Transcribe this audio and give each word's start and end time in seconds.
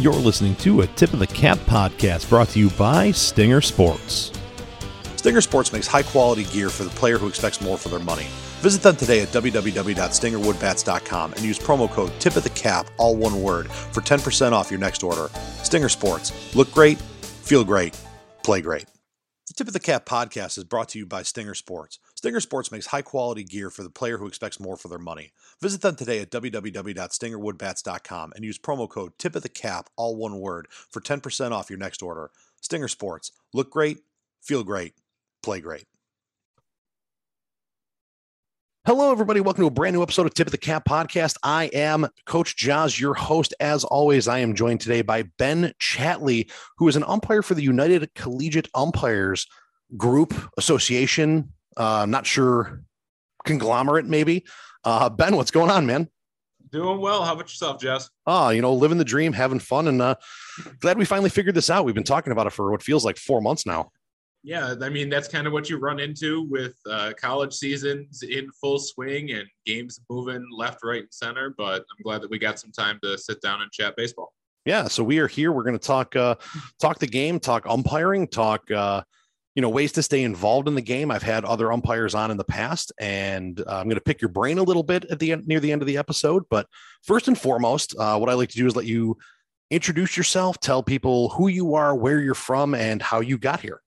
You're 0.00 0.14
listening 0.14 0.56
to 0.56 0.80
a 0.80 0.86
Tip 0.86 1.12
of 1.12 1.18
the 1.18 1.26
Cap 1.26 1.58
podcast 1.66 2.30
brought 2.30 2.48
to 2.50 2.58
you 2.58 2.70
by 2.70 3.10
Stinger 3.10 3.60
Sports. 3.60 4.32
Stinger 5.16 5.42
Sports 5.42 5.74
makes 5.74 5.86
high 5.86 6.04
quality 6.04 6.44
gear 6.44 6.70
for 6.70 6.84
the 6.84 6.90
player 6.90 7.18
who 7.18 7.28
expects 7.28 7.60
more 7.60 7.76
for 7.76 7.90
their 7.90 7.98
money. 7.98 8.24
Visit 8.62 8.80
them 8.80 8.96
today 8.96 9.20
at 9.20 9.28
www.stingerwoodbats.com 9.28 11.32
and 11.34 11.42
use 11.42 11.58
promo 11.58 11.90
code 11.90 12.12
Tip 12.18 12.36
of 12.36 12.44
the 12.44 12.50
Cap, 12.50 12.86
all 12.96 13.14
one 13.14 13.42
word, 13.42 13.70
for 13.70 14.00
10% 14.00 14.52
off 14.52 14.70
your 14.70 14.80
next 14.80 15.02
order. 15.02 15.28
Stinger 15.62 15.90
Sports. 15.90 16.56
Look 16.56 16.72
great, 16.72 16.96
feel 16.96 17.62
great, 17.62 17.94
play 18.42 18.62
great. 18.62 18.86
The 19.48 19.54
Tip 19.54 19.66
of 19.66 19.74
the 19.74 19.80
Cap 19.80 20.06
podcast 20.06 20.56
is 20.56 20.64
brought 20.64 20.88
to 20.90 20.98
you 20.98 21.04
by 21.04 21.24
Stinger 21.24 21.54
Sports. 21.54 21.98
Stinger 22.14 22.40
Sports 22.40 22.72
makes 22.72 22.86
high 22.86 23.02
quality 23.02 23.44
gear 23.44 23.68
for 23.68 23.82
the 23.82 23.90
player 23.90 24.16
who 24.16 24.26
expects 24.26 24.58
more 24.58 24.78
for 24.78 24.88
their 24.88 24.98
money. 24.98 25.32
Visit 25.62 25.82
them 25.82 25.94
today 25.94 26.20
at 26.20 26.30
www.stingerwoodbats.com 26.30 28.32
and 28.34 28.44
use 28.44 28.58
promo 28.58 28.88
code 28.88 29.12
Tip 29.18 29.36
of 29.36 29.42
the 29.42 29.50
Cap, 29.50 29.90
all 29.94 30.16
one 30.16 30.40
word, 30.40 30.68
for 30.70 31.02
10% 31.02 31.52
off 31.52 31.68
your 31.68 31.78
next 31.78 32.02
order. 32.02 32.30
Stinger 32.62 32.88
Sports. 32.88 33.30
Look 33.52 33.70
great, 33.70 33.98
feel 34.40 34.64
great, 34.64 34.94
play 35.42 35.60
great. 35.60 35.84
Hello, 38.86 39.12
everybody. 39.12 39.40
Welcome 39.40 39.64
to 39.64 39.66
a 39.66 39.70
brand 39.70 39.94
new 39.94 40.02
episode 40.02 40.24
of 40.24 40.32
Tip 40.32 40.46
of 40.46 40.52
the 40.52 40.56
Cap 40.56 40.84
podcast. 40.88 41.36
I 41.42 41.64
am 41.74 42.08
Coach 42.24 42.56
Jaws, 42.56 42.98
your 42.98 43.12
host. 43.12 43.52
As 43.60 43.84
always, 43.84 44.28
I 44.28 44.38
am 44.38 44.54
joined 44.54 44.80
today 44.80 45.02
by 45.02 45.24
Ben 45.36 45.74
Chatley, 45.78 46.50
who 46.78 46.88
is 46.88 46.96
an 46.96 47.04
umpire 47.04 47.42
for 47.42 47.52
the 47.52 47.62
United 47.62 48.14
Collegiate 48.14 48.70
Umpires 48.74 49.46
Group 49.98 50.32
Association. 50.56 51.52
Uh, 51.76 52.00
I'm 52.00 52.10
not 52.10 52.26
sure, 52.26 52.82
conglomerate 53.44 54.06
maybe. 54.06 54.46
Uh, 54.84 55.08
ben, 55.08 55.36
what's 55.36 55.50
going 55.50 55.70
on, 55.70 55.86
man? 55.86 56.08
Doing 56.70 57.00
well. 57.00 57.24
How 57.24 57.32
about 57.34 57.48
yourself, 57.48 57.80
Jess? 57.80 58.08
Oh, 58.26 58.50
you 58.50 58.62
know, 58.62 58.72
living 58.72 58.98
the 58.98 59.04
dream, 59.04 59.32
having 59.32 59.58
fun, 59.58 59.88
and 59.88 60.00
uh, 60.00 60.14
glad 60.78 60.98
we 60.98 61.04
finally 61.04 61.30
figured 61.30 61.54
this 61.54 61.68
out. 61.68 61.84
We've 61.84 61.94
been 61.94 62.04
talking 62.04 62.32
about 62.32 62.46
it 62.46 62.52
for 62.52 62.70
what 62.70 62.82
feels 62.82 63.04
like 63.04 63.16
four 63.16 63.40
months 63.40 63.66
now. 63.66 63.90
Yeah, 64.42 64.74
I 64.80 64.88
mean 64.88 65.10
that's 65.10 65.28
kind 65.28 65.46
of 65.46 65.52
what 65.52 65.68
you 65.68 65.76
run 65.78 66.00
into 66.00 66.46
with 66.48 66.74
uh, 66.88 67.12
college 67.20 67.52
seasons 67.52 68.22
in 68.22 68.48
full 68.52 68.78
swing 68.78 69.32
and 69.32 69.46
games 69.66 70.00
moving 70.08 70.46
left, 70.50 70.78
right, 70.82 71.02
and 71.02 71.12
center. 71.12 71.54
But 71.58 71.80
I'm 71.80 72.02
glad 72.02 72.22
that 72.22 72.30
we 72.30 72.38
got 72.38 72.58
some 72.58 72.72
time 72.72 72.98
to 73.02 73.18
sit 73.18 73.42
down 73.42 73.60
and 73.60 73.70
chat 73.70 73.94
baseball. 73.96 74.32
Yeah, 74.64 74.88
so 74.88 75.02
we 75.02 75.18
are 75.18 75.26
here. 75.26 75.52
We're 75.52 75.62
going 75.62 75.78
to 75.78 75.86
talk 75.86 76.16
uh, 76.16 76.36
talk 76.80 77.00
the 77.00 77.06
game, 77.06 77.38
talk 77.40 77.66
umpiring, 77.66 78.28
talk 78.28 78.70
uh, 78.70 79.02
you 79.60 79.62
know 79.62 79.68
ways 79.68 79.92
to 79.92 80.02
stay 80.02 80.22
involved 80.22 80.68
in 80.68 80.74
the 80.74 80.80
game. 80.80 81.10
I've 81.10 81.22
had 81.22 81.44
other 81.44 81.70
umpires 81.70 82.14
on 82.14 82.30
in 82.30 82.38
the 82.38 82.44
past, 82.44 82.92
and 82.98 83.60
uh, 83.60 83.76
I'm 83.76 83.84
going 83.84 83.96
to 83.96 84.00
pick 84.00 84.22
your 84.22 84.30
brain 84.30 84.56
a 84.56 84.62
little 84.62 84.82
bit 84.82 85.04
at 85.10 85.18
the 85.18 85.32
end, 85.32 85.46
near 85.46 85.60
the 85.60 85.70
end 85.70 85.82
of 85.82 85.86
the 85.86 85.98
episode. 85.98 86.44
But 86.48 86.66
first 87.02 87.28
and 87.28 87.38
foremost, 87.38 87.94
uh, 87.98 88.16
what 88.16 88.30
I 88.30 88.32
like 88.32 88.48
to 88.48 88.56
do 88.56 88.66
is 88.66 88.74
let 88.74 88.86
you 88.86 89.18
introduce 89.70 90.16
yourself, 90.16 90.58
tell 90.60 90.82
people 90.82 91.28
who 91.28 91.48
you 91.48 91.74
are, 91.74 91.94
where 91.94 92.20
you're 92.20 92.32
from, 92.32 92.74
and 92.74 93.02
how 93.02 93.20
you 93.20 93.36
got 93.36 93.60
here. 93.60 93.82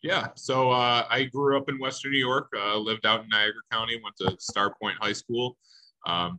Yeah, 0.00 0.28
so 0.36 0.70
uh, 0.70 1.04
I 1.10 1.24
grew 1.24 1.58
up 1.58 1.68
in 1.68 1.78
Western 1.78 2.12
New 2.12 2.18
York, 2.18 2.48
uh, 2.56 2.78
lived 2.78 3.04
out 3.04 3.24
in 3.24 3.28
Niagara 3.28 3.60
County, 3.70 4.00
went 4.02 4.16
to 4.22 4.38
Starpoint 4.40 4.94
High 4.98 5.12
School. 5.12 5.58
Um, 6.06 6.38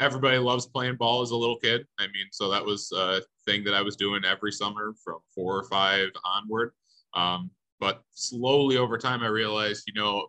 everybody 0.00 0.38
loves 0.38 0.64
playing 0.64 0.96
ball 0.96 1.20
as 1.20 1.32
a 1.32 1.36
little 1.36 1.58
kid. 1.58 1.86
I 1.98 2.04
mean, 2.04 2.28
so 2.32 2.50
that 2.50 2.64
was 2.64 2.90
a 2.96 3.20
thing 3.44 3.62
that 3.64 3.74
I 3.74 3.82
was 3.82 3.96
doing 3.96 4.24
every 4.24 4.52
summer 4.52 4.94
from 5.04 5.18
four 5.34 5.54
or 5.58 5.64
five 5.64 6.08
onward. 6.24 6.72
Um, 7.12 7.50
but 7.80 8.02
slowly 8.12 8.76
over 8.76 8.98
time, 8.98 9.22
I 9.22 9.28
realized, 9.28 9.84
you 9.86 9.94
know, 10.00 10.28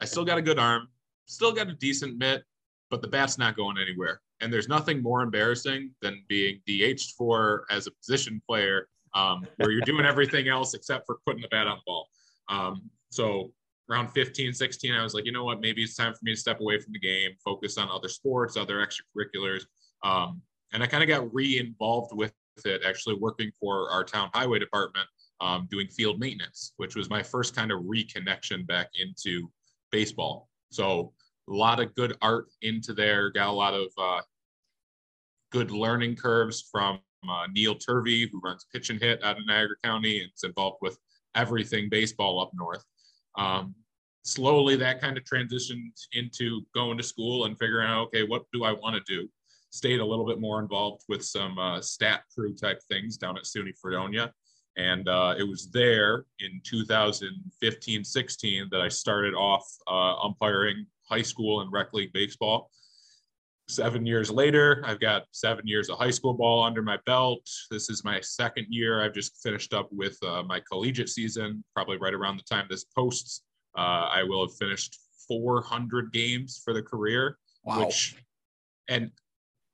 I 0.00 0.04
still 0.04 0.24
got 0.24 0.38
a 0.38 0.42
good 0.42 0.58
arm, 0.58 0.88
still 1.26 1.52
got 1.52 1.68
a 1.68 1.74
decent 1.74 2.16
mitt, 2.16 2.44
but 2.90 3.02
the 3.02 3.08
bat's 3.08 3.38
not 3.38 3.56
going 3.56 3.76
anywhere. 3.78 4.20
And 4.40 4.52
there's 4.52 4.68
nothing 4.68 5.02
more 5.02 5.22
embarrassing 5.22 5.90
than 6.00 6.24
being 6.28 6.60
DH'd 6.66 7.14
for 7.16 7.64
as 7.70 7.86
a 7.86 7.90
position 7.90 8.40
player, 8.48 8.88
um, 9.14 9.46
where 9.56 9.70
you're 9.70 9.82
doing 9.82 10.06
everything 10.06 10.48
else 10.48 10.74
except 10.74 11.06
for 11.06 11.18
putting 11.26 11.42
the 11.42 11.48
bat 11.48 11.66
on 11.66 11.78
the 11.78 11.82
ball. 11.86 12.08
Um, 12.48 12.90
so 13.10 13.52
around 13.90 14.08
15, 14.08 14.52
16, 14.52 14.94
I 14.94 15.02
was 15.02 15.14
like, 15.14 15.26
you 15.26 15.32
know 15.32 15.44
what, 15.44 15.60
maybe 15.60 15.82
it's 15.82 15.96
time 15.96 16.12
for 16.12 16.20
me 16.22 16.34
to 16.34 16.40
step 16.40 16.60
away 16.60 16.78
from 16.80 16.92
the 16.92 16.98
game, 16.98 17.32
focus 17.44 17.78
on 17.78 17.88
other 17.90 18.08
sports, 18.08 18.56
other 18.56 18.84
extracurriculars. 18.84 19.64
Um, 20.02 20.42
and 20.72 20.82
I 20.82 20.86
kind 20.86 21.02
of 21.02 21.08
got 21.08 21.32
re-involved 21.34 22.14
with 22.14 22.32
it, 22.64 22.82
actually 22.86 23.16
working 23.16 23.50
for 23.60 23.90
our 23.90 24.04
town 24.04 24.30
highway 24.34 24.58
department, 24.58 25.06
um, 25.42 25.66
doing 25.70 25.88
field 25.88 26.20
maintenance, 26.20 26.72
which 26.76 26.94
was 26.94 27.10
my 27.10 27.22
first 27.22 27.54
kind 27.54 27.72
of 27.72 27.82
reconnection 27.82 28.66
back 28.66 28.90
into 28.94 29.50
baseball. 29.90 30.48
So 30.70 31.12
a 31.50 31.52
lot 31.52 31.80
of 31.80 31.94
good 31.96 32.16
art 32.22 32.46
into 32.62 32.94
there, 32.94 33.30
got 33.30 33.48
a 33.48 33.52
lot 33.52 33.74
of 33.74 33.88
uh, 33.98 34.20
good 35.50 35.72
learning 35.72 36.14
curves 36.14 36.68
from 36.70 37.00
uh, 37.28 37.46
Neil 37.52 37.74
Turvey, 37.74 38.28
who 38.30 38.40
runs 38.42 38.66
pitch 38.72 38.90
and 38.90 39.00
hit 39.00 39.22
out 39.24 39.38
of 39.38 39.46
Niagara 39.46 39.76
County 39.82 40.20
and 40.20 40.30
is 40.34 40.44
involved 40.44 40.78
with 40.80 40.96
everything 41.34 41.88
baseball 41.90 42.40
up 42.40 42.52
north. 42.54 42.84
Um, 43.36 43.74
slowly, 44.22 44.76
that 44.76 45.00
kind 45.00 45.18
of 45.18 45.24
transitioned 45.24 45.90
into 46.12 46.62
going 46.72 46.98
to 46.98 47.04
school 47.04 47.46
and 47.46 47.58
figuring 47.58 47.88
out, 47.88 48.06
okay, 48.08 48.22
what 48.22 48.44
do 48.52 48.62
I 48.62 48.72
want 48.72 48.94
to 48.94 49.12
do? 49.12 49.28
Stayed 49.70 50.00
a 50.00 50.04
little 50.04 50.26
bit 50.26 50.40
more 50.40 50.60
involved 50.60 51.02
with 51.08 51.24
some 51.24 51.58
uh, 51.58 51.80
stat 51.80 52.22
crew 52.32 52.54
type 52.54 52.80
things 52.88 53.16
down 53.16 53.36
at 53.36 53.44
SUNY 53.44 53.72
Fredonia. 53.80 54.32
And 54.76 55.08
uh, 55.08 55.34
it 55.38 55.42
was 55.42 55.70
there 55.70 56.24
in 56.40 56.60
2015 56.64 58.04
16 58.04 58.68
that 58.70 58.80
I 58.80 58.88
started 58.88 59.34
off 59.34 59.64
uh, 59.86 60.16
umpiring 60.20 60.86
high 61.08 61.22
school 61.22 61.60
and 61.60 61.70
rec 61.72 61.92
league 61.92 62.12
baseball. 62.12 62.70
Seven 63.68 64.04
years 64.04 64.30
later 64.30 64.82
i've 64.86 65.00
got 65.00 65.22
seven 65.30 65.66
years 65.66 65.88
of 65.88 65.98
high 65.98 66.10
school 66.10 66.34
ball 66.34 66.62
under 66.64 66.82
my 66.82 66.98
belt. 67.06 67.48
This 67.70 67.90
is 67.90 68.02
my 68.04 68.20
second 68.20 68.66
year. 68.70 69.02
I've 69.02 69.14
just 69.14 69.42
finished 69.42 69.72
up 69.72 69.88
with 69.92 70.18
uh, 70.22 70.42
my 70.42 70.60
collegiate 70.60 71.08
season 71.08 71.62
probably 71.74 71.96
right 71.98 72.14
around 72.14 72.38
the 72.38 72.42
time 72.54 72.66
this 72.68 72.84
posts. 72.84 73.42
Uh, 73.76 74.08
i 74.12 74.22
will 74.22 74.46
have 74.46 74.54
finished 74.56 74.98
400 75.28 76.12
games 76.12 76.60
for 76.64 76.74
the 76.74 76.82
career 76.82 77.38
Wow. 77.64 77.86
which 77.86 78.16
and 78.88 79.10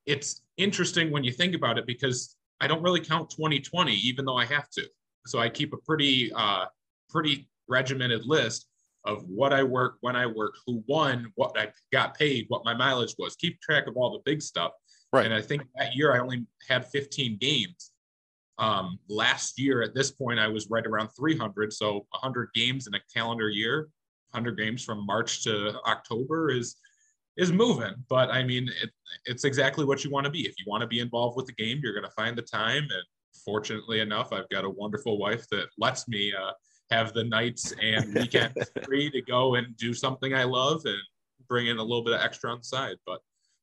it's 0.07 0.43
interesting 0.57 1.11
when 1.11 1.25
you 1.25 1.33
think 1.33 1.55
about 1.55 1.79
it 1.79 1.87
because 1.87 2.37
i 2.61 2.67
don't 2.67 2.83
really 2.83 3.01
count 3.01 3.31
2020 3.31 3.93
even 3.93 4.25
though 4.25 4.37
i 4.37 4.45
have 4.45 4.69
to 4.71 4.87
so 5.27 5.39
i 5.39 5.49
keep 5.49 5.73
a 5.73 5.79
pretty 5.79 6.33
uh 6.35 6.65
pretty 7.09 7.49
regimented 7.69 8.25
list 8.25 8.67
of 9.05 9.25
what 9.27 9.53
I 9.53 9.63
worked, 9.63 9.99
when 10.01 10.17
I 10.17 10.27
worked, 10.27 10.59
who 10.67 10.83
won, 10.87 11.33
what 11.37 11.59
I 11.59 11.69
got 11.93 12.17
paid, 12.17 12.47
what 12.49 12.65
my 12.65 12.75
mileage 12.75 13.15
was, 13.19 13.37
keep 13.37 13.61
track 13.61 13.87
of 13.87 13.97
all 13.97 14.13
the 14.13 14.31
big 14.31 14.43
stuff. 14.43 14.73
Right. 15.13 15.25
And 15.25 15.35
I 15.35 15.41
think 15.41 15.63
that 15.77 15.97
year 15.97 16.15
I 16.15 16.19
only 16.19 16.47
had 16.69 16.87
15 16.87 17.39
games. 17.41 17.93
Um, 18.59 18.99
last 19.09 19.59
year 19.59 19.83
at 19.83 19.95
this 19.95 20.11
point, 20.11 20.39
I 20.39 20.49
was 20.49 20.69
right 20.69 20.85
around 20.85 21.09
300. 21.17 21.73
So 21.73 22.07
100 22.11 22.51
games 22.55 22.87
in 22.87 22.95
a 22.95 23.01
calendar 23.15 23.49
year, 23.49 23.89
100 24.33 24.59
games 24.59 24.85
from 24.85 25.07
March 25.07 25.45
to 25.45 25.81
October 25.87 26.51
is 26.51 26.77
is 27.39 27.53
moving. 27.53 27.95
But 28.11 28.31
I 28.31 28.43
mean, 28.43 28.69
it, 28.83 28.91
it's 29.25 29.45
exactly 29.45 29.85
what 29.85 30.05
you 30.05 30.11
want 30.11 30.25
to 30.25 30.31
be. 30.31 30.41
If 30.41 30.55
you 30.59 30.65
want 30.67 30.83
to 30.83 30.87
be 30.87 31.01
involved 31.01 31.37
with 31.37 31.47
the 31.47 31.53
game, 31.53 31.81
you're 31.83 31.95
going 31.95 32.05
to 32.05 32.11
find 32.11 32.37
the 32.37 32.43
time. 32.43 32.83
And 32.83 33.03
fortunately 33.45 34.01
enough, 34.01 34.33
I've 34.33 34.49
got 34.51 34.65
a 34.65 34.71
wonderful 34.71 35.19
wife 35.19 35.49
that 35.51 35.69
lets 35.79 36.09
me 36.09 36.35
uh, 36.35 36.51
have 36.91 37.15
the 37.15 37.25
nights 37.25 37.73
and 37.81 38.13
weekends 38.15 38.71
free 38.85 39.09
to 39.11 39.23
go 39.23 39.55
and 39.55 39.75
do 39.77 39.95
something 39.95 40.35
I 40.35 40.45
love 40.45 40.83
and 40.85 40.99
bring 41.49 41.69
in 41.69 41.79
a 41.79 41.83
little 41.83 42.05
bit 42.05 42.15
of 42.15 42.21
extra 42.21 42.51
on 42.51 42.59
the 42.59 42.65
side. 42.65 42.97
But 43.07 43.21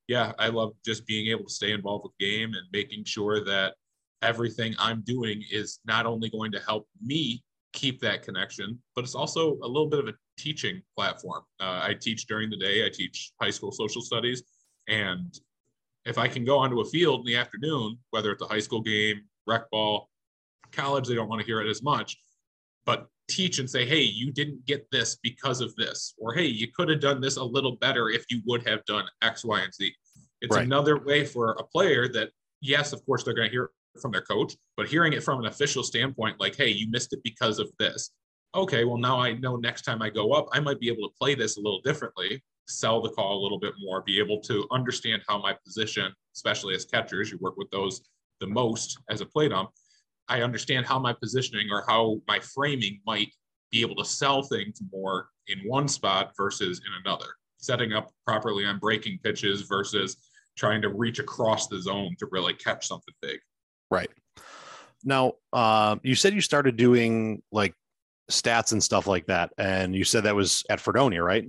yeah, 0.08 0.32
I 0.40 0.48
love 0.48 0.74
just 0.86 1.06
being 1.06 1.28
able 1.28 1.46
to 1.46 1.54
stay 1.54 1.72
involved 1.72 2.06
with 2.06 2.14
the 2.18 2.26
game 2.26 2.54
and 2.54 2.64
making 2.72 3.04
sure 3.04 3.44
that 3.44 3.76
everything 4.22 4.74
I'm 4.80 5.02
doing 5.02 5.44
is 5.52 5.80
not 5.86 6.06
only 6.06 6.30
going 6.30 6.52
to 6.54 6.60
help 6.60 6.88
me 7.04 7.44
keep 7.74 8.00
that 8.02 8.24
connection, 8.24 8.80
but 8.96 9.04
it's 9.04 9.16
also 9.16 9.58
a 9.62 9.68
little 9.68 9.90
bit 9.90 10.00
of 10.00 10.08
a 10.08 10.14
teaching 10.38 10.82
platform. 10.96 11.44
Uh, 11.60 11.82
I 11.84 11.96
teach 12.00 12.28
during 12.28 12.50
the 12.50 12.58
day, 12.58 12.86
I 12.86 12.90
teach 12.90 13.32
high 13.42 13.50
school 13.50 13.72
social 13.72 14.02
studies. 14.02 14.44
And 14.88 15.38
if 16.06 16.18
I 16.18 16.28
can 16.28 16.46
go 16.46 16.58
onto 16.58 16.82
a 16.82 16.86
field 16.86 17.22
in 17.22 17.26
the 17.26 17.36
afternoon, 17.36 17.98
whether 18.12 18.32
it's 18.32 18.42
a 18.42 18.48
high 18.48 18.60
school 18.60 18.82
game, 18.82 19.22
rec 19.48 19.70
ball, 19.72 20.10
college, 20.72 21.08
they 21.08 21.16
don't 21.16 21.30
want 21.30 21.42
to 21.42 21.46
hear 21.46 21.62
it 21.62 21.70
as 21.70 21.82
much, 21.82 22.18
but 22.86 23.08
teach 23.28 23.58
and 23.60 23.70
say, 23.70 23.86
hey, 23.86 24.02
you 24.02 24.32
didn't 24.32 24.64
get 24.66 24.86
this 24.92 25.18
because 25.24 25.62
of 25.62 25.76
this, 25.76 26.14
or 26.20 26.34
hey, 26.34 26.46
you 26.46 26.68
could 26.72 26.90
have 26.90 27.00
done 27.00 27.20
this 27.22 27.38
a 27.38 27.44
little 27.44 27.76
better 27.78 28.10
if 28.10 28.26
you 28.30 28.42
would 28.46 28.68
have 28.68 28.86
done 28.86 29.06
X, 29.22 29.44
Y, 29.44 29.62
and 29.62 29.74
Z. 29.74 29.92
It's 30.42 30.56
Right. 30.56 30.66
another 30.66 31.00
way 31.00 31.26
for 31.26 31.52
a 31.54 31.64
player 31.64 32.08
that, 32.10 32.30
yes, 32.62 32.94
of 32.94 33.04
course, 33.06 33.24
they're 33.24 33.34
going 33.34 33.48
to 33.48 33.52
hear 33.52 33.72
from 34.00 34.12
their 34.12 34.22
coach, 34.22 34.56
but 34.78 34.88
hearing 34.88 35.14
it 35.14 35.24
from 35.24 35.40
an 35.40 35.46
official 35.46 35.82
standpoint, 35.82 36.40
like, 36.40 36.56
hey, 36.56 36.70
you 36.70 36.88
missed 36.92 37.14
it 37.14 37.24
because 37.24 37.58
of 37.58 37.72
this. 37.80 38.12
Okay, 38.56 38.86
well, 38.86 38.98
now 38.98 39.20
I 39.20 39.34
know 39.34 39.58
next 39.58 39.82
time 39.82 40.02
I 40.02 40.10
go 40.10 40.32
up, 40.32 40.48
I 40.54 40.62
might 40.62 40.80
be 40.80 40.88
able 40.88 41.10
to 41.10 41.14
play 41.20 41.36
this 41.36 41.58
a 41.58 41.60
little 41.60 41.82
differently, 41.82 42.42
sell 42.68 43.02
the 43.02 43.10
call 43.10 43.38
a 43.38 43.42
little 43.44 43.60
bit 43.60 43.74
more, 43.80 44.02
be 44.02 44.18
able 44.18 44.40
to 44.42 44.66
understand 44.72 45.22
how 45.28 45.42
my 45.42 45.54
position, 45.66 46.14
especially 46.34 46.74
as 46.74 46.86
catchers, 46.86 47.30
you 47.30 47.38
work 47.40 47.58
with 47.58 47.70
those 47.72 48.02
the 48.40 48.48
most 48.48 48.98
as 49.10 49.20
a 49.20 49.26
plate 49.26 49.52
ump. 49.52 49.72
I 50.30 50.42
understand 50.42 50.86
how 50.86 51.00
my 51.00 51.14
positioning 51.14 51.70
or 51.70 51.84
how 51.88 52.22
my 52.30 52.40
framing 52.40 53.02
might 53.06 53.30
be 53.72 53.82
able 53.82 53.96
to 53.98 54.06
sell 54.06 54.42
things 54.42 54.82
more 54.90 55.28
in 55.48 55.60
one 55.68 55.90
spot 55.90 56.32
versus 56.38 56.80
in 56.80 56.94
another. 57.06 57.28
Setting 57.58 57.92
up 57.92 58.10
properly 58.26 58.66
on 58.66 58.80
breaking 58.80 59.20
pitches 59.22 59.64
versus 59.64 60.16
trying 60.58 60.82
to 60.82 60.90
reach 60.90 61.20
across 61.20 61.68
the 61.68 61.82
zone 61.82 62.16
to 62.20 62.28
really 62.32 62.54
catch 62.54 62.88
something 62.88 63.14
big. 63.22 63.40
Right. 63.92 64.10
Now, 65.04 65.34
uh, 65.52 65.98
you 66.04 66.16
said 66.16 66.34
you 66.34 66.42
started 66.42 66.78
doing 66.78 67.44
like 67.52 67.76
stats 68.30 68.72
and 68.72 68.84
stuff 68.84 69.08
like 69.08 69.26
that, 69.28 69.52
and 69.58 69.96
you 69.96 70.04
said 70.04 70.24
that 70.24 70.36
was 70.36 70.64
at 70.70 70.80
Fredonia, 70.80 71.22
right? 71.24 71.46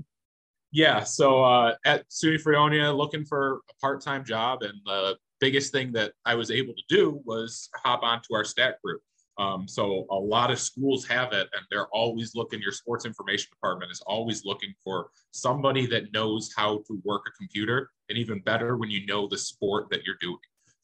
Yeah. 0.72 1.04
So 1.04 1.42
uh, 1.42 1.74
at 1.84 2.08
SUNY 2.10 2.40
Fredonia, 2.40 2.92
looking 2.92 3.24
for 3.24 3.60
a 3.70 3.74
part-time 3.80 4.24
job, 4.24 4.62
and 4.62 4.74
the 4.84 5.16
biggest 5.40 5.72
thing 5.72 5.92
that 5.92 6.12
I 6.24 6.34
was 6.34 6.50
able 6.50 6.74
to 6.74 6.82
do 6.88 7.20
was 7.24 7.68
hop 7.76 8.02
onto 8.02 8.34
our 8.34 8.44
stat 8.44 8.76
group. 8.84 9.00
Um, 9.38 9.68
so 9.68 10.06
a 10.10 10.14
lot 10.14 10.50
of 10.50 10.58
schools 10.58 11.06
have 11.06 11.32
it, 11.32 11.48
and 11.52 11.62
they're 11.70 11.88
always 11.88 12.34
looking. 12.34 12.60
Your 12.60 12.72
sports 12.72 13.04
information 13.04 13.48
department 13.52 13.92
is 13.92 14.02
always 14.06 14.44
looking 14.44 14.74
for 14.82 15.10
somebody 15.30 15.86
that 15.86 16.12
knows 16.12 16.52
how 16.56 16.78
to 16.86 17.00
work 17.04 17.22
a 17.26 17.30
computer, 17.38 17.90
and 18.08 18.18
even 18.18 18.40
better 18.40 18.76
when 18.76 18.90
you 18.90 19.06
know 19.06 19.28
the 19.28 19.38
sport 19.38 19.88
that 19.90 20.04
you're 20.04 20.16
doing. 20.20 20.38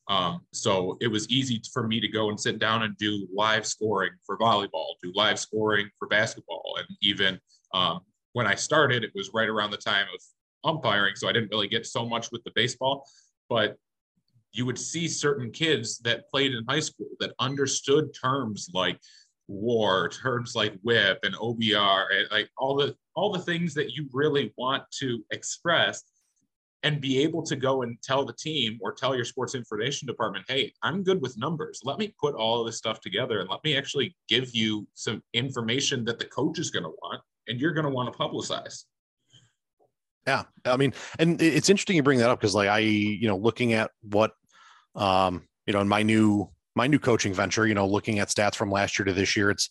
Um, 0.08 0.40
so 0.52 0.96
it 1.00 1.06
was 1.08 1.28
easy 1.28 1.62
for 1.72 1.86
me 1.86 2.00
to 2.00 2.08
go 2.08 2.28
and 2.28 2.38
sit 2.38 2.58
down 2.58 2.82
and 2.82 2.96
do 2.96 3.26
live 3.32 3.66
scoring 3.66 4.10
for 4.26 4.36
volleyball, 4.36 4.94
do 5.02 5.12
live 5.14 5.38
scoring 5.38 5.88
for 5.98 6.08
basketball, 6.08 6.76
and 6.78 6.86
even 7.00 7.38
um, 7.72 8.00
when 8.32 8.46
I 8.46 8.54
started, 8.54 9.04
it 9.04 9.12
was 9.14 9.30
right 9.32 9.48
around 9.48 9.70
the 9.70 9.76
time 9.76 10.06
of 10.12 10.20
umpiring, 10.64 11.14
so 11.16 11.28
I 11.28 11.32
didn't 11.32 11.50
really 11.50 11.68
get 11.68 11.86
so 11.86 12.06
much 12.06 12.30
with 12.32 12.42
the 12.44 12.52
baseball, 12.54 13.06
but 13.48 13.76
you 14.52 14.66
would 14.66 14.78
see 14.78 15.08
certain 15.08 15.50
kids 15.50 15.98
that 16.00 16.28
played 16.28 16.52
in 16.52 16.64
high 16.68 16.80
school 16.80 17.08
that 17.20 17.32
understood 17.38 18.10
terms 18.14 18.68
like 18.74 18.98
WAR, 19.48 20.08
terms 20.08 20.54
like 20.54 20.74
WHIP 20.82 21.20
and 21.22 21.34
OBR, 21.34 22.04
and 22.12 22.28
like 22.30 22.50
all 22.58 22.76
the 22.76 22.94
all 23.14 23.32
the 23.32 23.40
things 23.40 23.74
that 23.74 23.92
you 23.92 24.08
really 24.12 24.52
want 24.56 24.84
to 24.98 25.24
express 25.30 26.02
and 26.82 27.00
be 27.00 27.22
able 27.22 27.42
to 27.44 27.56
go 27.56 27.82
and 27.82 27.96
tell 28.02 28.24
the 28.24 28.32
team 28.32 28.78
or 28.82 28.92
tell 28.92 29.14
your 29.14 29.24
sports 29.24 29.54
information 29.54 30.06
department, 30.06 30.44
hey, 30.48 30.72
I'm 30.82 31.02
good 31.02 31.22
with 31.22 31.38
numbers. 31.38 31.80
Let 31.84 31.98
me 31.98 32.14
put 32.20 32.34
all 32.34 32.64
this 32.64 32.76
stuff 32.76 33.00
together 33.00 33.40
and 33.40 33.48
let 33.48 33.62
me 33.62 33.76
actually 33.76 34.16
give 34.28 34.54
you 34.54 34.86
some 34.94 35.22
information 35.32 36.04
that 36.06 36.18
the 36.18 36.24
coach 36.24 36.58
is 36.58 36.70
going 36.70 36.84
to 36.84 36.90
want 36.90 37.20
and 37.48 37.60
you're 37.60 37.72
going 37.72 37.86
to 37.86 37.90
want 37.90 38.12
to 38.12 38.18
publicize. 38.18 38.84
Yeah. 40.26 40.42
I 40.64 40.76
mean, 40.76 40.92
and 41.18 41.40
it's 41.40 41.70
interesting 41.70 41.96
you 41.96 42.02
bring 42.02 42.18
that 42.18 42.30
up 42.30 42.40
because 42.40 42.54
like 42.54 42.68
I, 42.68 42.78
you 42.78 43.28
know, 43.28 43.36
looking 43.36 43.72
at 43.72 43.90
what 44.02 44.32
um, 44.94 45.48
you 45.66 45.72
know, 45.72 45.80
in 45.80 45.88
my 45.88 46.02
new 46.02 46.48
my 46.74 46.86
new 46.86 46.98
coaching 46.98 47.34
venture, 47.34 47.66
you 47.66 47.74
know, 47.74 47.86
looking 47.86 48.18
at 48.18 48.28
stats 48.28 48.54
from 48.54 48.70
last 48.70 48.98
year 48.98 49.06
to 49.06 49.12
this 49.12 49.36
year, 49.36 49.50
it's 49.50 49.68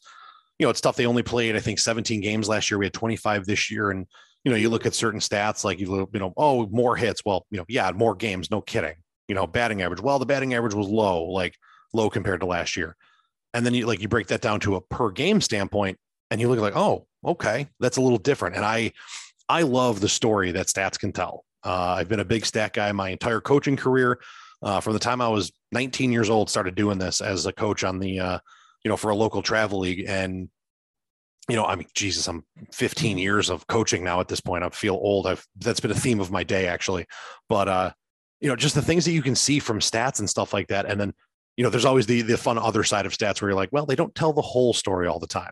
you 0.60 0.66
know, 0.66 0.69
it's 0.69 0.81
tough. 0.81 0.96
They 0.96 1.08
only 1.08 1.24
played, 1.24 1.56
I 1.56 1.60
think, 1.60 1.80
17 1.80 2.22
games 2.22 2.48
last 2.48 2.69
year. 2.69 2.78
We 2.78 2.86
had 2.86 2.94
25 2.94 3.46
this 3.46 3.72
year, 3.72 3.90
and 3.90 4.06
you 4.43 4.51
know, 4.51 4.57
you 4.57 4.69
look 4.69 4.85
at 4.85 4.93
certain 4.93 5.19
stats 5.19 5.63
like 5.63 5.79
you 5.79 6.09
you 6.13 6.19
know, 6.19 6.33
oh, 6.38 6.67
more 6.67 6.95
hits. 6.95 7.23
Well, 7.25 7.45
you 7.51 7.57
know, 7.57 7.65
yeah, 7.67 7.91
more 7.91 8.15
games, 8.15 8.49
no 8.51 8.61
kidding. 8.61 8.95
You 9.27 9.35
know, 9.35 9.47
batting 9.47 9.81
average. 9.81 10.01
Well, 10.01 10.19
the 10.19 10.25
batting 10.25 10.53
average 10.53 10.73
was 10.73 10.88
low, 10.88 11.25
like 11.25 11.55
low 11.93 12.09
compared 12.09 12.41
to 12.41 12.45
last 12.45 12.75
year. 12.75 12.95
And 13.53 13.65
then 13.65 13.73
you 13.73 13.85
like 13.85 14.01
you 14.01 14.07
break 14.07 14.27
that 14.27 14.41
down 14.41 14.59
to 14.61 14.75
a 14.75 14.81
per 14.81 15.11
game 15.11 15.41
standpoint, 15.41 15.97
and 16.29 16.41
you 16.41 16.49
look 16.49 16.59
like, 16.59 16.75
oh, 16.75 17.07
okay, 17.25 17.67
that's 17.79 17.97
a 17.97 18.01
little 18.01 18.17
different. 18.17 18.55
And 18.55 18.65
I 18.65 18.91
I 19.49 19.63
love 19.63 19.99
the 19.99 20.09
story 20.09 20.51
that 20.51 20.67
stats 20.67 20.97
can 20.97 21.11
tell. 21.11 21.45
Uh, 21.63 21.95
I've 21.97 22.09
been 22.09 22.21
a 22.21 22.25
big 22.25 22.45
stat 22.45 22.73
guy 22.73 22.91
my 22.91 23.09
entire 23.09 23.41
coaching 23.41 23.77
career 23.77 24.19
uh, 24.63 24.79
from 24.79 24.93
the 24.93 24.99
time 24.99 25.21
I 25.21 25.27
was 25.27 25.51
19 25.71 26.11
years 26.11 26.29
old, 26.29 26.49
started 26.49 26.75
doing 26.75 26.97
this 26.97 27.21
as 27.21 27.45
a 27.45 27.53
coach 27.53 27.83
on 27.83 27.99
the, 27.99 28.19
uh, 28.19 28.39
you 28.83 28.89
know, 28.89 28.97
for 28.97 29.11
a 29.11 29.15
local 29.15 29.41
travel 29.41 29.79
league. 29.79 30.05
And, 30.07 30.49
you 31.49 31.55
know, 31.55 31.65
I 31.65 31.75
mean, 31.75 31.88
Jesus, 31.95 32.27
I'm 32.27 32.43
15 32.71 33.17
years 33.17 33.49
of 33.49 33.65
coaching 33.67 34.03
now 34.03 34.19
at 34.19 34.27
this 34.27 34.41
point. 34.41 34.63
I 34.63 34.69
feel 34.69 34.95
old. 34.95 35.27
I've, 35.27 35.45
that's 35.57 35.79
been 35.79 35.91
a 35.91 35.95
theme 35.95 36.19
of 36.19 36.31
my 36.31 36.43
day 36.43 36.67
actually. 36.67 37.05
But, 37.49 37.67
uh, 37.67 37.91
you 38.39 38.47
know, 38.47 38.55
just 38.55 38.75
the 38.75 38.81
things 38.81 39.05
that 39.05 39.11
you 39.11 39.21
can 39.21 39.35
see 39.35 39.59
from 39.59 39.79
stats 39.79 40.19
and 40.19 40.29
stuff 40.29 40.53
like 40.53 40.67
that. 40.67 40.85
And 40.85 40.99
then, 40.99 41.13
you 41.57 41.63
know, 41.63 41.69
there's 41.69 41.85
always 41.85 42.05
the, 42.05 42.21
the 42.21 42.38
fun 42.38 42.57
other 42.57 42.83
side 42.83 43.05
of 43.05 43.13
stats 43.13 43.41
where 43.41 43.49
you're 43.49 43.57
like, 43.57 43.69
well, 43.71 43.85
they 43.85 43.95
don't 43.95 44.15
tell 44.15 44.33
the 44.33 44.41
whole 44.41 44.73
story 44.73 45.07
all 45.07 45.19
the 45.19 45.27
time. 45.27 45.51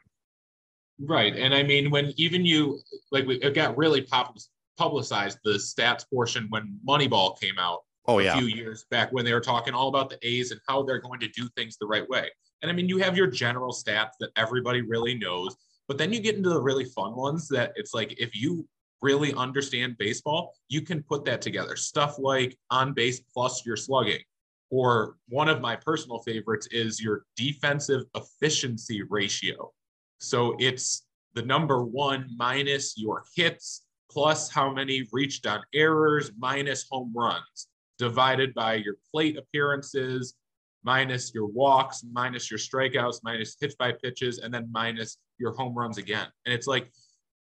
Right. 0.99 1.35
And 1.35 1.53
I 1.53 1.63
mean, 1.63 1.91
when 1.91 2.13
even 2.17 2.45
you, 2.45 2.79
like, 3.11 3.25
it 3.27 3.53
got 3.53 3.77
really 3.77 4.01
pop- 4.01 4.35
publicized 4.77 5.39
the 5.43 5.51
stats 5.51 6.05
portion 6.11 6.47
when 6.49 6.79
Moneyball 6.87 7.39
came 7.39 7.59
out 7.59 7.79
oh, 8.07 8.19
yeah. 8.19 8.35
a 8.35 8.37
few 8.37 8.47
years 8.47 8.85
back 8.89 9.11
when 9.11 9.23
they 9.25 9.33
were 9.33 9.41
talking 9.41 9.73
all 9.73 9.87
about 9.87 10.09
the 10.09 10.17
A's 10.27 10.51
and 10.51 10.59
how 10.67 10.83
they're 10.83 10.99
going 10.99 11.19
to 11.19 11.27
do 11.29 11.47
things 11.55 11.77
the 11.79 11.87
right 11.87 12.07
way. 12.09 12.29
And 12.61 12.71
I 12.71 12.73
mean, 12.73 12.89
you 12.89 12.97
have 12.97 13.15
your 13.15 13.27
general 13.27 13.73
stats 13.73 14.11
that 14.19 14.31
everybody 14.35 14.81
really 14.81 15.15
knows, 15.15 15.55
but 15.89 15.97
then 15.97 16.13
you 16.13 16.21
get 16.21 16.35
into 16.35 16.49
the 16.49 16.61
really 16.61 16.85
fun 16.85 17.15
ones 17.15 17.49
that 17.49 17.73
it's 17.75 17.95
like 17.95 18.13
if 18.19 18.39
you 18.39 18.65
really 19.01 19.33
understand 19.33 19.97
baseball, 19.97 20.53
you 20.67 20.81
can 20.81 21.01
put 21.01 21.25
that 21.25 21.41
together. 21.41 21.75
Stuff 21.75 22.17
like 22.19 22.55
on 22.69 22.93
base 22.93 23.21
plus 23.33 23.65
your 23.65 23.75
slugging. 23.75 24.21
Or 24.69 25.15
one 25.29 25.49
of 25.49 25.61
my 25.61 25.75
personal 25.75 26.19
favorites 26.19 26.67
is 26.69 27.01
your 27.01 27.23
defensive 27.35 28.03
efficiency 28.15 29.01
ratio. 29.01 29.71
So 30.19 30.55
it's 30.59 31.07
the 31.33 31.41
number 31.41 31.83
one 31.83 32.29
minus 32.37 32.95
your 32.95 33.23
hits 33.35 33.85
plus 34.11 34.47
how 34.47 34.71
many 34.71 35.07
reached 35.11 35.47
on 35.47 35.61
errors 35.73 36.31
minus 36.37 36.85
home 36.91 37.11
runs 37.15 37.67
divided 37.97 38.53
by 38.53 38.75
your 38.75 38.95
plate 39.11 39.37
appearances, 39.37 40.35
minus 40.83 41.33
your 41.33 41.47
walks, 41.47 42.03
minus 42.11 42.49
your 42.49 42.57
strikeouts, 42.57 43.19
minus 43.23 43.55
pitch 43.55 43.73
by 43.77 43.91
pitches, 43.91 44.39
and 44.39 44.53
then 44.53 44.69
minus 44.71 45.17
your 45.37 45.53
home 45.53 45.75
runs 45.75 45.97
again. 45.97 46.27
And 46.45 46.53
it's 46.53 46.67
like, 46.67 46.91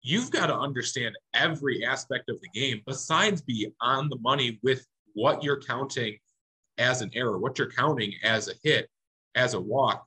you've 0.02 0.32
got 0.32 0.48
to 0.48 0.56
understand 0.56 1.16
every 1.34 1.86
aspect 1.86 2.30
of 2.30 2.40
the 2.42 2.50
game 2.60 2.82
besides 2.86 3.42
be 3.42 3.72
on 3.82 4.10
the 4.10 4.18
money 4.20 4.60
with 4.64 4.86
what 5.14 5.44
you're 5.44 5.62
counting 5.62 6.18
as 6.78 7.02
an 7.02 7.12
error, 7.14 7.38
what 7.38 7.58
you're 7.58 7.72
counting 7.72 8.14
as 8.24 8.48
a 8.48 8.54
hit, 8.64 8.90
as 9.36 9.54
a 9.54 9.60
walk, 9.60 10.06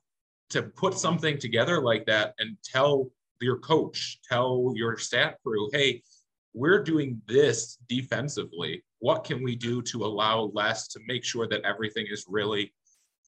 to 0.49 0.63
put 0.63 0.95
something 0.95 1.37
together 1.37 1.81
like 1.81 2.05
that 2.05 2.33
and 2.39 2.57
tell 2.63 3.09
your 3.41 3.59
coach, 3.59 4.19
tell 4.27 4.73
your 4.75 4.97
stat 4.97 5.37
crew, 5.43 5.69
hey, 5.73 6.01
we're 6.53 6.83
doing 6.83 7.21
this 7.27 7.77
defensively 7.87 8.83
what 8.99 9.23
can 9.23 9.43
we 9.43 9.55
do 9.55 9.81
to 9.81 10.05
allow 10.05 10.51
less 10.53 10.87
to 10.87 10.99
make 11.07 11.25
sure 11.25 11.47
that 11.47 11.61
everything 11.63 12.05
is 12.09 12.25
really 12.29 12.73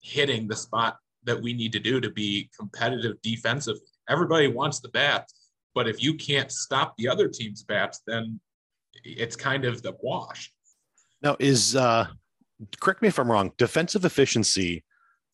hitting 0.05 0.47
the 0.47 0.55
spot 0.55 0.97
that 1.23 1.41
we 1.41 1.53
need 1.53 1.71
to 1.71 1.79
do 1.79 1.99
to 1.99 2.09
be 2.09 2.49
competitive 2.57 3.21
defensively? 3.21 3.81
Everybody 4.09 4.47
wants 4.47 4.79
the 4.79 4.89
bats, 4.89 5.33
but 5.73 5.87
if 5.87 6.01
you 6.01 6.13
can't 6.13 6.51
stop 6.51 6.95
the 6.97 7.07
other 7.07 7.27
team's 7.27 7.63
bats, 7.63 8.01
then 8.05 8.39
it's 9.03 9.35
kind 9.35 9.65
of 9.65 9.81
the 9.81 9.95
wash. 10.01 10.51
Now, 11.21 11.35
is 11.39 11.75
uh, 11.75 12.07
correct 12.79 13.01
me 13.01 13.07
if 13.07 13.19
I'm 13.19 13.31
wrong. 13.31 13.51
Defensive 13.57 14.05
efficiency 14.05 14.83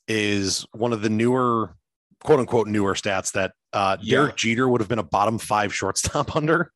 is 0.07 0.65
one 0.71 0.93
of 0.93 1.01
the 1.01 1.09
newer, 1.09 1.75
quote 2.23 2.39
unquote, 2.39 2.67
newer 2.67 2.93
stats 2.93 3.33
that 3.33 3.53
uh, 3.73 3.97
yeah. 4.01 4.17
Derek 4.17 4.37
Jeter 4.37 4.67
would 4.67 4.81
have 4.81 4.87
been 4.87 4.99
a 4.99 5.03
bottom 5.03 5.37
five 5.37 5.73
shortstop 5.73 6.35
under. 6.35 6.71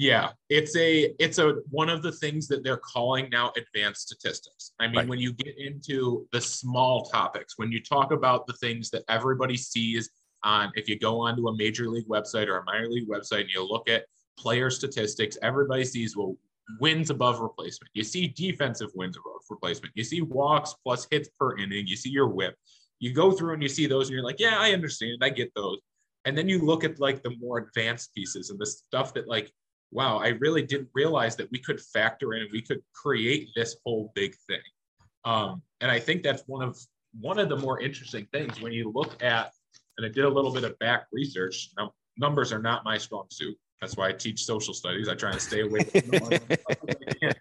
Yeah, 0.00 0.30
it's 0.48 0.76
a 0.76 1.12
it's 1.18 1.38
a 1.38 1.56
one 1.70 1.88
of 1.88 2.02
the 2.02 2.12
things 2.12 2.46
that 2.46 2.62
they're 2.62 2.76
calling 2.76 3.28
now 3.32 3.52
advanced 3.56 4.02
statistics. 4.02 4.70
I 4.78 4.86
mean, 4.86 4.96
right. 4.96 5.08
when 5.08 5.18
you 5.18 5.32
get 5.32 5.58
into 5.58 6.24
the 6.30 6.40
small 6.40 7.06
topics, 7.06 7.54
when 7.56 7.72
you 7.72 7.82
talk 7.82 8.12
about 8.12 8.46
the 8.46 8.52
things 8.52 8.90
that 8.90 9.02
everybody 9.08 9.56
sees 9.56 10.08
on 10.44 10.70
if 10.76 10.88
you 10.88 11.00
go 11.00 11.18
onto 11.18 11.48
a 11.48 11.56
major 11.56 11.88
league 11.88 12.06
website 12.06 12.46
or 12.46 12.58
a 12.58 12.64
minor 12.64 12.88
league 12.88 13.08
website 13.08 13.40
and 13.40 13.50
you 13.50 13.66
look 13.66 13.90
at 13.90 14.04
player 14.38 14.70
statistics, 14.70 15.36
everybody 15.42 15.84
sees 15.84 16.16
well 16.16 16.36
wins 16.78 17.10
above 17.10 17.40
replacement. 17.40 17.90
You 17.94 18.04
see 18.04 18.28
defensive 18.28 18.90
wins 18.94 19.16
above 19.16 19.40
replacement. 19.50 19.96
You 19.96 20.04
see 20.04 20.22
walks 20.22 20.76
plus 20.84 21.08
hits 21.10 21.28
per 21.36 21.56
inning. 21.56 21.88
You 21.88 21.96
see 21.96 22.10
your 22.10 22.28
WHIP. 22.28 22.54
You 23.00 23.12
go 23.12 23.32
through 23.32 23.54
and 23.54 23.62
you 23.64 23.68
see 23.68 23.88
those 23.88 24.06
and 24.06 24.14
you're 24.14 24.24
like, 24.24 24.38
yeah, 24.38 24.58
I 24.60 24.74
understand. 24.74 25.18
I 25.22 25.30
get 25.30 25.52
those. 25.56 25.78
And 26.24 26.38
then 26.38 26.48
you 26.48 26.60
look 26.60 26.84
at 26.84 27.00
like 27.00 27.24
the 27.24 27.34
more 27.40 27.58
advanced 27.58 28.14
pieces 28.14 28.50
and 28.50 28.60
the 28.60 28.66
stuff 28.66 29.12
that 29.14 29.26
like 29.26 29.50
wow, 29.90 30.18
I 30.18 30.28
really 30.28 30.62
didn't 30.62 30.88
realize 30.94 31.36
that 31.36 31.50
we 31.50 31.58
could 31.58 31.80
factor 31.80 32.34
in 32.34 32.42
and 32.42 32.50
we 32.52 32.62
could 32.62 32.82
create 32.94 33.48
this 33.56 33.76
whole 33.84 34.12
big 34.14 34.34
thing. 34.46 34.60
Um, 35.24 35.62
and 35.80 35.90
I 35.90 35.98
think 35.98 36.22
that's 36.22 36.42
one 36.46 36.62
of 36.62 36.78
one 37.20 37.38
of 37.38 37.48
the 37.48 37.56
more 37.56 37.80
interesting 37.80 38.26
things 38.32 38.60
when 38.60 38.72
you 38.72 38.92
look 38.94 39.22
at, 39.22 39.52
and 39.96 40.06
I 40.06 40.10
did 40.10 40.24
a 40.24 40.28
little 40.28 40.52
bit 40.52 40.64
of 40.64 40.78
back 40.78 41.06
research. 41.12 41.70
Now, 41.76 41.92
numbers 42.16 42.52
are 42.52 42.60
not 42.60 42.84
my 42.84 42.98
strong 42.98 43.26
suit. 43.30 43.56
That's 43.80 43.96
why 43.96 44.08
I 44.08 44.12
teach 44.12 44.44
social 44.44 44.74
studies. 44.74 45.08
I 45.08 45.14
try 45.14 45.32
to 45.32 45.40
stay 45.40 45.60
away 45.60 45.84
from 45.84 46.10
them. 46.10 46.40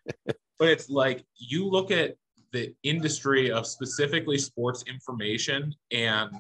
but 0.60 0.70
it's 0.70 0.90
like 0.90 1.26
you 1.38 1.66
look 1.66 1.92
at 1.92 2.16
the 2.54 2.74
industry 2.84 3.52
of 3.52 3.68
specifically 3.68 4.38
sports 4.38 4.84
information 4.88 5.74
and 5.92 6.32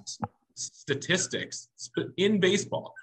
statistics 0.55 1.69
in 2.17 2.39
baseball. 2.39 2.93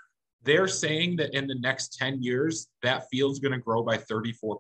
They're 0.45 0.69
saying 0.69 1.17
that 1.17 1.35
in 1.35 1.47
the 1.47 1.55
next 1.55 1.97
10 1.99 2.23
years, 2.23 2.69
that 2.83 3.09
field's 3.11 3.39
going 3.39 3.53
to 3.53 3.59
grow 3.59 3.83
by 3.83 3.97
34%. 3.97 4.59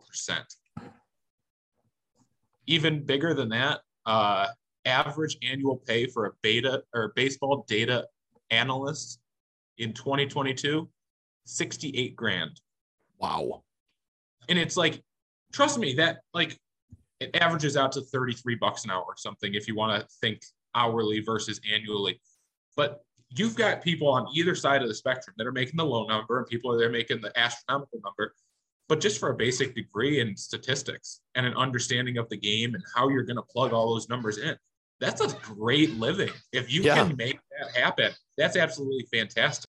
Even 2.66 3.04
bigger 3.04 3.34
than 3.34 3.50
that, 3.50 3.80
uh, 4.06 4.48
average 4.86 5.36
annual 5.42 5.76
pay 5.76 6.06
for 6.06 6.26
a 6.26 6.30
beta 6.42 6.82
or 6.94 7.12
baseball 7.14 7.64
data 7.68 8.06
analyst 8.50 9.20
in 9.78 9.92
2022, 9.92 10.88
68 11.44 12.16
grand. 12.16 12.60
Wow. 13.18 13.64
And 14.48 14.58
it's 14.58 14.76
like, 14.76 15.02
trust 15.52 15.78
me, 15.78 15.94
that 15.94 16.20
like 16.32 16.58
it 17.20 17.36
averages 17.40 17.76
out 17.76 17.92
to 17.92 18.00
33 18.00 18.56
bucks 18.56 18.84
an 18.84 18.90
hour 18.90 19.04
or 19.06 19.16
something 19.16 19.54
if 19.54 19.68
you 19.68 19.74
want 19.74 20.00
to 20.00 20.06
think 20.20 20.42
hourly 20.74 21.20
versus 21.20 21.60
annually. 21.70 22.20
But 22.76 23.02
you've 23.36 23.56
got 23.56 23.82
people 23.82 24.08
on 24.08 24.28
either 24.34 24.54
side 24.54 24.82
of 24.82 24.88
the 24.88 24.94
spectrum 24.94 25.34
that 25.38 25.46
are 25.46 25.52
making 25.52 25.76
the 25.76 25.84
low 25.84 26.06
number 26.06 26.38
and 26.38 26.46
people 26.46 26.72
are 26.72 26.78
there 26.78 26.90
making 26.90 27.20
the 27.20 27.36
astronomical 27.38 28.00
number. 28.04 28.34
But 28.88 29.00
just 29.00 29.18
for 29.18 29.30
a 29.30 29.34
basic 29.34 29.74
degree 29.74 30.20
in 30.20 30.36
statistics 30.36 31.20
and 31.34 31.46
an 31.46 31.54
understanding 31.54 32.18
of 32.18 32.28
the 32.28 32.36
game 32.36 32.74
and 32.74 32.84
how 32.94 33.08
you're 33.08 33.24
going 33.24 33.36
to 33.36 33.42
plug 33.42 33.72
all 33.72 33.94
those 33.94 34.08
numbers 34.08 34.38
in, 34.38 34.56
that's 35.00 35.20
a 35.20 35.28
great 35.40 35.90
living. 35.94 36.30
If 36.52 36.72
you 36.72 36.82
yeah. 36.82 36.96
can 36.96 37.16
make 37.16 37.38
that 37.58 37.76
happen, 37.76 38.12
that's 38.36 38.56
absolutely 38.56 39.06
fantastic. 39.12 39.68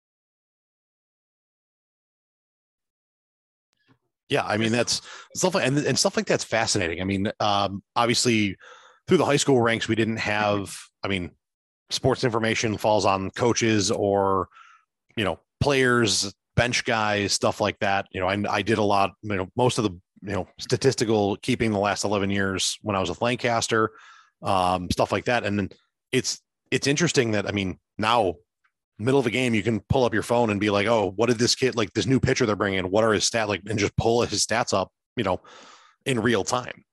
Yeah, 4.29 4.45
I 4.45 4.57
mean 4.57 4.73
that's 4.73 5.03
stuff 5.37 5.55
like, 5.55 5.67
and, 5.67 5.77
and 5.77 5.99
stuff 5.99 6.17
like 6.17 6.25
that's 6.25 6.45
fascinating. 6.45 7.03
I 7.03 7.05
mean, 7.05 7.31
um, 7.39 7.83
obviously 7.95 8.57
through 9.07 9.19
the 9.19 9.27
high 9.27 9.37
school 9.37 9.61
ranks, 9.61 9.89
we 9.89 9.95
didn't 9.95 10.17
have. 10.17 10.75
I 11.05 11.09
mean, 11.09 11.33
sports 11.93 12.25
information 12.25 12.77
falls 12.77 13.05
on 13.05 13.31
coaches 13.31 13.91
or 13.91 14.49
you 15.17 15.25
know 15.25 15.39
players, 15.61 16.35
bench 16.57 16.85
guys, 16.85 17.33
stuff 17.33 17.61
like 17.61 17.79
that. 17.81 18.07
You 18.13 18.21
know, 18.21 18.29
I, 18.29 18.43
I 18.49 18.63
did 18.63 18.79
a 18.79 18.83
lot. 18.83 19.13
You 19.23 19.37
know, 19.37 19.49
most 19.57 19.79
of 19.79 19.85
the 19.85 19.91
you 20.23 20.33
know 20.33 20.49
statistical 20.59 21.37
keeping 21.37 21.73
the 21.73 21.79
last 21.79 22.05
eleven 22.05 22.31
years 22.31 22.79
when 22.83 22.97
I 22.97 23.01
was 23.01 23.09
with 23.09 23.23
Lancaster, 23.23 23.91
um, 24.43 24.91
stuff 24.91 25.13
like 25.13 25.27
that. 25.27 25.45
And 25.45 25.59
then 25.59 25.71
it's 26.11 26.41
it's 26.71 26.87
interesting 26.87 27.33
that 27.33 27.49
I 27.49 27.53
mean 27.53 27.79
now 27.99 28.37
middle 28.99 29.19
of 29.19 29.25
the 29.25 29.31
game, 29.31 29.55
you 29.55 29.63
can 29.63 29.81
pull 29.81 30.05
up 30.05 30.15
your 30.15 30.23
phone 30.23 30.51
and 30.51 30.61
be 30.61 30.71
like, 30.71 30.87
oh, 30.87 31.13
what 31.17 31.27
did 31.27 31.39
this 31.39 31.55
kid 31.55 31.77
like 31.77 31.93
this 31.93 32.07
new 32.07 32.21
pitcher 32.21 32.47
they're 32.47 32.57
bringing? 32.57 32.85
What 32.85 33.05
are 33.05 33.13
his 33.13 33.29
stats 33.29 33.49
like? 33.49 33.63
And 33.69 33.79
just 33.79 33.97
pull 33.97 34.23
his 34.23 34.45
stats 34.45 34.73
up, 34.73 34.93
you 35.17 35.25
know, 35.25 35.41
in 36.07 36.21
real 36.21 36.45
time. 36.45 36.85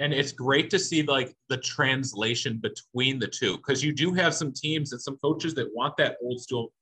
And 0.00 0.12
it's 0.12 0.32
great 0.32 0.70
to 0.70 0.78
see 0.78 1.02
like 1.02 1.34
the 1.48 1.58
translation 1.58 2.58
between 2.58 3.18
the 3.18 3.28
two 3.28 3.56
because 3.58 3.84
you 3.84 3.92
do 3.92 4.12
have 4.12 4.34
some 4.34 4.52
teams 4.52 4.92
and 4.92 5.00
some 5.00 5.16
coaches 5.18 5.54
that 5.54 5.68
want 5.72 5.96
that 5.98 6.16
old 6.22 6.40
school 6.40 6.72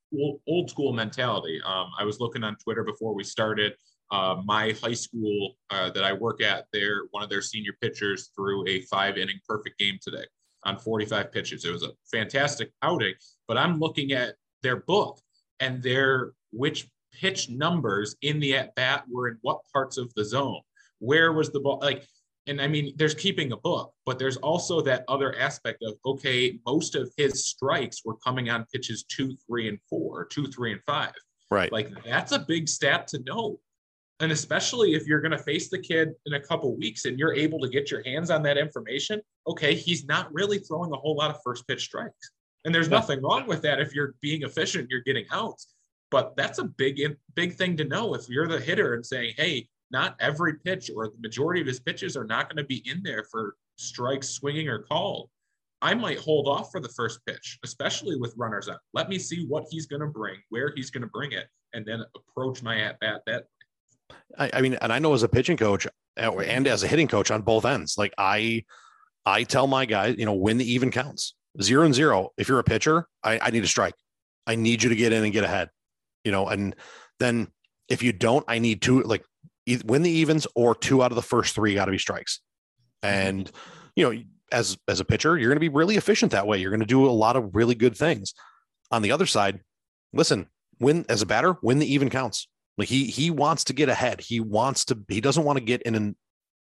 old 0.47 0.71
school 0.71 0.93
mentality. 0.93 1.61
Um, 1.65 1.87
I 1.99 2.05
was 2.05 2.21
looking 2.21 2.45
on 2.45 2.57
Twitter 2.57 2.85
before 2.85 3.15
we 3.15 3.25
started. 3.25 3.75
Uh, 4.11 4.43
my 4.45 4.77
high 4.83 4.93
school 4.93 5.57
uh, 5.71 5.89
that 5.91 6.05
I 6.05 6.13
work 6.13 6.43
at, 6.43 6.67
there 6.73 7.03
one 7.13 7.23
of 7.23 7.31
their 7.31 7.41
senior 7.41 7.73
pitchers 7.81 8.31
threw 8.37 8.67
a 8.69 8.83
five 8.83 9.17
inning 9.17 9.41
perfect 9.49 9.79
game 9.79 9.99
today 10.03 10.25
on 10.65 10.79
45 10.79 11.33
pitches. 11.33 11.65
It 11.65 11.73
was 11.73 11.83
a 11.83 11.93
fantastic 12.11 12.71
outing, 12.83 13.15
but 13.49 13.57
I'm 13.57 13.79
looking 13.79 14.13
at 14.13 14.35
their 14.63 14.77
book 14.77 15.19
and 15.61 15.83
their 15.83 16.33
which 16.53 16.89
pitch 17.13 17.49
numbers 17.49 18.17
in 18.23 18.41
the 18.41 18.57
at 18.57 18.75
bat 18.75 19.05
were 19.11 19.29
in 19.29 19.39
what 19.43 19.61
parts 19.73 19.97
of 19.97 20.13
the 20.15 20.25
zone. 20.25 20.61
Where 20.99 21.33
was 21.33 21.51
the 21.51 21.61
ball? 21.61 21.79
Like, 21.81 22.07
and 22.47 22.61
I 22.61 22.67
mean, 22.67 22.95
there's 22.97 23.15
keeping 23.15 23.53
a 23.53 23.57
book, 23.57 23.93
but 24.05 24.19
there's 24.19 24.37
also 24.39 24.81
that 24.83 25.05
other 25.09 25.37
aspect 25.39 25.83
of 25.83 25.95
okay, 26.05 26.59
most 26.67 26.95
of 26.95 27.13
his 27.17 27.47
strikes 27.47 28.03
were 28.05 28.17
coming 28.17 28.51
on 28.51 28.67
pitches 28.73 29.05
two, 29.05 29.37
three, 29.47 29.69
and 29.69 29.79
four, 29.89 30.25
two, 30.27 30.47
three, 30.47 30.73
and 30.73 30.83
five. 30.85 31.13
Right. 31.51 31.71
Like 31.71 31.91
that's 32.05 32.33
a 32.33 32.39
big 32.39 32.69
stat 32.69 33.07
to 33.09 33.23
know. 33.25 33.61
And 34.21 34.31
especially 34.31 34.95
if 34.95 35.07
you're 35.07 35.21
going 35.21 35.33
to 35.33 35.39
face 35.39 35.69
the 35.69 35.79
kid 35.79 36.11
in 36.27 36.35
a 36.35 36.41
couple 36.41 36.77
weeks 36.77 37.07
and 37.07 37.19
you're 37.19 37.35
able 37.35 37.59
to 37.61 37.69
get 37.69 37.91
your 37.91 38.05
hands 38.05 38.31
on 38.31 38.43
that 38.45 38.57
information, 38.57 39.21
okay, 39.49 39.75
he's 39.75 40.05
not 40.05 40.33
really 40.33 40.59
throwing 40.59 40.93
a 40.93 40.97
whole 40.97 41.17
lot 41.17 41.31
of 41.31 41.41
first 41.45 41.67
pitch 41.67 41.83
strikes. 41.83 42.31
And 42.65 42.73
there's 42.73 42.89
nothing 42.89 43.21
wrong 43.21 43.47
with 43.49 43.63
that 43.63 43.81
if 43.81 43.95
you're 43.95 44.15
being 44.21 44.43
efficient, 44.43 44.89
you're 44.91 45.01
getting 45.01 45.25
outs. 45.33 45.75
But 46.11 46.37
that's 46.37 46.59
a 46.59 46.65
big, 46.65 47.01
big 47.35 47.55
thing 47.55 47.77
to 47.79 47.85
know 47.85 48.15
if 48.15 48.29
you're 48.29 48.47
the 48.47 48.61
hitter 48.61 48.95
and 48.95 49.05
saying, 49.05 49.35
hey, 49.37 49.67
not 49.93 50.17
every 50.21 50.55
pitch 50.59 50.91
or 50.95 51.09
the 51.09 51.21
majority 51.21 51.61
of 51.61 51.67
his 51.67 51.81
pitches 51.81 52.17
are 52.17 52.25
not 52.25 52.49
going 52.49 52.57
to 52.57 52.65
be 52.65 52.83
in 52.91 53.03
there 53.03 53.25
for 53.31 53.55
strikes, 53.77 54.31
swinging, 54.31 54.69
or 54.69 54.81
called. 54.81 55.29
I 55.81 55.95
might 55.95 56.19
hold 56.19 56.47
off 56.47 56.71
for 56.71 56.81
the 56.81 56.89
first 56.89 57.21
pitch, 57.27 57.59
especially 57.65 58.17
with 58.17 58.35
runners 58.37 58.69
up. 58.69 58.81
Let 58.95 59.09
me 59.09 59.19
see 59.19 59.47
what 59.47 59.65
he's 59.71 59.87
going 59.87 60.01
to 60.01 60.07
bring, 60.07 60.37
where 60.51 60.73
he's 60.75 60.91
going 60.91 61.03
to 61.03 61.09
bring 61.09 61.33
it, 61.33 61.47
and 61.73 61.85
then 61.85 62.05
approach 62.17 62.63
my 62.63 62.81
at 62.81 63.01
bat 63.01 63.23
that. 63.27 63.45
I, 64.39 64.51
I 64.55 64.61
mean, 64.61 64.75
and 64.75 64.93
I 64.93 64.99
know 64.99 65.13
as 65.15 65.23
a 65.23 65.29
pitching 65.29 65.57
coach 65.57 65.87
uh, 66.17 66.39
and 66.39 66.67
as 66.67 66.83
a 66.83 66.89
hitting 66.89 67.09
coach 67.09 67.31
on 67.31 67.43
both 67.43 67.65
ends, 67.65 67.97
like 67.99 68.15
I, 68.17 68.65
I 69.27 69.43
tell 69.43 69.67
my 69.67 69.85
guys, 69.85 70.17
you 70.19 70.25
know, 70.25 70.35
when 70.35 70.59
the 70.59 70.73
even 70.73 70.91
counts 70.91 71.35
zero 71.61 71.85
and 71.85 71.95
zero. 71.95 72.31
If 72.37 72.49
you're 72.49 72.59
a 72.59 72.65
pitcher, 72.65 73.07
I, 73.23 73.39
I 73.41 73.51
need 73.51 73.65
a 73.65 73.69
strike. 73.69 73.95
I 74.47 74.55
need 74.55 74.83
you 74.83 74.89
to 74.89 74.97
get 74.97 75.13
in 75.13 75.25
and 75.25 75.33
get 75.33 75.45
ahead, 75.45 75.71
you 76.25 76.33
know, 76.33 76.49
and 76.49 76.75
then 77.19 77.49
if 77.89 78.03
you 78.03 78.13
don't, 78.13 78.45
I 78.49 78.59
need 78.59 78.81
two, 78.83 79.03
like 79.03 79.25
win 79.85 80.03
the 80.03 80.11
evens 80.11 80.47
or 80.55 80.75
two 80.75 81.03
out 81.03 81.13
of 81.13 81.17
the 81.17 81.23
first 81.23 81.55
three 81.55 81.75
got 81.75 81.87
to 81.87 81.93
be 81.93 81.99
strikes. 81.99 82.41
Mm-hmm. 83.05 83.15
And, 83.15 83.53
you 83.97 84.11
know, 84.11 84.23
as, 84.51 84.77
as 84.89 85.01
a 85.01 85.05
pitcher, 85.05 85.39
you're 85.39 85.49
going 85.49 85.57
to 85.57 85.61
be 85.61 85.69
really 85.69 85.97
efficient 85.97 86.33
that 86.33 86.47
way. 86.47 86.59
You're 86.59 86.71
going 86.71 86.81
to 86.81 86.87
do 86.87 87.07
a 87.07 87.11
lot 87.11 87.37
of 87.37 87.55
really 87.55 87.75
good 87.75 87.97
things. 87.97 88.35
On 88.91 89.03
the 89.03 89.13
other 89.13 89.27
side, 89.27 89.61
listen, 90.13 90.47
win 90.79 91.07
as 91.09 91.23
a 91.23 91.27
batter, 91.27 91.57
win 91.63 91.79
the 91.79 91.93
even 91.93 92.11
counts. 92.11 92.49
Like 92.77 92.89
he, 92.89 93.05
he 93.05 93.31
wants 93.31 93.65
to 93.65 93.73
get 93.73 93.89
ahead. 93.89 94.21
He 94.21 94.41
wants 94.41 94.85
to, 94.87 94.99
he 95.09 95.21
doesn't 95.21 95.45
want 95.45 95.59
to 95.59 95.65
get 95.65 95.83
in 95.83 95.95
an, 95.95 96.17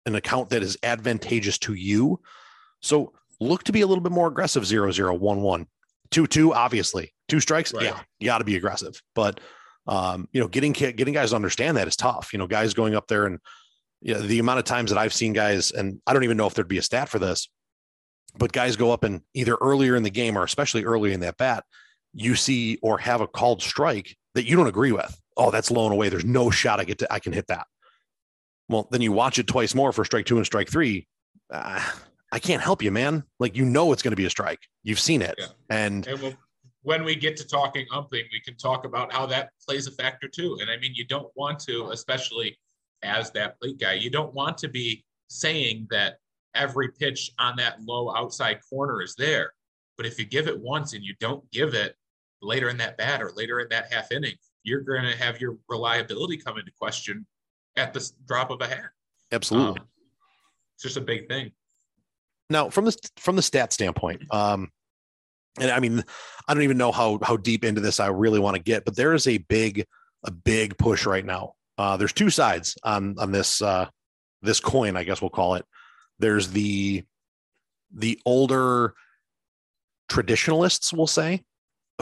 an 0.06 0.14
account 0.14 0.50
that 0.50 0.62
is 0.62 0.76
advantageous 0.82 1.58
to 1.58 1.74
you. 1.74 2.20
So 2.80 3.12
look 3.40 3.64
to 3.64 3.72
be 3.72 3.80
a 3.80 3.86
little 3.86 4.02
bit 4.02 4.12
more 4.12 4.28
aggressive 4.28 4.66
0 4.66 4.90
0 4.92 5.14
1 5.14 5.40
1 5.40 5.66
2 6.10 6.26
2 6.26 6.54
obviously 6.54 7.12
two 7.28 7.40
strikes 7.40 7.72
right. 7.72 7.84
yeah 7.84 8.00
you 8.18 8.26
got 8.26 8.38
to 8.38 8.44
be 8.44 8.56
aggressive 8.56 9.00
but 9.14 9.40
um, 9.86 10.28
you 10.32 10.40
know 10.40 10.48
getting 10.48 10.72
getting 10.72 11.14
guys 11.14 11.30
to 11.30 11.36
understand 11.36 11.76
that 11.76 11.88
is 11.88 11.96
tough 11.96 12.32
you 12.32 12.38
know 12.38 12.46
guys 12.46 12.74
going 12.74 12.94
up 12.94 13.06
there 13.08 13.26
and 13.26 13.38
you 14.02 14.14
know, 14.14 14.20
the 14.20 14.38
amount 14.38 14.58
of 14.58 14.64
times 14.64 14.90
that 14.90 14.98
I've 14.98 15.12
seen 15.12 15.32
guys 15.32 15.70
and 15.72 16.00
I 16.06 16.12
don't 16.12 16.24
even 16.24 16.36
know 16.36 16.46
if 16.46 16.54
there'd 16.54 16.68
be 16.68 16.78
a 16.78 16.82
stat 16.82 17.08
for 17.08 17.18
this 17.18 17.48
but 18.36 18.52
guys 18.52 18.76
go 18.76 18.92
up 18.92 19.04
and 19.04 19.22
either 19.34 19.56
earlier 19.60 19.96
in 19.96 20.02
the 20.02 20.10
game 20.10 20.38
or 20.38 20.44
especially 20.44 20.84
early 20.84 21.12
in 21.12 21.20
that 21.20 21.36
bat 21.36 21.64
you 22.12 22.34
see 22.34 22.78
or 22.82 22.98
have 22.98 23.20
a 23.20 23.26
called 23.26 23.62
strike 23.62 24.16
that 24.34 24.44
you 24.44 24.56
don't 24.56 24.68
agree 24.68 24.92
with 24.92 25.20
oh 25.36 25.50
that's 25.50 25.70
low 25.70 25.84
and 25.84 25.92
away 25.92 26.08
there's 26.08 26.24
no 26.24 26.50
shot 26.50 26.80
I 26.80 26.84
get 26.84 26.98
to 26.98 27.12
I 27.12 27.18
can 27.18 27.32
hit 27.32 27.48
that 27.48 27.66
well 28.68 28.88
then 28.90 29.00
you 29.00 29.12
watch 29.12 29.38
it 29.38 29.46
twice 29.46 29.74
more 29.74 29.92
for 29.92 30.04
strike 30.04 30.26
two 30.26 30.36
and 30.36 30.46
strike 30.46 30.70
three 30.70 31.06
uh, 31.52 31.82
I 32.32 32.38
can't 32.38 32.62
help 32.62 32.82
you, 32.82 32.90
man. 32.90 33.24
Like 33.38 33.56
you 33.56 33.64
know 33.64 33.92
it's 33.92 34.02
going 34.02 34.12
to 34.12 34.16
be 34.16 34.26
a 34.26 34.30
strike. 34.30 34.60
You've 34.82 35.00
seen 35.00 35.22
it, 35.22 35.34
yeah. 35.38 35.46
and, 35.68 36.06
and 36.06 36.36
when 36.82 37.04
we 37.04 37.14
get 37.14 37.36
to 37.36 37.46
talking 37.46 37.86
umping, 37.92 38.24
we 38.32 38.40
can 38.40 38.56
talk 38.56 38.84
about 38.84 39.12
how 39.12 39.26
that 39.26 39.50
plays 39.66 39.86
a 39.86 39.90
factor 39.90 40.28
too. 40.28 40.58
And 40.60 40.70
I 40.70 40.78
mean, 40.78 40.94
you 40.94 41.04
don't 41.04 41.30
want 41.36 41.58
to, 41.60 41.90
especially 41.90 42.58
as 43.02 43.30
that 43.32 43.60
plate 43.60 43.78
guy, 43.78 43.94
you 43.94 44.10
don't 44.10 44.34
want 44.34 44.56
to 44.58 44.68
be 44.68 45.04
saying 45.28 45.86
that 45.90 46.16
every 46.54 46.88
pitch 46.88 47.30
on 47.38 47.56
that 47.56 47.80
low 47.82 48.14
outside 48.14 48.60
corner 48.68 49.02
is 49.02 49.14
there. 49.16 49.52
But 49.96 50.06
if 50.06 50.18
you 50.18 50.24
give 50.24 50.48
it 50.48 50.58
once 50.58 50.94
and 50.94 51.04
you 51.04 51.14
don't 51.20 51.48
give 51.50 51.74
it 51.74 51.94
later 52.42 52.70
in 52.70 52.78
that 52.78 52.96
bat 52.96 53.22
or 53.22 53.32
later 53.36 53.60
in 53.60 53.68
that 53.68 53.92
half 53.92 54.10
inning, 54.10 54.34
you're 54.62 54.80
going 54.80 55.02
to 55.02 55.16
have 55.16 55.40
your 55.40 55.58
reliability 55.68 56.38
come 56.38 56.58
into 56.58 56.72
question 56.78 57.26
at 57.76 57.92
the 57.92 58.10
drop 58.26 58.50
of 58.50 58.60
a 58.62 58.66
hat. 58.66 58.90
Absolutely. 59.32 59.80
Um, 59.80 59.86
it's 60.74 60.82
just 60.82 60.96
a 60.96 61.02
big 61.02 61.28
thing. 61.28 61.52
Now, 62.48 62.68
from 62.68 62.86
the 62.86 62.96
from 63.16 63.36
the 63.36 63.42
stat 63.42 63.72
standpoint, 63.72 64.22
um, 64.32 64.70
and 65.58 65.70
I 65.70 65.80
mean, 65.80 66.04
I 66.46 66.54
don't 66.54 66.62
even 66.62 66.78
know 66.78 66.92
how 66.92 67.18
how 67.22 67.36
deep 67.36 67.64
into 67.64 67.80
this 67.80 68.00
I 68.00 68.08
really 68.08 68.38
want 68.38 68.56
to 68.56 68.62
get, 68.62 68.84
but 68.84 68.96
there 68.96 69.14
is 69.14 69.26
a 69.26 69.38
big 69.38 69.86
a 70.24 70.30
big 70.30 70.76
push 70.78 71.06
right 71.06 71.24
now. 71.24 71.54
Uh, 71.78 71.96
there's 71.96 72.12
two 72.12 72.30
sides 72.30 72.76
on 72.84 73.16
on 73.18 73.32
this 73.32 73.62
uh, 73.62 73.86
this 74.42 74.60
coin, 74.60 74.96
I 74.96 75.04
guess 75.04 75.20
we'll 75.20 75.30
call 75.30 75.54
it. 75.54 75.64
There's 76.18 76.50
the 76.50 77.04
the 77.92 78.20
older 78.24 78.94
traditionalists, 80.08 80.92
we'll 80.92 81.06
say, 81.06 81.42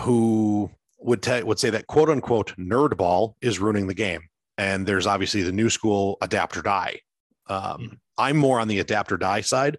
who 0.01 0.71
would 1.01 1.23
te- 1.23 1.43
would 1.43 1.59
say 1.59 1.71
that 1.71 1.87
quote 1.87 2.11
unquote 2.11 2.55
nerd 2.57 2.97
ball 2.97 3.37
is 3.41 3.59
ruining 3.59 3.87
the 3.87 3.95
game, 3.95 4.23
and 4.59 4.87
there's 4.87 5.07
obviously 5.07 5.43
the 5.43 5.53
new 5.53 5.71
school 5.71 6.19
adapt 6.21 6.57
or 6.57 6.63
die. 6.63 7.01
Um, 7.47 7.63
mm-hmm. 7.63 7.95
I'm 8.19 8.37
more 8.37 8.61
on 8.61 8.69
the 8.69 8.81
adapt 8.81 9.13
or 9.13 9.17
die 9.17 9.41
side 9.43 9.79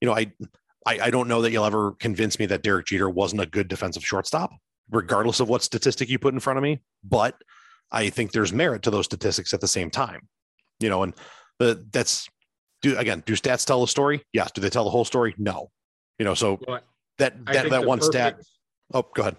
you 0.00 0.06
know, 0.06 0.14
I, 0.14 0.32
I, 0.88 0.98
I 1.04 1.10
don't 1.10 1.28
know 1.28 1.42
that 1.42 1.52
you'll 1.52 1.66
ever 1.66 1.92
convince 1.92 2.38
me 2.38 2.46
that 2.46 2.62
Derek 2.62 2.86
Jeter 2.86 3.10
wasn't 3.10 3.42
a 3.42 3.46
good 3.46 3.68
defensive 3.68 4.02
shortstop, 4.02 4.50
regardless 4.90 5.38
of 5.38 5.48
what 5.50 5.62
statistic 5.62 6.08
you 6.08 6.18
put 6.18 6.32
in 6.32 6.40
front 6.40 6.56
of 6.56 6.62
me. 6.62 6.80
But 7.04 7.34
I 7.92 8.08
think 8.08 8.32
there's 8.32 8.54
merit 8.54 8.82
to 8.84 8.90
those 8.90 9.04
statistics 9.04 9.52
at 9.52 9.60
the 9.60 9.68
same 9.68 9.90
time, 9.90 10.28
you 10.80 10.88
know, 10.88 11.02
and 11.02 11.12
the, 11.58 11.86
that's 11.92 12.26
do 12.80 12.96
again, 12.96 13.22
do 13.26 13.34
stats 13.34 13.66
tell 13.66 13.82
a 13.82 13.88
story? 13.88 14.24
Yes. 14.32 14.50
Do 14.52 14.62
they 14.62 14.70
tell 14.70 14.84
the 14.84 14.90
whole 14.90 15.04
story? 15.04 15.34
No. 15.36 15.70
You 16.18 16.24
know, 16.24 16.32
so 16.32 16.58
Well, 16.66 16.80
that 17.18 17.44
that, 17.46 17.68
that 17.68 17.84
one 17.84 18.00
stat. 18.00 18.40
Oh, 18.94 19.04
go 19.14 19.22
ahead. 19.22 19.36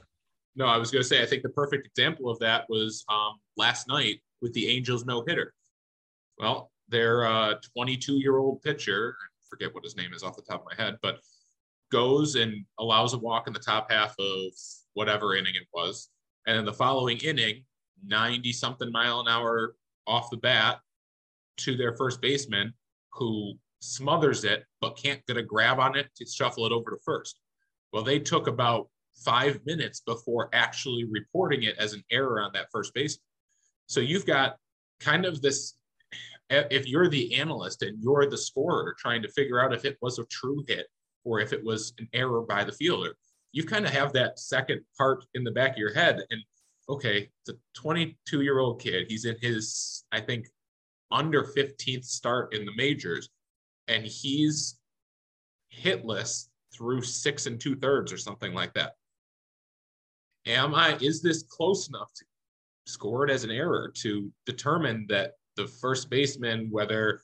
No, 0.55 0.65
I 0.67 0.77
was 0.77 0.91
going 0.91 1.01
to 1.01 1.07
say, 1.07 1.23
I 1.23 1.25
think 1.25 1.41
the 1.41 1.49
perfect 1.49 1.87
example 1.87 2.29
of 2.29 2.37
that 2.39 2.65
was 2.69 3.03
um, 3.09 3.39
last 3.57 3.87
night 3.87 4.21
with 4.41 4.53
the 4.53 4.67
Angels 4.67 5.05
no 5.05 5.23
hitter. 5.25 5.53
Well, 6.37 6.69
their 6.89 7.57
22 7.75 8.17
year 8.17 8.37
old 8.37 8.61
pitcher, 8.61 9.15
I 9.19 9.41
forget 9.49 9.73
what 9.73 9.83
his 9.83 9.95
name 9.95 10.13
is 10.13 10.21
off 10.21 10.35
the 10.35 10.43
top 10.43 10.61
of 10.61 10.67
my 10.77 10.83
head, 10.83 10.97
but 11.01 11.19
goes 11.91 12.35
and 12.35 12.65
allows 12.79 13.13
a 13.13 13.17
walk 13.17 13.47
in 13.47 13.53
the 13.53 13.59
top 13.59 13.91
half 13.91 14.15
of 14.19 14.53
whatever 14.93 15.35
inning 15.35 15.55
it 15.55 15.67
was. 15.73 16.09
And 16.47 16.57
then 16.57 16.65
the 16.65 16.73
following 16.73 17.17
inning, 17.17 17.63
90 18.05 18.51
something 18.53 18.91
mile 18.91 19.19
an 19.19 19.27
hour 19.27 19.75
off 20.07 20.29
the 20.29 20.37
bat 20.37 20.79
to 21.57 21.75
their 21.75 21.95
first 21.95 22.21
baseman 22.21 22.73
who 23.13 23.53
smothers 23.81 24.43
it, 24.43 24.63
but 24.81 24.97
can't 24.97 25.25
get 25.25 25.37
a 25.37 25.43
grab 25.43 25.79
on 25.79 25.97
it 25.97 26.07
to 26.15 26.25
shuffle 26.25 26.65
it 26.65 26.71
over 26.71 26.91
to 26.91 26.97
first. 27.03 27.39
Well, 27.91 28.03
they 28.03 28.19
took 28.19 28.47
about 28.47 28.87
five 29.15 29.59
minutes 29.65 30.01
before 30.01 30.49
actually 30.53 31.05
reporting 31.05 31.63
it 31.63 31.77
as 31.77 31.93
an 31.93 32.03
error 32.11 32.41
on 32.41 32.51
that 32.53 32.67
first 32.71 32.93
base. 32.93 33.19
So 33.87 33.99
you've 33.99 34.25
got 34.25 34.57
kind 34.99 35.25
of 35.25 35.41
this 35.41 35.75
if 36.49 36.87
you're 36.87 37.09
the 37.09 37.35
analyst 37.35 37.83
and 37.83 38.01
you're 38.01 38.27
the 38.27 38.37
scorer 38.37 38.95
trying 38.97 39.21
to 39.21 39.27
figure 39.29 39.61
out 39.61 39.73
if 39.73 39.85
it 39.85 39.97
was 40.01 40.17
a 40.17 40.25
true 40.25 40.63
hit 40.67 40.87
or 41.23 41.39
if 41.39 41.53
it 41.53 41.63
was 41.63 41.93
an 41.99 42.07
error 42.13 42.41
by 42.41 42.63
the 42.63 42.71
fielder, 42.71 43.15
you 43.51 43.63
kind 43.63 43.85
of 43.85 43.91
have 43.91 44.13
that 44.13 44.39
second 44.39 44.81
part 44.97 45.25
in 45.33 45.43
the 45.43 45.51
back 45.51 45.71
of 45.71 45.77
your 45.77 45.93
head. 45.93 46.21
And 46.29 46.41
okay, 46.87 47.29
it's 47.41 47.49
a 47.49 47.79
22 47.79 48.41
year 48.41 48.59
old 48.59 48.81
kid. 48.81 49.05
He's 49.09 49.25
in 49.25 49.35
his, 49.41 50.03
I 50.11 50.21
think, 50.21 50.47
under 51.11 51.43
15th 51.43 52.05
start 52.05 52.53
in 52.53 52.65
the 52.65 52.75
majors, 52.75 53.29
and 53.87 54.05
he's 54.05 54.79
hitless 55.75 56.47
through 56.73 57.01
six 57.01 57.47
and 57.47 57.59
two 57.59 57.75
thirds 57.75 58.13
or 58.13 58.17
something 58.17 58.53
like 58.53 58.73
that. 58.73 58.93
Am 60.45 60.73
I, 60.73 60.97
is 61.01 61.21
this 61.21 61.43
close 61.43 61.89
enough 61.89 62.11
to 62.15 62.25
score 62.85 63.25
it 63.25 63.31
as 63.31 63.43
an 63.43 63.51
error 63.51 63.91
to 63.97 64.31
determine 64.45 65.05
that 65.09 65.33
the 65.55 65.67
first 65.67 66.09
baseman, 66.09 66.69
whether 66.71 67.21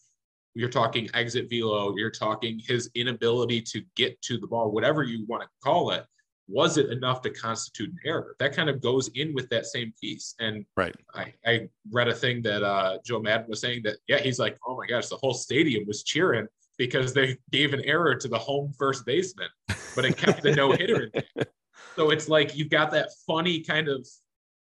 you're 0.56 0.70
talking 0.70 1.10
exit 1.14 1.50
velo, 1.50 1.94
you're 1.98 2.10
talking 2.10 2.60
his 2.66 2.90
inability 2.96 3.62
to 3.62 3.82
get 3.96 4.20
to 4.24 4.38
the 4.38 4.48
ball, 4.48 4.72
whatever 4.72 5.04
you 5.04 5.26
want 5.28 5.44
to 5.44 5.50
call 5.64 5.92
it, 5.92 6.06
was 6.48 6.78
it 6.78 6.92
enough 6.92 7.22
to 7.24 7.30
constitute 7.30 7.90
an 7.90 8.00
error? 8.06 8.36
That 8.40 8.56
kind 8.56 8.70
of 8.70 8.82
goes 8.82 9.10
in 9.16 9.34
with 9.34 9.50
that 9.50 9.66
same 9.66 9.94
piece. 10.00 10.36
And 10.40 10.66
Right. 10.78 10.96
I, 11.14 11.34
I 11.46 11.70
read 11.92 12.08
a 12.08 12.14
thing 12.14 12.42
that 12.44 12.64
uh, 12.64 13.00
Joe 13.04 13.20
Maddon 13.20 13.48
was 13.50 13.62
saying 13.62 13.82
that, 13.84 13.98
yeah, 14.08 14.20
he's 14.20 14.40
like, 14.40 14.58
oh 14.68 14.78
my 14.78 14.86
gosh, 14.88 15.08
the 15.08 15.18
whole 15.18 15.34
stadium 15.34 15.86
was 15.88 16.04
cheering 16.04 16.48
because 16.78 17.14
they 17.14 17.38
gave 17.52 17.74
an 17.74 17.82
error 17.82 18.16
to 18.16 18.28
the 18.28 18.38
home 18.38 18.74
first 18.78 19.06
baseman, 19.06 19.50
but 19.96 20.06
it 20.06 20.18
kept 20.18 20.44
the 20.44 20.56
no 20.56 20.72
hitter 20.72 21.06
in 21.06 21.24
there. 21.36 21.46
So 21.98 22.10
it's 22.10 22.28
like 22.28 22.58
you've 22.58 22.70
got 22.70 22.92
that 22.92 23.10
funny 23.26 23.62
kind 23.62 23.88
of 23.88 24.06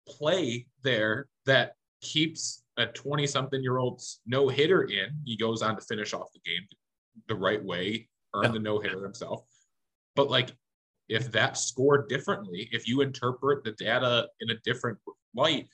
play 0.07 0.67
there 0.83 1.27
that 1.45 1.75
keeps 2.01 2.63
a 2.77 2.87
20 2.87 3.25
something 3.27 3.61
year 3.61 3.77
old 3.77 4.01
no 4.25 4.47
hitter 4.47 4.83
in. 4.83 5.09
He 5.23 5.37
goes 5.37 5.61
on 5.61 5.75
to 5.75 5.81
finish 5.81 6.13
off 6.13 6.27
the 6.33 6.39
game 6.45 6.67
the 7.27 7.35
right 7.35 7.63
way, 7.63 8.09
earn 8.33 8.51
the 8.51 8.59
no 8.59 8.79
hitter 8.79 9.03
himself. 9.03 9.43
But 10.15 10.29
like, 10.29 10.51
if 11.07 11.31
that 11.31 11.57
scored 11.57 12.09
differently, 12.09 12.67
if 12.71 12.87
you 12.87 13.01
interpret 13.01 13.63
the 13.63 13.71
data 13.73 14.27
in 14.41 14.49
a 14.49 14.55
different 14.63 14.97
light, 15.35 15.67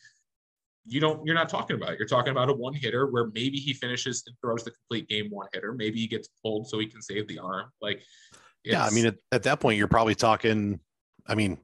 you 0.86 1.00
don't 1.00 1.25
you're 1.25 1.36
not 1.36 1.48
talking 1.48 1.75
about 1.75 1.93
it. 1.93 2.00
You're 2.00 2.08
talking 2.08 2.31
about 2.31 2.50
a 2.50 2.53
one 2.53 2.74
hitter 2.74 3.08
where 3.08 3.27
maybe 3.27 3.58
he 3.58 3.74
finishes 3.74 4.24
and 4.27 4.36
throws 4.41 4.63
the 4.63 4.72
complete 4.72 5.08
game 5.08 5.29
one 5.29 5.48
hitter. 5.53 5.74
Maybe 5.74 6.00
he 6.00 6.08
gets 6.08 6.29
pulled 6.41 6.67
so 6.67 6.79
he 6.79 6.88
can 6.88 7.01
save 7.01 7.27
the 7.27 7.39
arm. 7.39 7.70
Like 7.81 8.01
Yeah, 8.63 8.84
I 8.84 8.89
mean, 8.89 9.05
at, 9.05 9.15
at 9.31 9.43
that 9.43 9.60
point, 9.60 9.77
you're 9.77 9.88
probably 9.88 10.15
talking. 10.15 10.79
I 11.27 11.36
mean, 11.36 11.60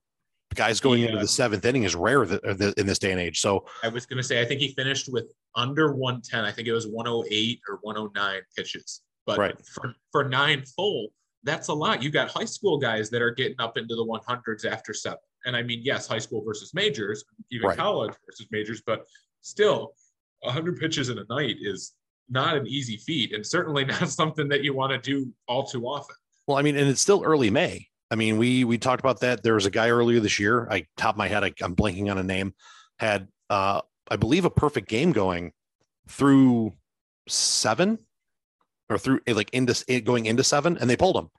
guys 0.57 0.79
going 0.81 1.03
into 1.03 1.17
the 1.17 1.27
seventh 1.27 1.63
inning 1.63 1.83
is 1.83 1.95
rare 1.95 2.25
th- 2.25 2.41
uh, 2.45 2.53
th- 2.55 2.73
in 2.75 2.85
this 2.85 2.99
day 2.99 3.11
and 3.11 3.21
age. 3.21 3.39
So 3.39 3.65
I 3.83 3.87
was 3.87 4.05
going 4.05 4.17
to 4.17 4.23
say, 4.23 4.41
I 4.41 4.45
think 4.45 4.59
he 4.59 4.73
finished 4.73 5.07
with 5.11 5.31
under 5.55 5.93
110. 5.93 6.43
I 6.43 6.51
think 6.51 6.67
it 6.67 6.73
was 6.73 6.87
108 6.87 7.59
or 7.69 7.79
109 7.83 8.41
pitches. 8.57 9.01
But 9.25 9.37
Right. 9.37 9.55
for, 9.65 9.93
for 10.11 10.27
nine 10.27 10.63
full, 10.75 11.07
that's 11.43 11.67
a 11.69 11.73
lot. 11.73 12.01
You 12.03 12.09
got 12.09 12.29
high 12.29 12.45
school 12.45 12.77
guys 12.77 13.09
that 13.11 13.21
are 13.21 13.31
getting 13.31 13.55
up 13.59 13.77
into 13.77 13.95
the 13.95 14.03
100s 14.03 14.65
after 14.65 14.93
seven. 14.93 15.19
And 15.45 15.55
I 15.55 15.63
mean, 15.63 15.81
yes, 15.83 16.07
high 16.07 16.17
school 16.19 16.43
versus 16.43 16.73
majors, 16.73 17.23
even 17.51 17.67
Right. 17.69 17.77
college 17.77 18.13
versus 18.25 18.47
majors, 18.51 18.81
but 18.85 19.05
still, 19.41 19.93
100 20.41 20.77
pitches 20.77 21.09
in 21.09 21.17
a 21.19 21.25
night 21.29 21.55
is 21.61 21.93
not 22.29 22.57
an 22.57 22.67
easy 22.67 22.97
feat 22.97 23.33
and 23.33 23.45
certainly 23.45 23.85
not 23.85 24.09
something 24.09 24.47
that 24.49 24.63
you 24.63 24.73
want 24.73 24.91
to 24.91 24.97
do 24.99 25.31
all 25.47 25.65
too 25.65 25.85
often. 25.85 26.15
Well, 26.47 26.57
I 26.57 26.61
mean, 26.61 26.75
and 26.77 26.89
it's 26.89 27.01
still 27.01 27.23
early 27.23 27.49
May. 27.49 27.87
I 28.09 28.15
mean, 28.15 28.37
we 28.37 28.63
we 28.63 28.77
talked 28.77 29.01
about 29.01 29.19
that. 29.21 29.43
There 29.43 29.55
was 29.55 29.65
a 29.65 29.71
guy 29.71 29.89
earlier 29.89 30.19
this 30.19 30.39
year. 30.39 30.67
I 30.69 30.85
top 30.95 31.15
of 31.15 31.17
my 31.17 31.27
head, 31.27 31.43
I, 31.43 31.53
I'm 31.61 31.75
blanking 31.75 32.09
on 32.09 32.17
a 32.17 32.23
name. 32.23 32.53
Had 32.99 33.27
uh, 33.49 33.81
I 34.09 34.15
believe 34.15 34.45
a 34.45 34.49
perfect 34.49 34.87
game 34.87 35.11
going 35.11 35.51
through 36.07 36.73
seven 37.27 37.99
or 38.89 38.97
through 38.97 39.19
eh, 39.27 39.33
like 39.33 39.49
into 39.51 39.83
eh, 39.89 39.99
going 39.99 40.25
into 40.25 40.43
seven, 40.43 40.77
and 40.77 40.89
they 40.89 40.95
pulled 40.97 41.17
him. 41.17 41.29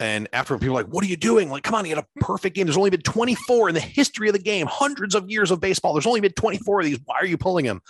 And 0.00 0.28
after 0.32 0.56
people 0.58 0.74
were 0.76 0.82
like, 0.82 0.92
what 0.92 1.02
are 1.02 1.08
you 1.08 1.16
doing? 1.16 1.50
Like, 1.50 1.64
come 1.64 1.74
on, 1.74 1.84
he 1.84 1.90
had 1.90 1.98
a 1.98 2.06
perfect 2.20 2.54
game. 2.54 2.66
There's 2.66 2.76
only 2.76 2.90
been 2.90 3.00
24 3.00 3.70
in 3.70 3.74
the 3.74 3.80
history 3.80 4.28
of 4.28 4.32
the 4.32 4.38
game, 4.38 4.68
hundreds 4.68 5.16
of 5.16 5.28
years 5.28 5.50
of 5.50 5.60
baseball. 5.60 5.92
There's 5.92 6.06
only 6.06 6.20
been 6.20 6.32
24 6.32 6.80
of 6.80 6.86
these. 6.86 7.00
Why 7.04 7.16
are 7.16 7.26
you 7.26 7.36
pulling 7.36 7.64
him? 7.64 7.80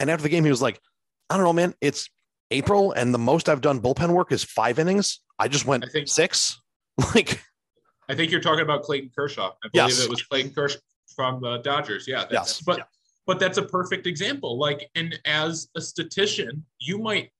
And 0.00 0.10
after 0.10 0.24
the 0.24 0.28
game, 0.28 0.42
he 0.42 0.50
was 0.50 0.60
like, 0.60 0.80
I 1.30 1.36
don't 1.36 1.44
know, 1.44 1.52
man. 1.52 1.74
It's 1.80 2.08
April, 2.50 2.90
and 2.92 3.14
the 3.14 3.18
most 3.18 3.48
I've 3.48 3.60
done 3.60 3.80
bullpen 3.80 4.10
work 4.10 4.32
is 4.32 4.42
five 4.42 4.80
innings. 4.80 5.20
I 5.38 5.46
just 5.46 5.66
went 5.66 5.84
I 5.84 5.88
think- 5.88 6.08
six. 6.08 6.60
Like, 7.14 7.42
I 8.08 8.14
think 8.14 8.30
you're 8.30 8.40
talking 8.40 8.62
about 8.62 8.82
Clayton 8.82 9.10
Kershaw. 9.16 9.52
I 9.64 9.68
believe 9.72 9.88
Yes. 9.90 10.04
it 10.04 10.10
was 10.10 10.22
Clayton 10.22 10.52
Kershaw 10.52 10.78
from 11.14 11.40
the 11.40 11.58
Dodgers. 11.58 12.06
Yeah. 12.06 12.24
Yes. 12.30 12.60
But 12.60 12.78
Yeah. 12.78 12.84
but 13.26 13.38
that's 13.40 13.58
a 13.58 13.62
perfect 13.62 14.06
example. 14.06 14.58
Like, 14.58 14.88
and 14.94 15.18
as 15.24 15.68
a 15.76 15.80
statistician, 15.80 16.64
you 16.78 16.98
might. 16.98 17.30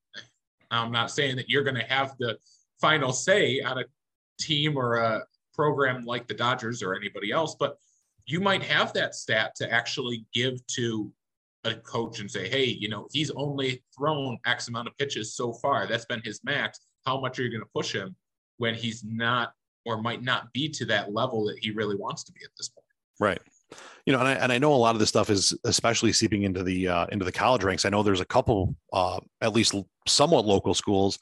I'm 0.70 0.90
not 0.90 1.12
saying 1.12 1.36
that 1.36 1.48
you're 1.48 1.62
going 1.62 1.76
to 1.76 1.84
have 1.84 2.16
the 2.18 2.36
final 2.80 3.12
say 3.12 3.60
on 3.60 3.78
a 3.78 3.84
team 4.40 4.76
or 4.76 4.96
a 4.96 5.22
program 5.54 6.04
like 6.04 6.26
the 6.26 6.34
Dodgers 6.34 6.82
or 6.82 6.94
anybody 6.96 7.30
else, 7.30 7.54
but 7.54 7.78
you 8.26 8.40
might 8.40 8.62
have 8.64 8.92
that 8.94 9.14
stat 9.14 9.54
to 9.56 9.72
actually 9.72 10.26
give 10.34 10.54
to 10.66 11.12
a 11.62 11.74
coach 11.76 12.18
and 12.18 12.28
say, 12.28 12.48
hey, 12.48 12.64
you 12.64 12.88
know, 12.88 13.06
he's 13.12 13.30
only 13.30 13.82
thrown 13.96 14.36
X 14.44 14.66
amount 14.66 14.88
of 14.88 14.98
pitches 14.98 15.34
so 15.36 15.52
far. 15.52 15.86
That's 15.86 16.04
been 16.04 16.20
his 16.24 16.40
max. 16.42 16.80
How 17.06 17.20
much 17.20 17.38
are 17.38 17.42
you 17.44 17.50
going 17.50 17.62
to 17.62 17.70
push 17.72 17.92
him 17.92 18.16
when 18.58 18.74
he's 18.74 19.04
not 19.04 19.52
or 19.84 20.02
might 20.02 20.22
not 20.22 20.52
be 20.52 20.68
to 20.68 20.84
that 20.86 21.12
level 21.12 21.44
that 21.46 21.58
he 21.60 21.70
really 21.70 21.96
wants 21.96 22.24
to 22.24 22.32
be 22.32 22.40
at 22.44 22.50
this 22.58 22.68
point? 22.68 22.86
right. 23.20 23.40
You 24.04 24.12
know, 24.12 24.20
and 24.20 24.28
I, 24.28 24.32
and 24.34 24.52
I 24.52 24.58
know 24.58 24.72
a 24.72 24.76
lot 24.76 24.94
of 24.94 25.00
this 25.00 25.08
stuff 25.08 25.30
is 25.30 25.56
especially 25.64 26.12
seeping 26.12 26.44
into 26.44 26.62
the 26.62 26.86
uh, 26.86 27.06
into 27.06 27.24
the 27.24 27.32
college 27.32 27.64
ranks. 27.64 27.84
I 27.84 27.88
know 27.88 28.04
there's 28.04 28.20
a 28.20 28.24
couple, 28.24 28.76
uh, 28.92 29.18
at 29.40 29.52
least 29.52 29.74
somewhat 30.06 30.44
local 30.44 30.74
schools, 30.74 31.18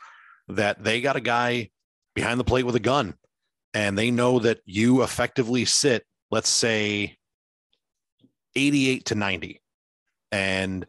that 0.48 0.84
they 0.84 1.00
got 1.00 1.16
a 1.16 1.20
guy 1.20 1.70
behind 2.14 2.38
the 2.38 2.44
plate 2.44 2.66
with 2.66 2.76
a 2.76 2.80
gun, 2.80 3.14
and 3.72 3.96
they 3.96 4.10
know 4.10 4.38
that 4.40 4.60
you 4.66 5.02
effectively 5.02 5.64
sit, 5.64 6.04
let's 6.30 6.50
say, 6.50 7.16
88 8.54 9.06
to 9.06 9.14
90, 9.14 9.62
and 10.30 10.86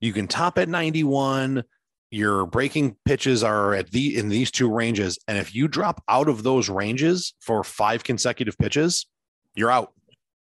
you 0.00 0.12
can 0.12 0.28
top 0.28 0.58
at 0.58 0.68
91. 0.68 1.64
Your 2.12 2.44
breaking 2.44 2.96
pitches 3.06 3.42
are 3.42 3.74
at 3.74 3.90
the 3.90 4.18
in 4.18 4.28
these 4.28 4.50
two 4.50 4.70
ranges, 4.70 5.18
and 5.26 5.38
if 5.38 5.54
you 5.54 5.66
drop 5.66 6.04
out 6.08 6.28
of 6.28 6.42
those 6.42 6.68
ranges 6.68 7.32
for 7.40 7.64
five 7.64 8.04
consecutive 8.04 8.58
pitches, 8.58 9.06
you're 9.54 9.70
out. 9.70 9.94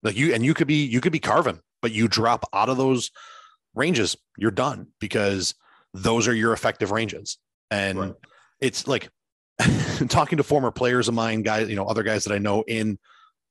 Like 0.02 0.16
you 0.16 0.34
and 0.34 0.44
you 0.44 0.52
could 0.52 0.66
be 0.66 0.84
you 0.84 1.00
could 1.00 1.12
be 1.12 1.18
carving, 1.18 1.60
but 1.80 1.92
you 1.92 2.08
drop 2.08 2.44
out 2.52 2.68
of 2.68 2.76
those 2.76 3.10
ranges, 3.74 4.16
you're 4.36 4.50
done 4.50 4.88
because 5.00 5.54
those 5.94 6.28
are 6.28 6.34
your 6.34 6.52
effective 6.52 6.90
ranges. 6.90 7.38
And 7.70 7.98
Right. 7.98 8.14
it's 8.60 8.86
like 8.86 9.08
talking 10.08 10.36
to 10.36 10.44
former 10.44 10.70
players 10.70 11.08
of 11.08 11.14
mine, 11.14 11.40
guys, 11.42 11.70
you 11.70 11.76
know, 11.76 11.86
other 11.86 12.02
guys 12.02 12.24
that 12.24 12.34
I 12.34 12.38
know 12.38 12.64
in 12.68 12.98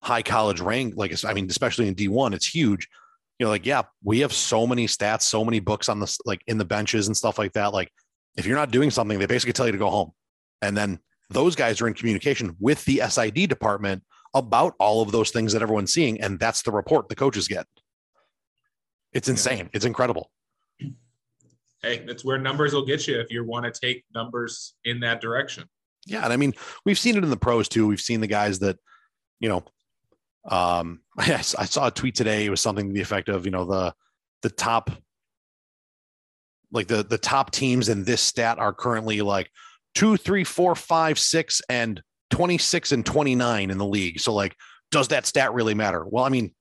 high 0.03 0.21
college 0.21 0.61
rank, 0.61 0.93
like 0.95 1.11
I 1.25 1.33
mean, 1.33 1.49
especially 1.49 1.87
in 1.87 1.95
D1, 1.95 2.33
it's 2.35 2.45
huge. 2.45 2.87
You 3.39 3.45
know, 3.45 3.49
like, 3.49 3.65
yeah, 3.65 3.83
we 4.03 4.19
have 4.19 4.31
so 4.31 4.65
many 4.65 4.87
stats, 4.87 5.23
so 5.23 5.43
many 5.43 5.59
books 5.59 5.89
on 5.89 5.99
this, 5.99 6.17
like 6.25 6.41
in 6.47 6.57
the 6.57 6.65
benches 6.65 7.07
and 7.07 7.17
stuff 7.17 7.37
like 7.37 7.53
that. 7.53 7.73
Like, 7.73 7.91
if 8.37 8.45
you're 8.45 8.55
not 8.55 8.71
doing 8.71 8.91
something, 8.91 9.19
they 9.19 9.25
basically 9.25 9.53
tell 9.53 9.65
you 9.65 9.73
to 9.73 9.77
go 9.77 9.89
home. 9.89 10.11
And 10.61 10.75
then 10.75 10.99
those 11.29 11.55
guys 11.55 11.81
are 11.81 11.87
in 11.87 11.93
communication 11.93 12.55
with 12.59 12.83
the 12.85 13.01
SID 13.07 13.49
department 13.49 14.03
about 14.33 14.73
all 14.79 15.01
of 15.01 15.11
those 15.11 15.31
things 15.31 15.53
that 15.53 15.61
everyone's 15.61 15.93
seeing. 15.93 16.21
And 16.21 16.39
that's 16.39 16.61
the 16.61 16.71
report 16.71 17.09
the 17.09 17.15
coaches 17.15 17.47
get. 17.47 17.65
It's 19.13 19.29
insane. 19.29 19.69
It's 19.73 19.85
incredible. 19.85 20.29
Hey, 21.81 22.03
that's 22.05 22.25
where 22.25 22.37
numbers 22.37 22.73
will 22.73 22.85
get 22.85 23.07
you 23.07 23.19
if 23.19 23.31
you 23.31 23.43
want 23.45 23.71
to 23.71 23.79
take 23.79 24.03
numbers 24.13 24.73
in 24.83 24.99
that 25.01 25.21
direction. 25.21 25.65
Yeah. 26.05 26.23
And 26.23 26.33
I 26.33 26.37
mean, 26.37 26.53
we've 26.85 26.99
seen 26.99 27.17
it 27.17 27.23
in 27.23 27.29
the 27.29 27.37
pros 27.37 27.69
too. 27.69 27.87
We've 27.87 28.01
seen 28.01 28.21
the 28.21 28.27
guys 28.27 28.59
that, 28.59 28.77
you 29.39 29.49
know, 29.49 29.63
um, 30.49 31.01
I, 31.17 31.33
I 31.35 31.41
saw 31.41 31.87
a 31.87 31.91
tweet 31.91 32.15
today. 32.15 32.45
It 32.45 32.49
was 32.49 32.61
something 32.61 32.87
to 32.87 32.93
the 32.93 33.01
effect 33.01 33.29
of, 33.29 33.45
you 33.45 33.51
know, 33.51 33.65
the, 33.65 33.93
the 34.41 34.49
top 34.49 34.91
like 36.71 36.87
the 36.87 37.03
the 37.03 37.17
top 37.17 37.51
teams 37.51 37.89
in 37.89 38.03
this 38.03 38.21
stat 38.21 38.59
are 38.59 38.73
currently 38.73 39.21
like 39.21 39.49
two, 39.95 40.17
three, 40.17 40.43
four, 40.43 40.75
five, 40.75 41.17
six, 41.17 41.61
and 41.69 42.01
26 42.31 42.91
and 42.91 43.05
29 43.05 43.71
in 43.71 43.77
the 43.77 43.85
league. 43.85 44.19
So 44.19 44.33
like, 44.33 44.55
does 44.91 45.07
that 45.07 45.25
stat 45.25 45.53
really 45.53 45.73
matter? 45.73 46.05
Well, 46.05 46.25
I 46.25 46.29
mean, 46.29 46.53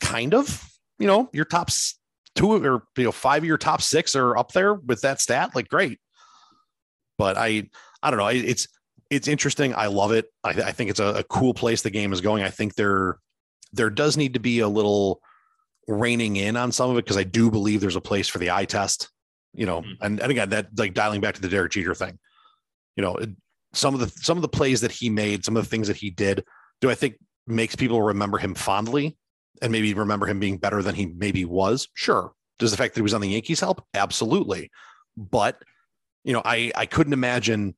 kind 0.00 0.34
of, 0.34 0.66
you 0.98 1.06
know, 1.06 1.28
your 1.32 1.44
top 1.44 1.68
two 2.34 2.52
or 2.52 2.84
you 2.96 3.04
know, 3.04 3.12
five 3.12 3.42
of 3.42 3.46
your 3.46 3.58
top 3.58 3.82
six 3.82 4.16
are 4.16 4.36
up 4.36 4.52
there 4.52 4.74
with 4.74 5.02
that 5.02 5.20
stat. 5.20 5.50
Like, 5.54 5.68
great. 5.68 6.00
But 7.18 7.36
I, 7.36 7.68
I 8.02 8.10
don't 8.10 8.18
know. 8.18 8.28
It's, 8.28 8.66
it's 9.10 9.28
interesting. 9.28 9.74
I 9.74 9.86
love 9.86 10.12
it. 10.12 10.26
I, 10.44 10.50
I 10.50 10.72
think 10.72 10.90
it's 10.90 11.00
a, 11.00 11.14
a 11.14 11.24
cool 11.24 11.52
place 11.52 11.82
the 11.82 11.90
game 11.90 12.12
is 12.12 12.20
going. 12.20 12.42
I 12.42 12.50
think 12.50 12.76
there, 12.76 13.18
there 13.72 13.90
does 13.90 14.16
need 14.16 14.34
to 14.34 14.40
be 14.40 14.60
a 14.60 14.68
little 14.68 15.20
reining 15.88 16.36
in 16.36 16.56
on 16.56 16.72
some 16.72 16.90
of 16.90 16.96
it 16.96 17.04
because 17.04 17.16
I 17.16 17.24
do 17.24 17.50
believe 17.50 17.80
there's 17.80 17.96
a 17.96 18.00
place 18.00 18.28
for 18.28 18.38
the 18.38 18.50
eye 18.50 18.64
test, 18.64 19.10
you 19.52 19.66
know, 19.66 19.82
mm-hmm. 19.82 20.02
and, 20.02 20.20
and 20.20 20.30
again, 20.30 20.50
that 20.50 20.68
like 20.76 20.94
dialing 20.94 21.20
back 21.20 21.34
to 21.34 21.40
the 21.40 21.48
Derek 21.48 21.72
Jeter 21.72 21.94
thing, 21.94 22.18
you 22.96 23.02
know, 23.02 23.18
some 23.72 23.94
of 23.94 24.00
the 24.00 24.08
some 24.20 24.38
of 24.38 24.42
the 24.42 24.48
plays 24.48 24.80
that 24.80 24.92
he 24.92 25.10
made, 25.10 25.44
some 25.44 25.56
of 25.56 25.64
the 25.64 25.68
things 25.68 25.88
that 25.88 25.96
he 25.96 26.10
did, 26.10 26.44
do 26.80 26.90
I 26.90 26.94
think 26.94 27.16
makes 27.46 27.74
people 27.74 28.02
remember 28.02 28.38
him 28.38 28.54
fondly 28.54 29.16
and 29.62 29.72
maybe 29.72 29.92
remember 29.94 30.26
him 30.26 30.40
being 30.40 30.58
better 30.58 30.82
than 30.82 30.94
he 30.94 31.06
maybe 31.06 31.44
was? 31.44 31.88
Sure. 31.94 32.32
Does 32.58 32.70
the 32.70 32.76
fact 32.76 32.94
that 32.94 33.00
he 33.00 33.02
was 33.02 33.14
on 33.14 33.20
the 33.20 33.28
Yankees 33.28 33.60
help? 33.60 33.84
Absolutely. 33.94 34.70
But 35.16 35.62
you 36.24 36.32
know, 36.32 36.42
I 36.44 36.72
I 36.74 36.86
couldn't 36.86 37.12
imagine 37.12 37.74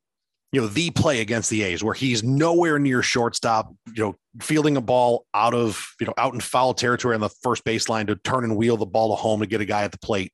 you 0.53 0.61
know 0.61 0.67
the 0.67 0.91
play 0.91 1.19
against 1.19 1.49
the 1.49 1.63
A's 1.63 1.83
where 1.83 1.95
he's 1.95 2.23
nowhere 2.23 2.77
near 2.77 3.01
shortstop, 3.01 3.73
you 3.87 4.03
know, 4.03 4.15
fielding 4.39 4.77
a 4.77 4.81
ball 4.81 5.25
out 5.33 5.55
of 5.55 5.83
you 5.99 6.05
know 6.05 6.13
out 6.15 6.35
in 6.35 6.39
foul 6.39 6.75
territory 6.75 7.15
on 7.15 7.21
the 7.21 7.29
first 7.29 7.65
baseline 7.65 8.05
to 8.07 8.15
turn 8.15 8.43
and 8.43 8.55
wheel 8.55 8.77
the 8.77 8.85
ball 8.85 9.09
to 9.09 9.15
home 9.15 9.39
to 9.39 9.47
get 9.47 9.61
a 9.61 9.65
guy 9.65 9.81
at 9.81 9.91
the 9.91 9.97
plate. 9.97 10.31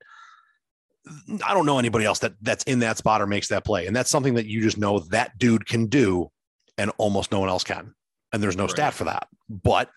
I 1.43 1.53
don't 1.53 1.65
know 1.65 1.79
anybody 1.79 2.03
else 2.03 2.19
that 2.19 2.33
that's 2.41 2.65
in 2.65 2.79
that 2.79 2.97
spot 2.97 3.21
or 3.21 3.27
makes 3.27 3.47
that 3.47 3.63
play, 3.63 3.87
and 3.87 3.95
that's 3.95 4.11
something 4.11 4.33
that 4.33 4.45
you 4.45 4.61
just 4.61 4.77
know 4.77 4.99
that 5.11 5.37
dude 5.37 5.65
can 5.65 5.85
do, 5.85 6.29
and 6.77 6.91
almost 6.97 7.31
no 7.31 7.39
one 7.39 7.49
else 7.49 7.63
can. 7.63 7.95
And 8.33 8.43
there's 8.43 8.57
no 8.57 8.63
right. 8.63 8.71
stat 8.71 8.93
for 8.93 9.05
that. 9.05 9.29
But 9.47 9.89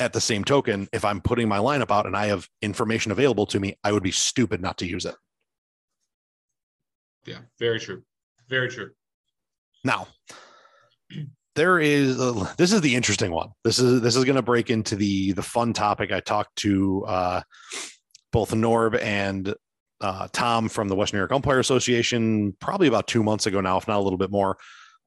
at 0.00 0.12
the 0.12 0.20
same 0.20 0.42
token, 0.42 0.88
if 0.92 1.04
I'm 1.04 1.20
putting 1.20 1.48
my 1.48 1.58
lineup 1.58 1.92
out 1.92 2.06
and 2.06 2.16
I 2.16 2.26
have 2.26 2.48
information 2.62 3.12
available 3.12 3.46
to 3.46 3.60
me, 3.60 3.78
I 3.84 3.92
would 3.92 4.02
be 4.02 4.10
stupid 4.10 4.60
not 4.60 4.78
to 4.78 4.86
use 4.86 5.06
it. 5.06 5.14
Yeah, 7.24 7.38
very 7.60 7.78
true. 7.78 8.02
Very 8.48 8.68
true. 8.68 8.90
Now, 9.84 10.06
there 11.54 11.78
is 11.78 12.20
a, 12.20 12.54
this 12.56 12.72
is 12.72 12.80
the 12.80 12.94
interesting 12.94 13.32
one. 13.32 13.50
This 13.64 13.78
is 13.78 14.00
this 14.00 14.16
is 14.16 14.24
going 14.24 14.36
to 14.36 14.42
break 14.42 14.70
into 14.70 14.96
the 14.96 15.32
the 15.32 15.42
fun 15.42 15.72
topic. 15.72 16.12
I 16.12 16.20
talked 16.20 16.56
to 16.56 17.04
uh, 17.06 17.42
both 18.32 18.52
Norb 18.52 19.00
and 19.00 19.54
uh, 20.00 20.28
Tom 20.32 20.68
from 20.68 20.88
the 20.88 20.96
Western 20.96 21.18
New 21.18 21.22
York 21.22 21.32
Umpire 21.32 21.58
Association 21.58 22.56
probably 22.60 22.88
about 22.88 23.06
two 23.06 23.22
months 23.22 23.46
ago 23.46 23.60
now, 23.60 23.76
if 23.76 23.86
not 23.86 23.98
a 23.98 24.02
little 24.02 24.18
bit 24.18 24.30
more, 24.30 24.56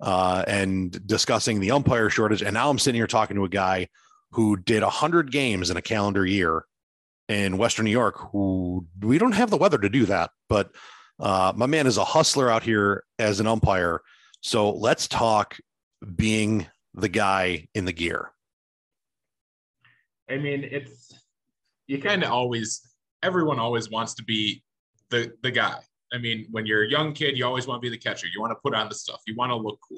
uh, 0.02 0.44
and 0.48 1.06
discussing 1.08 1.60
the 1.60 1.72
umpire 1.72 2.10
shortage. 2.10 2.42
And 2.42 2.54
now 2.54 2.70
I'm 2.70 2.80
sitting 2.80 3.00
here 3.00 3.08
talking 3.08 3.36
to 3.36 3.46
a 3.46 3.50
guy 3.50 3.88
who 4.32 4.58
did 4.58 4.84
100 4.84 5.32
games 5.32 5.70
in 5.70 5.78
a 5.78 5.82
calendar 5.82 6.26
year 6.26 6.66
in 7.28 7.58
Western 7.58 7.86
New 7.86 7.92
York, 7.92 8.16
who 8.32 8.86
we 9.02 9.18
don't 9.18 9.32
have 9.34 9.50
the 9.50 9.58
weather 9.58 9.78
to 9.78 9.90
do 9.90 10.06
that. 10.06 10.30
But 10.48 10.72
uh, 11.20 11.54
my 11.56 11.66
man 11.66 11.88
is 11.88 11.98
a 11.98 12.06
hustler 12.06 12.50
out 12.50 12.64
here 12.64 13.04
as 13.18 13.40
an 13.40 13.48
umpire. 13.48 14.02
So 14.46 14.70
let's 14.70 15.08
talk 15.08 15.58
being 16.16 16.68
the 16.94 17.10
guy 17.10 17.68
in 17.74 17.86
the 17.86 17.92
gear. 17.92 18.30
I 20.30 20.38
mean, 20.38 20.64
it's 20.64 21.12
you 21.88 22.00
kind 22.00 22.24
of 22.24 22.30
always 22.30 22.88
everyone 23.24 23.58
always 23.58 23.90
wants 23.90 24.14
to 24.14 24.24
be 24.24 24.62
the 25.10 25.34
the 25.42 25.50
guy. 25.50 25.80
I 26.14 26.20
mean, 26.20 26.46
when 26.52 26.68
you're 26.68 26.84
a 26.84 26.88
young 26.88 27.12
kid, 27.14 27.36
you 27.36 27.44
always 27.44 27.66
want 27.66 27.82
to 27.82 27.90
be 27.90 27.90
the 27.90 28.00
catcher. 28.00 28.28
You 28.28 28.40
want 28.40 28.52
to 28.52 28.60
put 28.62 28.76
on 28.76 28.88
the 28.88 28.94
stuff. 28.94 29.20
You 29.26 29.34
want 29.36 29.50
to 29.50 29.56
look 29.56 29.80
cool. 29.90 29.98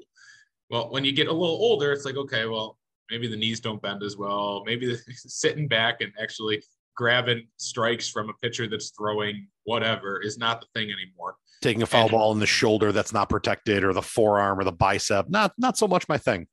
Well, 0.70 0.92
when 0.92 1.04
you 1.04 1.12
get 1.12 1.28
a 1.28 1.34
little 1.34 1.58
older, 1.58 1.92
it's 1.92 2.06
like, 2.06 2.16
okay, 2.16 2.46
well, 2.46 2.78
maybe 3.12 3.28
the 3.28 3.36
knees 3.36 3.60
don't 3.60 3.82
bend 3.82 4.02
as 4.02 4.16
well. 4.16 4.64
Maybe 4.66 4.86
the, 4.86 4.98
sitting 5.14 5.68
back 5.68 6.00
and 6.00 6.14
actually 6.18 6.64
grabbing 6.96 7.46
strikes 7.58 8.08
from 8.08 8.30
a 8.30 8.34
pitcher 8.42 8.70
that's 8.70 8.92
throwing 8.92 9.50
whatever 9.66 10.22
is 10.22 10.38
not 10.38 10.62
the 10.62 10.68
thing 10.74 10.90
anymore. 10.90 11.36
Taking 11.62 11.82
a 11.82 11.88
foul 11.88 12.04
and, 12.04 12.12
ball 12.12 12.32
in 12.34 12.39
the 12.39 12.46
shoulder 12.46 12.91
that's 12.91 13.13
not 13.13 13.30
protected, 13.30 13.84
or 13.84 13.93
the 13.93 14.02
forearm, 14.02 14.60
or 14.60 14.63
the 14.63 14.72
bicep, 14.72 15.30
not 15.30 15.54
not 15.58 15.78
so 15.78 15.88
much 15.88 16.08
my 16.08 16.17
thing. 16.17 16.48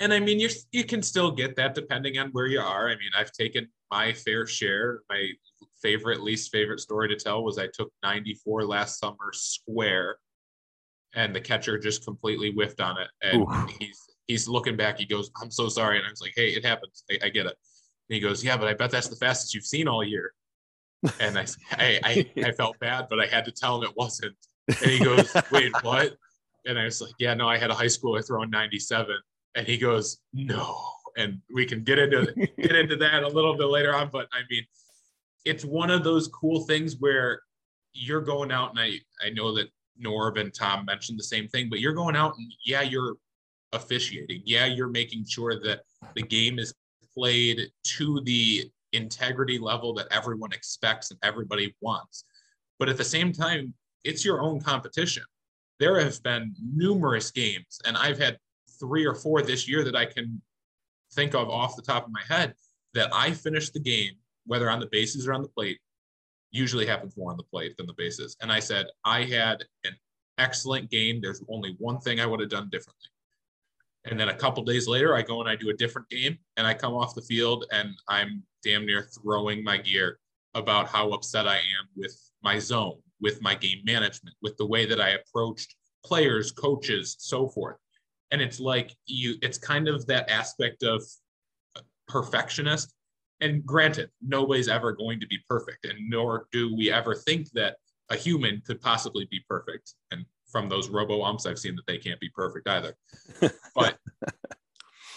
And 0.00 0.12
I 0.12 0.18
mean, 0.18 0.40
you 0.40 0.48
you 0.72 0.84
can 0.84 1.02
still 1.02 1.30
get 1.30 1.56
that 1.56 1.74
depending 1.74 2.18
on 2.18 2.30
where 2.30 2.46
you 2.46 2.60
are. 2.60 2.88
I 2.88 2.92
mean, 2.92 3.10
I've 3.16 3.32
taken 3.32 3.68
my 3.90 4.12
fair 4.12 4.46
share. 4.46 5.02
My 5.08 5.28
favorite, 5.82 6.22
least 6.22 6.50
favorite 6.50 6.80
story 6.80 7.08
to 7.08 7.16
tell 7.16 7.44
was 7.44 7.58
I 7.58 7.68
took 7.72 7.92
94 8.02 8.64
last 8.64 8.98
summer 8.98 9.32
square, 9.32 10.16
and 11.14 11.34
the 11.34 11.40
catcher 11.40 11.78
just 11.78 12.04
completely 12.04 12.50
whiffed 12.50 12.80
on 12.80 12.96
it. 12.98 13.08
And 13.22 13.42
Ooh. 13.42 13.68
he's 13.78 13.98
he's 14.26 14.48
looking 14.48 14.76
back. 14.76 14.98
He 14.98 15.06
goes, 15.06 15.30
"I'm 15.40 15.50
so 15.50 15.68
sorry," 15.68 15.98
and 15.98 16.06
I 16.06 16.10
was 16.10 16.22
like, 16.22 16.32
"Hey, 16.34 16.50
it 16.50 16.64
happens. 16.64 17.04
I, 17.10 17.26
I 17.26 17.28
get 17.28 17.46
it." 17.46 17.56
And 18.08 18.14
he 18.14 18.20
goes, 18.20 18.42
"Yeah, 18.42 18.56
but 18.56 18.68
I 18.68 18.74
bet 18.74 18.90
that's 18.90 19.08
the 19.08 19.16
fastest 19.16 19.54
you've 19.54 19.66
seen 19.66 19.86
all 19.86 20.02
year." 20.02 20.32
And 21.18 21.38
I, 21.38 21.46
I, 21.72 22.00
I, 22.04 22.30
I 22.44 22.52
felt 22.52 22.78
bad, 22.78 23.06
but 23.08 23.20
I 23.20 23.26
had 23.26 23.44
to 23.46 23.52
tell 23.52 23.78
him 23.78 23.88
it 23.88 23.96
wasn't. 23.96 24.36
And 24.68 24.90
he 24.90 24.98
goes, 25.02 25.34
"Wait, 25.52 25.72
what?" 25.82 26.16
And 26.66 26.78
I 26.78 26.84
was 26.84 27.00
like, 27.00 27.14
"Yeah, 27.18 27.34
no, 27.34 27.48
I 27.48 27.58
had 27.58 27.70
a 27.70 27.74
high 27.74 27.86
schooler 27.86 28.26
throwing 28.26 28.50
97." 28.50 29.14
And 29.56 29.66
he 29.66 29.78
goes, 29.78 30.18
"No." 30.32 30.78
And 31.16 31.40
we 31.52 31.66
can 31.66 31.82
get 31.82 31.98
into 31.98 32.32
get 32.56 32.76
into 32.76 32.96
that 32.96 33.24
a 33.24 33.28
little 33.28 33.56
bit 33.56 33.66
later 33.66 33.94
on, 33.94 34.10
but 34.12 34.28
I 34.32 34.40
mean, 34.48 34.64
it's 35.44 35.64
one 35.64 35.90
of 35.90 36.04
those 36.04 36.28
cool 36.28 36.60
things 36.66 36.96
where 37.00 37.42
you're 37.92 38.20
going 38.20 38.52
out, 38.52 38.70
and 38.70 38.78
I 38.78 38.92
I 39.24 39.30
know 39.30 39.54
that 39.56 39.68
Norb 40.02 40.40
and 40.40 40.54
Tom 40.54 40.84
mentioned 40.84 41.18
the 41.18 41.24
same 41.24 41.48
thing, 41.48 41.68
but 41.68 41.80
you're 41.80 41.94
going 41.94 42.16
out 42.16 42.36
and 42.38 42.52
yeah, 42.64 42.82
you're 42.82 43.16
officiating. 43.72 44.42
Yeah, 44.44 44.66
you're 44.66 44.88
making 44.88 45.26
sure 45.26 45.60
that 45.60 45.80
the 46.14 46.22
game 46.22 46.58
is 46.58 46.74
played 47.14 47.60
to 47.82 48.20
the 48.24 48.70
integrity 48.92 49.58
level 49.58 49.94
that 49.94 50.06
everyone 50.10 50.52
expects 50.52 51.10
and 51.10 51.18
everybody 51.22 51.74
wants. 51.80 52.24
But 52.78 52.88
at 52.88 52.96
the 52.96 53.04
same 53.04 53.32
time, 53.32 53.74
it's 54.04 54.24
your 54.24 54.40
own 54.40 54.60
competition. 54.60 55.24
There 55.78 56.00
have 56.00 56.22
been 56.22 56.54
numerous 56.60 57.30
games, 57.30 57.80
and 57.86 57.96
I've 57.96 58.18
had 58.18 58.38
three 58.78 59.06
or 59.06 59.14
four 59.14 59.42
this 59.42 59.68
year 59.68 59.84
that 59.84 59.96
I 59.96 60.06
can 60.06 60.40
think 61.12 61.34
of 61.34 61.48
off 61.48 61.76
the 61.76 61.82
top 61.82 62.06
of 62.06 62.12
my 62.12 62.22
head 62.28 62.54
that 62.94 63.10
I 63.12 63.32
finished 63.32 63.72
the 63.74 63.80
game 63.80 64.12
whether 64.46 64.68
on 64.68 64.80
the 64.80 64.88
bases 64.90 65.26
or 65.26 65.32
on 65.32 65.42
the 65.42 65.48
plate, 65.48 65.78
usually 66.50 66.86
happens 66.86 67.16
more 67.16 67.30
on 67.30 67.36
the 67.36 67.44
plate 67.44 67.76
than 67.76 67.86
the 67.86 67.94
bases. 67.94 68.36
And 68.40 68.50
I 68.50 68.58
said, 68.58 68.86
I 69.04 69.22
had 69.22 69.62
an 69.84 69.92
excellent 70.38 70.90
game. 70.90 71.20
There's 71.20 71.42
only 71.48 71.76
one 71.78 72.00
thing 72.00 72.18
I 72.18 72.26
would 72.26 72.40
have 72.40 72.48
done 72.48 72.68
differently. 72.70 73.08
And 74.06 74.18
then 74.18 74.30
a 74.30 74.34
couple 74.34 74.64
days 74.64 74.88
later, 74.88 75.14
I 75.14 75.22
go 75.22 75.40
and 75.40 75.48
I 75.48 75.54
do 75.54 75.70
a 75.70 75.74
different 75.74 76.08
game 76.08 76.38
and 76.56 76.66
I 76.66 76.74
come 76.74 76.94
off 76.94 77.14
the 77.14 77.22
field 77.22 77.66
and 77.70 77.94
I'm 78.08 78.42
damn 78.64 78.86
near 78.86 79.02
throwing 79.02 79.62
my 79.64 79.76
gear 79.76 80.18
about 80.54 80.88
how 80.88 81.10
upset 81.10 81.46
I 81.46 81.56
am 81.56 81.88
with 81.96 82.16
my 82.42 82.58
zone, 82.58 82.98
with 83.20 83.40
my 83.42 83.54
game 83.54 83.82
management, 83.84 84.36
with 84.42 84.56
the 84.56 84.66
way 84.66 84.86
that 84.86 85.00
I 85.00 85.10
approached 85.10 85.74
players, 86.04 86.50
coaches, 86.52 87.16
so 87.18 87.48
forth. 87.48 87.76
And 88.30 88.40
it's 88.40 88.60
like 88.60 88.94
you, 89.06 89.36
it's 89.42 89.58
kind 89.58 89.88
of 89.88 90.06
that 90.06 90.30
aspect 90.30 90.82
of 90.82 91.02
perfectionist 92.08 92.94
and 93.40 93.64
granted, 93.64 94.10
nobody's 94.20 94.68
ever 94.68 94.92
going 94.92 95.20
to 95.20 95.26
be 95.26 95.38
perfect, 95.48 95.86
and 95.86 95.98
nor 96.08 96.46
do 96.52 96.74
we 96.74 96.92
ever 96.92 97.14
think 97.14 97.50
that 97.52 97.76
a 98.10 98.16
human 98.16 98.62
could 98.66 98.80
possibly 98.80 99.26
be 99.30 99.40
perfect. 99.48 99.94
And 100.10 100.24
from 100.50 100.68
those 100.68 100.88
robo 100.88 101.22
umps, 101.22 101.46
I've 101.46 101.58
seen 101.58 101.76
that 101.76 101.86
they 101.86 101.98
can't 101.98 102.20
be 102.20 102.28
perfect 102.34 102.68
either. 102.68 102.94
but 103.74 103.96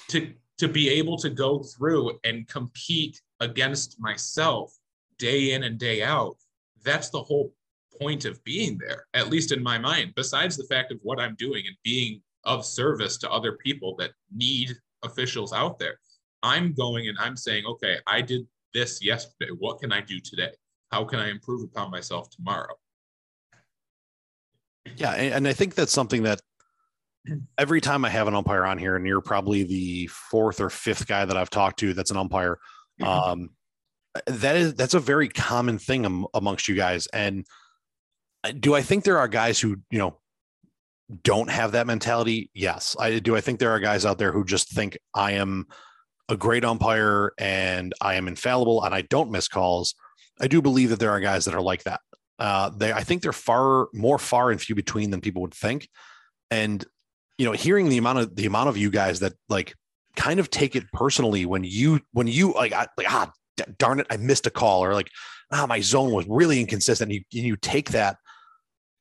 to 0.09 0.31
to 0.63 0.69
be 0.69 0.89
able 0.89 1.17
to 1.17 1.29
go 1.29 1.61
through 1.61 2.17
and 2.23 2.47
compete 2.47 3.21
against 3.41 3.99
myself 3.99 4.73
day 5.17 5.51
in 5.51 5.63
and 5.63 5.77
day 5.77 6.01
out, 6.01 6.37
that's 6.85 7.09
the 7.09 7.21
whole 7.21 7.53
point 7.99 8.23
of 8.23 8.41
being 8.45 8.77
there, 8.77 9.05
at 9.13 9.29
least 9.29 9.51
in 9.51 9.61
my 9.61 9.77
mind, 9.77 10.13
besides 10.15 10.55
the 10.55 10.63
fact 10.63 10.93
of 10.93 10.99
what 11.03 11.19
I'm 11.19 11.35
doing 11.35 11.65
and 11.67 11.75
being 11.83 12.21
of 12.45 12.65
service 12.65 13.17
to 13.17 13.29
other 13.29 13.57
people 13.57 13.93
that 13.97 14.11
need 14.33 14.71
officials 15.03 15.51
out 15.51 15.79
there. 15.79 15.99
I'm 16.43 16.73
going 16.73 17.09
and 17.09 17.17
I'm 17.19 17.35
saying, 17.35 17.65
okay, 17.65 17.97
I 18.07 18.21
did 18.21 18.47
this 18.73 19.03
yesterday. 19.03 19.51
What 19.59 19.81
can 19.81 19.91
I 19.91 19.99
do 19.99 20.21
today? 20.21 20.51
How 20.91 21.03
can 21.03 21.19
I 21.19 21.29
improve 21.29 21.63
upon 21.63 21.91
myself 21.91 22.29
tomorrow? 22.29 22.75
Yeah. 24.95 25.11
And 25.11 25.45
I 25.45 25.51
think 25.51 25.75
that's 25.75 25.91
something 25.91 26.23
that 26.23 26.39
every 27.57 27.81
time 27.81 28.05
I 28.05 28.09
have 28.09 28.27
an 28.27 28.35
umpire 28.35 28.65
on 28.65 28.77
here, 28.77 28.95
and 28.95 29.05
you're 29.05 29.21
probably 29.21 29.63
the 29.63 30.07
fourth 30.07 30.59
or 30.59 30.69
fifth 30.69 31.07
guy 31.07 31.25
that 31.25 31.37
I've 31.37 31.49
talked 31.49 31.79
to 31.79 31.93
that's 31.93 32.11
an 32.11 32.17
umpire, 32.17 32.59
mm-hmm. 33.01 33.03
um, 33.05 33.49
that 34.27 34.55
is 34.55 34.75
that's 34.75 34.93
a 34.93 34.99
very 34.99 35.29
common 35.29 35.77
thing 35.77 36.05
am, 36.05 36.25
amongst 36.33 36.67
you 36.67 36.75
guys. 36.75 37.07
And 37.07 37.45
do 38.59 38.75
I 38.75 38.81
think 38.81 39.03
there 39.03 39.17
are 39.17 39.27
guys 39.27 39.59
who 39.59 39.77
you 39.89 39.99
know 39.99 40.19
don't 41.23 41.49
have 41.49 41.71
that 41.73 41.87
mentality? 41.87 42.49
Yes, 42.53 42.95
I 42.99 43.19
do. 43.19 43.35
I 43.35 43.41
think 43.41 43.59
there 43.59 43.71
are 43.71 43.79
guys 43.79 44.05
out 44.05 44.17
there 44.17 44.31
who 44.31 44.43
just 44.43 44.71
think 44.71 44.97
I 45.13 45.33
am 45.33 45.67
a 46.29 46.37
great 46.37 46.63
umpire 46.63 47.33
and 47.37 47.93
I 48.01 48.15
am 48.15 48.27
infallible 48.27 48.83
and 48.83 48.93
I 48.93 49.01
don't 49.01 49.31
miss 49.31 49.47
calls. 49.47 49.95
I 50.39 50.47
do 50.47 50.61
believe 50.61 50.89
that 50.89 50.99
there 50.99 51.11
are 51.11 51.19
guys 51.19 51.45
that 51.45 51.55
are 51.55 51.61
like 51.61 51.83
that. 51.83 52.01
Uh, 52.39 52.69
they, 52.69 52.91
I 52.91 53.03
think 53.03 53.21
they're 53.21 53.33
far 53.33 53.87
more 53.93 54.17
far 54.17 54.51
and 54.51 54.59
few 54.59 54.75
between 54.75 55.11
than 55.11 55.21
people 55.21 55.41
would 55.41 55.53
think. 55.53 55.89
And 56.49 56.83
you 57.37 57.45
know, 57.45 57.51
hearing 57.51 57.89
the 57.89 57.97
amount 57.97 58.19
of 58.19 58.35
the 58.35 58.45
amount 58.45 58.69
of 58.69 58.77
you 58.77 58.89
guys 58.89 59.19
that 59.21 59.33
like 59.49 59.73
kind 60.15 60.39
of 60.39 60.49
take 60.49 60.75
it 60.75 60.85
personally 60.93 61.45
when 61.45 61.63
you 61.63 61.99
when 62.11 62.27
you 62.27 62.53
like, 62.53 62.73
I, 62.73 62.87
like 62.97 63.11
ah 63.11 63.31
darn 63.77 63.99
it, 63.99 64.07
I 64.09 64.17
missed 64.17 64.47
a 64.47 64.51
call 64.51 64.83
or 64.83 64.93
like 64.93 65.09
ah 65.51 65.65
my 65.67 65.79
zone 65.79 66.11
was 66.11 66.25
really 66.27 66.59
inconsistent. 66.59 67.11
And 67.11 67.23
you 67.31 67.43
you 67.43 67.55
take 67.57 67.91
that 67.91 68.17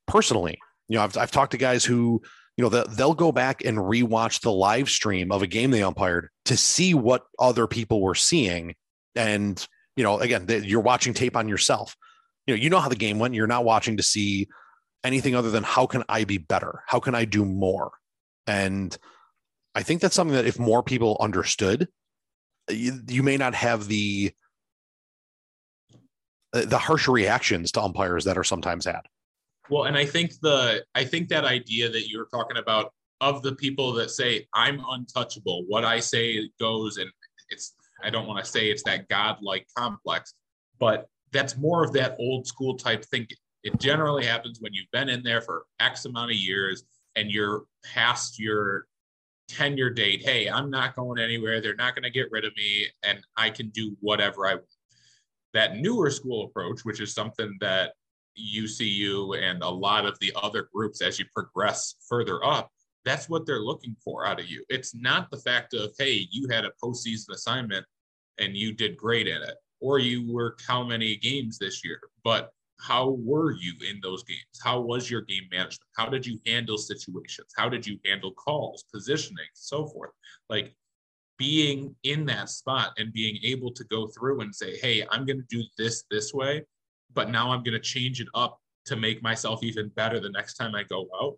personally. 0.06 0.58
You 0.88 0.96
know, 0.96 1.04
I've 1.04 1.16
I've 1.16 1.30
talked 1.30 1.52
to 1.52 1.58
guys 1.58 1.84
who 1.84 2.22
you 2.56 2.62
know 2.62 2.68
the, 2.68 2.84
they'll 2.84 3.14
go 3.14 3.32
back 3.32 3.64
and 3.64 3.78
rewatch 3.78 4.40
the 4.40 4.52
live 4.52 4.88
stream 4.88 5.30
of 5.32 5.42
a 5.42 5.46
game 5.46 5.70
they 5.70 5.82
umpired 5.82 6.28
to 6.46 6.56
see 6.56 6.94
what 6.94 7.24
other 7.38 7.66
people 7.66 8.00
were 8.00 8.14
seeing. 8.14 8.74
And 9.14 9.64
you 9.96 10.04
know 10.04 10.18
again 10.18 10.46
you're 10.64 10.80
watching 10.80 11.12
tape 11.12 11.36
on 11.36 11.48
yourself. 11.48 11.96
You 12.46 12.54
know 12.54 12.62
you 12.62 12.70
know 12.70 12.80
how 12.80 12.88
the 12.88 12.96
game 12.96 13.18
went. 13.18 13.34
You're 13.34 13.46
not 13.46 13.64
watching 13.64 13.98
to 13.98 14.02
see 14.02 14.48
anything 15.04 15.34
other 15.34 15.50
than 15.50 15.64
how 15.64 15.84
can 15.84 16.04
i 16.08 16.24
be 16.24 16.38
better? 16.38 16.82
How 16.86 17.00
can 17.00 17.14
i 17.14 17.24
do 17.24 17.44
more 17.44 17.90
and 18.46 18.96
i 19.74 19.82
think 19.82 20.00
that's 20.00 20.14
something 20.14 20.36
that 20.36 20.46
if 20.46 20.58
more 20.58 20.82
people 20.82 21.16
understood 21.20 21.88
you, 22.70 23.00
you 23.08 23.22
may 23.22 23.36
not 23.36 23.54
have 23.54 23.88
the 23.88 24.32
uh, 26.54 26.64
the 26.64 26.78
harsher 26.78 27.12
reactions 27.12 27.72
to 27.72 27.82
umpires 27.82 28.24
that 28.24 28.38
are 28.38 28.44
sometimes 28.44 28.84
had 28.84 29.02
well, 29.72 29.84
and 29.84 29.96
I 29.96 30.04
think 30.04 30.38
the 30.40 30.84
I 30.94 31.04
think 31.04 31.28
that 31.28 31.44
idea 31.44 31.88
that 31.88 32.08
you 32.08 32.18
were 32.18 32.28
talking 32.30 32.56
about 32.56 32.92
of 33.20 33.42
the 33.42 33.54
people 33.54 33.92
that 33.94 34.10
say 34.10 34.46
I'm 34.54 34.82
untouchable, 34.90 35.64
what 35.68 35.84
I 35.84 36.00
say 36.00 36.50
goes, 36.60 36.98
and 36.98 37.10
it's 37.48 37.74
I 38.02 38.10
don't 38.10 38.26
want 38.26 38.44
to 38.44 38.50
say 38.50 38.66
it's 38.66 38.82
that 38.84 39.08
godlike 39.08 39.66
complex, 39.76 40.34
but 40.78 41.06
that's 41.32 41.56
more 41.56 41.84
of 41.84 41.92
that 41.92 42.16
old 42.18 42.46
school 42.46 42.76
type 42.76 43.04
thinking. 43.04 43.38
It 43.62 43.78
generally 43.78 44.26
happens 44.26 44.58
when 44.60 44.74
you've 44.74 44.90
been 44.92 45.08
in 45.08 45.22
there 45.22 45.40
for 45.40 45.64
X 45.78 46.04
amount 46.04 46.32
of 46.32 46.36
years 46.36 46.84
and 47.14 47.30
you're 47.30 47.62
past 47.84 48.38
your 48.38 48.86
tenure 49.48 49.90
date. 49.90 50.22
Hey, 50.22 50.48
I'm 50.48 50.70
not 50.70 50.96
going 50.96 51.18
anywhere. 51.18 51.60
They're 51.60 51.74
not 51.74 51.94
going 51.94 52.04
to 52.04 52.10
get 52.10 52.30
rid 52.30 52.44
of 52.44 52.56
me, 52.56 52.86
and 53.02 53.20
I 53.36 53.50
can 53.50 53.68
do 53.70 53.96
whatever 54.00 54.46
I 54.46 54.54
want. 54.54 54.66
That 55.54 55.76
newer 55.76 56.10
school 56.10 56.46
approach, 56.46 56.84
which 56.84 57.00
is 57.00 57.12
something 57.12 57.56
that 57.60 57.92
UCU 58.38 59.38
and 59.38 59.62
a 59.62 59.68
lot 59.68 60.06
of 60.06 60.18
the 60.20 60.32
other 60.34 60.68
groups 60.72 61.02
as 61.02 61.18
you 61.18 61.26
progress 61.34 61.96
further 62.08 62.44
up, 62.44 62.70
that's 63.04 63.28
what 63.28 63.44
they're 63.44 63.60
looking 63.60 63.96
for 64.02 64.26
out 64.26 64.40
of 64.40 64.46
you. 64.46 64.64
It's 64.68 64.94
not 64.94 65.30
the 65.30 65.38
fact 65.38 65.74
of, 65.74 65.92
hey, 65.98 66.26
you 66.30 66.48
had 66.48 66.64
a 66.64 66.72
postseason 66.82 67.30
assignment 67.34 67.84
and 68.38 68.56
you 68.56 68.72
did 68.72 68.96
great 68.96 69.28
in 69.28 69.42
it, 69.42 69.56
or 69.80 69.98
you 69.98 70.32
worked 70.32 70.64
how 70.66 70.82
many 70.82 71.16
games 71.16 71.58
this 71.58 71.84
year, 71.84 72.00
but 72.24 72.50
how 72.82 73.16
were 73.20 73.52
you 73.52 73.74
in 73.88 74.00
those 74.02 74.22
games? 74.24 74.60
How 74.62 74.80
was 74.80 75.10
your 75.10 75.22
game 75.22 75.44
management? 75.50 75.88
How 75.96 76.08
did 76.08 76.26
you 76.26 76.38
handle 76.46 76.76
situations? 76.76 77.52
How 77.56 77.68
did 77.68 77.86
you 77.86 77.98
handle 78.04 78.32
calls, 78.32 78.84
positioning, 78.92 79.46
so 79.54 79.86
forth? 79.86 80.10
Like 80.48 80.74
being 81.38 81.94
in 82.02 82.26
that 82.26 82.50
spot 82.50 82.92
and 82.98 83.12
being 83.12 83.38
able 83.42 83.72
to 83.72 83.84
go 83.84 84.08
through 84.08 84.42
and 84.42 84.54
say, 84.54 84.76
hey, 84.78 85.04
I'm 85.10 85.24
going 85.26 85.38
to 85.38 85.46
do 85.48 85.64
this 85.78 86.04
this 86.10 86.34
way 86.34 86.64
but 87.14 87.30
now 87.30 87.50
I'm 87.50 87.62
going 87.62 87.74
to 87.74 87.80
change 87.80 88.20
it 88.20 88.28
up 88.34 88.60
to 88.86 88.96
make 88.96 89.22
myself 89.22 89.62
even 89.62 89.88
better 89.90 90.20
the 90.20 90.30
next 90.30 90.54
time 90.54 90.74
I 90.74 90.82
go 90.84 91.08
out 91.20 91.36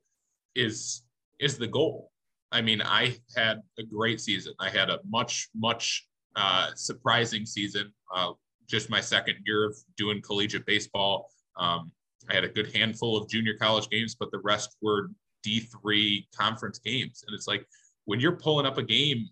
is 0.54 1.02
is 1.40 1.58
the 1.58 1.66
goal. 1.66 2.10
I 2.52 2.62
mean, 2.62 2.80
I 2.80 3.16
had 3.36 3.60
a 3.78 3.82
great 3.82 4.20
season. 4.20 4.54
I 4.60 4.70
had 4.70 4.88
a 4.88 5.00
much 5.08 5.48
much 5.54 6.06
uh, 6.36 6.70
surprising 6.74 7.44
season. 7.44 7.92
Uh, 8.14 8.32
just 8.66 8.90
my 8.90 9.00
second 9.00 9.36
year 9.44 9.64
of 9.64 9.76
doing 9.96 10.20
collegiate 10.22 10.66
baseball. 10.66 11.30
Um, 11.56 11.92
I 12.30 12.34
had 12.34 12.44
a 12.44 12.48
good 12.48 12.74
handful 12.74 13.16
of 13.16 13.28
junior 13.28 13.54
college 13.60 13.88
games, 13.90 14.14
but 14.14 14.30
the 14.30 14.40
rest 14.40 14.76
were 14.80 15.10
D3 15.46 16.26
conference 16.34 16.78
games. 16.78 17.24
And 17.26 17.34
it's 17.34 17.46
like 17.46 17.66
when 18.06 18.20
you're 18.20 18.36
pulling 18.36 18.66
up 18.66 18.78
a 18.78 18.82
game 18.82 19.28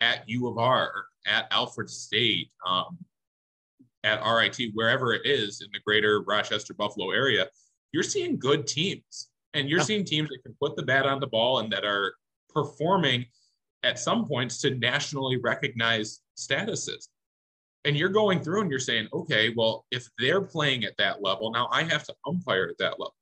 at 0.00 0.28
U 0.28 0.48
of 0.48 0.58
R, 0.58 1.06
at 1.26 1.46
Alfred 1.50 1.88
State, 1.90 2.50
um, 2.66 2.98
at 4.04 4.22
RIT, 4.24 4.70
wherever 4.74 5.12
it 5.12 5.22
is 5.24 5.60
in 5.62 5.68
the 5.72 5.80
greater 5.84 6.22
Rochester 6.22 6.74
Buffalo 6.74 7.10
area, 7.10 7.48
you're 7.92 8.02
seeing 8.02 8.38
good 8.38 8.66
teams. 8.66 9.28
And 9.54 9.68
you're 9.68 9.78
yeah. 9.78 9.84
seeing 9.84 10.04
teams 10.04 10.28
that 10.28 10.42
can 10.44 10.54
put 10.60 10.76
the 10.76 10.82
bat 10.82 11.06
on 11.06 11.18
the 11.18 11.26
ball 11.26 11.60
and 11.60 11.72
that 11.72 11.84
are 11.84 12.14
performing 12.52 13.24
at 13.82 13.98
some 13.98 14.26
points 14.26 14.60
to 14.60 14.74
nationally 14.74 15.38
recognized 15.38 16.20
statuses. 16.36 17.08
And 17.86 17.96
you're 17.96 18.10
going 18.10 18.40
through 18.40 18.62
and 18.62 18.70
you're 18.70 18.78
saying, 18.78 19.08
okay, 19.12 19.54
well, 19.56 19.86
if 19.90 20.08
they're 20.18 20.42
playing 20.42 20.84
at 20.84 20.96
that 20.98 21.22
level, 21.22 21.50
now 21.50 21.68
I 21.72 21.84
have 21.84 22.04
to 22.04 22.14
umpire 22.26 22.68
at 22.68 22.78
that 22.78 22.98
level. 23.00 23.14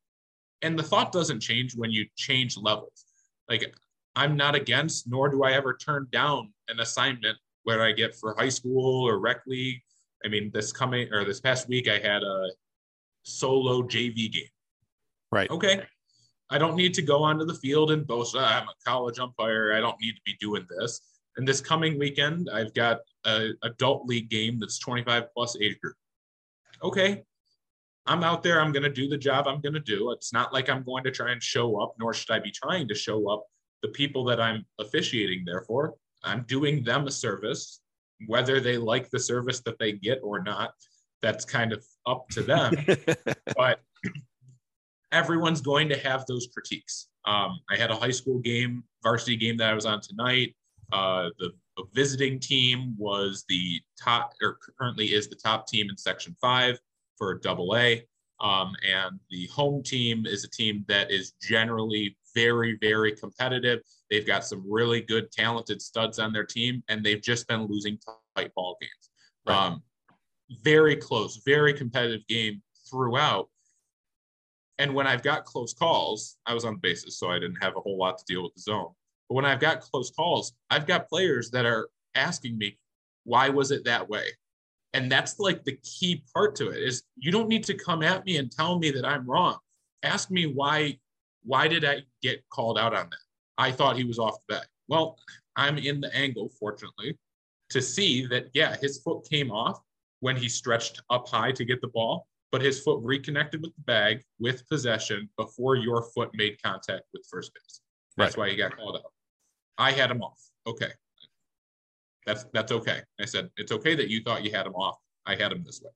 And 0.62 0.76
the 0.78 0.82
thought 0.82 1.12
doesn't 1.12 1.40
change 1.40 1.76
when 1.76 1.90
you 1.90 2.06
change 2.16 2.56
levels. 2.56 3.04
Like 3.48 3.72
I'm 4.16 4.36
not 4.36 4.54
against, 4.54 5.06
nor 5.06 5.28
do 5.28 5.44
I 5.44 5.52
ever 5.52 5.76
turn 5.76 6.08
down 6.10 6.52
an 6.68 6.80
assignment 6.80 7.36
where 7.64 7.82
I 7.82 7.92
get 7.92 8.14
for 8.14 8.34
high 8.38 8.48
school 8.48 9.06
or 9.06 9.20
rec 9.20 9.42
league 9.46 9.80
I 10.24 10.28
mean, 10.28 10.50
this 10.52 10.72
coming 10.72 11.12
or 11.12 11.24
this 11.24 11.40
past 11.40 11.68
week, 11.68 11.88
I 11.88 11.98
had 11.98 12.22
a 12.22 12.50
solo 13.24 13.82
JV 13.82 14.32
game. 14.32 14.44
Right. 15.30 15.50
Okay. 15.50 15.82
I 16.50 16.58
don't 16.58 16.76
need 16.76 16.94
to 16.94 17.02
go 17.02 17.22
onto 17.22 17.44
the 17.44 17.54
field 17.54 17.90
and 17.90 18.06
boast, 18.06 18.36
I'm 18.36 18.68
a 18.68 18.72
college 18.86 19.18
umpire. 19.18 19.74
I 19.74 19.80
don't 19.80 20.00
need 20.00 20.12
to 20.12 20.20
be 20.24 20.36
doing 20.40 20.66
this. 20.78 21.00
And 21.36 21.46
this 21.46 21.60
coming 21.60 21.98
weekend, 21.98 22.48
I've 22.52 22.74
got 22.74 23.00
a 23.24 23.50
adult 23.62 24.06
league 24.06 24.30
game 24.30 24.60
that's 24.60 24.78
25 24.78 25.32
plus 25.34 25.56
age 25.60 25.78
group. 25.80 25.96
Okay. 26.82 27.24
I'm 28.06 28.22
out 28.22 28.42
there. 28.42 28.60
I'm 28.60 28.72
going 28.72 28.82
to 28.82 28.90
do 28.90 29.08
the 29.08 29.16
job 29.16 29.48
I'm 29.48 29.60
going 29.60 29.72
to 29.72 29.80
do. 29.80 30.10
It's 30.10 30.32
not 30.32 30.52
like 30.52 30.68
I'm 30.68 30.82
going 30.82 31.04
to 31.04 31.10
try 31.10 31.32
and 31.32 31.42
show 31.42 31.80
up, 31.80 31.94
nor 31.98 32.12
should 32.12 32.30
I 32.30 32.38
be 32.38 32.50
trying 32.50 32.86
to 32.88 32.94
show 32.94 33.30
up 33.30 33.44
the 33.82 33.88
people 33.88 34.24
that 34.24 34.40
I'm 34.40 34.66
officiating 34.78 35.44
there 35.46 35.62
for. 35.62 35.94
I'm 36.22 36.44
doing 36.46 36.84
them 36.84 37.06
a 37.06 37.10
service 37.10 37.80
whether 38.26 38.60
they 38.60 38.76
like 38.76 39.10
the 39.10 39.18
service 39.18 39.60
that 39.60 39.78
they 39.78 39.92
get 39.92 40.20
or 40.22 40.42
not, 40.42 40.74
that's 41.22 41.44
kind 41.44 41.72
of 41.72 41.84
up 42.06 42.28
to 42.30 42.42
them. 42.42 42.74
but 43.56 43.80
everyone's 45.12 45.60
going 45.60 45.88
to 45.88 45.98
have 45.98 46.26
those 46.26 46.48
critiques. 46.52 47.08
Um, 47.24 47.60
I 47.70 47.76
had 47.76 47.90
a 47.90 47.96
high 47.96 48.10
school 48.10 48.38
game, 48.38 48.84
varsity 49.02 49.36
game 49.36 49.56
that 49.58 49.70
I 49.70 49.74
was 49.74 49.86
on 49.86 50.00
tonight. 50.00 50.54
Uh, 50.92 51.30
the, 51.38 51.52
visiting 51.92 52.38
team 52.38 52.94
was 52.96 53.44
the 53.48 53.80
top, 54.00 54.32
or 54.40 54.58
currently 54.78 55.06
is 55.06 55.28
the 55.28 55.34
top 55.34 55.66
team 55.66 55.90
in 55.90 55.96
Section 55.96 56.36
5 56.40 56.78
for 57.18 57.38
double 57.38 57.76
A. 57.76 58.06
Um, 58.40 58.74
and 58.86 59.18
the 59.30 59.46
home 59.48 59.82
team 59.82 60.26
is 60.26 60.44
a 60.44 60.50
team 60.50 60.84
that 60.88 61.10
is 61.10 61.32
generally 61.42 62.16
very, 62.34 62.78
very 62.80 63.12
competitive. 63.12 63.80
They've 64.10 64.26
got 64.26 64.44
some 64.44 64.64
really 64.68 65.00
good, 65.00 65.30
talented 65.32 65.80
studs 65.80 66.18
on 66.18 66.32
their 66.32 66.44
team, 66.44 66.82
and 66.88 67.04
they've 67.04 67.22
just 67.22 67.48
been 67.48 67.66
losing 67.66 67.98
tight 68.36 68.52
ball 68.54 68.76
games. 68.80 69.10
Right. 69.46 69.66
Um, 69.66 69.82
very 70.62 70.96
close, 70.96 71.40
very 71.44 71.72
competitive 71.72 72.26
game 72.28 72.62
throughout. 72.90 73.48
And 74.78 74.94
when 74.94 75.06
I've 75.06 75.22
got 75.22 75.44
close 75.44 75.72
calls, 75.72 76.36
I 76.46 76.54
was 76.54 76.64
on 76.64 76.74
the 76.74 76.80
bases, 76.80 77.18
so 77.18 77.30
I 77.30 77.38
didn't 77.38 77.62
have 77.62 77.76
a 77.76 77.80
whole 77.80 77.96
lot 77.96 78.18
to 78.18 78.24
deal 78.26 78.42
with 78.42 78.54
the 78.54 78.60
zone. 78.60 78.92
But 79.28 79.36
when 79.36 79.44
I've 79.44 79.60
got 79.60 79.80
close 79.80 80.10
calls, 80.10 80.52
I've 80.70 80.86
got 80.86 81.08
players 81.08 81.50
that 81.50 81.66
are 81.66 81.88
asking 82.14 82.58
me, 82.58 82.78
why 83.24 83.48
was 83.48 83.70
it 83.70 83.84
that 83.84 84.08
way? 84.08 84.26
And 84.92 85.10
that's 85.10 85.38
like 85.38 85.64
the 85.64 85.78
key 85.82 86.22
part 86.32 86.54
to 86.56 86.68
it 86.68 86.82
is 86.82 87.02
you 87.16 87.32
don't 87.32 87.48
need 87.48 87.64
to 87.64 87.74
come 87.74 88.02
at 88.02 88.24
me 88.24 88.36
and 88.36 88.50
tell 88.50 88.78
me 88.78 88.90
that 88.92 89.04
I'm 89.04 89.28
wrong. 89.28 89.58
Ask 90.02 90.30
me 90.30 90.46
why 90.46 90.98
why 91.44 91.68
did 91.68 91.84
I 91.84 92.02
get 92.22 92.42
called 92.48 92.78
out 92.78 92.94
on 92.94 93.08
that? 93.10 93.18
I 93.58 93.70
thought 93.70 93.96
he 93.96 94.04
was 94.04 94.18
off 94.18 94.36
the 94.48 94.54
bag. 94.54 94.66
Well, 94.88 95.18
I'm 95.56 95.78
in 95.78 96.00
the 96.00 96.14
angle, 96.14 96.50
fortunately, 96.58 97.16
to 97.70 97.80
see 97.80 98.26
that, 98.26 98.46
yeah, 98.54 98.76
his 98.80 99.00
foot 99.02 99.28
came 99.30 99.50
off 99.50 99.80
when 100.20 100.36
he 100.36 100.48
stretched 100.48 101.02
up 101.10 101.28
high 101.28 101.52
to 101.52 101.64
get 101.64 101.80
the 101.80 101.88
ball, 101.88 102.26
but 102.50 102.62
his 102.62 102.80
foot 102.80 103.00
reconnected 103.02 103.60
with 103.62 103.74
the 103.76 103.82
bag 103.82 104.22
with 104.40 104.66
possession 104.68 105.28
before 105.36 105.76
your 105.76 106.02
foot 106.14 106.30
made 106.34 106.60
contact 106.62 107.02
with 107.12 107.26
first 107.30 107.52
base. 107.54 107.80
That's 108.16 108.36
right. 108.36 108.46
why 108.46 108.50
he 108.50 108.56
got 108.56 108.76
called 108.76 108.96
out. 108.96 109.12
I 109.78 109.92
had 109.92 110.10
him 110.10 110.22
off. 110.22 110.40
Okay. 110.66 110.90
That's 112.26 112.46
that's 112.52 112.72
okay. 112.72 113.00
I 113.20 113.26
said, 113.26 113.50
it's 113.56 113.72
okay 113.72 113.94
that 113.94 114.08
you 114.08 114.22
thought 114.22 114.44
you 114.44 114.50
had 114.50 114.66
him 114.66 114.74
off. 114.74 114.98
I 115.26 115.34
had 115.34 115.52
him 115.52 115.62
this 115.64 115.80
way. 115.82 115.90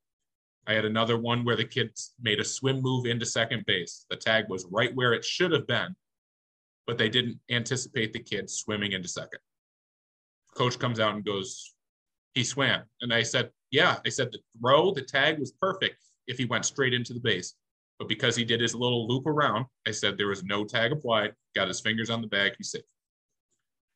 I 0.66 0.74
had 0.74 0.84
another 0.84 1.16
one 1.16 1.44
where 1.44 1.56
the 1.56 1.64
kid 1.64 1.98
made 2.20 2.40
a 2.40 2.44
swim 2.44 2.82
move 2.82 3.06
into 3.06 3.24
second 3.24 3.64
base. 3.66 4.04
The 4.10 4.16
tag 4.16 4.44
was 4.48 4.66
right 4.70 4.94
where 4.94 5.14
it 5.14 5.24
should 5.24 5.52
have 5.52 5.66
been, 5.66 5.96
but 6.86 6.98
they 6.98 7.08
didn't 7.08 7.40
anticipate 7.50 8.12
the 8.12 8.18
kid 8.18 8.50
swimming 8.50 8.92
into 8.92 9.08
second. 9.08 9.40
Coach 10.54 10.78
comes 10.78 11.00
out 11.00 11.14
and 11.14 11.24
goes, 11.24 11.74
he 12.34 12.44
swam. 12.44 12.82
And 13.00 13.14
I 13.14 13.22
said, 13.22 13.50
yeah. 13.70 13.96
I 14.04 14.10
said 14.10 14.30
the 14.30 14.40
throw, 14.60 14.92
the 14.92 15.02
tag 15.02 15.38
was 15.38 15.52
perfect 15.52 16.04
if 16.26 16.36
he 16.36 16.44
went 16.44 16.66
straight 16.66 16.92
into 16.92 17.14
the 17.14 17.20
base. 17.20 17.54
But 17.98 18.08
because 18.08 18.36
he 18.36 18.44
did 18.44 18.60
his 18.60 18.74
little 18.74 19.08
loop 19.08 19.26
around, 19.26 19.66
I 19.86 19.90
said 19.90 20.16
there 20.16 20.28
was 20.28 20.44
no 20.44 20.64
tag 20.64 20.92
applied, 20.92 21.32
got 21.54 21.68
his 21.68 21.80
fingers 21.80 22.10
on 22.10 22.20
the 22.20 22.28
bag, 22.28 22.52
he's 22.58 22.70
safe. 22.70 22.82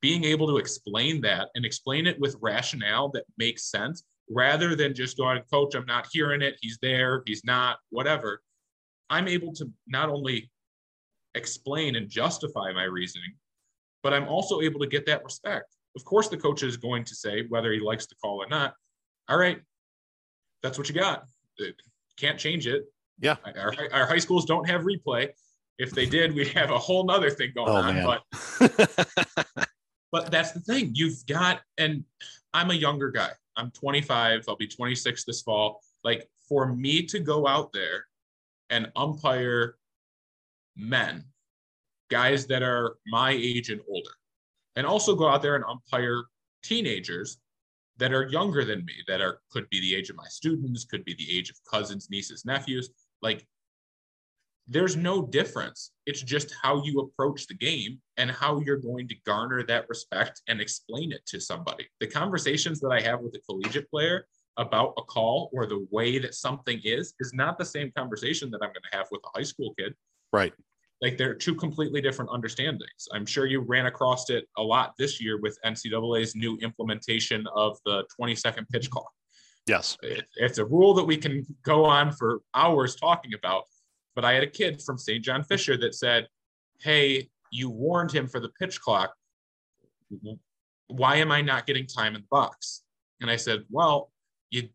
Being 0.02 0.24
able 0.24 0.46
to 0.48 0.58
explain 0.58 1.20
that 1.22 1.48
and 1.54 1.64
explain 1.64 2.06
it 2.06 2.18
with 2.20 2.36
rationale 2.40 3.08
that 3.10 3.24
makes 3.38 3.70
sense 3.70 4.02
rather 4.28 4.74
than 4.74 4.94
just 4.94 5.16
going, 5.16 5.40
Coach, 5.50 5.74
I'm 5.74 5.86
not 5.86 6.08
hearing 6.12 6.42
it. 6.42 6.56
He's 6.60 6.78
there, 6.82 7.22
he's 7.24 7.44
not, 7.44 7.78
whatever. 7.90 8.42
I'm 9.10 9.28
able 9.28 9.52
to 9.54 9.70
not 9.86 10.08
only 10.08 10.50
explain 11.34 11.96
and 11.96 12.08
justify 12.08 12.72
my 12.72 12.84
reasoning, 12.84 13.32
but 14.02 14.12
I'm 14.12 14.26
also 14.28 14.60
able 14.60 14.80
to 14.80 14.86
get 14.86 15.06
that 15.06 15.22
respect. 15.24 15.76
Of 15.96 16.04
course, 16.04 16.28
the 16.28 16.36
coach 16.36 16.62
is 16.62 16.76
going 16.76 17.04
to 17.04 17.14
say, 17.14 17.44
whether 17.48 17.72
he 17.72 17.78
likes 17.78 18.06
the 18.06 18.14
call 18.16 18.42
or 18.42 18.48
not, 18.48 18.74
all 19.28 19.38
right, 19.38 19.60
that's 20.62 20.78
what 20.78 20.88
you 20.88 20.94
got. 20.94 21.24
Uh, 21.60 21.66
can't 22.18 22.38
change 22.38 22.66
it. 22.66 22.84
Yeah. 23.20 23.36
Our, 23.56 23.74
our 23.92 24.06
high 24.06 24.18
schools 24.18 24.46
don't 24.46 24.68
have 24.68 24.82
replay. 24.82 25.28
If 25.78 25.92
they 25.92 26.06
did, 26.06 26.34
we'd 26.34 26.48
have 26.48 26.70
a 26.70 26.78
whole 26.78 27.04
nother 27.04 27.30
thing 27.30 27.52
going 27.54 27.68
Oh, 27.68 27.76
on. 27.76 27.94
man. 27.94 28.18
But 28.58 29.68
but 30.12 30.31
that's 30.31 30.53
the 30.53 30.61
thing. 30.61 30.90
You've 30.94 31.27
got, 31.27 31.62
and 31.79 32.05
I'm 32.55 32.70
a 32.70 32.75
younger 32.75 33.11
guy. 33.11 33.31
I'm 33.57 33.70
25. 33.70 34.44
I'll 34.46 34.57
be 34.57 34.68
26 34.68 35.25
this 35.25 35.42
fall. 35.42 35.81
Like 36.05 36.29
for 36.48 36.66
me 36.66 37.03
to 37.07 37.18
go 37.18 37.46
out 37.48 37.72
there 37.72 38.05
and 38.70 38.92
umpire 38.94 39.77
men, 40.77 41.25
guys 42.11 42.46
that 42.46 42.62
are 42.62 42.96
my 43.07 43.31
age 43.31 43.70
and 43.70 43.81
older, 43.88 44.11
and 44.77 44.87
also 44.87 45.14
go 45.14 45.29
out 45.29 45.42
there 45.42 45.57
and 45.57 45.64
umpire 45.64 46.25
teenagers 46.62 47.38
that 47.98 48.12
are 48.12 48.29
younger 48.29 48.64
than 48.64 48.85
me, 48.85 48.94
that 49.07 49.20
are 49.20 49.40
could 49.51 49.68
be 49.70 49.81
the 49.81 49.94
age 49.94 50.11
of 50.11 50.16
my 50.16 50.27
students, 50.29 50.85
could 50.85 51.05
be 51.05 51.14
the 51.14 51.37
age 51.37 51.51
of 51.51 51.57
cousins, 51.70 52.09
nieces, 52.11 52.44
nephews. 52.44 52.90
Like 53.20 53.46
there's 54.68 54.96
no 54.96 55.22
difference. 55.27 55.90
It's 56.07 56.22
just 56.22 56.55
how 56.62 56.83
you 56.85 57.01
approach 57.01 57.46
the 57.46 57.55
game 57.55 58.01
and 58.16 58.31
how 58.31 58.61
you're 58.61 58.77
going 58.79 59.09
to 59.09 59.14
garner 59.27 59.62
that 59.64 59.88
respect 59.88 60.40
and 60.48 60.61
explain 60.61 61.12
it 61.12 61.25
to 61.27 61.40
somebody. 61.40 61.88
The 62.01 62.07
conversations 62.07 62.81
that 62.81 62.90
I 62.90 63.01
have 63.01 63.20
with 63.20 63.35
a 63.35 63.40
collegiate 63.40 63.90
player 63.90 64.27
about 64.59 64.94
a 64.98 65.03
call 65.03 65.51
or 65.53 65.66
the 65.66 65.87
way 65.90 66.18
that 66.18 66.35
something 66.35 66.81
is 66.85 67.14
is 67.20 67.33
not 67.33 67.59
the 67.59 67.64
same 67.64 67.90
conversation 67.96 68.51
that 68.51 68.59
I'm 68.62 68.68
going 68.68 68.83
to 68.90 68.96
have 68.96 69.07
with 69.11 69.22
a 69.25 69.38
high 69.38 69.44
school 69.44 69.75
kid. 69.79 69.94
right. 70.33 70.53
Like 71.01 71.18
they're 71.18 71.35
two 71.35 71.57
completely 71.57 72.01
different 72.01 72.31
understandings. 72.31 73.09
I'm 73.12 73.27
sure 73.27 73.46
you 73.46 73.59
ran 73.61 73.87
across 73.87 74.31
it 74.31 74.48
a 74.57 74.62
lot 74.62 74.92
this 74.96 75.20
year 75.20 75.40
with 75.40 75.59
NCAA's 75.64 76.37
new 76.37 76.57
implementation 76.59 77.44
of 77.57 77.77
the 77.85 78.05
20 78.16 78.37
second 78.37 78.68
pitch 78.68 78.88
clock 78.88 79.11
Yes. 79.66 79.96
it's 80.37 80.59
a 80.59 80.64
rule 80.64 80.94
that 80.94 81.05
we 81.05 81.16
can 81.16 81.46
go 81.62 81.85
on 81.85 82.12
for 82.12 82.40
hours 82.55 82.96
talking 82.96 83.35
about. 83.35 83.64
But 84.14 84.25
I 84.25 84.35
had 84.35 84.42
a 84.42 84.48
kid 84.48 84.83
from 84.83 84.98
St. 84.98 85.25
John 85.25 85.44
Fisher 85.44 85.77
that 85.79 85.94
said, 85.94 86.29
Hey, 86.81 87.29
you 87.51 87.70
warned 87.70 88.12
him 88.12 88.27
for 88.27 88.40
the 88.40 88.51
pitch 88.61 88.81
clock. 88.81 89.14
Why 90.88 91.16
am 91.16 91.33
I 91.33 91.40
not 91.40 91.66
getting 91.66 91.87
time 91.87 92.14
in 92.14 92.22
the 92.22 92.29
box? 92.31 92.83
And 93.20 93.31
I 93.31 93.37
said, 93.37 93.64
Well, 93.70 94.11
you 94.51 94.68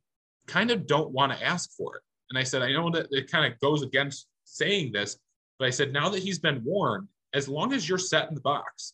kind 0.48 0.72
of 0.72 0.88
don't 0.88 1.12
want 1.12 1.32
to 1.32 1.46
ask 1.46 1.72
for 1.74 1.98
it. 1.98 2.02
And 2.30 2.38
I 2.38 2.44
said, 2.44 2.62
I 2.62 2.72
know 2.72 2.90
that 2.92 3.08
it 3.12 3.32
kind 3.32 3.52
of 3.52 3.60
goes 3.60 3.84
against 3.84 4.28
saying 4.46 4.92
this, 4.92 5.18
but 5.60 5.68
I 5.68 5.72
said, 5.72 5.94
now 5.94 6.10
that 6.10 6.24
he's 6.24 6.40
been 6.40 6.64
warned, 6.64 7.08
as 7.34 7.48
long 7.48 7.74
as 7.74 7.88
you're 7.88 7.98
set 7.98 8.30
in 8.30 8.36
the 8.36 8.42
box 8.42 8.94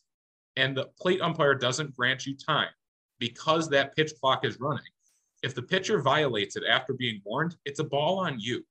and 0.56 0.76
the 0.76 0.90
plate 1.00 1.22
umpire 1.22 1.56
doesn't 1.56 1.96
grant 1.96 2.26
you 2.26 2.36
time 2.36 2.70
because 3.20 3.70
that 3.70 3.96
pitch 3.96 4.12
clock 4.20 4.46
is 4.46 4.60
running, 4.60 4.84
if 5.44 5.54
the 5.54 5.62
pitcher 5.62 6.02
violates 6.02 6.56
it 6.56 6.64
after 6.70 6.94
being 6.94 7.22
warned, 7.26 7.56
it's 7.66 7.80
a 7.80 7.84
ball 7.84 8.20
on 8.20 8.40
you. 8.40 8.66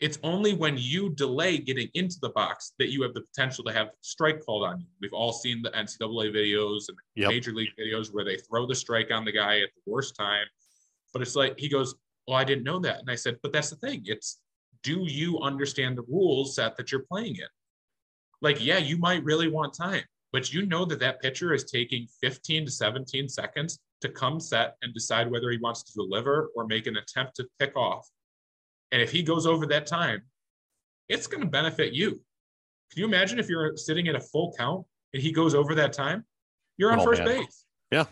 It's 0.00 0.18
only 0.22 0.52
when 0.52 0.76
you 0.76 1.10
delay 1.14 1.56
getting 1.56 1.88
into 1.94 2.16
the 2.20 2.28
box 2.30 2.74
that 2.78 2.90
you 2.90 3.02
have 3.02 3.14
the 3.14 3.22
potential 3.22 3.64
to 3.64 3.72
have 3.72 3.88
strike 4.02 4.44
called 4.44 4.64
on 4.64 4.80
you. 4.80 4.86
We've 5.00 5.12
all 5.14 5.32
seen 5.32 5.62
the 5.62 5.70
NCAA 5.70 6.30
videos 6.34 6.88
and 6.88 6.98
Yep. 7.14 7.28
major 7.30 7.52
league 7.52 7.72
videos 7.78 8.12
where 8.12 8.24
they 8.24 8.36
throw 8.36 8.66
the 8.66 8.74
strike 8.74 9.10
on 9.10 9.24
the 9.24 9.32
guy 9.32 9.60
at 9.60 9.70
the 9.74 9.90
worst 9.90 10.14
time. 10.14 10.46
But 11.14 11.22
it's 11.22 11.34
like 11.34 11.58
he 11.58 11.68
goes, 11.68 11.94
Well, 12.28 12.36
I 12.36 12.44
didn't 12.44 12.64
know 12.64 12.78
that. 12.80 12.98
And 13.00 13.10
I 13.10 13.14
said, 13.14 13.38
But 13.42 13.52
that's 13.52 13.70
the 13.70 13.76
thing. 13.76 14.02
It's 14.04 14.40
do 14.82 15.04
you 15.04 15.38
understand 15.40 15.96
the 15.96 16.02
rules 16.02 16.54
set 16.54 16.76
that 16.76 16.92
you're 16.92 17.06
playing 17.10 17.36
in? 17.36 17.48
Like, 18.42 18.62
yeah, 18.64 18.78
you 18.78 18.98
might 18.98 19.24
really 19.24 19.48
want 19.48 19.72
time, 19.72 20.04
but 20.30 20.52
you 20.52 20.66
know 20.66 20.84
that 20.84 21.00
that 21.00 21.22
pitcher 21.22 21.54
is 21.54 21.64
taking 21.64 22.06
15 22.20 22.66
to 22.66 22.70
17 22.70 23.28
seconds 23.28 23.78
to 24.02 24.10
come 24.10 24.38
set 24.38 24.76
and 24.82 24.92
decide 24.92 25.30
whether 25.30 25.50
he 25.50 25.56
wants 25.56 25.82
to 25.84 25.92
deliver 25.94 26.50
or 26.54 26.66
make 26.66 26.86
an 26.86 26.98
attempt 26.98 27.34
to 27.36 27.48
pick 27.58 27.74
off. 27.76 28.06
And 28.92 29.02
if 29.02 29.10
he 29.10 29.22
goes 29.22 29.46
over 29.46 29.66
that 29.66 29.86
time, 29.86 30.22
it's 31.08 31.26
going 31.26 31.42
to 31.42 31.48
benefit 31.48 31.92
you. 31.92 32.10
Can 32.92 33.00
you 33.00 33.04
imagine 33.06 33.38
if 33.38 33.48
you're 33.48 33.76
sitting 33.76 34.08
at 34.08 34.14
a 34.14 34.20
full 34.20 34.54
count 34.56 34.84
and 35.12 35.22
he 35.22 35.32
goes 35.32 35.54
over 35.54 35.74
that 35.74 35.92
time? 35.92 36.24
You're 36.76 36.92
on 36.92 37.00
Oh, 37.00 37.04
first 37.04 37.24
man. 37.24 37.40
base. 37.42 37.64
Yeah. 37.90 38.04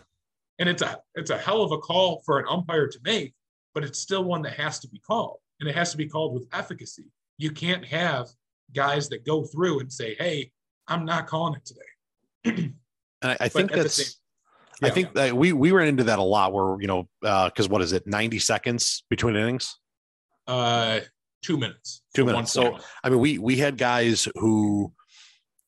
And 0.59 0.69
it's 0.69 0.81
a 0.81 0.99
it's 1.15 1.29
a 1.31 1.37
hell 1.37 1.61
of 1.61 1.71
a 1.71 1.77
call 1.77 2.21
for 2.25 2.39
an 2.39 2.45
umpire 2.49 2.87
to 2.87 2.99
make, 3.03 3.33
but 3.73 3.83
it's 3.83 3.99
still 3.99 4.23
one 4.23 4.41
that 4.43 4.53
has 4.53 4.79
to 4.79 4.87
be 4.87 4.99
called. 4.99 5.37
And 5.59 5.69
it 5.69 5.75
has 5.75 5.91
to 5.91 5.97
be 5.97 6.07
called 6.07 6.33
with 6.33 6.47
efficacy. 6.53 7.05
You 7.37 7.51
can't 7.51 7.85
have 7.85 8.27
guys 8.73 9.09
that 9.09 9.25
go 9.25 9.43
through 9.43 9.79
and 9.79 9.91
say, 9.91 10.15
Hey, 10.15 10.51
I'm 10.87 11.05
not 11.05 11.27
calling 11.27 11.55
it 11.55 11.65
today. 11.65 12.73
And 13.21 13.31
I, 13.31 13.45
I 13.45 13.47
think 13.47 13.71
that's, 13.71 13.93
same- 13.95 14.13
I 14.83 14.87
Yeah. 14.87 14.93
think 14.93 15.13
that 15.15 15.33
we, 15.35 15.51
we 15.53 15.71
ran 15.71 15.87
into 15.87 16.03
that 16.03 16.19
a 16.19 16.23
lot 16.23 16.51
where, 16.53 16.79
you 16.81 16.85
know, 16.85 17.07
uh, 17.23 17.49
cause 17.49 17.67
what 17.69 17.81
is 17.81 17.91
it? 17.93 18.05
90 18.05 18.37
seconds 18.39 19.03
between 19.09 19.35
innings. 19.37 19.79
Uh, 20.47 20.99
two 21.41 21.57
minutes. 21.57 22.01
Two 22.13 22.25
minutes. 22.25 22.51
So. 22.51 22.77
I 23.03 23.09
mean, 23.09 23.19
we, 23.19 23.37
we 23.37 23.57
had 23.57 23.77
guys 23.77 24.27
who, 24.35 24.91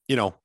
you 0.07 0.15
know, 0.15 0.35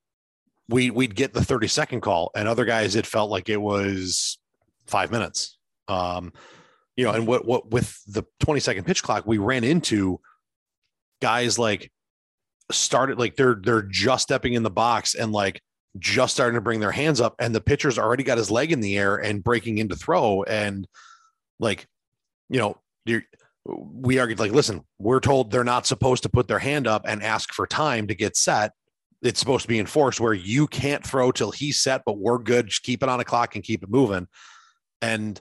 we, 0.69 0.91
we'd 0.91 1.15
get 1.15 1.33
the 1.33 1.45
30 1.45 1.69
second 1.69 2.01
call 2.01 2.31
and 2.37 2.49
other 2.49 2.65
guys, 2.65 2.97
it 2.97 3.07
felt 3.07 3.31
like 3.31 3.49
it 3.49 3.61
was 3.61 4.39
five 4.87 5.11
minutes. 5.11 5.59
Um, 5.89 6.33
you 6.97 7.05
know, 7.05 7.13
and 7.13 7.27
what, 7.27 7.47
what 7.47 7.71
with 7.71 8.01
the 8.07 8.25
20 8.41 8.61
second 8.61 8.85
pitch 8.85 9.03
clock, 9.03 9.27
we 9.27 9.39
ran 9.39 9.65
into 9.65 10.21
guys 11.21 11.59
like 11.59 11.91
started 12.71 13.19
like 13.19 13.37
they're, 13.37 13.59
they're 13.63 13.83
just 13.83 14.23
stepping 14.25 14.55
in 14.55 14.63
the 14.63 14.71
box 14.71 15.15
and 15.15 15.33
like 15.33 15.61
just 15.99 16.35
starting 16.35 16.55
to 16.55 16.61
bring 16.61 16.81
their 16.81 16.91
hands 16.93 17.21
up 17.21 17.35
and 17.39 17.55
the 17.55 17.61
pitcher's 17.61 17.99
already 17.99 18.23
got 18.23 18.39
his 18.39 18.51
leg 18.51 18.73
in 18.73 18.81
the 18.81 18.97
air 18.97 19.17
and 19.17 19.45
breaking 19.45 19.79
into 19.79 19.97
throw. 19.97 20.43
And 20.43 20.87
like, 21.59 21.87
you 22.49 22.59
know, 22.59 22.77
you're, 23.05 23.23
we 23.65 24.19
argued 24.19 24.41
like, 24.41 24.53
listen, 24.53 24.83
we're 24.99 25.21
told 25.21 25.51
they're 25.51 25.65
not 25.65 25.87
supposed 25.87 26.25
to 26.25 26.29
put 26.29 26.49
their 26.49 26.59
hand 26.59 26.87
up 26.87 27.03
and 27.07 27.23
ask 27.23 27.53
for 27.53 27.67
time 27.67 28.09
to 28.09 28.15
get 28.15 28.37
set. 28.37 28.73
It's 29.23 29.39
supposed 29.39 29.63
to 29.63 29.69
be 29.69 29.79
enforced 29.79 30.21
where 30.21 30.35
you 30.35 30.67
can't 30.67 31.07
throw 31.07 31.31
till 31.31 31.53
he's 31.53 31.81
set, 31.81 32.03
but 32.05 32.19
we're 32.19 32.39
good. 32.39 32.67
Just 32.69 32.83
keep 32.83 33.03
it 33.03 33.09
on 33.09 33.21
a 33.21 33.25
clock 33.25 33.55
and 33.55 33.63
keep 33.63 33.85
it 33.85 33.89
moving. 33.89 34.27
And, 35.01 35.41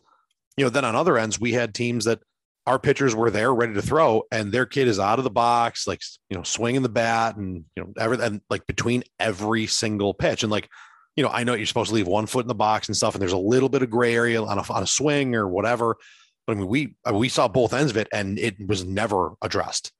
you 0.56 0.66
know, 0.66 0.70
then 0.70 0.86
on 0.86 0.96
other 0.96 1.18
ends, 1.18 1.40
we 1.40 1.54
had 1.54 1.74
teams 1.74 2.06
that 2.06 2.20
our 2.68 2.78
pitchers 2.78 3.16
were 3.16 3.32
there 3.32 3.52
ready 3.54 3.74
to 3.74 3.82
throw 3.82 4.24
and 4.32 4.52
their 4.52 4.68
kid 4.68 4.88
is 4.88 5.00
out 5.00 5.18
of 5.18 5.24
the 5.24 5.32
box, 5.32 5.88
like, 5.88 6.02
you 6.30 6.38
know, 6.38 6.44
swinging 6.44 6.84
the 6.84 6.90
bat 6.90 7.38
and, 7.38 7.66
you 7.76 7.84
know, 7.84 7.92
everything 7.98 8.40
like 8.52 8.68
between 8.68 9.04
every 9.20 9.66
single 9.66 10.14
pitch. 10.14 10.44
And 10.44 10.52
like, 10.52 10.70
you 11.16 11.24
know, 11.24 11.30
I 11.30 11.44
know 11.44 11.56
you're 11.56 11.66
supposed 11.66 11.90
to 11.90 11.96
leave 11.96 12.08
one 12.08 12.28
foot 12.28 12.44
in 12.46 12.48
the 12.48 12.56
box 12.56 12.88
and 12.88 12.96
stuff, 12.96 13.16
and 13.16 13.22
there's 13.22 13.34
a 13.34 13.38
little 13.38 13.68
bit 13.68 13.82
of 13.82 13.90
gray 13.90 14.14
area 14.14 14.42
on 14.42 14.58
a, 14.58 14.72
on 14.72 14.84
a 14.84 14.88
swing 14.88 15.36
or 15.36 15.48
whatever. 15.48 15.98
But 16.47 16.58
I 16.58 16.60
mean, 16.60 16.67
we 16.67 16.95
uh, 17.08 17.13
we 17.13 17.30
saw 17.30 17.47
both 17.47 17.73
ends 17.73 17.91
of 17.91 17.97
it, 17.97 18.08
and 18.12 18.39
it 18.39 18.56
was 18.67 18.84
never 18.84 19.34
addressed, 19.41 19.91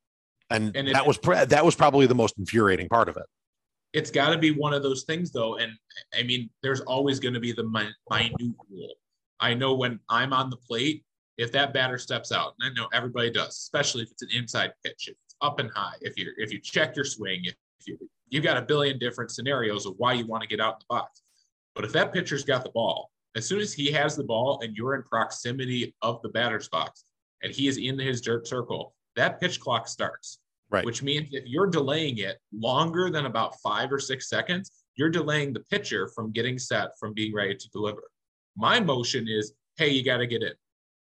and, 0.49 0.75
And 0.75 0.88
it- 0.88 0.93
that 0.93 1.06
was 1.06 1.17
that 1.19 1.63
was 1.63 1.75
probably 1.75 2.08
the 2.08 2.15
most 2.15 2.38
infuriating 2.38 2.89
part 2.89 3.10
of 3.10 3.17
it. 3.17 3.23
it's 3.93 4.10
got 4.12 4.30
to 4.32 4.38
be 4.38 4.51
one 4.51 4.73
of 4.73 4.82
those 4.84 5.04
things 5.04 5.32
though. 5.32 5.58
And 5.58 5.71
i 6.17 6.23
mean 6.23 6.49
there's 6.63 6.82
always 6.82 7.19
going 7.19 7.34
to 7.34 7.39
be 7.41 7.51
the 7.51 7.63
mi- 7.63 7.93
minute 8.10 8.34
rule. 8.69 8.93
I 9.39 9.54
know 9.54 9.75
when 9.75 9.99
i'm 10.10 10.32
on 10.34 10.49
the 10.49 10.58
plate 10.58 11.04
if 11.38 11.51
that 11.51 11.73
batter 11.73 11.97
steps 11.97 12.32
out 12.32 12.54
and 12.60 12.63
i 12.71 12.73
know 12.82 12.88
everybody 12.93 13.30
does 13.32 13.49
especially 13.58 14.04
if 14.04 14.10
it's 14.12 14.21
an 14.21 14.30
inside 14.34 14.71
pitch 14.84 15.01
if 15.08 15.15
it's 15.25 15.36
up 15.41 15.60
and 15.60 15.69
high 15.75 15.95
if 16.01 16.13
you 16.17 16.32
if 16.38 16.51
you 16.54 16.60
check 16.60 16.95
your 16.95 17.04
swing 17.06 17.39
if 17.45 17.56
you 17.88 17.97
you've 18.30 18.43
got 18.43 18.56
a 18.58 18.62
billion 18.62 18.97
different 18.97 19.30
scenarios 19.32 19.86
of 19.86 19.93
why 19.97 20.13
you 20.13 20.25
want 20.25 20.41
to 20.41 20.47
get 20.47 20.62
out 20.62 20.73
in 20.75 20.80
the 20.80 20.86
box. 20.89 21.21
But 21.75 21.84
if 21.86 21.91
that 21.93 22.13
pitcher's 22.13 22.45
got 22.45 22.63
the 22.63 22.69
ball 22.71 23.12
as 23.36 23.48
soon 23.48 23.60
as 23.60 23.74
he 23.74 23.91
has 23.91 24.15
the 24.15 24.24
ball 24.24 24.60
and 24.62 24.76
you're 24.76 24.96
in 24.96 25.04
proximity 25.04 25.96
of 26.02 26.22
the 26.22 26.30
batter's 26.30 26.67
box 26.70 27.06
and 27.44 27.54
he 27.54 27.67
is 27.67 27.78
in 27.78 27.98
his 28.00 28.22
dirt 28.22 28.48
circle 28.48 28.94
that 29.15 29.39
pitch 29.39 29.60
clock 29.60 29.88
starts 29.88 30.39
Right. 30.70 30.86
which 30.86 31.04
means 31.04 31.28
if 31.34 31.44
you're 31.46 31.67
delaying 31.67 32.20
it 32.20 32.38
longer 32.54 33.10
than 33.10 33.26
about 33.26 33.60
five 33.62 33.91
or 33.91 34.00
six 34.00 34.30
seconds, 34.30 34.72
you're 34.96 35.10
delaying 35.10 35.52
the 35.52 35.60
pitcher 35.70 36.08
from 36.08 36.32
getting 36.32 36.58
set 36.58 36.92
from 36.98 37.13
being 37.13 37.34
ready 37.34 37.56
to 37.56 37.69
deliver. 37.71 38.04
My 38.56 38.79
motion 38.79 39.27
is, 39.27 39.52
hey, 39.75 39.90
you 39.90 40.02
got 40.02 40.19
to 40.19 40.27
get 40.27 40.44
in. 40.44 40.54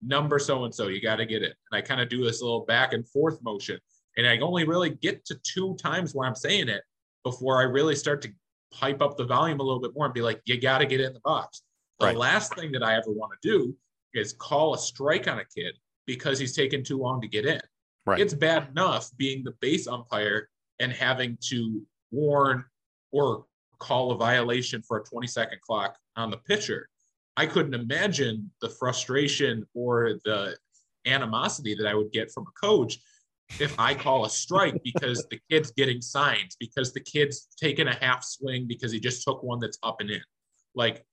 Number 0.04 0.38
so 0.38 0.66
and 0.66 0.76
so, 0.76 0.90
you 0.90 1.02
got 1.02 1.16
to 1.16 1.26
get 1.26 1.42
in. 1.42 1.48
And 1.72 1.74
I 1.74 1.82
kind 1.82 2.00
of 2.02 2.08
do 2.08 2.24
this 2.24 2.40
little 2.40 2.66
back 2.66 2.94
and 2.94 3.08
forth 3.10 3.42
motion. 3.42 3.80
And 4.16 4.28
I 4.28 4.38
only 4.38 4.64
really 4.64 4.92
get 4.92 5.26
to 5.26 5.40
two 5.42 5.76
times 5.82 6.14
where 6.14 6.28
I'm 6.28 6.36
saying 6.36 6.70
it 6.70 6.84
before 7.24 7.60
I 7.60 7.64
really 7.64 7.96
start 7.96 8.22
to 8.22 8.30
pipe 8.72 9.02
up 9.02 9.18
the 9.18 9.26
volume 9.26 9.60
a 9.60 9.64
little 9.64 9.82
bit 9.82 9.96
more 9.96 10.06
and 10.06 10.14
be 10.14 10.22
like, 10.22 10.40
you 10.46 10.62
got 10.62 10.78
to 10.80 10.86
get 10.86 11.02
in 11.02 11.14
the 11.14 11.20
box. 11.22 11.64
The 12.00 12.08
Right. 12.08 12.18
last 12.18 12.54
thing 12.56 12.72
that 12.74 12.84
I 12.84 12.96
ever 12.96 13.12
want 13.12 13.34
to 13.42 13.50
do 13.50 13.78
is 14.14 14.34
call 14.34 14.74
a 14.74 14.78
strike 14.78 15.28
on 15.28 15.40
a 15.40 15.46
kid 15.46 15.78
because 16.06 16.40
he's 16.40 16.56
taken 16.56 16.84
too 16.84 16.98
long 16.98 17.22
to 17.22 17.28
get 17.28 17.46
in 17.46 17.62
Right. 18.06 18.20
it's 18.22 18.34
bad 18.34 18.70
enough 18.70 19.16
being 19.18 19.44
the 19.44 19.52
base 19.60 19.88
umpire 19.88 20.50
and 20.80 20.92
having 20.94 21.38
to 21.50 21.86
warn 22.12 22.64
or 23.12 23.46
call 23.80 24.12
a 24.12 24.16
violation 24.16 24.82
for 24.82 24.98
a 24.98 25.04
20 25.04 25.28
second 25.28 25.60
clock 25.62 25.98
on 26.16 26.32
the 26.32 26.38
pitcher. 26.38 26.90
I 27.36 27.46
couldn't 27.46 27.74
imagine 27.74 28.52
the 28.62 28.70
frustration 28.70 29.68
or 29.74 30.20
the 30.24 30.58
animosity 31.06 31.76
that 31.76 31.86
I 31.86 31.94
would 31.94 32.12
get 32.12 32.32
from 32.32 32.46
a 32.48 32.52
coach 32.60 33.00
if 33.60 33.78
I 33.80 33.94
call 33.94 34.26
a 34.26 34.30
strike 34.30 34.82
because 34.84 35.26
the 35.30 35.40
kid's 35.50 35.72
getting 35.72 36.02
signs, 36.02 36.56
because 36.60 36.94
the 36.94 37.00
kid's 37.00 37.48
taking 37.58 37.88
a 37.88 37.94
half 37.96 38.24
swing 38.24 38.68
because 38.68 38.92
he 38.92 39.00
just 39.00 39.24
took 39.24 39.44
one 39.44 39.60
that's 39.60 39.78
up 39.84 40.00
and 40.00 40.10
in. 40.10 40.22
Like, 40.76 41.06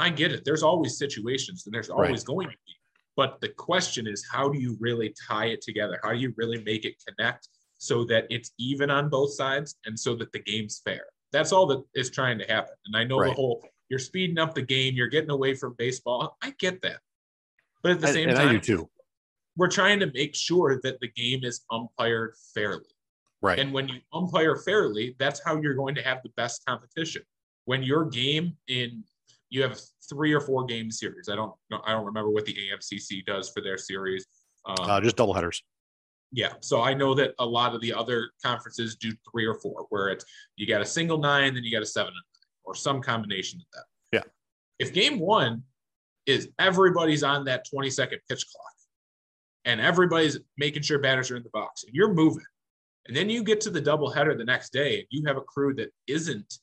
I 0.00 0.08
get 0.08 0.32
it. 0.32 0.44
There's 0.44 0.62
always 0.62 0.96
situations 0.96 1.64
and 1.66 1.74
there's 1.74 1.90
always 1.90 2.20
right. 2.20 2.24
going 2.24 2.46
to 2.48 2.56
be. 2.66 2.74
But 3.16 3.40
the 3.40 3.50
question 3.50 4.06
is, 4.06 4.26
how 4.30 4.48
do 4.48 4.58
you 4.58 4.76
really 4.80 5.14
tie 5.28 5.46
it 5.46 5.60
together? 5.60 6.00
How 6.02 6.12
do 6.12 6.18
you 6.18 6.32
really 6.36 6.62
make 6.64 6.86
it 6.86 6.94
connect 7.06 7.48
so 7.76 8.04
that 8.04 8.26
it's 8.30 8.52
even 8.58 8.90
on 8.90 9.10
both 9.10 9.34
sides 9.34 9.76
and 9.84 9.98
so 9.98 10.14
that 10.16 10.32
the 10.32 10.38
game's 10.38 10.80
fair? 10.84 11.04
That's 11.32 11.52
all 11.52 11.66
that 11.66 11.84
is 11.94 12.10
trying 12.10 12.38
to 12.38 12.46
happen. 12.46 12.74
And 12.86 12.96
I 12.96 13.04
know 13.04 13.18
right. 13.18 13.28
the 13.28 13.34
whole 13.34 13.62
you're 13.90 13.98
speeding 13.98 14.38
up 14.38 14.54
the 14.54 14.62
game, 14.62 14.94
you're 14.94 15.08
getting 15.08 15.30
away 15.30 15.54
from 15.54 15.74
baseball. 15.76 16.38
I 16.42 16.54
get 16.58 16.80
that. 16.82 17.00
But 17.82 17.92
at 17.92 18.00
the 18.00 18.06
same 18.06 18.28
and 18.28 18.38
time, 18.38 18.48
I 18.48 18.52
do 18.52 18.60
too. 18.60 18.88
We're 19.56 19.68
trying 19.68 20.00
to 20.00 20.10
make 20.14 20.34
sure 20.34 20.80
that 20.82 21.00
the 21.00 21.08
game 21.08 21.40
is 21.42 21.60
umpired 21.70 22.34
fairly. 22.54 22.84
Right. 23.42 23.58
And 23.58 23.72
when 23.72 23.88
you 23.88 24.00
umpire 24.12 24.56
fairly, 24.56 25.16
that's 25.18 25.42
how 25.44 25.60
you're 25.60 25.74
going 25.74 25.94
to 25.96 26.02
have 26.02 26.22
the 26.22 26.30
best 26.36 26.64
competition. 26.66 27.22
When 27.64 27.82
your 27.82 28.04
game 28.06 28.56
in 28.68 29.04
you 29.50 29.62
have 29.62 29.78
three 30.08 30.32
or 30.32 30.40
four 30.40 30.64
game 30.64 30.90
series. 30.90 31.28
I 31.28 31.36
don't 31.36 31.52
know. 31.70 31.80
I 31.84 31.92
don't 31.92 32.06
remember 32.06 32.30
what 32.30 32.46
the 32.46 32.54
AMCC 32.54 33.24
does 33.26 33.50
for 33.50 33.60
their 33.60 33.76
series. 33.76 34.26
Um, 34.64 34.76
uh, 34.80 35.00
just 35.00 35.16
double 35.16 35.34
headers. 35.34 35.62
Yeah. 36.32 36.52
So 36.60 36.80
I 36.80 36.94
know 36.94 37.14
that 37.14 37.34
a 37.40 37.46
lot 37.46 37.74
of 37.74 37.80
the 37.80 37.92
other 37.92 38.30
conferences 38.44 38.96
do 38.96 39.12
three 39.30 39.44
or 39.44 39.54
four, 39.54 39.86
where 39.90 40.08
it's 40.08 40.24
you 40.56 40.66
got 40.66 40.80
a 40.80 40.86
single 40.86 41.18
nine, 41.18 41.54
then 41.54 41.64
you 41.64 41.72
got 41.72 41.82
a 41.82 41.86
seven 41.86 42.12
or 42.64 42.74
some 42.74 43.02
combination 43.02 43.60
of 43.60 43.66
that. 43.74 44.18
Yeah. 44.18 44.30
If 44.78 44.92
game 44.92 45.18
one 45.18 45.64
is 46.26 46.48
everybody's 46.58 47.24
on 47.24 47.44
that 47.46 47.66
20 47.68 47.90
second 47.90 48.20
pitch 48.28 48.44
clock 48.52 48.72
and 49.64 49.80
everybody's 49.80 50.38
making 50.56 50.82
sure 50.82 51.00
batters 51.00 51.30
are 51.30 51.36
in 51.36 51.42
the 51.42 51.50
box 51.50 51.82
and 51.84 51.94
you're 51.94 52.14
moving, 52.14 52.44
and 53.08 53.16
then 53.16 53.28
you 53.28 53.42
get 53.42 53.60
to 53.62 53.70
the 53.70 53.80
double 53.80 54.10
header 54.10 54.36
the 54.36 54.44
next 54.44 54.72
day 54.72 54.98
and 54.98 55.06
you 55.10 55.24
have 55.26 55.36
a 55.36 55.42
crew 55.42 55.74
that 55.74 55.90
isn't 56.06 56.54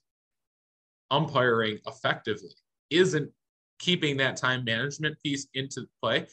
umpiring 1.11 1.79
effectively, 1.87 2.51
isn't 2.89 3.31
keeping 3.79 4.17
that 4.17 4.37
time 4.37 4.63
management 4.63 5.17
piece 5.23 5.47
into 5.53 5.87
play. 6.01 6.27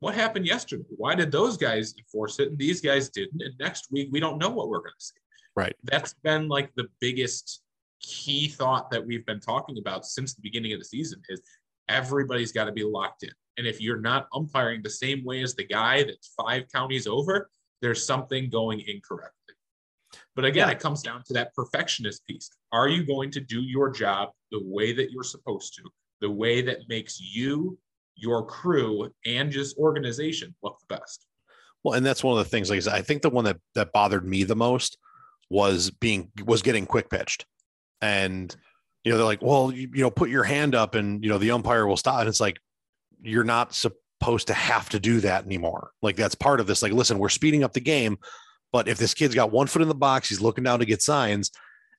What 0.00 0.14
happened 0.14 0.46
yesterday? 0.46 0.84
Why 0.96 1.14
did 1.14 1.32
those 1.32 1.56
guys 1.56 1.94
enforce 1.98 2.38
it 2.38 2.48
and 2.48 2.58
these 2.58 2.80
guys 2.80 3.08
didn't? 3.08 3.40
And 3.40 3.54
next 3.58 3.88
week, 3.90 4.08
we 4.12 4.20
don't 4.20 4.38
know 4.38 4.50
what 4.50 4.68
we're 4.68 4.80
going 4.80 4.92
to 4.98 5.04
see. 5.04 5.20
Right. 5.56 5.74
That's 5.84 6.14
been 6.22 6.48
like 6.48 6.74
the 6.74 6.88
biggest 7.00 7.62
key 8.00 8.48
thought 8.48 8.90
that 8.90 9.04
we've 9.04 9.24
been 9.24 9.40
talking 9.40 9.78
about 9.78 10.04
since 10.04 10.34
the 10.34 10.42
beginning 10.42 10.72
of 10.72 10.78
the 10.78 10.84
season 10.84 11.22
is 11.28 11.40
everybody's 11.88 12.52
got 12.52 12.64
to 12.64 12.72
be 12.72 12.84
locked 12.84 13.22
in. 13.22 13.30
And 13.56 13.66
if 13.66 13.80
you're 13.80 14.00
not 14.00 14.26
umpiring 14.34 14.82
the 14.82 14.90
same 14.90 15.24
way 15.24 15.42
as 15.42 15.54
the 15.54 15.64
guy 15.64 16.02
that's 16.02 16.34
five 16.36 16.64
counties 16.72 17.06
over, 17.06 17.48
there's 17.80 18.04
something 18.04 18.50
going 18.50 18.80
incorrectly. 18.80 19.54
But 20.36 20.44
again, 20.44 20.68
yeah. 20.68 20.74
it 20.74 20.80
comes 20.80 21.02
down 21.02 21.22
to 21.26 21.32
that 21.34 21.54
perfectionist 21.54 22.26
piece. 22.26 22.50
Are 22.72 22.88
you 22.88 23.04
going 23.04 23.30
to 23.32 23.40
do 23.40 23.60
your 23.60 23.90
job 23.90 24.30
the 24.54 24.62
way 24.64 24.92
that 24.92 25.10
you're 25.10 25.24
supposed 25.24 25.74
to, 25.74 25.82
the 26.20 26.30
way 26.30 26.62
that 26.62 26.88
makes 26.88 27.20
you, 27.20 27.78
your 28.14 28.46
crew, 28.46 29.10
and 29.26 29.50
just 29.50 29.76
organization 29.76 30.54
look 30.62 30.78
the 30.80 30.96
best? 30.96 31.26
Well, 31.82 31.94
and 31.94 32.06
that's 32.06 32.24
one 32.24 32.38
of 32.38 32.44
the 32.44 32.50
things. 32.50 32.70
Like 32.70 32.86
I 32.86 33.02
think 33.02 33.22
the 33.22 33.30
one 33.30 33.44
that 33.44 33.58
that 33.74 33.92
bothered 33.92 34.26
me 34.26 34.44
the 34.44 34.56
most 34.56 34.96
was 35.50 35.90
being 35.90 36.30
was 36.44 36.62
getting 36.62 36.86
quick 36.86 37.10
pitched, 37.10 37.44
and 38.00 38.54
you 39.02 39.12
know 39.12 39.18
they're 39.18 39.26
like, 39.26 39.42
well, 39.42 39.72
you, 39.72 39.90
you 39.92 40.02
know, 40.02 40.10
put 40.10 40.30
your 40.30 40.44
hand 40.44 40.74
up, 40.74 40.94
and 40.94 41.22
you 41.22 41.28
know 41.28 41.38
the 41.38 41.50
umpire 41.50 41.86
will 41.86 41.96
stop. 41.96 42.20
And 42.20 42.28
it's 42.28 42.40
like 42.40 42.56
you're 43.20 43.44
not 43.44 43.74
supposed 43.74 44.46
to 44.46 44.54
have 44.54 44.88
to 44.90 45.00
do 45.00 45.20
that 45.20 45.44
anymore. 45.44 45.90
Like 46.00 46.16
that's 46.16 46.34
part 46.34 46.60
of 46.60 46.66
this. 46.66 46.82
Like, 46.82 46.92
listen, 46.92 47.18
we're 47.18 47.28
speeding 47.28 47.64
up 47.64 47.72
the 47.72 47.80
game 47.80 48.18
but 48.74 48.88
if 48.88 48.98
this 48.98 49.14
kid's 49.14 49.36
got 49.36 49.52
one 49.52 49.68
foot 49.68 49.82
in 49.82 49.88
the 49.88 49.94
box, 49.94 50.28
he's 50.28 50.40
looking 50.40 50.64
down 50.64 50.80
to 50.80 50.84
get 50.84 51.00
signs. 51.00 51.52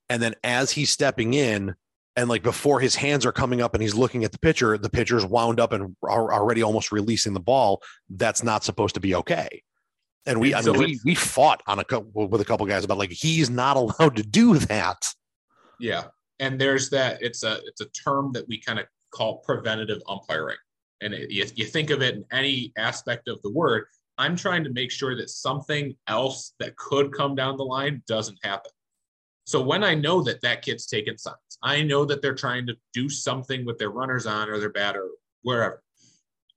And 0.10 0.22
then 0.22 0.36
as 0.44 0.72
he's 0.72 0.90
stepping 0.90 1.34
in, 1.34 1.74
and 2.16 2.30
like 2.30 2.44
before 2.44 2.80
his 2.80 2.96
hands 2.96 3.26
are 3.26 3.32
coming 3.32 3.62
up 3.62 3.74
and 3.74 3.82
he's 3.82 3.96
looking 3.96 4.24
at 4.24 4.32
the 4.32 4.40
pitcher, 4.40 4.78
the 4.78 4.90
pitcher's 4.90 5.26
wound 5.26 5.60
up 5.60 5.74
and 5.74 5.96
are 6.04 6.34
already 6.34 6.64
almost 6.64 6.92
releasing 6.92 7.34
the 7.34 7.40
ball. 7.40 7.82
That's 8.10 8.44
not 8.44 8.64
supposed 8.64 8.96
to 8.96 9.02
be 9.02 9.16
okay. 9.16 9.64
And 10.26 10.40
we, 10.40 10.56
I 10.56 10.62
mean, 10.62 10.78
we, 10.78 11.00
we 11.06 11.14
fought 11.14 11.62
on 11.68 11.80
a 11.80 11.84
couple 11.84 12.28
with 12.28 12.42
a 12.42 12.46
couple 12.46 12.66
guys 12.66 12.84
about 12.84 12.98
like 12.98 13.12
he's 13.12 13.50
not 13.50 13.78
allowed 13.78 14.16
to 14.16 14.24
do 14.24 14.58
that. 14.58 15.14
Yeah, 15.80 16.06
and 16.40 16.60
there's 16.60 16.90
that. 16.92 17.22
It's 17.22 17.44
a 17.44 17.60
it's 17.66 17.82
a 17.82 17.86
term 17.90 18.32
that 18.34 18.48
we 18.48 18.60
kind 18.60 18.80
of 18.80 18.86
call 19.12 19.40
preventative 19.40 20.02
umpiring, 20.08 20.58
and 21.02 21.14
it, 21.14 21.30
you, 21.30 21.46
you 21.56 21.66
think 21.66 21.90
of 21.90 22.02
it 22.02 22.16
in 22.16 22.26
any 22.32 22.74
aspect 22.78 23.28
of 23.28 23.42
the 23.42 23.52
word. 23.52 23.86
I'm 24.18 24.36
trying 24.36 24.64
to 24.64 24.72
make 24.72 24.92
sure 24.92 25.16
that 25.18 25.30
something 25.30 25.96
else 26.08 26.54
that 26.60 26.76
could 26.78 27.12
come 27.12 27.36
down 27.36 27.58
the 27.58 27.66
line 27.66 28.02
doesn't 28.08 28.40
happen. 28.44 28.72
So 29.46 29.62
when 29.62 29.84
I 29.84 29.94
know 29.94 30.22
that 30.24 30.42
that 30.42 30.64
kid's 30.64 30.88
taking 30.88 31.18
signs, 31.18 31.38
I 31.62 31.84
know 31.84 32.04
that 32.06 32.22
they're 32.22 32.36
trying 32.36 32.66
to 32.68 32.76
do 32.94 33.10
something 33.10 33.66
with 33.66 33.78
their 33.78 33.92
runners 33.92 34.26
on 34.26 34.50
or 34.50 34.60
their 34.60 34.72
batter, 34.72 35.08
wherever. 35.44 35.82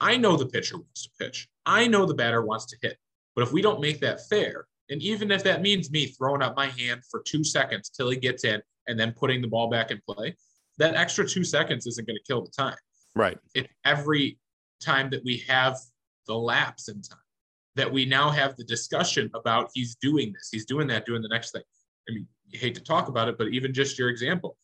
I 0.01 0.17
know 0.17 0.37
the 0.37 0.47
pitcher 0.47 0.77
wants 0.77 1.05
to 1.05 1.11
pitch. 1.19 1.49
I 1.67 1.87
know 1.87 2.07
the 2.07 2.15
batter 2.15 2.43
wants 2.45 2.67
to 2.67 2.77
hit. 2.81 2.97
But 3.37 3.43
if 3.43 3.53
we 3.53 3.63
don't 3.63 3.81
make 3.81 4.01
that 4.01 4.27
fair, 4.29 4.67
and 4.91 5.03
even 5.03 5.31
if 5.31 5.45
that 5.45 5.61
means 5.61 5.91
me 5.91 6.07
throwing 6.07 6.43
up 6.43 6.57
my 6.57 6.67
hand 6.67 7.03
for 7.11 7.23
two 7.27 7.45
seconds 7.45 7.91
till 7.91 8.09
he 8.09 8.17
gets 8.17 8.45
in 8.45 8.63
and 8.87 8.99
then 8.99 9.13
putting 9.13 9.43
the 9.43 9.49
ball 9.49 9.69
back 9.69 9.91
in 9.91 10.01
play, 10.09 10.35
that 10.79 10.95
extra 10.95 11.27
two 11.27 11.45
seconds 11.45 11.87
isn't 11.87 12.07
going 12.07 12.17
to 12.17 12.25
kill 12.27 12.43
the 12.43 12.51
time. 12.51 12.77
Right. 13.15 13.39
It's 13.55 13.69
every 13.85 14.39
time 14.81 15.11
that 15.11 15.25
we 15.25 15.45
have 15.49 15.77
the 16.27 16.35
lapse 16.35 16.89
in 16.89 17.03
time 17.03 17.19
that 17.75 17.93
we 17.93 18.05
now 18.05 18.29
have 18.29 18.57
the 18.57 18.65
discussion 18.65 19.31
about 19.35 19.71
he's 19.73 19.97
doing 19.97 20.33
this, 20.33 20.49
he's 20.51 20.65
doing 20.65 20.89
that, 20.89 21.07
doing 21.07 21.23
the 21.23 21.29
next 21.29 21.53
thing. 21.53 21.63
I 22.09 22.13
mean, 22.13 22.27
hate 22.53 22.75
to 22.75 22.83
talk 22.83 23.09
about 23.09 23.29
it, 23.29 23.39
but 23.39 23.49
even 23.49 23.73
just 23.73 23.99
your 23.99 24.09
example, 24.09 24.57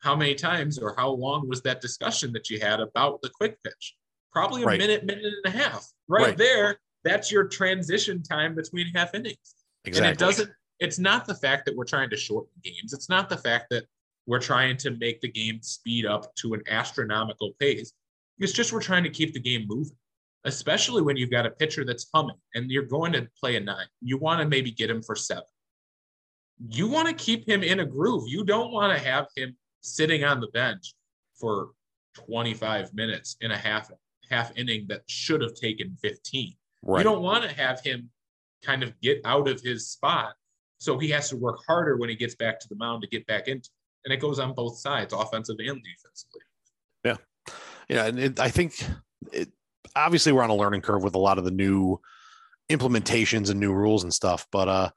how 0.00 0.16
many 0.16 0.34
times 0.34 0.78
or 0.78 0.94
how 0.96 1.10
long 1.10 1.48
was 1.48 1.62
that 1.62 1.80
discussion 1.80 2.32
that 2.32 2.50
you 2.50 2.60
had 2.60 2.80
about 2.80 3.20
the 3.22 3.30
quick 3.30 3.62
pitch? 3.62 3.96
Probably 4.32 4.62
a 4.62 4.66
right. 4.66 4.78
minute, 4.78 5.04
minute 5.04 5.24
and 5.44 5.54
a 5.54 5.56
half. 5.56 5.86
Right, 6.08 6.28
right, 6.28 6.36
there, 6.36 6.78
that's 7.04 7.30
your 7.30 7.44
transition 7.44 8.22
time 8.22 8.54
between 8.54 8.86
half 8.94 9.14
innings. 9.14 9.54
Exactly. 9.84 10.08
And 10.08 10.14
it 10.14 10.18
doesn't, 10.18 10.50
it's 10.78 10.98
not 10.98 11.26
the 11.26 11.34
fact 11.34 11.66
that 11.66 11.76
we're 11.76 11.84
trying 11.84 12.10
to 12.10 12.16
shorten 12.16 12.52
games. 12.62 12.92
It's 12.92 13.08
not 13.08 13.28
the 13.28 13.36
fact 13.36 13.66
that 13.70 13.84
we're 14.26 14.40
trying 14.40 14.76
to 14.78 14.92
make 14.92 15.20
the 15.20 15.30
game 15.30 15.60
speed 15.62 16.06
up 16.06 16.34
to 16.36 16.54
an 16.54 16.62
astronomical 16.68 17.52
pace. 17.58 17.92
It's 18.38 18.52
just 18.52 18.72
we're 18.72 18.80
trying 18.80 19.04
to 19.04 19.10
keep 19.10 19.34
the 19.34 19.40
game 19.40 19.66
moving 19.68 19.96
especially 20.44 21.02
when 21.02 21.16
you've 21.16 21.30
got 21.30 21.46
a 21.46 21.50
pitcher 21.50 21.84
that's 21.84 22.08
humming 22.14 22.36
and 22.54 22.70
you're 22.70 22.84
going 22.84 23.12
to 23.12 23.28
play 23.38 23.56
a 23.56 23.60
nine. 23.60 23.86
You 24.00 24.18
want 24.18 24.40
to 24.40 24.48
maybe 24.48 24.70
get 24.70 24.90
him 24.90 25.02
for 25.02 25.14
seven. 25.14 25.44
You 26.68 26.88
want 26.88 27.08
to 27.08 27.14
keep 27.14 27.48
him 27.48 27.62
in 27.62 27.80
a 27.80 27.86
groove. 27.86 28.24
You 28.26 28.44
don't 28.44 28.72
want 28.72 28.96
to 28.96 29.04
have 29.04 29.26
him 29.36 29.56
sitting 29.80 30.24
on 30.24 30.40
the 30.40 30.48
bench 30.48 30.94
for 31.38 31.70
25 32.14 32.92
minutes 32.92 33.36
in 33.40 33.50
a 33.50 33.56
half 33.56 33.90
half 34.28 34.56
inning 34.56 34.86
that 34.88 35.02
should 35.08 35.40
have 35.40 35.54
taken 35.54 35.96
15. 36.02 36.54
Right. 36.82 36.98
You 36.98 37.04
don't 37.04 37.22
want 37.22 37.42
to 37.44 37.52
have 37.54 37.80
him 37.80 38.10
kind 38.62 38.82
of 38.82 38.98
get 39.00 39.20
out 39.24 39.48
of 39.48 39.60
his 39.60 39.90
spot 39.90 40.34
so 40.78 40.98
he 40.98 41.08
has 41.10 41.28
to 41.30 41.36
work 41.36 41.58
harder 41.66 41.96
when 41.96 42.08
he 42.08 42.14
gets 42.14 42.34
back 42.34 42.60
to 42.60 42.68
the 42.68 42.76
mound 42.76 43.02
to 43.02 43.08
get 43.08 43.26
back 43.26 43.48
into 43.48 43.68
it. 43.68 44.04
And 44.04 44.14
it 44.14 44.20
goes 44.20 44.38
on 44.38 44.54
both 44.54 44.78
sides, 44.78 45.12
offensive 45.12 45.56
and 45.58 45.82
defensively. 45.82 46.40
Yeah. 47.04 47.16
Yeah. 47.88 48.06
And 48.06 48.18
it, 48.18 48.40
I 48.40 48.50
think 48.50 48.74
it, 49.32 49.50
obviously 49.96 50.32
we're 50.32 50.42
on 50.42 50.50
a 50.50 50.54
learning 50.54 50.82
curve 50.82 51.02
with 51.02 51.14
a 51.14 51.18
lot 51.18 51.38
of 51.38 51.44
the 51.44 51.50
new 51.50 52.00
implementations 52.70 53.50
and 53.50 53.58
new 53.58 53.72
rules 53.72 54.04
and 54.04 54.14
stuff 54.14 54.46
but 54.52 54.68
uh 54.68 54.90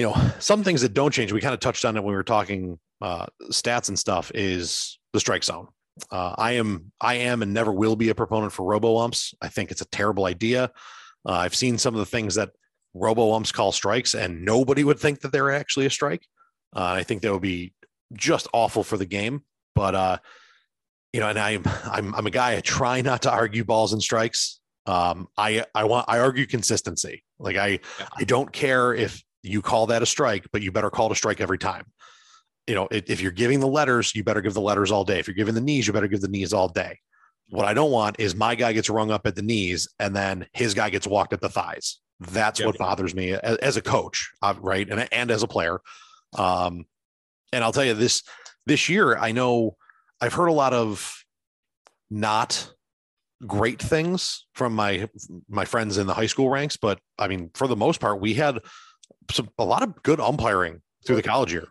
you 0.00 0.06
know 0.06 0.32
some 0.38 0.64
things 0.64 0.80
that 0.80 0.94
don't 0.94 1.12
change 1.12 1.32
we 1.32 1.40
kind 1.40 1.54
of 1.54 1.60
touched 1.60 1.84
on 1.84 1.96
it 1.96 2.00
when 2.00 2.12
we 2.12 2.16
were 2.16 2.24
talking 2.24 2.78
uh 3.02 3.26
stats 3.50 3.88
and 3.88 3.98
stuff 3.98 4.32
is 4.34 4.98
the 5.12 5.20
strike 5.20 5.44
zone 5.44 5.68
uh, 6.10 6.34
I 6.38 6.52
am, 6.52 6.92
I 7.00 7.14
am, 7.14 7.42
and 7.42 7.52
never 7.52 7.72
will 7.72 7.96
be 7.96 8.08
a 8.08 8.14
proponent 8.14 8.52
for 8.52 8.64
robo 8.64 8.98
umps. 8.98 9.34
I 9.40 9.48
think 9.48 9.70
it's 9.70 9.80
a 9.80 9.86
terrible 9.86 10.26
idea. 10.26 10.70
Uh, 11.26 11.32
I've 11.32 11.54
seen 11.54 11.78
some 11.78 11.94
of 11.94 11.98
the 11.98 12.06
things 12.06 12.36
that 12.36 12.50
robo 12.94 13.32
umps 13.32 13.52
call 13.52 13.72
strikes, 13.72 14.14
and 14.14 14.44
nobody 14.44 14.84
would 14.84 14.98
think 14.98 15.20
that 15.20 15.32
they're 15.32 15.52
actually 15.52 15.86
a 15.86 15.90
strike. 15.90 16.26
Uh, 16.74 16.94
I 16.96 17.02
think 17.02 17.22
that 17.22 17.32
would 17.32 17.42
be 17.42 17.72
just 18.12 18.48
awful 18.52 18.84
for 18.84 18.96
the 18.96 19.06
game. 19.06 19.42
But 19.74 19.94
uh, 19.94 20.18
you 21.12 21.20
know, 21.20 21.28
and 21.28 21.38
I'm 21.38 21.62
I'm 21.84 22.14
I'm 22.14 22.26
a 22.26 22.30
guy 22.30 22.56
I 22.56 22.60
try 22.60 23.00
not 23.02 23.22
to 23.22 23.30
argue 23.30 23.64
balls 23.64 23.92
and 23.92 24.02
strikes. 24.02 24.60
Um, 24.86 25.28
I 25.36 25.64
I 25.74 25.84
want 25.84 26.06
I 26.08 26.20
argue 26.20 26.46
consistency. 26.46 27.24
Like 27.38 27.56
I. 27.56 27.80
I 28.16 28.24
don't 28.24 28.52
care 28.52 28.94
if 28.94 29.22
you 29.42 29.62
call 29.62 29.86
that 29.86 30.02
a 30.02 30.06
strike, 30.06 30.46
but 30.52 30.62
you 30.62 30.72
better 30.72 30.90
call 30.90 31.06
it 31.06 31.12
a 31.12 31.16
strike 31.16 31.40
every 31.40 31.58
time. 31.58 31.86
You 32.66 32.74
know, 32.74 32.88
if 32.90 33.20
you're 33.20 33.32
giving 33.32 33.60
the 33.60 33.66
letters, 33.66 34.14
you 34.14 34.22
better 34.22 34.40
give 34.40 34.54
the 34.54 34.60
letters 34.60 34.92
all 34.92 35.04
day. 35.04 35.18
If 35.18 35.26
you're 35.26 35.34
giving 35.34 35.54
the 35.54 35.60
knees, 35.60 35.86
you 35.86 35.92
better 35.92 36.08
give 36.08 36.20
the 36.20 36.28
knees 36.28 36.52
all 36.52 36.68
day. 36.68 36.98
What 37.48 37.66
I 37.66 37.74
don't 37.74 37.90
want 37.90 38.20
is 38.20 38.36
my 38.36 38.54
guy 38.54 38.72
gets 38.72 38.88
rung 38.88 39.10
up 39.10 39.26
at 39.26 39.34
the 39.34 39.42
knees 39.42 39.88
and 39.98 40.14
then 40.14 40.46
his 40.52 40.74
guy 40.74 40.90
gets 40.90 41.06
walked 41.06 41.32
at 41.32 41.40
the 41.40 41.48
thighs. 41.48 41.98
That's 42.20 42.60
yeah. 42.60 42.66
what 42.66 42.78
bothers 42.78 43.14
me 43.14 43.32
as, 43.32 43.56
as 43.56 43.76
a 43.76 43.82
coach, 43.82 44.30
uh, 44.42 44.54
right? 44.60 44.88
And 44.88 45.08
and 45.10 45.30
as 45.30 45.42
a 45.42 45.48
player. 45.48 45.80
Um, 46.36 46.84
and 47.52 47.64
I'll 47.64 47.72
tell 47.72 47.84
you 47.84 47.94
this 47.94 48.22
this 48.66 48.88
year, 48.88 49.16
I 49.16 49.32
know 49.32 49.76
I've 50.20 50.34
heard 50.34 50.48
a 50.48 50.52
lot 50.52 50.74
of 50.74 51.24
not 52.10 52.72
great 53.46 53.80
things 53.80 54.46
from 54.54 54.74
my 54.74 55.08
my 55.48 55.64
friends 55.64 55.98
in 55.98 56.06
the 56.06 56.14
high 56.14 56.26
school 56.26 56.50
ranks, 56.50 56.76
but 56.76 57.00
I 57.18 57.26
mean, 57.26 57.50
for 57.54 57.66
the 57.66 57.76
most 57.76 58.00
part, 58.00 58.20
we 58.20 58.34
had 58.34 58.58
some, 59.30 59.48
a 59.58 59.64
lot 59.64 59.82
of 59.82 60.02
good 60.02 60.20
umpiring 60.20 60.80
through 61.06 61.16
the 61.16 61.22
college 61.22 61.52
year. 61.52 61.68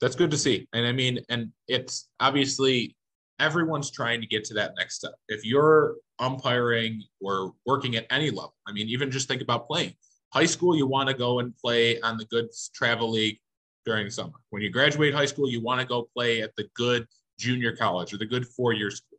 That's 0.00 0.16
good 0.16 0.30
to 0.30 0.38
see. 0.38 0.68
And 0.72 0.86
I 0.86 0.92
mean, 0.92 1.18
and 1.28 1.50
it's 1.66 2.08
obviously 2.20 2.96
everyone's 3.40 3.90
trying 3.90 4.20
to 4.20 4.26
get 4.26 4.44
to 4.44 4.54
that 4.54 4.72
next 4.76 4.96
step. 4.96 5.14
If 5.28 5.44
you're 5.44 5.96
umpiring 6.18 7.02
or 7.20 7.52
working 7.66 7.96
at 7.96 8.06
any 8.10 8.30
level, 8.30 8.54
I 8.66 8.72
mean, 8.72 8.88
even 8.88 9.10
just 9.10 9.28
think 9.28 9.42
about 9.42 9.66
playing. 9.66 9.94
High 10.32 10.46
school, 10.46 10.76
you 10.76 10.86
want 10.86 11.08
to 11.08 11.14
go 11.14 11.40
and 11.40 11.56
play 11.56 12.00
on 12.00 12.16
the 12.16 12.26
good 12.26 12.48
travel 12.74 13.10
league 13.10 13.38
during 13.84 14.10
summer. 14.10 14.34
When 14.50 14.62
you 14.62 14.70
graduate 14.70 15.14
high 15.14 15.26
school, 15.26 15.48
you 15.48 15.62
want 15.62 15.80
to 15.80 15.86
go 15.86 16.08
play 16.14 16.42
at 16.42 16.54
the 16.56 16.68
good 16.74 17.06
junior 17.38 17.74
college 17.74 18.12
or 18.12 18.18
the 18.18 18.26
good 18.26 18.46
four 18.46 18.72
year 18.72 18.90
school. 18.90 19.18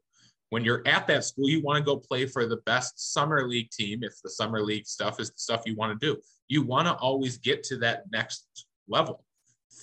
When 0.50 0.64
you're 0.64 0.82
at 0.86 1.08
that 1.08 1.24
school, 1.26 1.48
you 1.50 1.62
want 1.62 1.78
to 1.78 1.84
go 1.84 1.98
play 1.98 2.26
for 2.26 2.46
the 2.46 2.58
best 2.66 3.14
summer 3.14 3.48
league 3.48 3.70
team 3.72 4.04
if 4.04 4.14
the 4.24 4.30
summer 4.30 4.62
league 4.62 4.88
stuff 4.88 5.20
is 5.20 5.30
the 5.30 5.38
stuff 5.38 5.62
you 5.66 5.76
want 5.76 6.00
to 6.00 6.06
do. 6.06 6.20
You 6.50 6.64
want 6.64 6.88
to 6.88 6.96
always 6.96 7.38
get 7.38 7.64
to 7.66 7.78
that 7.78 8.12
next 8.12 8.66
level. 8.88 9.24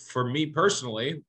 For 0.09 0.25
me 0.25 0.47
personally, 0.47 1.23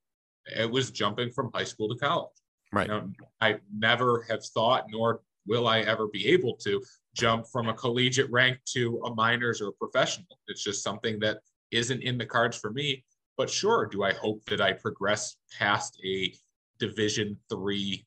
it 0.56 0.70
was 0.70 0.92
jumping 0.92 1.32
from 1.32 1.52
high 1.54 1.64
school 1.64 1.88
to 1.90 1.96
college. 1.96 2.32
Right. 2.74 2.88
You 2.88 2.94
know, 2.94 3.10
I 3.40 3.60
never 3.74 4.26
have 4.30 4.44
thought, 4.46 4.86
nor 4.90 5.22
will 5.46 5.68
I 5.68 5.80
ever 5.82 6.08
be 6.08 6.28
able 6.28 6.56
to 6.58 6.84
jump 7.16 7.48
from 7.48 7.70
a 7.70 7.74
collegiate 7.74 8.30
rank 8.30 8.60
to 8.74 9.02
a 9.06 9.16
minors 9.16 9.62
or 9.62 9.70
a 9.70 9.74
professional. 9.74 10.38
It's 10.48 10.64
just 10.64 10.84
something 10.84 11.20
that 11.20 11.40
isn't 11.72 12.02
in 12.02 12.18
the 12.18 12.26
cards 12.26 12.58
for 12.58 12.72
me. 12.72 13.04
But 13.38 13.50
sure, 13.50 13.86
do 13.86 14.04
I 14.04 14.14
hope 14.14 14.44
that 14.46 14.62
I 14.62 14.74
progress 14.74 15.38
past 15.58 16.00
a 16.04 16.34
Division 16.80 17.38
three 17.50 18.06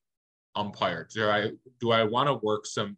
umpire? 0.55 1.09
Do 1.13 1.29
I 1.29 1.51
do 1.81 1.93
I 1.93 2.05
want 2.05 2.29
to 2.29 2.35
work 2.35 2.67
some 2.67 2.97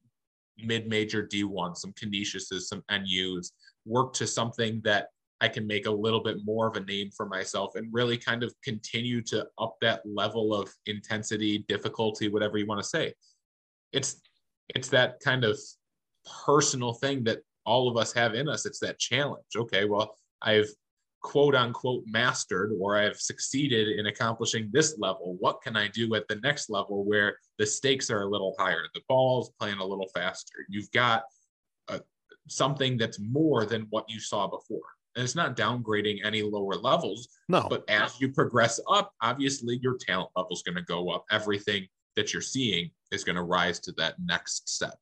mid-major 0.58 1.26
D1, 1.26 1.76
some 1.76 1.92
Canisiuses, 1.92 2.62
some 2.62 2.82
NUs, 2.90 3.52
work 3.84 4.12
to 4.14 4.26
something 4.26 4.80
that 4.84 5.08
I 5.40 5.48
can 5.48 5.66
make 5.66 5.86
a 5.86 5.90
little 5.90 6.22
bit 6.22 6.38
more 6.44 6.68
of 6.68 6.76
a 6.76 6.84
name 6.84 7.10
for 7.10 7.26
myself 7.26 7.74
and 7.74 7.92
really 7.92 8.16
kind 8.16 8.44
of 8.44 8.54
continue 8.62 9.20
to 9.22 9.46
up 9.58 9.74
that 9.80 10.02
level 10.04 10.54
of 10.54 10.72
intensity, 10.86 11.64
difficulty, 11.66 12.28
whatever 12.28 12.58
you 12.58 12.66
want 12.66 12.80
to 12.80 12.88
say. 12.88 13.12
It's 13.92 14.20
it's 14.68 14.88
that 14.90 15.18
kind 15.20 15.44
of 15.44 15.58
personal 16.46 16.94
thing 16.94 17.24
that 17.24 17.40
all 17.66 17.88
of 17.88 17.96
us 17.96 18.12
have 18.12 18.34
in 18.34 18.48
us. 18.48 18.66
It's 18.66 18.78
that 18.80 19.00
challenge. 19.00 19.44
Okay, 19.56 19.84
well, 19.84 20.16
I've 20.40 20.68
quote 21.22 21.54
unquote 21.54 22.04
mastered 22.06 22.72
or 22.80 22.96
I've 22.96 23.20
succeeded 23.20 23.98
in 23.98 24.06
accomplishing 24.06 24.70
this 24.72 24.96
level. 24.98 25.36
What 25.40 25.60
can 25.62 25.76
I 25.76 25.88
do 25.88 26.14
at 26.14 26.28
the 26.28 26.36
next 26.36 26.70
level 26.70 27.04
where 27.04 27.36
the 27.58 27.66
stakes 27.66 28.10
are 28.10 28.22
a 28.22 28.30
little 28.30 28.54
higher? 28.58 28.82
The 28.94 29.02
ball's 29.08 29.50
playing 29.58 29.78
a 29.78 29.84
little 29.84 30.08
faster. 30.14 30.66
You've 30.68 30.90
got 30.92 31.24
something 32.48 32.96
that's 32.96 33.18
more 33.20 33.64
than 33.66 33.86
what 33.90 34.04
you 34.08 34.20
saw 34.20 34.46
before. 34.46 34.82
And 35.14 35.22
it's 35.22 35.34
not 35.34 35.56
downgrading 35.56 36.24
any 36.24 36.42
lower 36.42 36.74
levels. 36.74 37.28
No. 37.48 37.66
But 37.68 37.84
as 37.88 38.20
you 38.20 38.32
progress 38.32 38.80
up, 38.90 39.12
obviously 39.20 39.78
your 39.82 39.96
talent 39.98 40.30
level 40.36 40.52
is 40.52 40.62
going 40.62 40.76
to 40.76 40.82
go 40.82 41.10
up. 41.10 41.24
Everything 41.30 41.86
that 42.16 42.32
you're 42.32 42.42
seeing 42.42 42.90
is 43.10 43.24
going 43.24 43.36
to 43.36 43.42
rise 43.42 43.78
to 43.80 43.92
that 43.92 44.14
next 44.24 44.68
step. 44.68 44.94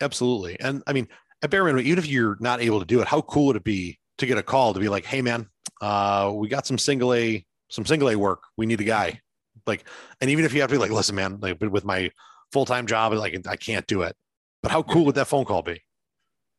Absolutely. 0.00 0.58
And 0.60 0.82
I 0.86 0.92
mean, 0.92 1.08
at 1.42 1.50
bare 1.50 1.64
minimum, 1.64 1.86
even 1.86 1.98
if 1.98 2.06
you're 2.06 2.36
not 2.40 2.60
able 2.60 2.80
to 2.80 2.86
do 2.86 3.00
it, 3.00 3.06
how 3.06 3.20
cool 3.22 3.46
would 3.46 3.56
it 3.56 3.64
be 3.64 3.98
to 4.18 4.26
get 4.26 4.38
a 4.38 4.42
call 4.42 4.74
to 4.74 4.80
be 4.80 4.88
like, 4.88 5.04
"Hey, 5.04 5.22
man, 5.22 5.48
uh, 5.80 6.32
we 6.34 6.48
got 6.48 6.66
some 6.66 6.78
single 6.78 7.12
A, 7.14 7.44
some 7.68 7.84
single 7.84 8.08
A 8.10 8.16
work. 8.16 8.44
We 8.56 8.66
need 8.66 8.80
a 8.80 8.84
guy." 8.84 9.20
Like, 9.66 9.84
and 10.20 10.30
even 10.30 10.44
if 10.44 10.52
you 10.52 10.60
have 10.62 10.70
to 10.70 10.74
be 10.74 10.78
like, 10.78 10.90
"Listen, 10.90 11.14
man, 11.14 11.38
like 11.40 11.60
with 11.60 11.84
my 11.84 12.10
full 12.52 12.64
time 12.64 12.86
job, 12.86 13.12
like 13.12 13.46
I 13.46 13.56
can't 13.56 13.86
do 13.86 14.02
it," 14.02 14.16
but 14.62 14.72
how 14.72 14.82
cool 14.82 15.04
would 15.04 15.16
that 15.16 15.28
phone 15.28 15.44
call 15.44 15.62
be? 15.62 15.82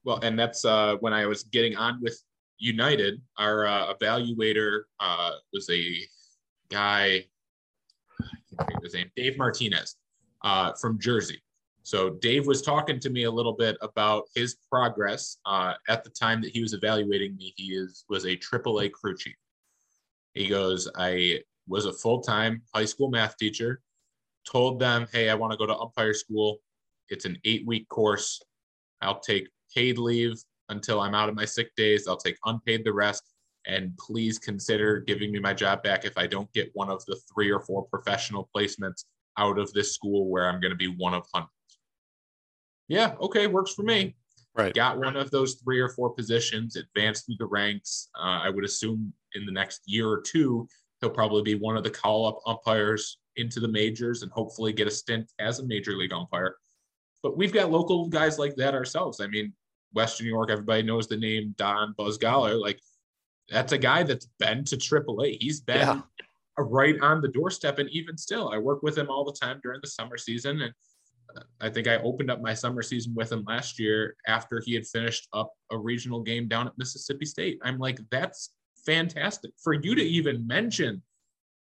Well, 0.06 0.20
and 0.22 0.38
that's 0.38 0.64
uh, 0.64 0.96
when 1.02 1.14
I 1.14 1.26
was 1.26 1.44
getting 1.44 1.76
on 1.76 2.00
with 2.02 2.22
United. 2.58 3.22
Our 3.38 3.68
uh, 3.68 3.94
evaluator 3.94 4.82
uh, 5.00 5.32
was 5.52 5.70
a 5.70 6.08
guy. 6.70 7.26
I 8.22 8.26
can't 8.56 8.68
think 8.68 8.78
of 8.78 8.84
his 8.84 8.94
name, 8.94 9.12
Dave 9.16 9.38
Martinez, 9.38 9.98
uh, 10.44 10.74
from 10.80 11.00
Jersey. 11.00 11.42
So 11.84 12.12
Dave 12.12 12.48
was 12.48 12.62
talking 12.62 13.00
to 13.00 13.10
me 13.10 13.24
a 13.24 13.32
little 13.32 13.54
bit 13.54 13.78
about 13.82 14.24
his 14.34 14.58
progress 14.72 15.38
uh, 15.46 15.74
at 15.88 16.04
the 16.04 16.10
time 16.10 16.42
that 16.42 16.52
he 16.52 16.62
was 16.62 16.74
evaluating 16.74 17.36
me. 17.36 17.54
He 17.58 17.74
is 17.74 18.06
was 18.10 18.26
a 18.26 18.38
AAA 18.38 18.92
crew 18.92 19.16
chief. 19.16 19.36
He 20.34 20.48
goes, 20.48 20.90
I 20.96 21.42
was 21.68 21.86
a 21.86 21.94
full 21.94 22.22
time 22.22 22.62
high 22.74 22.86
school 22.86 23.10
math 23.10 23.38
teacher. 23.38 23.82
Told 24.52 24.80
them, 24.80 25.08
hey, 25.12 25.30
I 25.30 25.36
want 25.36 25.52
to 25.52 25.58
go 25.58 25.66
to 25.66 25.78
umpire 25.78 26.14
school. 26.14 26.60
It's 27.10 27.26
an 27.26 27.38
eight 27.46 27.66
week 27.68 27.88
course. 27.90 28.42
I'll 29.02 29.20
take 29.20 29.48
paid 29.76 29.98
leave 29.98 30.42
until 30.70 31.02
I'm 31.02 31.14
out 31.14 31.30
of 31.30 31.36
my 31.36 31.46
sick 31.46 31.76
days. 31.76 32.08
I'll 32.08 32.18
take 32.18 32.38
unpaid 32.46 32.84
the 32.84 32.94
rest. 32.94 33.24
And 33.68 33.98
please 33.98 34.38
consider 34.38 35.00
giving 35.00 35.32
me 35.32 35.40
my 35.40 35.54
job 35.54 35.82
back 35.84 36.06
if 36.06 36.18
I 36.18 36.28
don't 36.28 36.52
get 36.54 36.70
one 36.74 36.90
of 36.90 37.04
the 37.06 37.20
three 37.34 37.52
or 37.52 37.60
four 37.60 37.84
professional 37.86 38.50
placements 38.56 39.06
out 39.38 39.58
of 39.58 39.74
this 39.74 39.94
school 39.94 40.30
where 40.30 40.48
I'm 40.48 40.60
going 40.60 40.72
to 40.72 40.78
be 40.78 40.88
one 40.88 41.14
of 41.14 41.26
hundreds. 41.34 41.52
Yeah, 42.88 43.16
okay, 43.20 43.48
works 43.48 43.74
for 43.74 43.82
me. 43.82 44.16
Right. 44.56 44.74
Got 44.74 45.00
one 45.00 45.18
of 45.18 45.32
those 45.32 45.56
three 45.56 45.80
or 45.80 45.90
four 45.90 46.12
positions, 46.12 46.78
advanced 46.78 47.26
through 47.26 47.36
the 47.40 47.48
ranks. 47.48 48.10
Uh, 48.18 48.40
I 48.44 48.50
would 48.50 48.64
assume 48.64 49.12
in 49.34 49.46
the 49.46 49.52
next 49.52 49.82
year 49.86 50.08
or 50.08 50.22
two, 50.22 50.68
he'll 51.02 51.10
probably 51.10 51.42
be 51.42 51.56
one 51.56 51.76
of 51.76 51.84
the 51.84 51.90
call 51.90 52.28
up 52.28 52.40
umpires 52.46 53.18
into 53.36 53.60
the 53.60 53.68
majors 53.68 54.22
and 54.22 54.32
hopefully 54.32 54.72
get 54.72 54.88
a 54.88 54.92
stint 54.92 55.30
as 55.40 55.60
a 55.60 55.66
major 55.66 55.94
league 55.94 56.14
umpire. 56.14 56.56
But 57.22 57.36
we've 57.36 57.52
got 57.52 57.72
local 57.72 58.08
guys 58.08 58.40
like 58.40 58.56
that 58.56 58.76
ourselves. 58.76 59.20
I 59.20 59.28
mean, 59.28 59.52
Western 59.96 60.26
New 60.28 60.34
York, 60.34 60.50
everybody 60.52 60.84
knows 60.84 61.08
the 61.08 61.18
name 61.18 61.56
Don 61.58 61.94
Buzz 61.98 62.18
Galler. 62.18 62.60
Like, 62.60 62.80
that's 63.50 63.72
a 63.72 63.78
guy 63.78 64.04
that's 64.04 64.28
been 64.40 64.64
to 64.66 64.78
AAA. 64.78 65.38
He's 65.42 65.62
been 65.62 65.78
Yeah. 65.80 66.02
right 66.58 67.00
on 67.02 67.22
the 67.22 67.28
doorstep. 67.30 67.80
And 67.80 67.90
even 67.92 68.18
still, 68.18 68.50
I 68.50 68.58
work 68.58 68.84
with 68.84 68.98
him 68.98 69.10
all 69.10 69.24
the 69.24 69.34
time 69.40 69.60
during 69.64 69.80
the 69.82 69.88
summer 69.90 70.18
season. 70.18 70.62
And 70.62 70.74
uh, 71.38 71.42
I 71.62 71.70
think 71.70 71.88
I 71.88 71.96
opened 71.98 72.30
up 72.32 72.42
my 72.42 72.54
summer 72.54 72.82
season 72.82 73.14
with 73.16 73.32
him 73.32 73.44
last 73.48 73.80
year 73.80 74.16
after 74.28 74.62
he 74.66 74.74
had 74.74 74.86
finished 74.88 75.28
up 75.34 75.52
a 75.72 75.78
regional 75.78 76.22
game 76.22 76.48
down 76.48 76.68
at 76.68 76.78
Mississippi 76.78 77.26
State. 77.26 77.60
I'm 77.64 77.78
like, 77.80 78.00
that's 78.12 78.52
fantastic 78.86 79.52
for 79.64 79.74
you 79.74 79.96
to 79.96 80.02
even 80.04 80.46
mention 80.46 81.02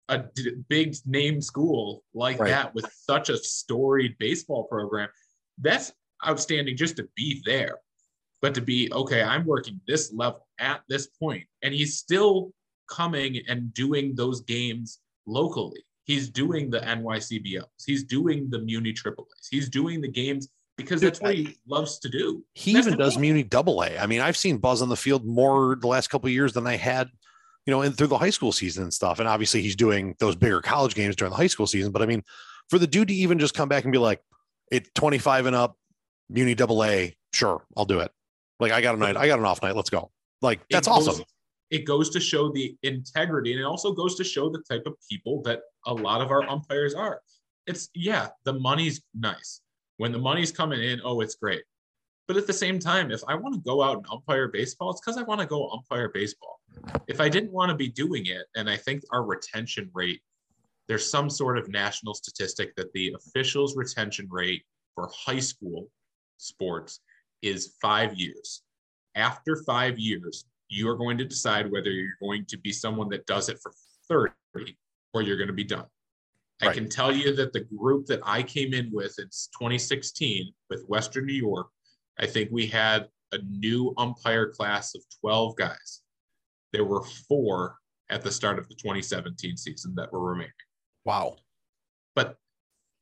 a 0.09 0.24
d- 0.35 0.55
big 0.68 0.95
name 1.07 1.41
school 1.41 2.03
like 2.14 2.39
Right. 2.41 2.49
that 2.51 2.74
with 2.74 2.91
such 2.93 3.28
a 3.28 3.37
storied 3.39 4.16
baseball 4.18 4.64
program. 4.64 5.09
That's 5.59 5.93
outstanding 6.26 6.76
just 6.76 6.97
to 6.97 7.09
be 7.14 7.43
there, 7.47 7.78
but 8.43 8.55
to 8.55 8.61
be 8.61 8.91
okay, 8.93 9.22
I'm 9.22 9.45
working 9.45 9.80
this 9.86 10.12
level 10.12 10.47
at 10.59 10.82
this 10.88 11.07
point, 11.07 11.45
and 11.62 11.74
he's 11.74 11.99
still 11.99 12.53
coming 12.91 13.41
and 13.49 13.72
doing 13.74 14.14
those 14.14 14.41
games 14.43 15.01
locally. 15.26 15.84
He's 16.05 16.28
doing 16.28 16.70
the 16.70 16.80
NYCBLs. 16.80 17.84
He's 17.86 18.03
doing 18.05 18.51
the 18.51 18.59
Muni 18.59 18.93
triple 18.93 19.28
a's 19.38 19.49
He's 19.49 19.68
doing 19.68 20.01
the 20.01 20.09
games 20.09 20.49
because 20.76 21.01
that's 21.01 21.20
what 21.20 21.34
he 21.34 21.57
loves 21.68 21.99
to 22.01 22.09
do. 22.09 22.45
He 22.55 22.72
That's 22.72 22.86
even 22.86 22.99
does. 22.99 23.18
Muni 23.18 23.43
Double 23.43 23.82
A. 23.82 23.99
I 23.99 24.07
mean, 24.07 24.20
I've 24.20 24.36
seen 24.36 24.59
Buzz 24.59 24.82
on 24.82 24.88
the 24.88 24.97
field 24.97 25.24
more 25.26 25.76
the 25.76 25.86
last 25.86 26.09
couple 26.09 26.26
of 26.26 26.32
years 26.32 26.53
than 26.53 26.66
I 26.66 26.76
had, 26.76 27.09
you 27.66 27.70
know, 27.70 27.82
and 27.82 27.97
through 27.97 28.09
the 28.09 28.18
high 28.18 28.30
school 28.30 28.53
season 28.53 28.82
and 28.82 28.93
stuff. 28.93 29.18
And 29.18 29.28
obviously, 29.28 29.62
he's 29.62 29.76
doing 29.76 30.16
those 30.18 30.34
bigger 30.34 30.61
college 30.61 30.95
games 30.95 31.16
during 31.16 31.30
the 31.30 31.36
high 31.36 31.47
school 31.47 31.66
season. 31.66 31.93
But 31.93 32.03
I 32.03 32.07
mean, 32.07 32.22
for 32.68 32.78
the 32.78 32.86
dude 32.86 33.09
to 33.09 33.14
even 33.14 33.38
just 33.38 33.55
come 33.55 33.68
back 33.68 33.84
and 33.84 33.93
be 33.93 33.99
like, 33.99 34.20
"It's 34.70 34.91
25 34.95 35.47
and 35.47 35.57
up, 35.57 35.76
Muni 36.28 36.55
Double 36.55 36.82
A, 36.82 37.14
sure, 37.32 37.62
I'll 37.76 37.84
do 37.84 38.01
it." 38.01 38.11
Like, 38.61 38.73
I 38.73 38.81
got 38.81 38.95
a 38.95 38.99
night, 38.99 39.17
I 39.17 39.27
got 39.27 39.39
an 39.39 39.45
off 39.45 39.63
night, 39.63 39.75
let's 39.75 39.91
go. 39.91 40.11
Like, 40.43 40.61
that's 40.71 40.87
It 40.87 40.91
goes- 40.91 41.09
awesome. 41.09 41.25
It 41.71 41.85
goes 41.85 42.11
to 42.11 42.21
show 42.21 42.51
the 42.51 42.77
integrity, 42.83 43.53
and 43.53 43.61
it 43.61 43.65
also 43.65 43.93
goes 43.93 44.17
to 44.17 44.25
show 44.25 44.51
the 44.51 44.61
type 44.69 44.83
of 44.87 44.95
people 45.09 45.41
that 45.43 45.61
a 45.87 45.95
lot 45.95 46.21
of 46.21 46.33
our 46.33 46.43
umpires 46.43 46.95
are. 46.95 47.21
It's 47.67 47.89
yeah, 47.95 48.31
the 48.45 48.55
money's 48.55 49.03
nice. 49.15 49.61
When 49.99 50.11
the 50.11 50.19
money's 50.19 50.51
coming 50.51 50.83
in, 50.83 51.01
oh, 51.05 51.21
it's 51.21 51.37
great. 51.37 51.63
But 52.27 52.37
at 52.37 52.49
the 52.49 52.53
same 52.53 52.81
time, 52.81 53.13
if 53.13 53.23
I 53.29 53.37
want 53.37 53.55
to 53.55 53.61
go 53.61 53.83
out 53.83 53.99
and 53.99 54.07
umpire 54.11 54.49
baseball, 54.49 54.91
it's 54.91 55.01
because 55.01 55.17
I 55.17 55.23
want 55.23 55.41
to 55.41 55.47
go 55.47 55.71
umpire 55.71 56.09
baseball. 56.09 56.59
If 57.07 57.21
I 57.21 57.29
didn't 57.29 57.53
want 57.53 57.71
to 57.71 57.77
be 57.77 57.89
doing 57.89 58.27
it, 58.27 58.47
and 58.57 58.69
I 58.69 58.77
think 58.77 59.05
our 59.13 59.23
retention 59.23 59.91
rate, 59.95 60.21
there's 60.89 61.09
some 61.09 61.31
sort 61.31 61.57
of 61.57 61.69
national 61.69 62.15
statistic 62.15 62.75
that 62.77 62.93
the 62.95 63.13
officials' 63.13 63.77
retention 63.77 64.27
rate 64.29 64.65
for 64.97 65.09
high 65.15 65.39
school 65.39 65.89
sports 66.39 67.01
is 67.43 67.74
five 67.80 68.14
years. 68.14 68.62
After 69.14 69.62
five 69.64 69.99
years, 69.99 70.45
you 70.68 70.88
are 70.88 70.97
going 70.97 71.18
to 71.18 71.24
decide 71.24 71.70
whether 71.70 71.91
you're 71.91 72.16
going 72.20 72.45
to 72.47 72.59
be 72.59 72.72
someone 72.72 73.09
that 73.11 73.26
does 73.26 73.49
it 73.49 73.59
for 73.61 73.72
30 74.09 74.32
or 75.12 75.22
you're 75.22 75.36
going 75.36 75.49
to 75.49 75.53
be 75.53 75.64
done. 75.64 75.86
I 76.62 76.72
can 76.72 76.88
tell 76.88 77.11
you 77.11 77.34
that 77.36 77.53
the 77.53 77.61
group 77.61 78.07
that 78.07 78.20
I 78.22 78.43
came 78.43 78.74
in 78.74 78.91
with, 78.93 79.14
it's 79.18 79.49
2016 79.59 80.53
with 80.68 80.84
Western 80.88 81.24
New 81.24 81.32
York. 81.32 81.68
I 82.18 82.26
think 82.26 82.51
we 82.53 82.66
had 82.66 83.09
a 83.32 83.38
new 83.49 83.95
umpire 83.97 84.51
class 84.51 84.95
of 84.95 85.03
12 85.20 85.57
guys. 85.57 86.03
There 86.72 86.84
were 86.84 87.03
four 87.28 87.76
at 88.11 88.22
the 88.22 88.30
start 88.30 88.59
of 88.59 88.68
the 88.68 88.74
2017 88.74 89.57
season 89.57 89.95
that 89.95 90.12
were 90.12 90.20
remaining. 90.20 90.53
Wow. 91.05 91.36
But 92.14 92.36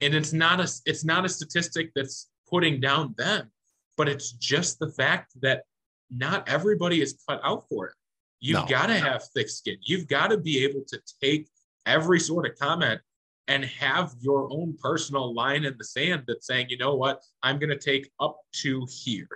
And 0.01 0.15
it's 0.15 0.33
not 0.33 0.61
a 0.61 0.71
it's 0.87 1.05
not 1.05 1.25
a 1.25 1.29
statistic 1.29 1.91
that's 1.95 2.29
putting 2.49 2.81
down 2.81 3.15
them, 3.19 3.51
but 3.99 4.09
it's 4.09 4.33
just 4.33 4.79
the 4.79 4.91
fact 4.93 5.33
that 5.43 5.65
not 6.09 6.49
everybody 6.49 7.03
is 7.03 7.23
cut 7.29 7.41
out 7.45 7.67
for 7.69 7.89
it. 7.89 7.95
You've 8.41 8.61
No. 8.61 8.67
got 8.67 8.87
to 8.87 8.95
have 8.99 9.25
thick 9.35 9.51
skin. 9.51 9.77
You've 9.83 10.07
got 10.07 10.29
to 10.29 10.39
be 10.39 10.65
able 10.65 10.85
to 10.89 10.99
take 11.21 11.49
every 11.85 12.21
sort 12.21 12.47
of 12.47 12.57
comment 12.59 13.01
and 13.49 13.65
have 13.65 14.15
your 14.21 14.51
own 14.53 14.77
personal 14.81 15.35
line 15.35 15.65
in 15.65 15.77
the 15.77 15.85
sand 15.85 16.25
that's 16.27 16.47
saying, 16.47 16.69
you 16.71 16.79
know 16.79 16.95
what, 16.95 17.23
I'm 17.43 17.59
going 17.59 17.71
to 17.71 17.79
take 17.79 18.11
up 18.21 18.39
to 18.63 18.87
here. 18.89 19.29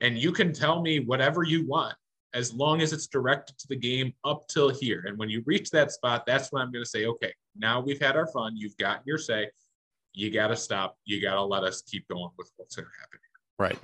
And 0.00 0.16
you 0.18 0.32
can 0.32 0.52
tell 0.52 0.80
me 0.80 1.00
whatever 1.00 1.42
you 1.44 1.66
want 1.66 1.94
as 2.34 2.52
long 2.54 2.80
as 2.80 2.92
it's 2.92 3.06
directed 3.06 3.58
to 3.58 3.68
the 3.68 3.76
game 3.76 4.14
up 4.24 4.48
till 4.48 4.70
here. 4.70 5.04
And 5.06 5.18
when 5.18 5.28
you 5.28 5.42
reach 5.44 5.70
that 5.70 5.92
spot, 5.92 6.24
that's 6.24 6.50
when 6.50 6.62
I'm 6.62 6.72
going 6.72 6.84
to 6.84 6.88
say, 6.88 7.04
okay, 7.06 7.34
now 7.54 7.80
we've 7.80 8.00
had 8.00 8.16
our 8.16 8.26
fun. 8.28 8.56
You've 8.56 8.76
got 8.78 9.02
your 9.06 9.18
say. 9.18 9.50
You 10.14 10.30
got 10.30 10.48
to 10.48 10.56
stop. 10.56 10.96
You 11.04 11.20
got 11.20 11.34
to 11.34 11.42
let 11.42 11.62
us 11.64 11.82
keep 11.82 12.08
going 12.08 12.30
with 12.38 12.50
what's 12.56 12.76
going 12.76 12.86
to 12.86 13.00
happen. 13.00 13.18
Right. 13.58 13.78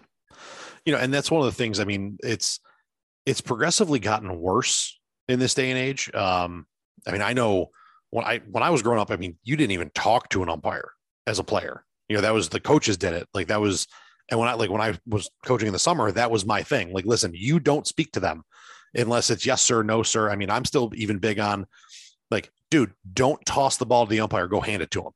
You 0.84 0.92
know, 0.92 0.98
and 0.98 1.12
that's 1.12 1.30
one 1.30 1.40
of 1.40 1.46
the 1.46 1.56
things. 1.56 1.80
I 1.80 1.84
mean, 1.84 2.18
it's 2.22 2.60
it's 3.26 3.40
progressively 3.40 3.98
gotten 3.98 4.40
worse 4.40 4.98
in 5.28 5.38
this 5.38 5.54
day 5.54 5.70
and 5.70 5.78
age. 5.78 6.12
Um, 6.14 6.66
I 7.06 7.12
mean, 7.12 7.22
I 7.22 7.32
know 7.32 7.68
when 8.10 8.24
I 8.24 8.40
when 8.50 8.62
I 8.62 8.70
was 8.70 8.82
growing 8.82 9.00
up, 9.00 9.10
I 9.10 9.16
mean, 9.16 9.36
you 9.44 9.56
didn't 9.56 9.72
even 9.72 9.90
talk 9.94 10.28
to 10.30 10.42
an 10.42 10.48
umpire 10.48 10.92
as 11.26 11.38
a 11.38 11.44
player. 11.44 11.84
You 12.08 12.16
know, 12.16 12.22
that 12.22 12.32
was 12.32 12.48
the 12.48 12.60
coaches 12.60 12.96
did 12.96 13.12
it. 13.12 13.28
Like 13.34 13.48
that 13.48 13.60
was 13.60 13.86
and 14.30 14.38
when 14.38 14.48
I 14.48 14.54
like 14.54 14.70
when 14.70 14.80
I 14.80 14.98
was 15.06 15.30
coaching 15.44 15.68
in 15.68 15.72
the 15.72 15.78
summer, 15.78 16.10
that 16.12 16.30
was 16.30 16.44
my 16.44 16.62
thing. 16.62 16.92
Like, 16.92 17.06
listen, 17.06 17.32
you 17.34 17.60
don't 17.60 17.86
speak 17.86 18.12
to 18.12 18.20
them 18.20 18.42
unless 18.94 19.30
it's 19.30 19.46
yes, 19.46 19.62
sir, 19.62 19.82
no, 19.82 20.02
sir. 20.02 20.30
I 20.30 20.36
mean, 20.36 20.50
I'm 20.50 20.64
still 20.64 20.90
even 20.94 21.18
big 21.18 21.38
on 21.38 21.66
like, 22.30 22.50
dude, 22.70 22.92
don't 23.10 23.44
toss 23.46 23.78
the 23.78 23.86
ball 23.86 24.06
to 24.06 24.10
the 24.10 24.20
umpire, 24.20 24.46
go 24.46 24.60
hand 24.60 24.82
it 24.82 24.90
to 24.92 25.00
him. 25.00 25.12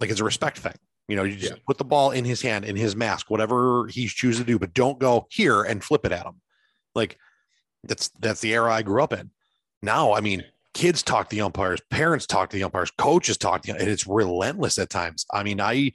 Like 0.00 0.10
it's 0.10 0.20
a 0.20 0.24
respect 0.24 0.58
thing. 0.58 0.74
You 1.08 1.16
know, 1.16 1.22
you 1.22 1.36
just 1.36 1.52
Yeah. 1.52 1.58
put 1.66 1.78
the 1.78 1.84
ball 1.84 2.10
in 2.10 2.24
his 2.24 2.42
hand, 2.42 2.64
in 2.64 2.76
his 2.76 2.96
mask, 2.96 3.30
whatever 3.30 3.86
he's 3.88 4.12
choosing 4.12 4.44
to 4.44 4.52
do, 4.52 4.58
but 4.58 4.74
don't 4.74 4.98
go 4.98 5.26
here 5.30 5.62
and 5.62 5.82
flip 5.84 6.04
it 6.04 6.12
at 6.12 6.26
him. 6.26 6.40
Like 6.94 7.18
that's 7.84 8.08
that's 8.20 8.40
the 8.40 8.52
era 8.52 8.72
I 8.72 8.82
grew 8.82 9.02
up 9.02 9.12
in. 9.12 9.30
Now, 9.82 10.14
I 10.14 10.20
mean, 10.20 10.44
kids 10.74 11.02
talk 11.02 11.28
to 11.28 11.36
the 11.36 11.42
umpires, 11.42 11.80
parents 11.90 12.26
talk 12.26 12.50
to 12.50 12.56
the 12.56 12.64
umpires, 12.64 12.90
coaches 12.90 13.36
talk 13.38 13.62
to, 13.62 13.72
and 13.72 13.88
it's 13.88 14.06
relentless 14.06 14.78
at 14.78 14.90
times. 14.90 15.24
I 15.32 15.42
mean, 15.42 15.60
I 15.60 15.92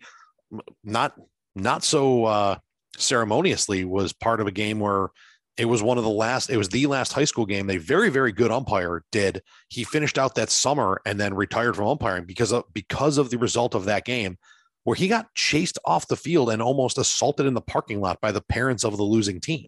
not 0.84 1.14
not 1.55 1.84
so 1.84 2.26
uh 2.26 2.55
ceremoniously 2.97 3.86
was 3.86 4.14
part 4.14 4.41
of 4.41 4.47
a 4.47 4.51
game 4.51 4.80
where 4.80 5.09
it 5.57 5.66
was 5.66 5.82
one 5.84 5.97
of 5.97 6.03
the 6.03 6.09
last 6.09 6.49
it 6.49 6.57
was 6.57 6.70
the 6.70 6.88
last 6.88 7.14
high 7.14 7.26
school 7.26 7.45
game 7.45 7.70
a 7.70 7.78
very 7.78 8.09
very 8.09 8.32
good 8.32 8.51
umpire 8.51 9.03
did 9.12 9.41
he 9.70 9.84
finished 9.84 10.18
out 10.18 10.36
that 10.36 10.49
summer 10.49 11.01
and 11.05 11.20
then 11.20 11.34
retired 11.34 11.76
from 11.76 11.88
umpiring 11.88 12.26
because 12.26 12.51
of 12.51 12.64
because 12.74 13.18
of 13.18 13.30
the 13.30 13.38
result 13.38 13.76
of 13.76 13.86
that 13.86 14.03
game 14.05 14.38
where 14.84 14.95
he 14.95 15.07
got 15.07 15.34
chased 15.36 15.77
off 15.86 16.07
the 16.07 16.15
field 16.15 16.49
and 16.49 16.61
almost 16.61 16.97
assaulted 16.97 17.45
in 17.45 17.53
the 17.53 17.61
parking 17.61 18.01
lot 18.01 18.19
by 18.21 18.32
the 18.32 18.41
parents 18.41 18.84
of 18.84 18.97
the 18.97 19.03
losing 19.03 19.39
team 19.39 19.67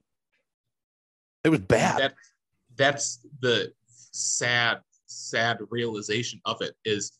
it 1.44 1.50
was 1.50 1.60
bad 1.60 2.00
That, 2.00 2.14
that's 2.76 3.20
the 3.42 3.74
sad, 4.12 4.80
sad 5.06 5.58
realization 5.70 6.40
of 6.46 6.62
it 6.62 6.76
is, 6.86 7.20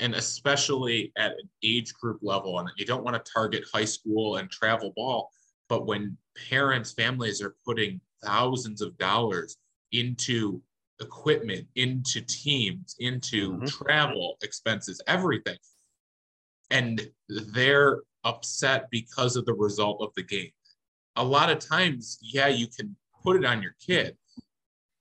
and 0.00 0.14
especially 0.14 1.12
at 1.16 1.32
an 1.32 1.48
age 1.62 1.94
group 1.94 2.18
level, 2.22 2.58
and 2.58 2.68
you 2.76 2.84
don't 2.84 3.04
want 3.04 3.22
to 3.22 3.32
target 3.32 3.64
high 3.72 3.84
school 3.84 4.36
and 4.36 4.50
travel 4.50 4.92
ball, 4.96 5.30
but 5.68 5.86
when 5.86 6.16
parents, 6.48 6.92
families 6.92 7.40
are 7.42 7.54
putting 7.64 8.00
thousands 8.24 8.80
of 8.80 8.96
dollars 8.98 9.56
into 9.92 10.60
equipment, 11.00 11.66
into 11.76 12.20
teams, 12.22 12.96
into 12.98 13.58
Mhm. 13.58 13.66
travel 13.68 14.36
expenses, 14.42 15.00
everything, 15.06 15.58
and 16.70 17.08
they're 17.28 18.02
upset 18.24 18.88
because 18.90 19.36
of 19.36 19.44
the 19.44 19.54
result 19.54 19.98
of 20.00 20.10
the 20.16 20.22
game. 20.22 20.50
A 21.16 21.24
lot 21.24 21.50
of 21.50 21.58
times, 21.58 22.18
yeah, 22.20 22.48
you 22.48 22.66
can 22.66 22.96
put 23.22 23.36
it 23.36 23.44
on 23.44 23.62
your 23.62 23.76
kid, 23.84 24.16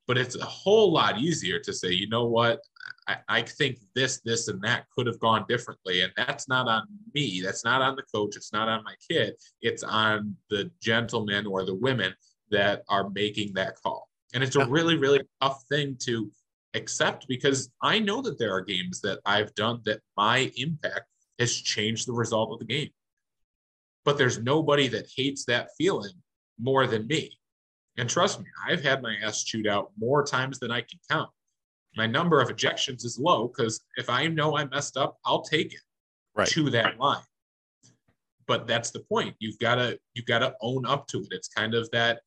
but 0.08 0.18
it's 0.18 0.36
a 0.36 0.46
whole 0.46 0.92
lot 0.92 1.18
easier 1.18 1.60
to 1.60 1.74
say, 1.74 1.92
you 1.92 2.08
know 2.10 2.28
what, 2.28 2.60
I, 3.08 3.18
I 3.28 3.42
think 3.42 3.80
this, 3.96 4.22
this, 4.22 4.48
and 4.48 4.62
that 4.62 4.86
could 4.96 5.08
have 5.08 5.20
gone 5.20 5.46
differently. 5.48 6.02
And 6.02 6.12
that's 6.16 6.48
not 6.48 6.68
on 6.68 6.84
me. 7.14 7.42
That's 7.44 7.64
not 7.64 7.82
on 7.82 7.96
the 7.96 8.04
coach. 8.14 8.36
It's 8.36 8.54
not 8.54 8.68
on 8.68 8.84
my 8.84 8.96
kid. 9.10 9.36
It's 9.62 9.84
on 9.84 10.36
the 10.50 10.70
gentlemen 10.82 11.46
or 11.48 11.66
the 11.66 11.76
women 11.76 12.14
that 12.52 12.84
are 12.90 13.10
making 13.10 13.54
that 13.54 13.76
call. 13.82 14.10
And 14.34 14.44
it's 14.44 14.56
a 14.56 14.66
really, 14.66 14.98
really 14.98 15.22
tough 15.42 15.64
thing 15.70 15.98
to 16.02 16.32
accept 16.74 17.28
because 17.28 17.70
I 17.82 18.00
know 18.00 18.22
that 18.22 18.40
there 18.40 18.54
are 18.54 18.62
games 18.62 19.00
that 19.02 19.20
I've 19.26 19.54
done 19.56 19.82
that 19.86 20.00
my 20.18 20.52
impact 20.56 21.06
has 21.40 21.54
changed 21.54 22.08
the 22.08 22.14
result 22.14 22.52
of 22.54 22.60
the 22.60 22.66
game. 22.66 22.90
But 24.06 24.18
there's 24.18 24.40
nobody 24.40 24.88
that 24.90 25.08
hates 25.16 25.46
that 25.46 25.70
feeling 25.78 26.14
more 26.60 26.88
than 26.88 27.08
me. 27.08 27.32
And 27.98 28.10
trust 28.10 28.40
me, 28.40 28.46
I've 28.68 28.84
had 28.84 29.02
my 29.02 29.16
ass 29.24 29.44
chewed 29.44 29.68
out 29.68 29.92
more 29.98 30.24
times 30.24 30.60
than 30.60 30.72
I 30.72 30.82
can 30.82 31.00
count. 31.10 31.30
My 31.96 32.08
number 32.08 32.42
of 32.42 32.50
ejections 32.50 33.06
is 33.06 33.20
low 33.20 33.48
because 33.48 33.82
if 33.98 34.10
I 34.10 34.28
know 34.28 34.58
I 34.58 34.66
messed 34.66 34.98
up, 34.98 35.18
I'll 35.26 35.44
take 35.44 35.74
it 35.74 35.80
Right. 36.36 36.48
to 36.50 36.72
that 36.72 36.98
line. 36.98 37.22
But 38.48 38.66
that's 38.68 38.90
the 38.90 39.02
point. 39.02 39.36
You've 39.40 39.60
got 39.60 39.76
to 39.76 40.00
you've 40.16 40.26
got 40.26 40.40
to 40.40 40.56
own 40.62 40.86
up 40.86 41.08
to 41.10 41.20
it. 41.20 41.28
It's 41.32 41.48
kind 41.48 41.76
of 41.76 41.90
that 41.92 42.22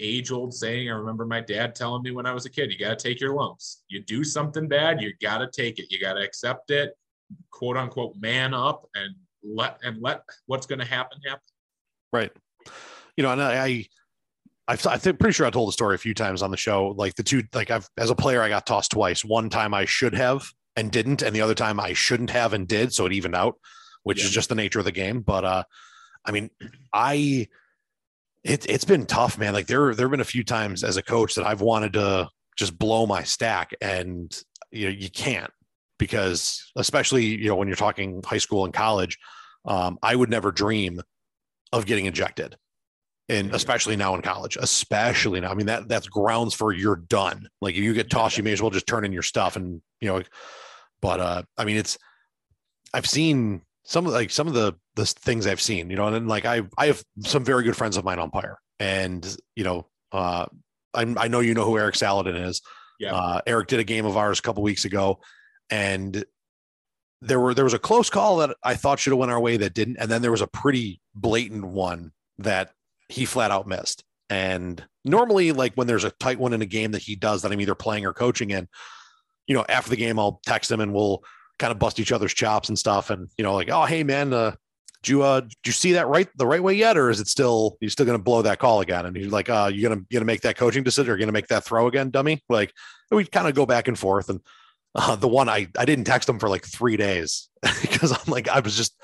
age 0.00 0.30
old 0.32 0.52
saying. 0.52 0.90
I 0.90 0.94
remember 0.94 1.24
my 1.24 1.40
dad 1.40 1.74
telling 1.74 2.02
me 2.02 2.10
when 2.10 2.26
I 2.26 2.32
was 2.32 2.44
a 2.44 2.50
kid, 2.50 2.72
you 2.72 2.78
got 2.78 2.98
to 2.98 3.08
take 3.08 3.20
your 3.20 3.34
lumps. 3.34 3.84
You 3.88 4.02
do 4.02 4.24
something 4.24 4.66
bad, 4.68 5.00
you 5.00 5.14
got 5.22 5.38
to 5.38 5.46
take 5.50 5.78
it. 5.78 5.90
You 5.90 6.00
got 6.00 6.14
to 6.14 6.22
accept 6.22 6.70
it, 6.72 6.94
quote 7.50 7.76
unquote, 7.76 8.14
man 8.18 8.54
up 8.54 8.88
and 8.94 9.14
let 9.42 9.78
and 9.82 10.00
let 10.02 10.22
what's 10.46 10.66
going 10.66 10.78
to 10.78 10.84
happen 10.84 11.18
happen. 11.26 11.40
Right. 12.12 12.32
You 13.16 13.22
know, 13.22 13.32
and 13.32 13.42
I, 13.42 13.64
I 13.64 13.86
I've, 14.68 14.86
I 14.86 14.98
think 14.98 15.20
pretty 15.20 15.32
sure 15.34 15.46
I 15.46 15.50
told 15.50 15.68
the 15.68 15.72
story 15.72 15.94
a 15.94 15.98
few 15.98 16.12
times 16.14 16.42
on 16.42 16.50
the 16.50 16.56
show. 16.56 16.88
Like 16.96 17.14
the 17.14 17.22
two, 17.22 17.44
like 17.54 17.70
I've, 17.70 17.88
as 17.96 18.10
a 18.10 18.16
player, 18.16 18.42
I 18.42 18.48
got 18.48 18.66
tossed 18.66 18.90
twice. 18.90 19.24
One 19.24 19.48
time 19.48 19.72
I 19.72 19.84
should 19.84 20.14
have 20.14 20.50
and 20.74 20.90
didn't, 20.90 21.22
and 21.22 21.34
the 21.34 21.40
other 21.40 21.54
time 21.54 21.78
I 21.78 21.92
shouldn't 21.92 22.30
have 22.30 22.52
and 22.52 22.66
did. 22.66 22.92
So 22.92 23.06
it 23.06 23.12
evened 23.12 23.36
out, 23.36 23.54
which 24.02 24.18
Yeah. 24.18 24.24
is 24.24 24.30
just 24.32 24.48
the 24.48 24.56
nature 24.56 24.80
of 24.80 24.84
the 24.84 24.92
game. 24.92 25.20
But, 25.20 25.44
uh, 25.44 25.62
I 26.24 26.32
mean, 26.32 26.50
I, 26.92 27.46
it, 28.42 28.68
it's 28.68 28.84
been 28.84 29.06
tough, 29.06 29.38
man. 29.38 29.54
Like 29.54 29.68
there, 29.68 29.94
there 29.94 30.06
have 30.06 30.10
been 30.10 30.20
a 30.20 30.24
few 30.24 30.42
times 30.42 30.82
as 30.82 30.96
a 30.96 31.02
coach 31.02 31.36
that 31.36 31.46
I've 31.46 31.60
wanted 31.60 31.92
to 31.92 32.28
just 32.56 32.76
blow 32.76 33.06
my 33.06 33.22
stack 33.22 33.72
and 33.80 34.36
you 34.72 34.86
know, 34.86 34.94
you 34.98 35.10
can't 35.10 35.52
because 35.98 36.70
especially, 36.76 37.24
you 37.24 37.48
know, 37.48 37.56
when 37.56 37.68
you're 37.68 37.76
talking 37.76 38.22
high 38.24 38.38
school 38.38 38.64
and 38.64 38.74
college, 38.74 39.18
um, 39.64 39.98
I 40.02 40.14
would 40.14 40.30
never 40.30 40.52
dream 40.52 41.00
of 41.72 41.86
getting 41.86 42.06
ejected 42.06 42.56
and 43.28 43.54
especially 43.54 43.96
now 43.96 44.14
in 44.14 44.22
college, 44.22 44.56
especially 44.56 45.40
now. 45.40 45.50
I 45.50 45.54
mean, 45.54 45.66
that 45.66 45.88
that's 45.88 46.06
grounds 46.06 46.54
for 46.54 46.72
you're 46.72 46.96
done. 46.96 47.48
Like 47.60 47.74
if 47.74 47.82
you 47.82 47.92
get 47.92 48.10
tossed, 48.10 48.36
you 48.36 48.44
may 48.44 48.52
as 48.52 48.62
well 48.62 48.70
just 48.70 48.86
turn 48.86 49.04
in 49.04 49.12
your 49.12 49.22
stuff 49.22 49.56
and 49.56 49.82
you 50.00 50.08
know, 50.08 50.22
but 51.00 51.20
uh 51.20 51.42
I 51.56 51.64
mean 51.64 51.76
it's 51.76 51.98
I've 52.94 53.06
seen 53.06 53.62
some 53.84 54.06
of 54.06 54.12
like 54.12 54.30
some 54.30 54.46
of 54.46 54.54
the 54.54 54.74
the 54.94 55.06
things 55.06 55.46
I've 55.46 55.60
seen, 55.60 55.90
you 55.90 55.96
know, 55.96 56.06
and 56.06 56.14
then, 56.14 56.28
like 56.28 56.44
I 56.44 56.62
I 56.78 56.86
have 56.86 57.02
some 57.20 57.44
very 57.44 57.64
good 57.64 57.76
friends 57.76 57.96
of 57.96 58.04
mine 58.04 58.18
umpire. 58.18 58.58
And 58.78 59.36
you 59.56 59.64
know, 59.64 59.86
uh 60.12 60.46
I 60.94 61.14
I 61.16 61.28
know 61.28 61.40
you 61.40 61.54
know 61.54 61.64
who 61.64 61.78
Eric 61.78 61.96
Saladin 61.96 62.36
is. 62.36 62.62
Yeah. 63.00 63.14
Uh 63.14 63.40
Eric 63.46 63.68
did 63.68 63.80
a 63.80 63.84
game 63.84 64.06
of 64.06 64.16
ours 64.16 64.38
a 64.38 64.42
couple 64.42 64.62
weeks 64.62 64.84
ago 64.84 65.18
and 65.70 66.24
there 67.22 67.40
were 67.40 67.54
there 67.54 67.64
was 67.64 67.74
a 67.74 67.78
close 67.78 68.10
call 68.10 68.38
that 68.38 68.56
I 68.62 68.74
thought 68.74 68.98
should 68.98 69.12
have 69.12 69.18
went 69.18 69.32
our 69.32 69.40
way 69.40 69.56
that 69.56 69.74
didn't, 69.74 69.96
and 69.98 70.10
then 70.10 70.22
there 70.22 70.30
was 70.30 70.42
a 70.42 70.46
pretty 70.46 71.00
blatant 71.14 71.64
one 71.64 72.12
that 72.38 72.72
he 73.08 73.24
flat 73.24 73.50
out 73.50 73.66
missed. 73.66 74.04
And 74.28 74.84
normally, 75.04 75.52
like 75.52 75.74
when 75.74 75.86
there's 75.86 76.04
a 76.04 76.10
tight 76.10 76.38
one 76.38 76.52
in 76.52 76.62
a 76.62 76.66
game 76.66 76.92
that 76.92 77.02
he 77.02 77.14
does 77.16 77.42
that 77.42 77.52
I'm 77.52 77.60
either 77.60 77.74
playing 77.74 78.04
or 78.04 78.12
coaching 78.12 78.50
in, 78.50 78.68
you 79.46 79.54
know, 79.54 79.64
after 79.68 79.90
the 79.90 79.96
game, 79.96 80.18
I'll 80.18 80.40
text 80.44 80.70
him 80.70 80.80
and 80.80 80.92
we'll 80.92 81.22
kind 81.58 81.70
of 81.70 81.78
bust 81.78 82.00
each 82.00 82.12
other's 82.12 82.34
chops 82.34 82.68
and 82.68 82.78
stuff. 82.78 83.10
And, 83.10 83.30
you 83.38 83.44
know, 83.44 83.54
like, 83.54 83.70
oh, 83.70 83.84
hey, 83.84 84.02
man, 84.02 84.32
uh, 84.32 84.56
you, 85.04 85.22
uh, 85.22 85.42
did 85.42 85.52
you 85.64 85.72
see 85.72 85.92
that 85.92 86.08
right 86.08 86.28
the 86.36 86.46
right 86.46 86.62
way 86.62 86.74
yet? 86.74 86.96
Or 86.96 87.10
is 87.10 87.20
it 87.20 87.28
still, 87.28 87.76
you 87.80 87.88
still 87.88 88.06
to 88.06 88.18
blow 88.18 88.42
that 88.42 88.58
call 88.58 88.80
again? 88.80 89.06
And 89.06 89.16
he's 89.16 89.30
like, 89.30 89.48
uh, 89.48 89.70
you 89.72 89.88
to, 89.88 90.04
you 90.10 90.18
to 90.18 90.24
make 90.24 90.40
that 90.40 90.56
coaching 90.56 90.82
decision 90.82 91.12
or 91.12 91.16
to 91.18 91.30
make 91.30 91.46
that 91.46 91.64
throw 91.64 91.86
again, 91.86 92.10
dummy? 92.10 92.42
Like, 92.48 92.72
we 93.12 93.24
kind 93.24 93.46
of 93.46 93.54
go 93.54 93.66
back 93.66 93.86
and 93.86 93.96
forth. 93.96 94.28
And 94.28 94.40
uh, 94.96 95.14
the 95.14 95.28
one 95.28 95.48
I, 95.48 95.68
I 95.78 95.84
didn't 95.84 96.04
text 96.06 96.28
him 96.28 96.38
for 96.38 96.48
like 96.48 96.64
three 96.64 96.96
days 96.96 97.48
because 97.82 98.12
I'm 98.12 98.32
like, 98.32 98.48
I 98.48 98.60
was 98.60 98.76
just, 98.76 98.98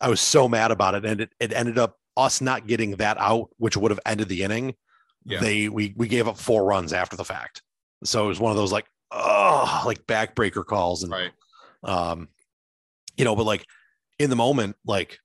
I 0.00 0.08
was 0.08 0.20
so 0.20 0.46
mad 0.48 0.70
about 0.70 0.94
it. 0.94 1.04
And 1.06 1.22
it, 1.22 1.32
it 1.40 1.52
ended 1.52 1.78
up 1.78 1.96
us 2.16 2.40
not 2.40 2.66
getting 2.66 2.92
that 2.96 3.16
out, 3.18 3.48
which 3.56 3.76
would 3.76 3.90
have 3.90 4.00
ended 4.04 4.28
the 4.28 4.42
inning. 4.42 4.74
Yeah. 5.24 5.40
They, 5.40 5.68
we, 5.68 5.94
we 5.96 6.06
gave 6.06 6.28
up 6.28 6.36
four 6.36 6.64
runs 6.64 6.92
after 6.92 7.16
the 7.16 7.24
fact. 7.24 7.62
So 8.04 8.26
it 8.26 8.28
was 8.28 8.38
one 8.38 8.50
of 8.50 8.56
those 8.56 8.72
like, 8.72 8.84
oh, 9.10 9.82
like 9.86 10.06
backbreaker 10.06 10.64
calls. 10.64 11.02
And, 11.02 11.12
Right. 11.12 11.30
um, 11.82 12.28
you 13.16 13.24
know, 13.24 13.34
but 13.34 13.46
like 13.46 13.64
in 14.18 14.28
the 14.30 14.36
moment, 14.36 14.76
like 14.84 15.18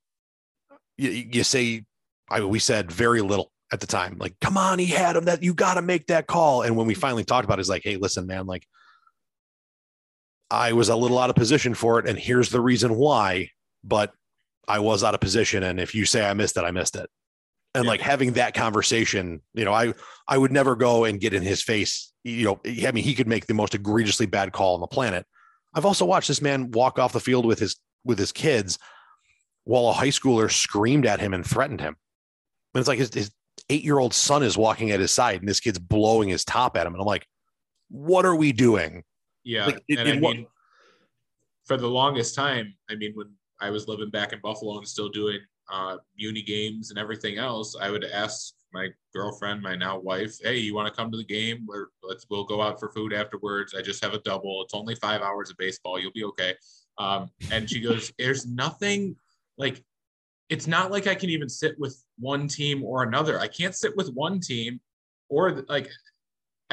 you, 0.96 1.10
you 1.10 1.44
say, 1.44 1.84
I, 2.30 2.40
we 2.40 2.58
said 2.58 2.90
very 2.90 3.20
little 3.20 3.52
at 3.72 3.80
the 3.80 3.86
time, 3.86 4.16
like, 4.18 4.34
come 4.40 4.56
on, 4.56 4.78
he 4.78 4.86
had 4.86 5.16
him 5.16 5.26
that 5.26 5.42
you 5.42 5.52
got 5.52 5.74
to 5.74 5.82
make 5.82 6.06
that 6.06 6.26
call. 6.26 6.62
And 6.62 6.76
when 6.76 6.86
we 6.86 6.94
finally 6.94 7.24
talked 7.24 7.44
about 7.44 7.58
it, 7.58 7.60
it's 7.60 7.68
like, 7.68 7.82
Hey, 7.84 7.96
listen, 7.96 8.26
man, 8.26 8.46
like 8.46 8.66
I 10.54 10.72
was 10.72 10.88
a 10.88 10.96
little 10.96 11.18
out 11.18 11.30
of 11.30 11.36
position 11.36 11.74
for 11.74 11.98
it. 11.98 12.08
And 12.08 12.18
here's 12.18 12.50
the 12.50 12.60
reason 12.60 12.94
why, 12.96 13.50
but 13.82 14.12
I 14.66 14.78
was 14.78 15.04
out 15.04 15.14
of 15.14 15.20
position. 15.20 15.62
And 15.62 15.78
if 15.80 15.94
you 15.94 16.06
say 16.06 16.24
I 16.24 16.34
missed 16.34 16.56
it, 16.56 16.64
I 16.64 16.70
missed 16.70 16.96
it. 16.96 17.08
And 17.74 17.84
Yeah. 17.84 17.90
like 17.90 18.00
having 18.00 18.32
that 18.34 18.54
conversation, 18.54 19.42
you 19.52 19.64
know, 19.64 19.72
I 19.72 19.94
I 20.28 20.38
would 20.38 20.52
never 20.52 20.76
go 20.76 21.04
and 21.04 21.20
get 21.20 21.34
in 21.34 21.42
his 21.42 21.62
face. 21.62 22.12
You 22.22 22.44
know, 22.44 22.60
I 22.86 22.92
mean, 22.92 23.04
he 23.04 23.14
could 23.14 23.28
make 23.28 23.46
the 23.46 23.54
most 23.54 23.74
egregiously 23.74 24.26
bad 24.26 24.52
call 24.52 24.74
on 24.74 24.80
the 24.80 24.86
planet. 24.86 25.26
I've 25.74 25.84
also 25.84 26.04
watched 26.04 26.28
this 26.28 26.40
man 26.40 26.70
walk 26.70 26.98
off 26.98 27.12
the 27.12 27.20
field 27.20 27.44
with 27.44 27.58
his 27.58 27.76
with 28.04 28.18
his 28.18 28.32
kids 28.32 28.78
while 29.64 29.88
a 29.88 29.92
high 29.92 30.08
schooler 30.08 30.50
screamed 30.50 31.06
at 31.06 31.20
him 31.20 31.34
and 31.34 31.44
threatened 31.44 31.80
him. 31.80 31.96
And 32.74 32.80
it's 32.80 32.88
like 32.88 32.98
his, 32.98 33.12
his 33.12 33.30
eight 33.70 33.82
year 33.82 33.98
old 33.98 34.14
son 34.14 34.42
is 34.42 34.56
walking 34.56 34.90
at 34.90 35.00
his 35.00 35.10
side 35.10 35.40
and 35.40 35.48
this 35.48 35.60
kid's 35.60 35.78
blowing 35.78 36.28
his 36.28 36.44
top 36.44 36.76
at 36.76 36.86
him. 36.86 36.92
And 36.92 37.00
I'm 37.00 37.06
like, 37.06 37.26
what 37.88 38.24
are 38.26 38.36
we 38.36 38.52
doing? 38.52 39.04
Yeah, 39.44 39.66
Like, 39.66 39.84
and 39.90 40.00
I 40.00 40.18
what- 40.18 40.36
mean, 40.36 40.46
for 41.64 41.76
the 41.76 41.88
longest 41.88 42.34
time, 42.34 42.74
I 42.90 42.94
mean, 42.96 43.12
when 43.14 43.32
I 43.60 43.70
was 43.70 43.88
living 43.88 44.10
back 44.10 44.32
in 44.32 44.40
Buffalo 44.40 44.78
and 44.78 44.88
still 44.88 45.08
doing 45.08 45.40
uh, 45.70 45.96
uni 46.14 46.42
games 46.42 46.90
and 46.90 46.98
everything 46.98 47.38
else, 47.38 47.74
I 47.80 47.90
would 47.90 48.04
ask 48.04 48.54
my 48.74 48.88
girlfriend, 49.14 49.62
my 49.62 49.74
now 49.74 49.98
wife, 49.98 50.36
"Hey, 50.42 50.58
you 50.58 50.74
want 50.74 50.88
to 50.88 50.94
come 50.94 51.10
to 51.10 51.16
the 51.16 51.24
game? 51.24 51.62
Where 51.64 51.88
let's 52.02 52.26
we'll 52.28 52.44
go 52.44 52.60
out 52.60 52.78
for 52.80 52.90
food 52.90 53.12
afterwards. 53.14 53.72
I 53.74 53.80
just 53.80 54.02
have 54.04 54.12
a 54.12 54.18
double. 54.18 54.62
It's 54.62 54.74
only 54.74 54.94
five 54.96 55.22
hours 55.22 55.48
of 55.48 55.56
baseball. 55.56 55.98
You'll 55.98 56.12
be 56.12 56.24
okay." 56.24 56.54
Um, 56.98 57.30
and 57.50 57.70
she 57.70 57.80
goes, 57.80 58.12
"There's 58.18 58.46
nothing 58.46 59.16
like." 59.56 59.82
It's 60.50 60.66
not 60.66 60.90
like 60.90 61.06
I 61.06 61.14
can 61.14 61.30
even 61.30 61.48
sit 61.48 61.78
with 61.78 62.04
one 62.18 62.46
team 62.48 62.84
or 62.84 63.02
another. 63.04 63.40
I 63.40 63.48
can't 63.48 63.74
sit 63.74 63.96
with 63.96 64.10
one 64.12 64.40
team 64.40 64.80
or 65.30 65.64
like 65.68 65.88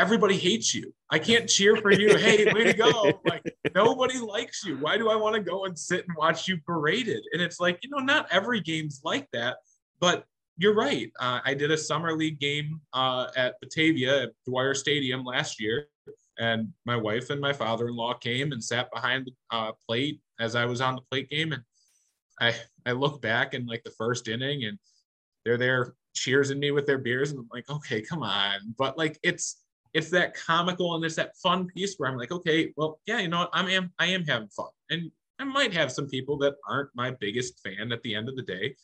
everybody 0.01 0.35
hates 0.35 0.73
you. 0.73 0.91
I 1.11 1.19
can't 1.19 1.47
cheer 1.47 1.75
for 1.75 1.91
you. 1.91 2.17
Hey, 2.17 2.51
way 2.51 2.63
to 2.63 2.73
go. 2.73 3.21
Like 3.25 3.43
nobody 3.75 4.17
likes 4.17 4.65
you. 4.65 4.77
Why 4.77 4.97
do 4.97 5.09
I 5.09 5.15
want 5.15 5.35
to 5.35 5.41
go 5.41 5.65
and 5.65 5.77
sit 5.77 6.05
and 6.07 6.17
watch 6.17 6.47
you 6.47 6.57
paraded? 6.65 7.23
And 7.33 7.41
it's 7.41 7.59
like, 7.59 7.79
you 7.83 7.89
know, 7.89 8.03
not 8.03 8.27
every 8.31 8.59
game's 8.59 9.01
like 9.03 9.27
that, 9.31 9.57
but 9.99 10.25
you're 10.57 10.73
right. 10.73 11.11
Uh, 11.19 11.39
I 11.45 11.53
did 11.53 11.71
a 11.71 11.77
summer 11.77 12.13
league 12.13 12.39
game 12.39 12.81
uh, 12.93 13.27
at 13.37 13.55
Batavia 13.61 14.23
at 14.23 14.31
Dwyer 14.47 14.73
Stadium 14.73 15.23
last 15.23 15.61
year, 15.61 15.87
and 16.39 16.69
my 16.85 16.95
wife 16.95 17.29
and 17.29 17.39
my 17.39 17.53
father-in-law 17.53 18.15
came 18.15 18.51
and 18.51 18.63
sat 18.63 18.91
behind 18.91 19.27
the 19.27 19.55
uh, 19.55 19.71
plate 19.87 20.19
as 20.39 20.55
I 20.55 20.65
was 20.65 20.81
on 20.81 20.95
the 20.95 21.01
plate 21.09 21.29
game, 21.29 21.53
and 21.53 21.63
I 22.39 22.55
I 22.85 22.91
look 22.93 23.21
back 23.21 23.53
in 23.53 23.65
like 23.65 23.83
the 23.83 23.91
first 23.91 24.27
inning, 24.27 24.65
and 24.65 24.77
they're 25.45 25.57
there 25.57 25.93
cheersing 26.15 26.59
me 26.59 26.71
with 26.71 26.85
their 26.85 26.97
beers, 26.97 27.31
and 27.31 27.39
I'm 27.39 27.49
like, 27.53 27.69
okay, 27.69 28.01
come 28.01 28.23
on, 28.23 28.75
but 28.77 28.97
like 28.97 29.19
it's 29.23 29.60
it's 29.93 30.09
that 30.11 30.33
comical 30.35 30.95
and 30.95 31.03
it's 31.03 31.15
that 31.15 31.35
fun 31.37 31.67
piece 31.67 31.95
where 31.97 32.09
I'm 32.09 32.17
like, 32.17 32.31
okay, 32.31 32.73
well, 32.77 32.99
yeah, 33.05 33.19
you 33.19 33.27
know 33.27 33.39
what, 33.39 33.49
I 33.53 33.69
am 33.71 33.91
I 33.99 34.07
am 34.07 34.25
having 34.25 34.49
fun, 34.49 34.69
and 34.89 35.11
I 35.39 35.43
might 35.43 35.73
have 35.73 35.91
some 35.91 36.07
people 36.07 36.37
that 36.39 36.55
aren't 36.67 36.89
my 36.95 37.11
biggest 37.11 37.59
fan 37.63 37.91
at 37.91 38.01
the 38.03 38.15
end 38.15 38.29
of 38.29 38.35
the 38.35 38.43
day, 38.43 38.75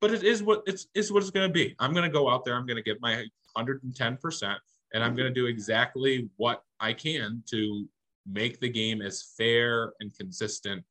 but 0.00 0.12
it 0.12 0.22
is 0.22 0.42
what 0.42 0.62
it's 0.66 0.86
is 0.94 1.12
what 1.12 1.22
it's 1.22 1.30
going 1.30 1.48
to 1.48 1.52
be. 1.52 1.74
I'm 1.78 1.92
going 1.92 2.04
to 2.04 2.12
go 2.12 2.28
out 2.28 2.44
there. 2.44 2.54
I'm 2.54 2.66
going 2.66 2.76
to 2.76 2.82
give 2.82 3.00
my 3.00 3.16
110 3.54 4.16
percent, 4.16 4.58
and 4.92 5.02
I'm 5.02 5.10
mm-hmm. 5.10 5.18
going 5.18 5.34
to 5.34 5.40
do 5.40 5.46
exactly 5.46 6.28
what 6.36 6.62
I 6.80 6.92
can 6.92 7.42
to 7.50 7.86
make 8.26 8.60
the 8.60 8.68
game 8.68 9.02
as 9.02 9.34
fair 9.36 9.92
and 10.00 10.16
consistent 10.16 10.84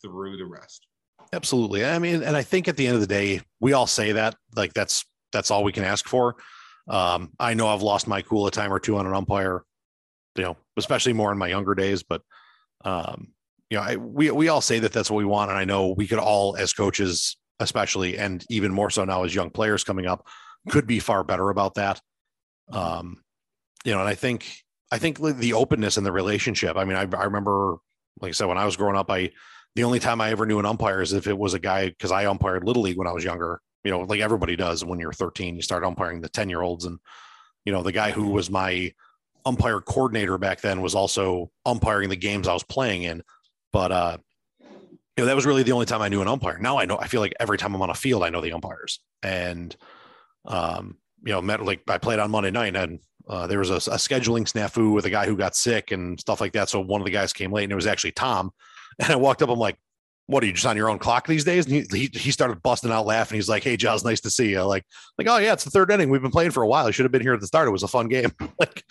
through 0.00 0.36
the 0.36 0.44
rest. 0.44 0.86
Absolutely. 1.32 1.84
I 1.84 1.98
mean, 1.98 2.22
and 2.22 2.36
I 2.36 2.42
think 2.42 2.68
at 2.68 2.76
the 2.76 2.86
end 2.86 2.94
of 2.94 3.00
the 3.00 3.06
day, 3.06 3.40
we 3.60 3.72
all 3.72 3.86
say 3.86 4.12
that 4.12 4.36
like 4.54 4.72
that's 4.74 5.04
that's 5.32 5.50
all 5.50 5.64
we 5.64 5.72
can 5.72 5.84
ask 5.84 6.06
for. 6.06 6.36
Um, 6.88 7.32
I 7.38 7.54
know 7.54 7.68
I've 7.68 7.82
lost 7.82 8.06
my 8.06 8.22
cool 8.22 8.46
a 8.46 8.50
time 8.50 8.72
or 8.72 8.78
two 8.78 8.96
on 8.96 9.06
an 9.06 9.14
umpire, 9.14 9.64
you 10.36 10.44
know, 10.44 10.56
especially 10.76 11.12
more 11.12 11.32
in 11.32 11.38
my 11.38 11.48
younger 11.48 11.74
days, 11.74 12.02
but 12.02 12.22
um, 12.84 13.28
you 13.70 13.78
know, 13.78 13.82
I, 13.82 13.96
we 13.96 14.30
we 14.30 14.48
all 14.48 14.60
say 14.60 14.78
that 14.78 14.92
that's 14.92 15.10
what 15.10 15.18
we 15.18 15.24
want, 15.24 15.50
and 15.50 15.58
I 15.58 15.64
know 15.64 15.94
we 15.96 16.06
could 16.06 16.18
all, 16.18 16.56
as 16.56 16.72
coaches, 16.72 17.36
especially, 17.60 18.18
and 18.18 18.44
even 18.50 18.72
more 18.72 18.90
so 18.90 19.04
now 19.04 19.24
as 19.24 19.34
young 19.34 19.50
players 19.50 19.84
coming 19.84 20.06
up, 20.06 20.26
could 20.68 20.86
be 20.86 21.00
far 21.00 21.24
better 21.24 21.50
about 21.50 21.74
that. 21.74 22.00
Um, 22.70 23.22
you 23.84 23.92
know, 23.92 24.00
and 24.00 24.08
I 24.08 24.14
think 24.14 24.46
I 24.92 24.98
think 24.98 25.18
the 25.18 25.54
openness 25.54 25.96
in 25.96 26.04
the 26.04 26.12
relationship. 26.12 26.76
I 26.76 26.84
mean, 26.84 26.96
I, 26.96 27.08
I 27.16 27.24
remember, 27.24 27.76
like 28.20 28.30
I 28.30 28.32
said, 28.32 28.46
when 28.46 28.58
I 28.58 28.64
was 28.64 28.76
growing 28.76 28.96
up, 28.96 29.10
I 29.10 29.30
the 29.74 29.84
only 29.84 29.98
time 29.98 30.20
I 30.20 30.30
ever 30.30 30.46
knew 30.46 30.58
an 30.58 30.66
umpire 30.66 31.02
is 31.02 31.12
if 31.12 31.26
it 31.26 31.36
was 31.36 31.54
a 31.54 31.58
guy 31.58 31.88
because 31.88 32.12
I 32.12 32.26
umpired 32.26 32.64
little 32.64 32.82
league 32.82 32.98
when 32.98 33.08
I 33.08 33.12
was 33.12 33.24
younger. 33.24 33.60
You 33.84 33.90
know, 33.90 34.00
like 34.00 34.20
everybody 34.20 34.56
does 34.56 34.84
when 34.84 34.98
you're 34.98 35.12
13, 35.12 35.56
you 35.56 35.62
start 35.62 35.84
umpiring 35.84 36.20
the 36.20 36.28
10 36.28 36.48
year 36.48 36.62
olds, 36.62 36.84
and 36.84 36.98
you 37.64 37.72
know 37.72 37.82
the 37.82 37.92
guy 37.92 38.10
who 38.10 38.28
was 38.28 38.50
my 38.50 38.92
umpire 39.46 39.80
coordinator 39.80 40.38
back 40.38 40.60
then 40.62 40.80
was 40.80 40.94
also 40.94 41.50
umpiring 41.66 42.08
the 42.08 42.16
games 42.16 42.48
I 42.48 42.54
was 42.54 42.62
playing 42.62 43.02
in. 43.02 43.22
But 43.72 43.92
uh, 43.92 44.18
you 44.60 45.18
know 45.18 45.26
that 45.26 45.36
was 45.36 45.46
really 45.46 45.62
the 45.62 45.72
only 45.72 45.86
time 45.86 46.02
I 46.02 46.08
knew 46.08 46.22
an 46.22 46.28
umpire. 46.28 46.58
Now 46.58 46.78
I 46.78 46.86
know 46.86 46.98
I 46.98 47.08
feel 47.08 47.20
like 47.20 47.34
every 47.38 47.58
time 47.58 47.74
I'm 47.74 47.82
on 47.82 47.90
a 47.90 47.94
field, 47.94 48.22
I 48.22 48.30
know 48.30 48.40
the 48.40 48.52
umpires, 48.52 49.00
and 49.22 49.76
um, 50.46 50.96
you 51.24 51.32
know, 51.32 51.40
met 51.40 51.64
like 51.64 51.82
I 51.88 51.98
played 51.98 52.18
on 52.18 52.30
Monday 52.30 52.50
night 52.50 52.76
and 52.76 53.00
uh, 53.28 53.46
there 53.46 53.58
was 53.58 53.70
a, 53.70 53.76
a 53.76 53.96
scheduling 53.96 54.44
snafu 54.44 54.92
with 54.92 55.06
a 55.06 55.10
guy 55.10 55.26
who 55.26 55.36
got 55.36 55.56
sick 55.56 55.90
and 55.90 56.20
stuff 56.20 56.40
like 56.40 56.52
that. 56.52 56.68
So 56.68 56.80
one 56.80 57.00
of 57.00 57.06
the 57.06 57.10
guys 57.10 57.32
came 57.32 57.50
late 57.50 57.64
and 57.64 57.72
it 57.72 57.76
was 57.76 57.86
actually 57.86 58.12
Tom. 58.12 58.52
And 59.00 59.10
I 59.10 59.16
walked 59.16 59.42
up, 59.42 59.48
I'm 59.48 59.58
like, 59.58 59.76
what 60.26 60.42
are 60.42 60.46
you 60.46 60.52
just 60.52 60.66
on 60.66 60.76
your 60.76 60.88
own 60.88 60.98
clock 60.98 61.26
these 61.26 61.44
days? 61.44 61.66
And 61.66 61.74
he, 61.74 61.86
he, 61.92 62.18
he 62.18 62.30
started 62.30 62.62
busting 62.62 62.90
out 62.90 63.06
laughing. 63.06 63.36
He's 63.36 63.48
like, 63.48 63.62
Hey, 63.62 63.76
Giles, 63.76 64.04
nice 64.04 64.20
to 64.22 64.30
see 64.30 64.50
you. 64.50 64.62
Like, 64.62 64.84
like, 65.18 65.28
oh 65.28 65.38
yeah, 65.38 65.52
it's 65.52 65.64
the 65.64 65.70
third 65.70 65.90
inning. 65.90 66.08
We've 66.08 66.22
been 66.22 66.30
playing 66.30 66.52
for 66.52 66.62
a 66.62 66.68
while. 66.68 66.86
You 66.86 66.92
should 66.92 67.04
have 67.04 67.12
been 67.12 67.22
here 67.22 67.34
at 67.34 67.40
the 67.40 67.46
start. 67.46 67.68
It 67.68 67.72
was 67.72 67.82
a 67.82 67.88
fun 67.88 68.08
game. 68.08 68.32
like 68.58 68.84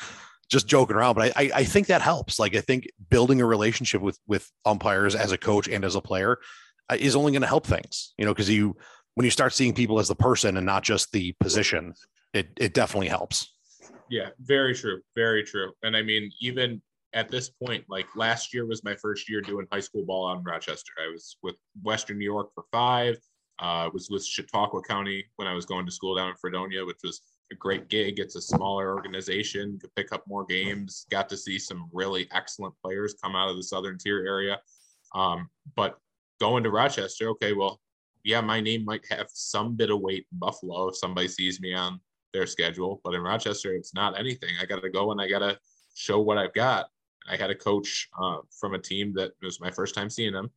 just 0.49 0.67
joking 0.67 0.95
around. 0.95 1.15
But 1.15 1.35
I, 1.35 1.43
I, 1.43 1.51
I 1.55 1.63
think 1.63 1.87
that 1.87 2.01
helps. 2.01 2.37
Like, 2.37 2.55
I 2.55 2.61
think 2.61 2.87
building 3.09 3.41
a 3.41 3.45
relationship 3.45 4.01
with, 4.01 4.19
with 4.27 4.49
umpires 4.65 5.15
as 5.15 5.31
a 5.31 5.37
coach 5.37 5.67
and 5.67 5.83
as 5.83 5.95
a 5.95 6.01
player 6.01 6.37
uh, 6.89 6.97
is 6.99 7.15
only 7.15 7.31
going 7.31 7.41
to 7.41 7.47
help 7.47 7.65
things, 7.65 8.13
you 8.17 8.25
know, 8.25 8.33
cause 8.33 8.49
you, 8.49 8.75
when 9.15 9.25
you 9.25 9.31
start 9.31 9.53
seeing 9.53 9.73
people 9.73 9.99
as 9.99 10.07
the 10.07 10.15
person 10.15 10.57
and 10.57 10.65
not 10.65 10.83
just 10.83 11.11
the 11.11 11.33
position, 11.39 11.93
it, 12.33 12.49
it 12.57 12.73
definitely 12.73 13.07
helps. 13.07 13.51
Yeah, 14.09 14.29
very 14.39 14.75
true. 14.75 15.01
Very 15.15 15.43
true. 15.43 15.71
And 15.81 15.95
I 15.95 16.03
mean, 16.03 16.31
even 16.41 16.81
at 17.13 17.29
this 17.29 17.49
point, 17.49 17.83
like 17.89 18.07
last 18.15 18.53
year 18.53 18.65
was 18.65 18.83
my 18.83 18.95
first 18.95 19.29
year 19.29 19.41
doing 19.41 19.67
high 19.71 19.79
school 19.79 20.03
ball 20.03 20.27
out 20.27 20.37
in 20.37 20.43
Rochester. 20.43 20.93
I 21.03 21.11
was 21.11 21.37
with 21.43 21.55
Western 21.83 22.17
New 22.17 22.25
York 22.25 22.49
for 22.53 22.65
five. 22.71 23.15
Uh, 23.61 23.85
I 23.85 23.87
was 23.87 24.09
with 24.09 24.25
Chautauqua 24.25 24.81
County 24.81 25.23
when 25.35 25.47
I 25.47 25.53
was 25.53 25.65
going 25.65 25.85
to 25.85 25.91
school 25.91 26.15
down 26.15 26.29
in 26.29 26.35
Fredonia, 26.35 26.83
which 26.83 26.97
was 27.03 27.21
a 27.51 27.55
great 27.55 27.87
gig. 27.87 28.19
It's 28.19 28.35
a 28.35 28.41
smaller 28.41 28.95
organization, 28.95 29.77
could 29.79 29.93
pick 29.95 30.11
up 30.11 30.23
more 30.27 30.43
games. 30.43 31.05
Got 31.11 31.29
to 31.29 31.37
see 31.37 31.59
some 31.59 31.87
really 31.93 32.27
excellent 32.31 32.73
players 32.83 33.15
come 33.21 33.35
out 33.35 33.49
of 33.49 33.57
the 33.57 33.63
Southern 33.63 33.97
Tier 33.97 34.25
area. 34.25 34.59
Um, 35.13 35.49
but 35.75 35.99
going 36.39 36.63
to 36.63 36.71
Rochester, 36.71 37.29
okay, 37.29 37.53
well, 37.53 37.79
yeah, 38.23 38.41
my 38.41 38.59
name 38.59 38.85
might 38.85 39.05
have 39.11 39.27
some 39.31 39.75
bit 39.75 39.91
of 39.91 39.99
weight 39.99 40.25
in 40.31 40.39
Buffalo 40.39 40.87
if 40.87 40.97
somebody 40.97 41.27
sees 41.27 41.61
me 41.61 41.73
on 41.73 41.99
their 42.33 42.47
schedule. 42.47 43.01
But 43.03 43.13
in 43.13 43.21
Rochester, 43.21 43.75
it's 43.75 43.93
not 43.93 44.17
anything. 44.17 44.49
I 44.59 44.65
got 44.65 44.81
to 44.81 44.89
go 44.89 45.11
and 45.11 45.21
I 45.21 45.29
got 45.29 45.39
to 45.39 45.59
show 45.93 46.19
what 46.19 46.39
I've 46.39 46.53
got. 46.53 46.87
I 47.27 47.35
had 47.35 47.49
a 47.49 47.55
coach 47.55 48.09
uh, 48.21 48.37
from 48.59 48.73
a 48.73 48.79
team 48.79 49.13
that 49.13 49.31
was 49.41 49.59
my 49.59 49.71
first 49.71 49.95
time 49.95 50.09
seeing 50.09 50.33
them. 50.33 50.51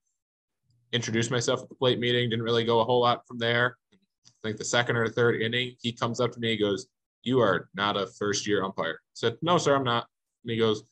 Introduced 0.92 1.30
myself 1.30 1.62
at 1.62 1.68
the 1.68 1.74
plate 1.74 1.98
meeting. 1.98 2.30
Didn't 2.30 2.44
really 2.44 2.64
go 2.64 2.80
a 2.80 2.84
whole 2.84 3.00
lot 3.00 3.26
from 3.26 3.38
there. 3.38 3.76
I 3.94 4.48
think 4.48 4.56
the 4.56 4.64
second 4.64 4.96
or 4.96 5.08
third 5.08 5.40
inning, 5.40 5.76
he 5.80 5.92
comes 5.92 6.20
up 6.20 6.32
to 6.32 6.40
me. 6.40 6.50
He 6.50 6.56
goes, 6.56 6.86
"You 7.22 7.40
are 7.40 7.68
not 7.74 7.96
a 7.96 8.06
first 8.06 8.46
year 8.46 8.64
umpire." 8.64 9.00
I 9.02 9.14
said, 9.14 9.36
"No, 9.42 9.58
sir, 9.58 9.74
I'm 9.74 9.84
not." 9.84 10.06
And 10.44 10.50
he 10.52 10.56
goes, 10.56 10.84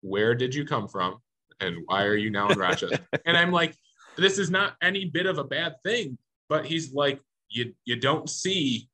"Where 0.00 0.34
did 0.34 0.54
you 0.54 0.64
come 0.64 0.88
from, 0.88 1.18
and 1.60 1.78
why 1.86 2.04
are 2.04 2.16
you 2.16 2.30
now 2.30 2.48
in 2.48 2.58
Rochester?" 2.58 2.98
and 3.26 3.36
I'm 3.36 3.52
like, 3.52 3.76
"This 4.16 4.38
is 4.38 4.50
not 4.50 4.76
any 4.82 5.04
bit 5.06 5.26
of 5.26 5.38
a 5.38 5.44
bad 5.44 5.74
thing." 5.84 6.18
But 6.48 6.66
he's 6.66 6.92
like, 6.92 7.20
"You 7.48 7.74
you 7.84 7.96
don't 7.96 8.28
see 8.28 8.88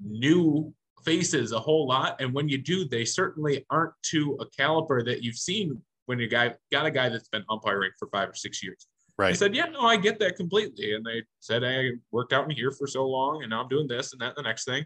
new 0.00 0.74
faces 1.04 1.52
a 1.52 1.60
whole 1.60 1.86
lot, 1.86 2.20
and 2.20 2.32
when 2.32 2.48
you 2.48 2.58
do, 2.58 2.84
they 2.84 3.04
certainly 3.04 3.64
aren't 3.70 3.94
to 4.02 4.36
a 4.40 4.46
caliber 4.50 5.02
that 5.02 5.22
you've 5.22 5.36
seen 5.36 5.80
when 6.06 6.18
you 6.18 6.28
guy 6.28 6.54
got 6.70 6.86
a 6.86 6.90
guy 6.90 7.08
that's 7.08 7.28
been 7.28 7.44
umpiring 7.48 7.90
for 7.98 8.08
five 8.08 8.28
or 8.28 8.34
six 8.34 8.62
years." 8.62 8.86
I 9.18 9.22
Right. 9.22 9.36
said, 9.36 9.54
"Yeah, 9.54 9.66
no, 9.66 9.80
I 9.82 9.96
get 9.96 10.18
that 10.18 10.36
completely." 10.36 10.94
And 10.94 11.04
they 11.04 11.22
said, 11.40 11.62
"I 11.62 11.92
worked 12.10 12.32
out 12.32 12.44
in 12.44 12.50
here 12.50 12.70
for 12.70 12.86
so 12.86 13.06
long, 13.06 13.42
and 13.42 13.50
now 13.50 13.62
I'm 13.62 13.68
doing 13.68 13.86
this 13.86 14.12
and 14.12 14.20
that, 14.20 14.36
and 14.36 14.36
the 14.36 14.42
next 14.42 14.64
thing." 14.64 14.84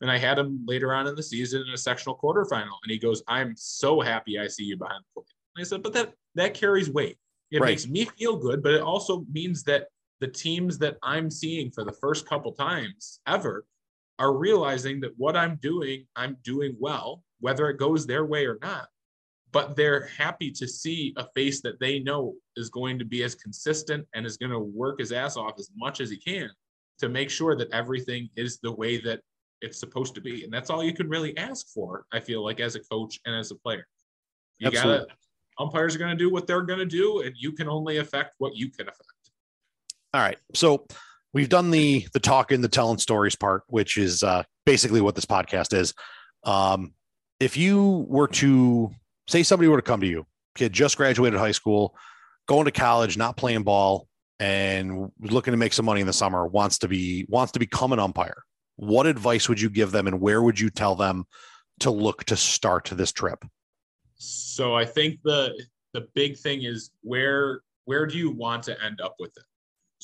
And 0.00 0.10
I 0.10 0.18
had 0.18 0.38
him 0.38 0.64
later 0.66 0.92
on 0.94 1.06
in 1.06 1.14
the 1.14 1.22
season 1.22 1.62
in 1.66 1.72
a 1.72 1.78
sectional 1.78 2.18
quarterfinal, 2.18 2.78
and 2.82 2.90
he 2.90 2.98
goes, 2.98 3.22
"I'm 3.28 3.54
so 3.56 4.00
happy 4.00 4.38
I 4.38 4.46
see 4.46 4.64
you 4.64 4.76
behind 4.76 5.04
the 5.04 5.20
plate." 5.20 5.34
And 5.54 5.62
I 5.62 5.64
said, 5.64 5.82
"But 5.82 5.92
that 5.94 6.14
that 6.34 6.54
carries 6.54 6.90
weight. 6.90 7.18
It 7.50 7.60
Right. 7.60 7.70
makes 7.70 7.86
me 7.86 8.04
feel 8.04 8.36
good, 8.36 8.62
but 8.62 8.74
it 8.74 8.82
also 8.82 9.24
means 9.32 9.62
that 9.64 9.88
the 10.20 10.28
teams 10.28 10.78
that 10.78 10.98
I'm 11.02 11.30
seeing 11.30 11.70
for 11.70 11.84
the 11.84 11.92
first 11.92 12.26
couple 12.26 12.52
times 12.52 13.20
ever 13.26 13.66
are 14.18 14.36
realizing 14.36 15.00
that 15.00 15.12
what 15.16 15.36
I'm 15.36 15.56
doing, 15.56 16.06
I'm 16.16 16.36
doing 16.42 16.76
well, 16.78 17.22
whether 17.40 17.68
it 17.68 17.78
goes 17.78 18.06
their 18.06 18.24
way 18.24 18.46
or 18.46 18.58
not. 18.62 18.88
But 19.52 19.76
they're 19.76 20.06
happy 20.06 20.50
to 20.50 20.66
see 20.66 21.14
a 21.16 21.26
face 21.34 21.62
that 21.62 21.80
they 21.80 22.00
know 22.00 22.34
is 22.56 22.68
going 22.68 22.98
to 22.98 23.04
be 23.04 23.22
as 23.22 23.34
consistent 23.34 24.06
and 24.14 24.26
is 24.26 24.36
going 24.36 24.52
to 24.52 24.58
work 24.58 24.98
his 24.98 25.12
ass 25.12 25.36
off 25.36 25.54
as 25.58 25.70
much 25.76 26.00
as 26.00 26.10
he 26.10 26.16
can 26.16 26.50
to 26.98 27.08
make 27.08 27.30
sure 27.30 27.56
that 27.56 27.70
everything 27.72 28.28
is 28.36 28.58
the 28.58 28.72
way 28.72 29.00
that 29.00 29.20
it's 29.62 29.78
supposed 29.78 30.14
to 30.14 30.20
be. 30.20 30.44
And 30.44 30.52
that's 30.52 30.70
all 30.70 30.82
you 30.84 30.92
can 30.92 31.08
really 31.08 31.36
ask 31.36 31.68
for, 31.72 32.06
I 32.12 32.20
feel 32.20 32.44
like, 32.44 32.60
as 32.60 32.74
a 32.74 32.80
coach 32.80 33.20
and 33.24 33.34
as 33.34 33.50
a 33.50 33.54
player. 33.54 33.86
You 34.58 34.70
gotta 34.70 35.06
umpires 35.58 35.94
are 35.94 35.98
gonna 35.98 36.16
do 36.16 36.30
what 36.30 36.46
they're 36.46 36.62
gonna 36.62 36.84
do, 36.84 37.20
and 37.22 37.34
you 37.36 37.52
can 37.52 37.68
only 37.68 37.98
affect 37.98 38.34
what 38.38 38.56
you 38.56 38.70
can 38.70 38.88
affect. 38.88 39.30
All 40.14 40.20
right. 40.20 40.38
So 40.54 40.86
we've 41.32 41.48
done 41.48 41.70
the 41.70 42.06
the 42.12 42.20
talking, 42.20 42.60
the 42.60 42.68
telling 42.68 42.98
stories 42.98 43.36
part, 43.36 43.62
which 43.68 43.96
is 43.96 44.22
uh, 44.22 44.42
basically 44.64 45.00
what 45.00 45.14
this 45.14 45.26
podcast 45.26 45.76
is. 45.76 45.94
Um, 46.44 46.92
if 47.40 47.56
you 47.56 48.06
were 48.08 48.28
to 48.28 48.90
say 49.28 49.42
somebody 49.42 49.68
were 49.68 49.76
to 49.76 49.82
come 49.82 50.00
to 50.00 50.06
you, 50.06 50.26
kid 50.54 50.72
just 50.72 50.96
graduated 50.96 51.38
high 51.38 51.52
school, 51.52 51.94
going 52.46 52.64
to 52.64 52.70
college, 52.70 53.16
not 53.16 53.36
playing 53.36 53.62
ball, 53.62 54.08
and 54.40 55.10
looking 55.20 55.52
to 55.52 55.58
make 55.58 55.72
some 55.72 55.84
money 55.84 56.00
in 56.00 56.06
the 56.06 56.12
summer, 56.12 56.46
wants 56.46 56.78
to 56.78 56.88
be 56.88 57.26
wants 57.28 57.52
to 57.52 57.58
become 57.58 57.92
an 57.92 57.98
umpire. 57.98 58.42
What 58.76 59.06
advice 59.06 59.48
would 59.48 59.60
you 59.60 59.70
give 59.70 59.92
them, 59.92 60.06
and 60.06 60.20
where 60.20 60.42
would 60.42 60.60
you 60.60 60.70
tell 60.70 60.94
them 60.94 61.24
to 61.80 61.90
look 61.90 62.24
to 62.24 62.36
start 62.36 62.90
this 62.92 63.12
trip? 63.12 63.44
So 64.16 64.74
I 64.74 64.84
think 64.84 65.20
the 65.22 65.52
the 65.92 66.08
big 66.14 66.36
thing 66.36 66.62
is 66.62 66.90
where 67.02 67.60
where 67.84 68.06
do 68.06 68.18
you 68.18 68.30
want 68.30 68.62
to 68.64 68.84
end 68.84 69.00
up 69.00 69.16
with 69.18 69.36
it? 69.36 69.44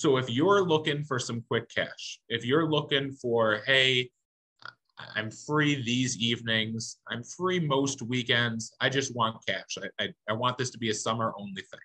So 0.02 0.16
if 0.16 0.28
you're 0.28 0.64
looking 0.64 1.04
for 1.04 1.20
some 1.20 1.42
quick 1.42 1.68
cash, 1.72 2.18
if 2.28 2.44
you're 2.44 2.68
looking 2.68 3.12
for, 3.12 3.60
hey, 3.66 4.10
I'm 5.14 5.30
free 5.30 5.80
these 5.80 6.18
evenings, 6.18 6.98
I'm 7.08 7.22
free 7.22 7.60
most 7.60 8.02
weekends, 8.02 8.74
I 8.80 8.88
just 8.88 9.14
want 9.14 9.46
cash. 9.46 9.78
I, 9.78 10.02
I, 10.02 10.08
I 10.28 10.32
want 10.32 10.58
this 10.58 10.70
to 10.70 10.78
be 10.78 10.90
a 10.90 10.94
summer 10.94 11.32
only 11.38 11.62
thing. 11.62 11.78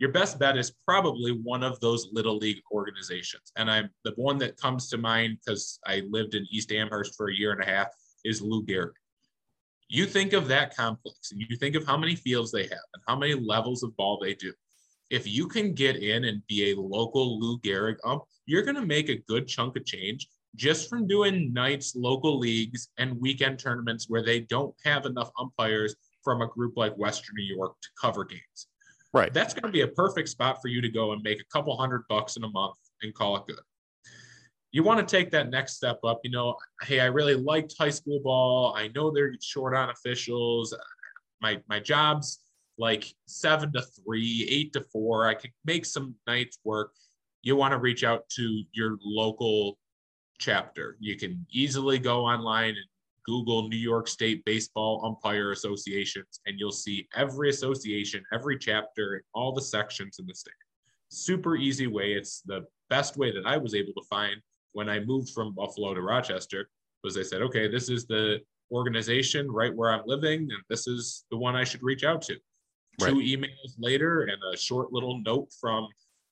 Your 0.00 0.10
best 0.10 0.40
bet 0.40 0.56
is 0.56 0.72
probably 0.84 1.30
one 1.44 1.62
of 1.62 1.78
those 1.78 2.08
little 2.12 2.36
league 2.36 2.62
organizations. 2.72 3.52
And 3.54 3.70
I'm 3.70 3.90
the 4.02 4.14
one 4.16 4.38
that 4.38 4.56
comes 4.56 4.88
to 4.88 4.98
mind 4.98 5.38
because 5.38 5.78
I 5.86 6.02
lived 6.10 6.34
in 6.34 6.48
East 6.50 6.72
Amherst 6.72 7.14
for 7.14 7.28
a 7.28 7.34
year 7.34 7.52
and 7.52 7.62
a 7.62 7.64
half 7.64 7.90
is 8.24 8.42
Lou 8.42 8.66
Gehrig. 8.66 8.90
You 9.88 10.04
think 10.06 10.32
of 10.32 10.48
that 10.48 10.76
complex 10.76 11.30
and 11.30 11.40
you 11.40 11.56
think 11.56 11.76
of 11.76 11.86
how 11.86 11.96
many 11.96 12.16
fields 12.16 12.50
they 12.50 12.64
have 12.64 12.86
and 12.94 13.04
how 13.06 13.14
many 13.14 13.34
levels 13.34 13.84
of 13.84 13.96
ball 13.96 14.18
they 14.20 14.34
do 14.34 14.52
if 15.10 15.26
you 15.26 15.46
can 15.48 15.72
get 15.72 15.96
in 15.96 16.24
and 16.24 16.46
be 16.46 16.72
a 16.72 16.80
local 16.80 17.40
Lou 17.40 17.58
Gehrig 17.60 17.96
ump, 18.04 18.24
you're 18.46 18.62
going 18.62 18.76
to 18.76 18.86
make 18.86 19.08
a 19.08 19.22
good 19.28 19.46
chunk 19.46 19.76
of 19.76 19.84
change 19.84 20.28
just 20.54 20.88
from 20.88 21.06
doing 21.06 21.52
nights, 21.52 21.94
local 21.94 22.38
leagues, 22.38 22.88
and 22.98 23.20
weekend 23.20 23.58
tournaments 23.58 24.06
where 24.08 24.22
they 24.22 24.40
don't 24.40 24.74
have 24.84 25.04
enough 25.04 25.30
umpires 25.38 25.94
from 26.24 26.42
a 26.42 26.48
group 26.48 26.74
like 26.76 26.96
Western 26.96 27.36
New 27.36 27.54
York 27.54 27.74
to 27.82 27.88
cover 28.00 28.24
games. 28.24 28.68
Right. 29.12 29.32
That's 29.32 29.54
going 29.54 29.64
to 29.64 29.70
be 29.70 29.82
a 29.82 29.88
perfect 29.88 30.28
spot 30.28 30.60
for 30.60 30.68
you 30.68 30.80
to 30.80 30.88
go 30.88 31.12
and 31.12 31.22
make 31.22 31.40
a 31.40 31.44
couple 31.52 31.76
hundred 31.76 32.02
bucks 32.08 32.36
in 32.36 32.44
a 32.44 32.48
month 32.48 32.76
and 33.02 33.14
call 33.14 33.36
it 33.36 33.46
good. 33.46 33.60
You 34.72 34.82
want 34.82 35.06
to 35.06 35.16
take 35.16 35.30
that 35.30 35.50
next 35.50 35.74
step 35.74 36.00
up. 36.04 36.20
You 36.24 36.30
know, 36.30 36.56
hey, 36.82 37.00
I 37.00 37.06
really 37.06 37.34
liked 37.34 37.74
high 37.78 37.90
school 37.90 38.20
ball. 38.22 38.74
I 38.76 38.88
know 38.88 39.10
they're 39.10 39.32
short 39.40 39.74
on 39.74 39.90
officials. 39.90 40.74
My 41.40 41.62
my 41.68 41.80
job's 41.80 42.40
like 42.78 43.12
seven 43.26 43.72
to 43.72 43.82
three, 43.82 44.46
eight 44.50 44.72
to 44.74 44.80
four. 44.92 45.26
I 45.26 45.34
could 45.34 45.52
make 45.64 45.86
some 45.86 46.14
nights 46.26 46.58
work. 46.64 46.92
You 47.42 47.56
want 47.56 47.72
to 47.72 47.78
reach 47.78 48.04
out 48.04 48.28
to 48.30 48.62
your 48.72 48.98
local 49.02 49.78
chapter. 50.38 50.96
You 51.00 51.16
can 51.16 51.46
easily 51.50 51.98
go 51.98 52.24
online 52.24 52.70
and 52.70 52.84
Google 53.24 53.68
New 53.68 53.76
York 53.76 54.08
State 54.08 54.44
Baseball 54.44 55.02
Umpire 55.04 55.52
Associations, 55.52 56.40
and 56.46 56.58
you'll 56.58 56.70
see 56.70 57.08
every 57.14 57.50
association, 57.50 58.22
every 58.32 58.58
chapter, 58.58 59.22
all 59.34 59.52
the 59.52 59.62
sections 59.62 60.18
in 60.18 60.26
the 60.26 60.34
state. 60.34 60.54
Super 61.08 61.56
easy 61.56 61.86
way. 61.86 62.12
It's 62.12 62.42
the 62.42 62.66
best 62.88 63.16
way 63.16 63.32
that 63.32 63.46
I 63.46 63.56
was 63.56 63.74
able 63.74 63.92
to 63.94 64.06
find 64.08 64.36
when 64.72 64.88
I 64.88 65.00
moved 65.00 65.30
from 65.30 65.54
Buffalo 65.54 65.94
to 65.94 66.02
Rochester. 66.02 66.68
Was 67.02 67.16
I 67.16 67.22
said, 67.22 67.42
okay, 67.42 67.68
this 67.68 67.88
is 67.88 68.06
the 68.06 68.40
organization 68.72 69.50
right 69.50 69.74
where 69.74 69.90
I'm 69.90 70.02
living, 70.06 70.40
and 70.40 70.62
this 70.68 70.86
is 70.86 71.24
the 71.30 71.36
one 71.36 71.56
I 71.56 71.64
should 71.64 71.82
reach 71.82 72.04
out 72.04 72.22
to 72.22 72.36
two 72.98 73.16
emails 73.16 73.74
later 73.78 74.22
and 74.22 74.38
a 74.52 74.56
short 74.56 74.92
little 74.92 75.20
note 75.24 75.48
from 75.60 75.88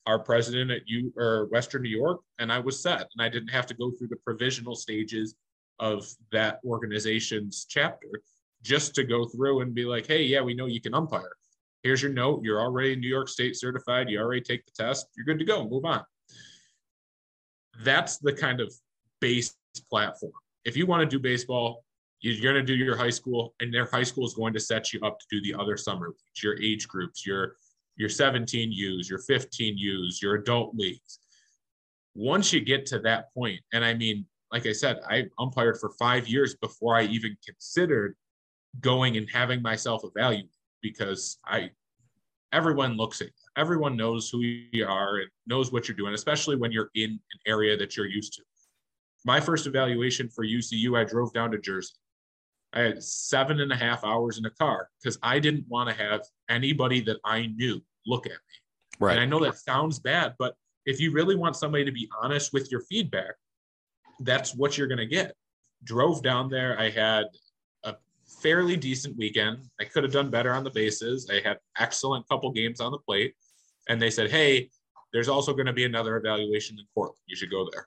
our 0.06 0.18
president 0.18 0.70
at 0.70 0.82
U 0.86 1.12
or 1.16 1.46
Western 1.46 1.82
New 1.82 1.88
York, 1.88 2.20
and 2.38 2.52
I 2.52 2.58
was 2.58 2.82
set. 2.82 3.08
And 3.16 3.20
I 3.24 3.28
didn't 3.28 3.48
have 3.48 3.66
to 3.66 3.74
go 3.74 3.90
through 3.90 4.08
the 4.08 4.16
provisional 4.16 4.74
stages 4.74 5.34
of 5.78 6.06
that 6.30 6.60
organization's 6.64 7.66
chapter 7.68 8.08
just 8.62 8.94
to 8.94 9.04
go 9.04 9.26
through 9.26 9.60
and 9.60 9.74
be 9.74 9.84
like, 9.84 10.06
hey, 10.06 10.22
yeah, 10.22 10.40
we 10.40 10.54
know 10.54 10.66
you 10.66 10.80
can 10.80 10.94
umpire. 10.94 11.32
Here's 11.82 12.02
your 12.02 12.12
note. 12.12 12.42
You're 12.42 12.60
already 12.60 12.96
New 12.96 13.08
York 13.08 13.28
State 13.28 13.56
certified. 13.56 14.08
You 14.08 14.20
already 14.20 14.40
take 14.40 14.64
the 14.64 14.72
test. 14.72 15.06
You're 15.16 15.26
good 15.26 15.38
to 15.38 15.44
go. 15.44 15.68
Move 15.68 15.84
on. 15.84 16.02
That's 17.82 18.18
the 18.18 18.32
kind 18.32 18.60
of 18.60 18.72
base 19.20 19.54
platform. 19.90 20.32
If 20.64 20.76
you 20.76 20.86
want 20.86 21.02
to 21.02 21.06
do 21.06 21.20
baseball, 21.20 21.83
you're 22.24 22.52
going 22.52 22.54
to 22.54 22.62
do 22.66 22.74
your 22.74 22.96
high 22.96 23.10
school 23.10 23.54
and 23.60 23.72
their 23.72 23.84
high 23.84 24.02
school 24.02 24.26
is 24.26 24.34
going 24.34 24.54
to 24.54 24.60
set 24.60 24.92
you 24.92 25.00
up 25.02 25.18
to 25.18 25.26
do 25.30 25.42
the 25.42 25.54
other 25.60 25.76
summer 25.76 26.08
leagues 26.08 26.42
your 26.42 26.60
age 26.60 26.88
groups 26.88 27.26
your 27.26 27.56
your 27.96 28.08
17 28.08 28.72
u's 28.72 29.10
your 29.10 29.18
15 29.18 29.76
u's 29.76 30.22
your 30.22 30.36
adult 30.36 30.74
leagues. 30.74 31.18
Once 32.14 32.52
you 32.52 32.60
get 32.60 32.86
to 32.86 32.98
that 33.00 33.32
point 33.34 33.60
and 33.72 33.84
i 33.84 33.92
mean 33.92 34.24
like 34.50 34.66
i 34.66 34.72
said 34.72 34.98
i 35.08 35.24
umpired 35.38 35.78
for 35.78 35.90
five 35.98 36.26
years 36.26 36.54
before 36.54 36.96
i 36.96 37.02
even 37.02 37.36
considered 37.44 38.16
going 38.80 39.16
and 39.16 39.28
having 39.30 39.60
myself 39.60 40.02
evaluated 40.04 40.48
because 40.80 41.38
i 41.44 41.70
everyone 42.52 42.96
looks 42.96 43.20
at 43.20 43.26
you. 43.26 43.32
Everyone 43.56 43.96
knows 43.96 44.30
who 44.30 44.40
you 44.40 44.86
are 44.86 45.16
and 45.16 45.28
knows 45.46 45.72
what 45.72 45.88
you're 45.88 45.96
doing 45.96 46.14
especially 46.14 46.56
when 46.56 46.72
you're 46.72 46.90
in 46.94 47.10
an 47.10 47.40
area 47.46 47.76
that 47.76 47.96
you're 47.96 48.06
used 48.06 48.32
to. 48.34 48.42
My 49.26 49.40
first 49.40 49.66
evaluation 49.66 50.28
for 50.28 50.44
UCU 50.44 50.98
i 50.98 51.04
drove 51.04 51.32
down 51.34 51.50
to 51.50 51.58
jersey 51.58 51.94
I 52.74 52.80
had 52.80 53.02
seven 53.02 53.60
and 53.60 53.72
a 53.72 53.76
half 53.76 54.04
hours 54.04 54.38
in 54.38 54.44
a 54.46 54.50
car 54.50 54.88
because 55.00 55.18
I 55.22 55.38
didn't 55.38 55.64
want 55.68 55.88
to 55.88 55.94
have 55.94 56.22
anybody 56.48 57.00
that 57.02 57.18
I 57.24 57.46
knew 57.46 57.80
look 58.06 58.26
at 58.26 58.32
me. 58.32 58.98
Right. 59.00 59.12
And 59.12 59.20
I 59.20 59.26
know 59.26 59.42
that 59.44 59.58
sounds 59.58 59.98
bad, 59.98 60.34
but 60.38 60.54
if 60.84 61.00
you 61.00 61.12
really 61.12 61.36
want 61.36 61.56
somebody 61.56 61.84
to 61.84 61.92
be 61.92 62.08
honest 62.20 62.52
with 62.52 62.70
your 62.70 62.82
feedback, 62.82 63.34
that's 64.20 64.54
what 64.54 64.76
you're 64.76 64.88
going 64.88 64.98
to 64.98 65.06
get. 65.06 65.34
Drove 65.84 66.22
down 66.22 66.50
there. 66.50 66.78
I 66.78 66.90
had 66.90 67.24
a 67.84 67.94
fairly 68.42 68.76
decent 68.76 69.16
weekend. 69.16 69.58
I 69.80 69.84
could 69.84 70.02
have 70.02 70.12
done 70.12 70.30
better 70.30 70.52
on 70.52 70.64
the 70.64 70.70
bases. 70.70 71.30
I 71.30 71.46
had 71.46 71.58
excellent 71.78 72.28
couple 72.28 72.50
games 72.52 72.80
on 72.80 72.92
the 72.92 72.98
plate. 72.98 73.34
And 73.88 74.00
they 74.00 74.10
said, 74.10 74.30
hey, 74.30 74.70
there's 75.12 75.28
also 75.28 75.52
going 75.52 75.66
to 75.66 75.72
be 75.72 75.84
another 75.84 76.16
evaluation 76.16 76.78
in 76.78 76.84
Portland. 76.94 77.18
You 77.26 77.36
should 77.36 77.50
go 77.50 77.68
there. 77.72 77.86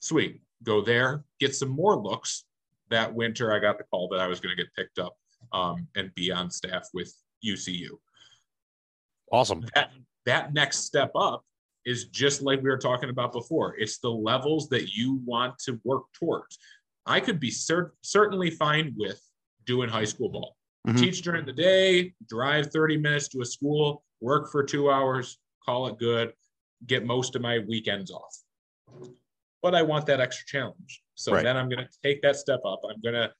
Sweet. 0.00 0.40
Go 0.64 0.80
there, 0.80 1.24
get 1.40 1.56
some 1.56 1.70
more 1.70 1.96
looks, 1.96 2.44
that 2.92 3.12
winter, 3.12 3.52
I 3.52 3.58
got 3.58 3.78
the 3.78 3.84
call 3.84 4.08
that 4.08 4.20
I 4.20 4.26
was 4.26 4.40
going 4.40 4.56
to 4.56 4.62
get 4.62 4.72
picked 4.74 4.98
up 4.98 5.16
um, 5.52 5.86
and 5.96 6.14
be 6.14 6.30
on 6.30 6.50
staff 6.50 6.88
with 6.94 7.12
UCU. 7.44 7.88
Awesome. 9.32 9.64
That, 9.74 9.90
that 10.26 10.54
next 10.54 10.80
step 10.80 11.10
up 11.14 11.44
is 11.84 12.06
just 12.06 12.42
like 12.42 12.62
we 12.62 12.70
were 12.70 12.78
talking 12.78 13.10
about 13.10 13.32
before. 13.32 13.74
It's 13.78 13.98
the 13.98 14.10
levels 14.10 14.68
that 14.68 14.94
you 14.94 15.20
want 15.24 15.58
to 15.64 15.80
work 15.84 16.04
towards. 16.12 16.58
I 17.06 17.18
could 17.20 17.40
be 17.40 17.50
cer- 17.50 17.94
certainly 18.02 18.50
fine 18.50 18.94
with 18.96 19.20
doing 19.66 19.88
high 19.88 20.04
school 20.04 20.28
ball. 20.28 20.56
Mm-hmm. 20.86 20.98
Teach 20.98 21.22
during 21.22 21.44
the 21.44 21.52
day, 21.52 22.14
drive 22.28 22.68
30 22.68 22.98
minutes 22.98 23.28
to 23.28 23.40
a 23.40 23.44
school, 23.44 24.04
work 24.20 24.50
for 24.50 24.62
two 24.62 24.90
hours, 24.90 25.38
call 25.64 25.86
it 25.86 25.98
good, 25.98 26.32
get 26.86 27.04
most 27.04 27.36
of 27.36 27.42
my 27.42 27.60
weekends 27.60 28.10
off. 28.10 28.36
But 29.62 29.74
I 29.74 29.82
want 29.82 30.06
that 30.06 30.20
extra 30.20 30.44
challenge. 30.46 31.01
So 31.14 31.32
right. 31.32 31.44
then 31.44 31.56
I'm 31.56 31.68
going 31.68 31.84
to 31.84 31.88
take 32.02 32.22
that 32.22 32.36
step 32.36 32.60
up. 32.64 32.80
I'm 32.88 33.00
going 33.00 33.14
to 33.14 33.30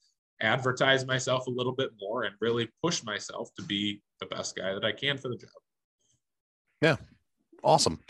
advertise 0.40 1.06
myself 1.06 1.46
a 1.46 1.50
little 1.50 1.74
bit 1.74 1.90
more 2.00 2.24
and 2.24 2.34
really 2.40 2.68
push 2.82 3.02
myself 3.04 3.50
to 3.56 3.62
be 3.62 4.00
the 4.20 4.26
best 4.26 4.56
guy 4.56 4.74
that 4.74 4.84
I 4.84 4.92
can 4.92 5.16
for 5.16 5.28
the 5.28 5.36
job. 5.36 5.50
Yeah. 6.80 6.96
Awesome. 7.62 8.00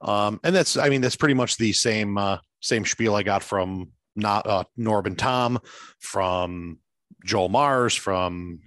Um, 0.00 0.40
and 0.44 0.54
that's, 0.54 0.76
I 0.76 0.88
mean, 0.88 1.00
that's 1.00 1.16
pretty 1.16 1.34
much 1.34 1.56
the 1.56 1.72
same, 1.72 2.16
uh, 2.18 2.38
same 2.60 2.84
spiel 2.84 3.14
I 3.14 3.22
got 3.22 3.42
from 3.42 3.92
not, 4.16 4.46
uh, 4.46 4.64
Norb 4.78 5.06
and 5.06 5.18
Tom, 5.18 5.58
from 6.00 6.78
Joel 7.24 7.48
Mars, 7.48 7.94
from 7.94 8.60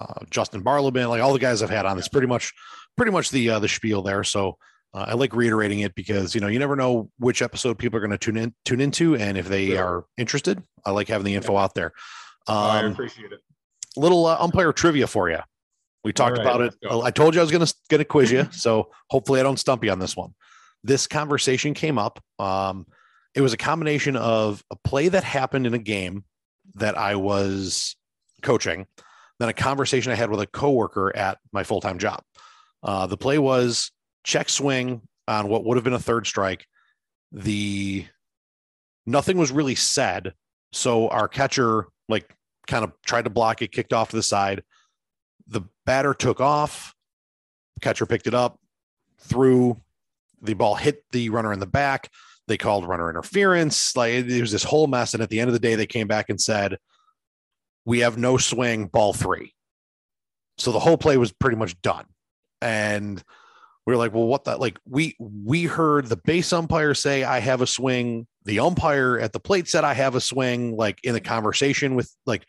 uh, 0.00 0.24
Justin 0.30 0.62
Barlabin, 0.62 1.08
like 1.08 1.20
all 1.20 1.32
the 1.32 1.38
guys 1.38 1.62
I've 1.62 1.70
had 1.70 1.86
on. 1.86 1.98
It's 1.98 2.08
pretty 2.08 2.26
much, 2.26 2.52
pretty 2.96 3.12
much 3.12 3.30
the 3.30 3.50
uh, 3.50 3.58
the 3.58 3.68
spiel 3.68 4.02
there. 4.02 4.24
So 4.24 4.56
uh, 4.94 5.06
I 5.08 5.14
like 5.14 5.34
reiterating 5.34 5.80
it 5.80 5.94
because 5.94 6.34
you 6.34 6.40
know 6.40 6.48
you 6.48 6.58
never 6.58 6.76
know 6.76 7.10
which 7.18 7.42
episode 7.42 7.78
people 7.78 7.96
are 7.96 8.00
going 8.00 8.10
to 8.10 8.18
tune 8.18 8.36
in 8.36 8.54
tune 8.64 8.80
into, 8.80 9.16
and 9.16 9.38
if 9.38 9.48
they 9.48 9.76
are 9.76 10.04
interested, 10.18 10.62
I 10.84 10.90
like 10.90 11.08
having 11.08 11.24
the 11.24 11.34
info 11.34 11.56
out 11.56 11.74
there. 11.74 11.92
Um, 12.46 12.56
I 12.56 12.80
appreciate 12.82 13.32
it. 13.32 13.40
Little 13.96 14.26
uh, 14.26 14.36
umpire 14.38 14.72
trivia 14.72 15.06
for 15.06 15.30
you. 15.30 15.38
We 16.04 16.12
talked 16.12 16.38
right, 16.38 16.46
about 16.46 16.60
it. 16.60 16.74
I 16.90 17.10
told 17.10 17.34
you 17.34 17.40
I 17.40 17.44
was 17.44 17.50
going 17.50 17.64
to 17.64 17.74
going 17.88 18.00
to 18.00 18.04
quiz 18.04 18.30
you, 18.30 18.48
so 18.52 18.90
hopefully 19.08 19.40
I 19.40 19.42
don't 19.42 19.58
stump 19.58 19.84
you 19.84 19.90
on 19.90 19.98
this 19.98 20.16
one. 20.16 20.34
This 20.84 21.06
conversation 21.06 21.74
came 21.74 21.98
up. 21.98 22.22
Um, 22.38 22.86
it 23.34 23.40
was 23.40 23.52
a 23.52 23.58
combination 23.58 24.16
of 24.16 24.62
a 24.70 24.76
play 24.76 25.08
that 25.08 25.24
happened 25.24 25.66
in 25.66 25.74
a 25.74 25.78
game 25.78 26.24
that 26.74 26.98
I 26.98 27.16
was 27.16 27.96
coaching, 28.42 28.86
then 29.38 29.48
a 29.48 29.54
conversation 29.54 30.12
I 30.12 30.16
had 30.16 30.30
with 30.30 30.40
a 30.40 30.46
coworker 30.46 31.16
at 31.16 31.38
my 31.52 31.64
full 31.64 31.80
time 31.80 31.98
job. 31.98 32.22
Uh, 32.82 33.06
the 33.06 33.16
play 33.16 33.38
was 33.38 33.90
check 34.24 34.48
swing 34.48 35.02
on 35.28 35.48
what 35.48 35.64
would 35.64 35.76
have 35.76 35.84
been 35.84 35.92
a 35.92 35.98
third 35.98 36.26
strike. 36.26 36.66
The 37.32 38.06
nothing 39.06 39.38
was 39.38 39.50
really 39.50 39.74
said. 39.74 40.34
So 40.72 41.08
our 41.08 41.28
catcher 41.28 41.86
like 42.08 42.34
kind 42.66 42.84
of 42.84 42.92
tried 43.04 43.24
to 43.24 43.30
block 43.30 43.62
it, 43.62 43.72
kicked 43.72 43.92
off 43.92 44.10
to 44.10 44.16
the 44.16 44.22
side. 44.22 44.62
The 45.48 45.62
batter 45.84 46.14
took 46.14 46.40
off, 46.40 46.94
catcher 47.80 48.06
picked 48.06 48.26
it 48.26 48.34
up, 48.34 48.58
threw, 49.18 49.80
the 50.40 50.54
ball 50.54 50.74
hit 50.74 51.04
the 51.12 51.30
runner 51.30 51.52
in 51.52 51.60
the 51.60 51.66
back. 51.66 52.10
They 52.48 52.56
called 52.56 52.86
runner 52.86 53.08
interference. 53.08 53.96
Like 53.96 54.12
it, 54.12 54.40
was 54.40 54.52
this 54.52 54.64
whole 54.64 54.86
mess. 54.86 55.14
And 55.14 55.22
at 55.22 55.30
the 55.30 55.40
end 55.40 55.48
of 55.48 55.54
the 55.54 55.60
day, 55.60 55.74
they 55.74 55.86
came 55.86 56.08
back 56.08 56.28
and 56.28 56.40
said, 56.40 56.78
"We 57.84 58.00
have 58.00 58.18
no 58.18 58.36
swing, 58.36 58.86
ball 58.86 59.12
three. 59.12 59.54
So 60.58 60.72
the 60.72 60.80
whole 60.80 60.98
play 60.98 61.16
was 61.16 61.32
pretty 61.32 61.56
much 61.56 61.80
done. 61.80 62.06
And 62.60 63.22
we 63.86 63.92
were 63.92 63.96
like, 63.96 64.14
well, 64.14 64.26
what 64.26 64.44
the 64.44 64.56
like 64.56 64.78
we 64.88 65.16
we 65.18 65.64
heard 65.64 66.06
the 66.06 66.16
base 66.16 66.52
umpire 66.52 66.94
say 66.94 67.24
I 67.24 67.40
have 67.40 67.60
a 67.60 67.66
swing. 67.66 68.26
The 68.44 68.60
umpire 68.60 69.18
at 69.18 69.32
the 69.32 69.40
plate 69.40 69.68
said 69.68 69.84
I 69.84 69.94
have 69.94 70.14
a 70.14 70.20
swing, 70.20 70.76
like 70.76 71.00
in 71.02 71.14
the 71.14 71.20
conversation 71.20 71.94
with 71.94 72.14
like 72.26 72.46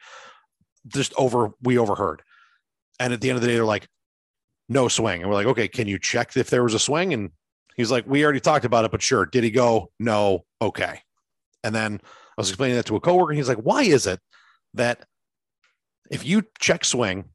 just 0.88 1.14
over 1.18 1.52
we 1.62 1.78
overheard. 1.78 2.22
And 3.00 3.14
at 3.14 3.22
the 3.22 3.30
end 3.30 3.38
of 3.38 3.42
the 3.42 3.48
day, 3.48 3.56
they're 3.56 3.66
like, 3.66 3.88
no 4.70 4.88
swing. 4.88 5.22
And 5.22 5.30
we're 5.30 5.36
like, 5.36 5.48
okay, 5.48 5.68
can 5.68 5.88
you 5.88 5.98
check 5.98 6.38
if 6.38 6.50
there 6.50 6.64
was 6.64 6.74
a 6.74 6.80
swing? 6.80 7.14
And 7.14 7.32
he's 7.76 7.92
like, 7.92 8.06
we 8.08 8.24
already 8.24 8.40
talked 8.40 8.66
about 8.66 8.86
it, 8.86 8.92
but 8.92 9.02
sure. 9.02 9.26
Did 9.26 9.44
he 9.44 9.52
go? 9.52 9.92
No. 10.00 10.46
Okay. 10.62 11.00
And 11.64 11.74
then 11.74 12.00
I 12.04 12.42
was 12.42 12.50
explaining 12.50 12.78
that 12.78 12.86
to 12.88 12.96
a 12.96 13.00
coworker, 13.00 13.32
and 13.32 13.38
he's 13.38 13.48
like, 13.48 13.60
why 13.60 13.84
is 13.84 14.06
it 14.06 14.20
that 14.74 15.06
if 16.12 16.26
you 16.26 16.44
check 16.60 16.86
swing 16.86 17.26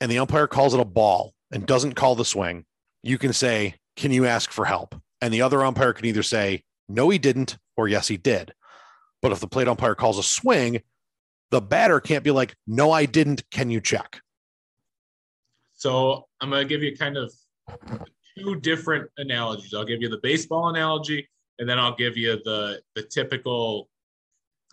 and 0.00 0.10
the 0.10 0.18
umpire 0.18 0.46
calls 0.46 0.74
it 0.74 0.80
a 0.80 0.84
ball 0.84 1.34
and 1.50 1.66
doesn't 1.66 1.94
call 1.94 2.14
the 2.14 2.24
swing, 2.24 2.64
you 3.06 3.18
can 3.18 3.32
say, 3.32 3.76
Can 3.96 4.10
you 4.10 4.26
ask 4.26 4.50
for 4.50 4.64
help? 4.64 4.94
And 5.20 5.32
the 5.32 5.42
other 5.42 5.64
umpire 5.64 5.92
can 5.92 6.06
either 6.06 6.22
say, 6.22 6.64
No, 6.88 7.08
he 7.08 7.18
didn't, 7.18 7.56
or 7.76 7.88
Yes, 7.88 8.08
he 8.08 8.16
did. 8.16 8.52
But 9.22 9.32
if 9.32 9.40
the 9.40 9.48
plate 9.48 9.68
umpire 9.68 9.94
calls 9.94 10.18
a 10.18 10.22
swing, 10.22 10.82
the 11.50 11.60
batter 11.60 12.00
can't 12.00 12.24
be 12.24 12.30
like, 12.30 12.54
No, 12.66 12.90
I 12.90 13.06
didn't. 13.06 13.48
Can 13.50 13.70
you 13.70 13.80
check? 13.80 14.20
So 15.74 16.26
I'm 16.40 16.50
going 16.50 16.62
to 16.62 16.68
give 16.68 16.82
you 16.82 16.96
kind 16.96 17.16
of 17.16 17.32
two 18.36 18.56
different 18.60 19.10
analogies. 19.18 19.74
I'll 19.74 19.84
give 19.84 20.02
you 20.02 20.08
the 20.08 20.20
baseball 20.22 20.68
analogy, 20.68 21.28
and 21.58 21.68
then 21.68 21.78
I'll 21.78 21.94
give 21.94 22.16
you 22.16 22.40
the 22.44 22.80
the 22.94 23.02
typical. 23.02 23.88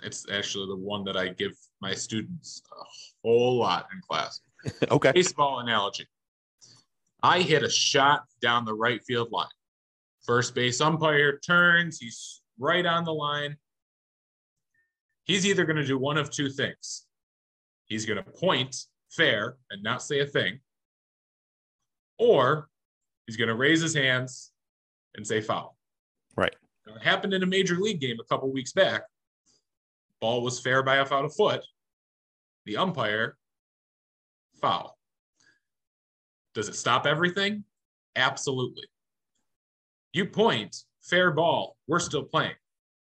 It's 0.01 0.25
actually 0.29 0.67
the 0.67 0.75
one 0.75 1.03
that 1.05 1.15
I 1.15 1.29
give 1.29 1.53
my 1.79 1.93
students 1.93 2.61
a 2.71 2.83
whole 3.23 3.57
lot 3.57 3.87
in 3.93 4.01
class. 4.01 4.41
okay. 4.91 5.11
Baseball 5.11 5.59
analogy. 5.59 6.07
I 7.23 7.41
hit 7.41 7.63
a 7.63 7.69
shot 7.69 8.25
down 8.41 8.65
the 8.65 8.73
right 8.73 9.01
field 9.01 9.31
line. 9.31 9.47
First 10.25 10.53
base 10.53 10.81
umpire 10.81 11.39
turns, 11.39 11.97
he's 11.97 12.41
right 12.59 12.85
on 12.85 13.05
the 13.05 13.13
line. 13.13 13.55
He's 15.23 15.45
either 15.45 15.65
going 15.65 15.77
to 15.77 15.85
do 15.85 15.97
one 15.97 16.17
of 16.17 16.29
two 16.29 16.49
things. 16.49 17.05
He's 17.85 18.05
going 18.05 18.21
to 18.21 18.29
point 18.29 18.75
fair 19.09 19.55
and 19.71 19.81
not 19.81 20.03
say 20.03 20.19
a 20.19 20.25
thing, 20.25 20.59
or 22.17 22.67
he's 23.25 23.37
going 23.37 23.47
to 23.47 23.55
raise 23.55 23.81
his 23.81 23.93
hands 23.93 24.51
and 25.15 25.25
say 25.25 25.39
foul. 25.39 25.77
Right. 26.35 26.55
Now, 26.85 26.95
it 26.95 27.03
happened 27.03 27.33
in 27.33 27.43
a 27.43 27.45
major 27.47 27.75
league 27.75 28.01
game 28.01 28.17
a 28.19 28.25
couple 28.25 28.51
weeks 28.51 28.73
back. 28.73 29.03
Ball 30.19 30.41
was 30.41 30.59
fair 30.59 30.83
by 30.83 30.97
about 30.97 31.25
a 31.25 31.29
foot. 31.29 31.61
The 32.65 32.77
umpire, 32.77 33.37
foul. 34.61 34.97
Does 36.53 36.69
it 36.69 36.75
stop 36.75 37.05
everything? 37.05 37.63
Absolutely. 38.15 38.85
You 40.13 40.25
point, 40.25 40.75
fair 41.01 41.31
ball, 41.31 41.77
we're 41.87 41.99
still 41.99 42.23
playing. 42.23 42.53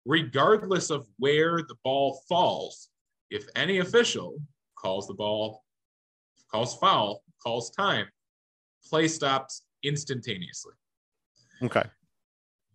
Regardless 0.06 0.90
of 0.90 1.08
where 1.18 1.58
the 1.58 1.76
ball 1.84 2.22
falls, 2.28 2.90
if 3.30 3.46
any 3.56 3.80
official 3.80 4.38
calls 4.76 5.08
the 5.08 5.14
ball, 5.14 5.64
calls 6.52 6.76
foul, 6.78 7.24
calls 7.42 7.70
time, 7.72 8.08
play 8.90 9.08
stops 9.08 9.64
instantaneously. 9.84 10.74
Okay. 11.62 11.84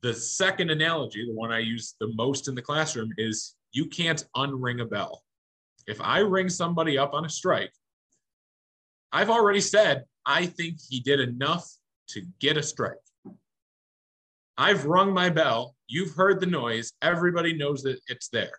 The 0.02 0.14
second 0.14 0.70
analogy, 0.70 1.26
the 1.26 1.34
one 1.34 1.50
I 1.50 1.60
use 1.60 1.94
the 1.98 2.12
most 2.14 2.48
in 2.48 2.54
the 2.54 2.62
classroom, 2.62 3.10
is 3.16 3.56
you 3.72 3.86
can't 3.86 4.24
unring 4.36 4.80
a 4.80 4.84
bell. 4.84 5.22
If 5.86 6.00
I 6.00 6.18
ring 6.18 6.48
somebody 6.48 6.96
up 6.98 7.14
on 7.14 7.24
a 7.24 7.28
strike, 7.28 7.72
I've 9.12 9.30
already 9.30 9.60
said 9.60 10.04
I 10.26 10.46
think 10.46 10.78
he 10.88 11.00
did 11.00 11.20
enough 11.20 11.68
to 12.08 12.22
get 12.40 12.56
a 12.56 12.62
strike. 12.62 12.94
I've 14.56 14.86
rung 14.86 15.12
my 15.12 15.30
bell. 15.30 15.74
You've 15.88 16.14
heard 16.14 16.40
the 16.40 16.46
noise. 16.46 16.92
Everybody 17.02 17.54
knows 17.54 17.82
that 17.82 17.98
it's 18.08 18.28
there. 18.28 18.52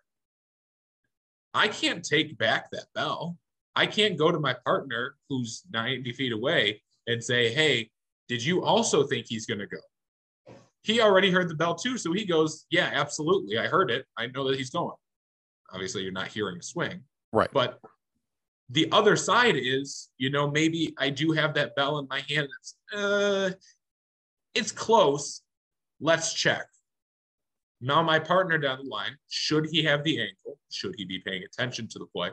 I 1.53 1.69
can't 1.69 2.03
take 2.03 2.37
back 2.37 2.69
that 2.71 2.87
bell. 2.93 3.37
I 3.75 3.87
can't 3.87 4.17
go 4.17 4.31
to 4.31 4.39
my 4.39 4.55
partner 4.65 5.15
who's 5.29 5.63
90 5.71 6.11
feet 6.13 6.33
away 6.33 6.81
and 7.07 7.23
say, 7.23 7.53
Hey, 7.53 7.89
did 8.27 8.43
you 8.43 8.63
also 8.63 9.03
think 9.03 9.27
he's 9.27 9.45
going 9.45 9.59
to 9.59 9.67
go? 9.67 9.77
He 10.83 11.01
already 11.01 11.31
heard 11.31 11.49
the 11.49 11.55
bell 11.55 11.75
too. 11.75 11.97
So 11.97 12.11
he 12.11 12.25
goes, 12.25 12.65
Yeah, 12.69 12.89
absolutely. 12.93 13.57
I 13.57 13.67
heard 13.67 13.89
it. 13.89 14.05
I 14.17 14.27
know 14.27 14.47
that 14.49 14.57
he's 14.57 14.69
going. 14.69 14.95
Obviously, 15.71 16.03
you're 16.03 16.11
not 16.11 16.27
hearing 16.27 16.57
a 16.57 16.63
swing. 16.63 17.01
Right. 17.31 17.49
But 17.51 17.79
the 18.69 18.89
other 18.91 19.15
side 19.15 19.55
is, 19.55 20.09
you 20.17 20.29
know, 20.29 20.49
maybe 20.49 20.93
I 20.97 21.09
do 21.09 21.31
have 21.31 21.53
that 21.53 21.75
bell 21.75 21.99
in 21.99 22.07
my 22.07 22.21
hand. 22.27 22.47
It's, 22.59 22.75
uh, 22.93 23.51
it's 24.53 24.71
close. 24.71 25.41
Let's 25.99 26.33
check. 26.33 26.65
Now, 27.81 28.01
my 28.01 28.19
partner 28.19 28.57
down 28.57 28.79
the 28.83 28.89
line, 28.89 29.15
should 29.27 29.67
he 29.69 29.83
have 29.83 30.03
the 30.03 30.19
ankle, 30.19 30.57
should 30.71 30.95
he 30.97 31.05
be 31.05 31.19
paying 31.19 31.43
attention 31.43 31.87
to 31.89 31.99
the 31.99 32.05
play, 32.07 32.31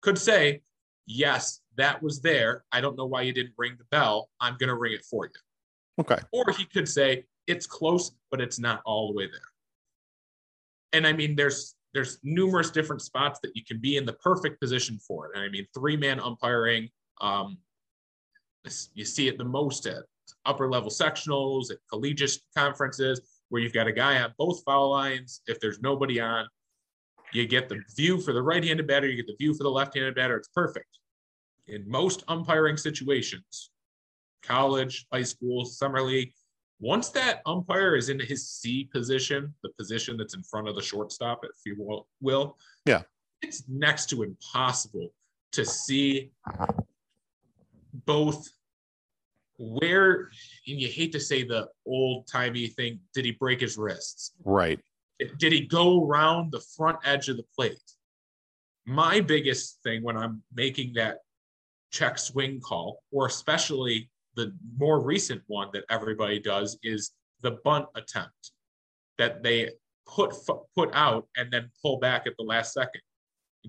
could 0.00 0.18
say, 0.18 0.62
Yes, 1.06 1.60
that 1.76 2.00
was 2.02 2.20
there. 2.20 2.64
I 2.70 2.80
don't 2.80 2.96
know 2.96 3.06
why 3.06 3.22
you 3.22 3.32
didn't 3.32 3.54
ring 3.58 3.74
the 3.78 3.84
bell. 3.90 4.28
I'm 4.40 4.56
going 4.58 4.68
to 4.68 4.76
ring 4.76 4.92
it 4.92 5.04
for 5.04 5.24
you. 5.24 5.32
Okay. 6.00 6.18
Or 6.32 6.44
he 6.52 6.64
could 6.64 6.88
say, 6.88 7.24
It's 7.46 7.66
close, 7.66 8.12
but 8.30 8.40
it's 8.40 8.58
not 8.58 8.80
all 8.84 9.08
the 9.08 9.14
way 9.14 9.26
there. 9.26 9.40
And 10.92 11.06
I 11.06 11.12
mean, 11.12 11.36
there's 11.36 11.74
there's 11.92 12.18
numerous 12.22 12.70
different 12.70 13.02
spots 13.02 13.40
that 13.42 13.56
you 13.56 13.64
can 13.64 13.78
be 13.78 13.96
in 13.96 14.06
the 14.06 14.12
perfect 14.14 14.60
position 14.60 14.98
for 14.98 15.26
it. 15.26 15.32
And 15.34 15.44
I 15.44 15.48
mean, 15.48 15.66
three 15.74 15.96
man 15.96 16.20
umpiring, 16.20 16.88
um, 17.20 17.58
you 18.94 19.04
see 19.04 19.28
it 19.28 19.38
the 19.38 19.44
most 19.44 19.86
at 19.86 20.04
upper 20.46 20.70
level 20.70 20.90
sectionals, 20.90 21.70
at 21.70 21.78
collegiate 21.90 22.38
conferences, 22.56 23.20
where 23.48 23.60
you've 23.60 23.72
got 23.72 23.88
a 23.88 23.92
guy 23.92 24.20
on 24.20 24.32
both 24.38 24.62
foul 24.64 24.90
lines. 24.90 25.42
If 25.46 25.60
there's 25.60 25.80
nobody 25.80 26.20
on, 26.20 26.46
you 27.32 27.46
get 27.46 27.68
the 27.68 27.80
view 27.96 28.20
for 28.20 28.32
the 28.32 28.42
right 28.42 28.62
handed 28.62 28.86
batter, 28.86 29.08
you 29.08 29.16
get 29.16 29.26
the 29.26 29.36
view 29.36 29.54
for 29.54 29.64
the 29.64 29.70
left 29.70 29.94
handed 29.94 30.14
batter. 30.14 30.36
It's 30.36 30.48
perfect. 30.48 30.98
In 31.66 31.88
most 31.88 32.24
umpiring 32.28 32.76
situations, 32.76 33.70
college, 34.42 35.06
high 35.12 35.22
school, 35.22 35.64
summer 35.64 36.02
league, 36.02 36.32
once 36.80 37.10
that 37.10 37.42
umpire 37.44 37.94
is 37.94 38.08
in 38.08 38.18
his 38.18 38.48
C 38.48 38.88
position, 38.90 39.54
the 39.62 39.68
position 39.78 40.16
that's 40.16 40.34
in 40.34 40.42
front 40.42 40.68
of 40.68 40.74
the 40.74 40.82
shortstop, 40.82 41.40
if 41.44 41.60
you 41.66 41.76
will, 41.78 42.08
will 42.20 42.56
yeah, 42.86 43.02
it's 43.42 43.64
next 43.68 44.06
to 44.10 44.22
impossible 44.22 45.12
to 45.52 45.64
see 45.64 46.30
both 48.06 48.48
where 49.58 50.30
and 50.66 50.80
you 50.80 50.88
hate 50.88 51.12
to 51.12 51.20
say 51.20 51.42
the 51.42 51.68
old 51.86 52.26
timey 52.26 52.68
thing 52.68 52.98
did 53.12 53.26
he 53.26 53.32
break 53.32 53.60
his 53.60 53.76
wrists? 53.76 54.32
Right. 54.44 54.80
Did 55.38 55.52
he 55.52 55.66
go 55.66 56.06
around 56.06 56.50
the 56.50 56.62
front 56.76 56.96
edge 57.04 57.28
of 57.28 57.36
the 57.36 57.44
plate? 57.54 57.78
My 58.86 59.20
biggest 59.20 59.82
thing 59.82 60.02
when 60.02 60.16
i'm 60.16 60.42
making 60.54 60.94
that 60.94 61.18
check 61.90 62.18
swing 62.18 62.60
call 62.60 63.02
or 63.12 63.26
especially 63.26 64.08
the 64.40 64.54
more 64.78 65.00
recent 65.02 65.42
one 65.48 65.68
that 65.74 65.84
everybody 65.90 66.40
does 66.40 66.78
is 66.82 67.12
the 67.42 67.58
bunt 67.62 67.86
attempt 67.94 68.52
that 69.18 69.42
they 69.42 69.68
put 70.06 70.34
put 70.74 70.90
out 70.94 71.28
and 71.36 71.52
then 71.52 71.70
pull 71.82 71.98
back 71.98 72.26
at 72.26 72.32
the 72.38 72.44
last 72.44 72.72
second. 72.72 73.02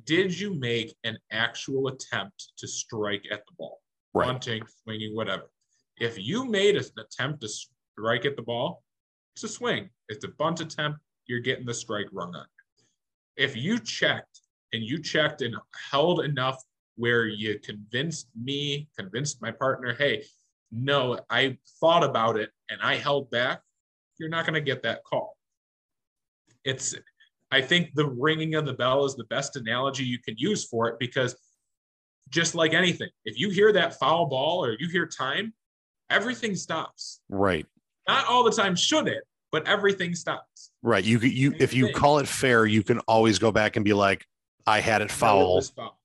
Did 0.05 0.37
you 0.39 0.53
make 0.53 0.95
an 1.03 1.17
actual 1.31 1.89
attempt 1.89 2.53
to 2.57 2.67
strike 2.67 3.25
at 3.29 3.45
the 3.45 3.53
ball? 3.57 3.81
Right. 4.13 4.27
Bunting, 4.27 4.63
swinging, 4.83 5.13
whatever. 5.13 5.49
If 5.97 6.17
you 6.17 6.45
made 6.45 6.77
an 6.77 6.85
attempt 6.97 7.41
to 7.41 7.49
strike 7.49 8.25
at 8.25 8.37
the 8.37 8.41
ball, 8.41 8.81
it's 9.35 9.43
a 9.43 9.49
swing. 9.49 9.89
It's 10.07 10.23
a 10.23 10.29
bunt 10.29 10.61
attempt. 10.61 10.99
You're 11.27 11.41
getting 11.41 11.65
the 11.65 11.73
strike 11.73 12.07
rung 12.13 12.33
on. 12.33 12.45
If 13.35 13.57
you 13.57 13.77
checked 13.77 14.39
and 14.71 14.81
you 14.81 15.01
checked 15.01 15.41
and 15.41 15.55
held 15.91 16.23
enough 16.23 16.63
where 16.95 17.27
you 17.27 17.59
convinced 17.59 18.29
me, 18.41 18.87
convinced 18.97 19.41
my 19.41 19.51
partner, 19.51 19.93
hey, 19.93 20.23
no, 20.71 21.19
I 21.29 21.57
thought 21.79 22.03
about 22.03 22.37
it 22.37 22.49
and 22.69 22.79
I 22.81 22.95
held 22.95 23.29
back, 23.29 23.61
you're 24.19 24.29
not 24.29 24.45
going 24.45 24.53
to 24.53 24.61
get 24.61 24.83
that 24.83 25.03
call. 25.03 25.37
It's, 26.63 26.95
I 27.51 27.61
think 27.61 27.93
the 27.95 28.05
ringing 28.05 28.55
of 28.55 28.65
the 28.65 28.73
bell 28.73 29.05
is 29.05 29.15
the 29.15 29.25
best 29.25 29.55
analogy 29.55 30.03
you 30.03 30.19
can 30.19 30.35
use 30.37 30.65
for 30.65 30.87
it 30.87 30.95
because 30.99 31.35
just 32.29 32.55
like 32.55 32.73
anything, 32.73 33.09
if 33.25 33.39
you 33.39 33.49
hear 33.49 33.73
that 33.73 33.99
foul 33.99 34.27
ball 34.27 34.63
or 34.63 34.77
you 34.79 34.87
hear 34.87 35.05
time, 35.05 35.53
everything 36.09 36.55
stops. 36.55 37.19
Right. 37.29 37.65
Not 38.07 38.25
all 38.27 38.43
the 38.43 38.51
time 38.51 38.75
should 38.75 39.07
it, 39.07 39.23
but 39.51 39.67
everything 39.67 40.15
stops. 40.15 40.71
Right. 40.81 41.03
You 41.03 41.19
you 41.19 41.53
if 41.59 41.73
you 41.73 41.91
call 41.93 42.19
it 42.19 42.27
fair, 42.27 42.65
you 42.65 42.83
can 42.83 42.99
always 42.99 43.37
go 43.37 43.51
back 43.51 43.75
and 43.75 43.85
be 43.85 43.93
like, 43.93 44.25
I 44.65 44.79
had 44.79 45.01
it 45.01 45.11
foul. 45.11 45.59
It 45.59 45.71
foul. 45.75 45.99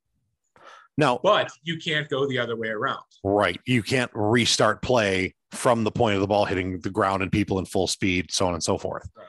Now, 0.99 1.21
but 1.23 1.51
you 1.63 1.79
can't 1.79 2.09
go 2.09 2.27
the 2.27 2.39
other 2.39 2.57
way 2.57 2.69
around. 2.69 3.03
Right. 3.23 3.61
You 3.67 3.83
can't 3.83 4.11
restart 4.15 4.83
play 4.83 5.35
from 5.53 5.85
the 5.85 5.91
point 5.91 6.15
of 6.15 6.21
the 6.21 6.27
ball 6.27 6.45
hitting 6.45 6.81
the 6.81 6.91
ground 6.91 7.23
and 7.23 7.31
people 7.31 7.59
in 7.59 7.67
full 7.67 7.87
speed, 7.87 8.31
so 8.31 8.47
on 8.47 8.55
and 8.55 8.63
so 8.63 8.79
forth. 8.79 9.09
Right. 9.17 9.27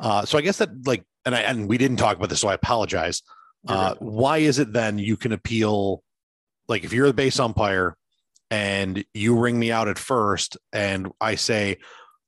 Uh, 0.00 0.24
so 0.24 0.38
I 0.38 0.40
guess 0.40 0.58
that 0.58 0.70
like, 0.86 1.04
and 1.26 1.34
I 1.34 1.40
and 1.40 1.68
we 1.68 1.76
didn't 1.76 1.98
talk 1.98 2.16
about 2.16 2.30
this, 2.30 2.40
so 2.40 2.48
I 2.48 2.54
apologize. 2.54 3.22
Uh, 3.68 3.94
why 3.98 4.38
is 4.38 4.58
it 4.58 4.72
then 4.72 4.98
you 4.98 5.18
can 5.18 5.32
appeal? 5.32 6.02
Like 6.68 6.84
if 6.84 6.94
you're 6.94 7.08
the 7.08 7.12
base 7.12 7.38
umpire 7.38 7.96
and 8.50 9.04
you 9.12 9.38
ring 9.38 9.58
me 9.58 9.70
out 9.70 9.88
at 9.88 9.98
first, 9.98 10.56
and 10.72 11.12
I 11.20 11.34
say, 11.34 11.76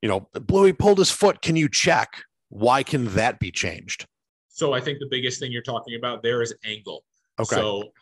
you 0.02 0.08
know, 0.10 0.28
Bluey 0.34 0.74
pulled 0.74 0.98
his 0.98 1.10
foot. 1.10 1.40
Can 1.40 1.56
you 1.56 1.70
check? 1.70 2.22
Why 2.50 2.82
can 2.82 3.14
that 3.14 3.40
be 3.40 3.50
changed? 3.50 4.06
So 4.48 4.74
I 4.74 4.80
think 4.80 4.98
the 4.98 5.08
biggest 5.10 5.40
thing 5.40 5.50
you're 5.50 5.62
talking 5.62 5.94
about 5.96 6.22
there 6.22 6.42
is 6.42 6.54
angle. 6.66 7.04
Okay. 7.40 7.56
So 7.56 7.92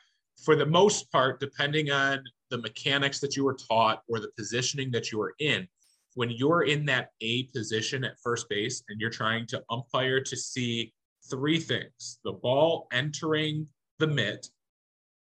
for 0.45 0.57
the 0.57 0.66
most 0.66 1.11
part, 1.12 1.41
depending 1.41 1.91
on 1.91 2.22
the 2.51 2.59
mechanics 2.59 3.20
that 3.20 3.36
you 3.36 3.45
were 3.45 3.55
taught 3.55 4.03
or 4.09 4.20
the 4.20 4.30
positioning 4.36 4.91
that 4.91 5.12
you 5.12 5.20
are 5.20 5.34
in, 5.38 5.68
when 6.14 6.30
you're 6.30 6.62
in 6.62 6.84
that 6.86 7.11
A 7.20 7.45
position 7.45 8.05
at 8.05 8.18
first 8.22 8.49
base 8.49 8.82
and 8.88 9.01
you're 9.01 9.11
trying 9.11 9.47
to 9.49 9.62
umpire 9.70 10.20
to 10.20 10.36
see 10.36 10.93
three 11.30 11.61
things 11.61 12.18
the 12.24 12.32
ball 12.32 12.88
entering 12.93 13.66
the 13.99 14.07
mitt, 14.07 14.49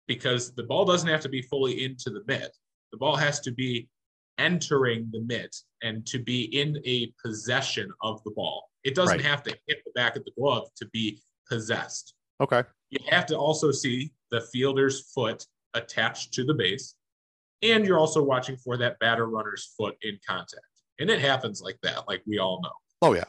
because 0.07 0.53
the 0.53 0.63
ball 0.63 0.85
doesn't 0.85 1.09
have 1.09 1.21
to 1.21 1.29
be 1.29 1.41
fully 1.41 1.83
into 1.83 2.09
the 2.09 2.23
mitt, 2.27 2.55
the 2.91 2.97
ball 2.97 3.15
has 3.15 3.39
to 3.41 3.51
be 3.51 3.87
entering 4.37 5.09
the 5.11 5.21
mitt 5.21 5.55
and 5.83 6.05
to 6.05 6.19
be 6.19 6.43
in 6.57 6.81
a 6.85 7.11
possession 7.23 7.89
of 8.01 8.23
the 8.23 8.31
ball. 8.31 8.69
It 8.83 8.95
doesn't 8.95 9.17
Right. 9.17 9.25
have 9.25 9.43
to 9.43 9.57
hit 9.67 9.83
the 9.85 9.91
back 9.95 10.15
of 10.15 10.23
the 10.23 10.31
glove 10.31 10.69
to 10.75 10.85
be 10.87 11.19
possessed 11.47 12.13
okay. 12.41 12.63
You 12.89 12.99
have 13.09 13.25
to 13.27 13.37
also 13.37 13.71
see 13.71 14.11
the 14.31 14.41
fielder's 14.41 15.11
foot 15.11 15.45
attached 15.73 16.33
to 16.33 16.43
the 16.43 16.53
base 16.53 16.95
and 17.61 17.85
you're 17.85 17.99
also 17.99 18.23
watching 18.23 18.55
for 18.57 18.77
that 18.77 18.97
batter 18.99 19.27
runner's 19.27 19.73
foot 19.77 19.95
in 20.01 20.17
contact. 20.25 20.63
And 20.99 21.09
it 21.09 21.19
happens 21.19 21.61
like 21.61 21.77
that 21.83 22.07
like 22.07 22.21
we 22.25 22.39
all 22.39 22.61
know. 22.61 22.71
Oh 23.01 23.13
yeah. 23.13 23.25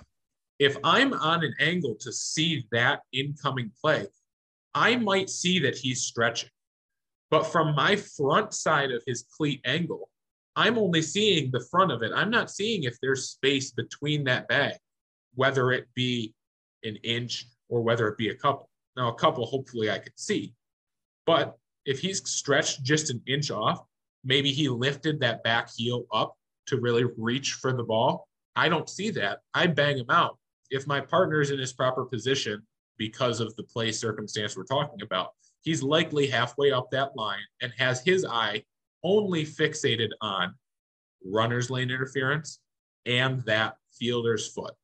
if 0.59 0.77
i'm 0.83 1.13
on 1.13 1.45
an 1.45 1.55
angle 1.61 1.97
to 2.01 2.13
see 2.13 2.67
that 2.73 3.01
incoming 3.13 3.71
play 3.81 4.07
i 4.75 4.97
might 4.97 5.31
see 5.31 5.59
that 5.61 5.77
he's 5.77 6.03
stretching. 6.03 6.51
But 7.31 7.45
from 7.45 7.77
my 7.77 7.95
front 7.95 8.53
side 8.55 8.91
of 8.91 9.03
his 9.07 9.25
cleat 9.37 9.61
angle 9.65 10.09
i'm 10.57 10.79
only 10.79 11.03
seeing 11.03 11.51
the 11.51 11.65
front 11.71 11.93
of 11.93 12.03
it. 12.03 12.13
I'm 12.15 12.31
not 12.31 12.51
seeing 12.51 12.85
if 12.85 12.97
there's 13.01 13.29
space 13.29 13.71
between 13.71 14.25
that 14.25 14.49
bag 14.49 14.75
whether 15.35 15.71
it 15.71 15.87
be 15.95 16.35
an 16.83 16.97
inch 17.05 17.47
or 17.69 17.83
whether 17.83 18.09
it 18.09 18.19
be 18.19 18.31
a 18.31 18.35
couple 18.35 18.70
now, 19.01 19.09
a 19.09 19.15
couple, 19.15 19.47
hopefully, 19.47 19.91
I 19.91 19.99
could 19.99 20.13
see. 20.17 20.53
But 21.27 21.57
if 21.87 22.01
he's 22.01 22.29
stretched 22.29 22.83
just 22.83 23.11
an 23.11 23.23
inch 23.27 23.51
off, 23.51 23.83
maybe 24.25 24.53
he 24.53 24.69
lifted 24.69 25.21
that 25.21 25.43
back 25.43 25.71
heel 25.75 26.05
up 26.13 26.37
to 26.67 26.79
really 26.79 27.05
reach 27.17 27.55
for 27.55 27.73
the 27.73 27.83
ball. 27.83 28.29
I 28.57 28.69
don't 28.69 28.91
see 28.91 29.11
that. 29.13 29.39
I 29.55 29.67
bang 29.69 29.97
him 29.97 30.11
out. 30.11 30.39
If 30.71 30.87
my 30.87 31.01
partner's 31.01 31.51
in 31.51 31.59
his 31.59 31.73
proper 31.73 32.05
position 32.05 32.63
because 32.99 33.41
of 33.41 33.57
the 33.57 33.63
play 33.63 33.91
circumstance 33.91 34.57
we're 34.57 34.65
talking 34.65 35.01
about, 35.03 35.31
he's 35.63 35.83
likely 35.83 36.27
halfway 36.27 36.71
up 36.71 36.91
that 36.91 37.17
line 37.17 37.41
and 37.63 37.73
has 37.79 38.05
his 38.05 38.27
eye 38.27 38.63
only 39.03 39.47
fixated 39.47 40.11
on 40.21 40.55
runner's 41.25 41.71
lane 41.71 41.91
interference 41.91 42.61
and 43.07 43.43
that 43.47 43.77
fielder's 43.93 44.53
foot. 44.53 44.75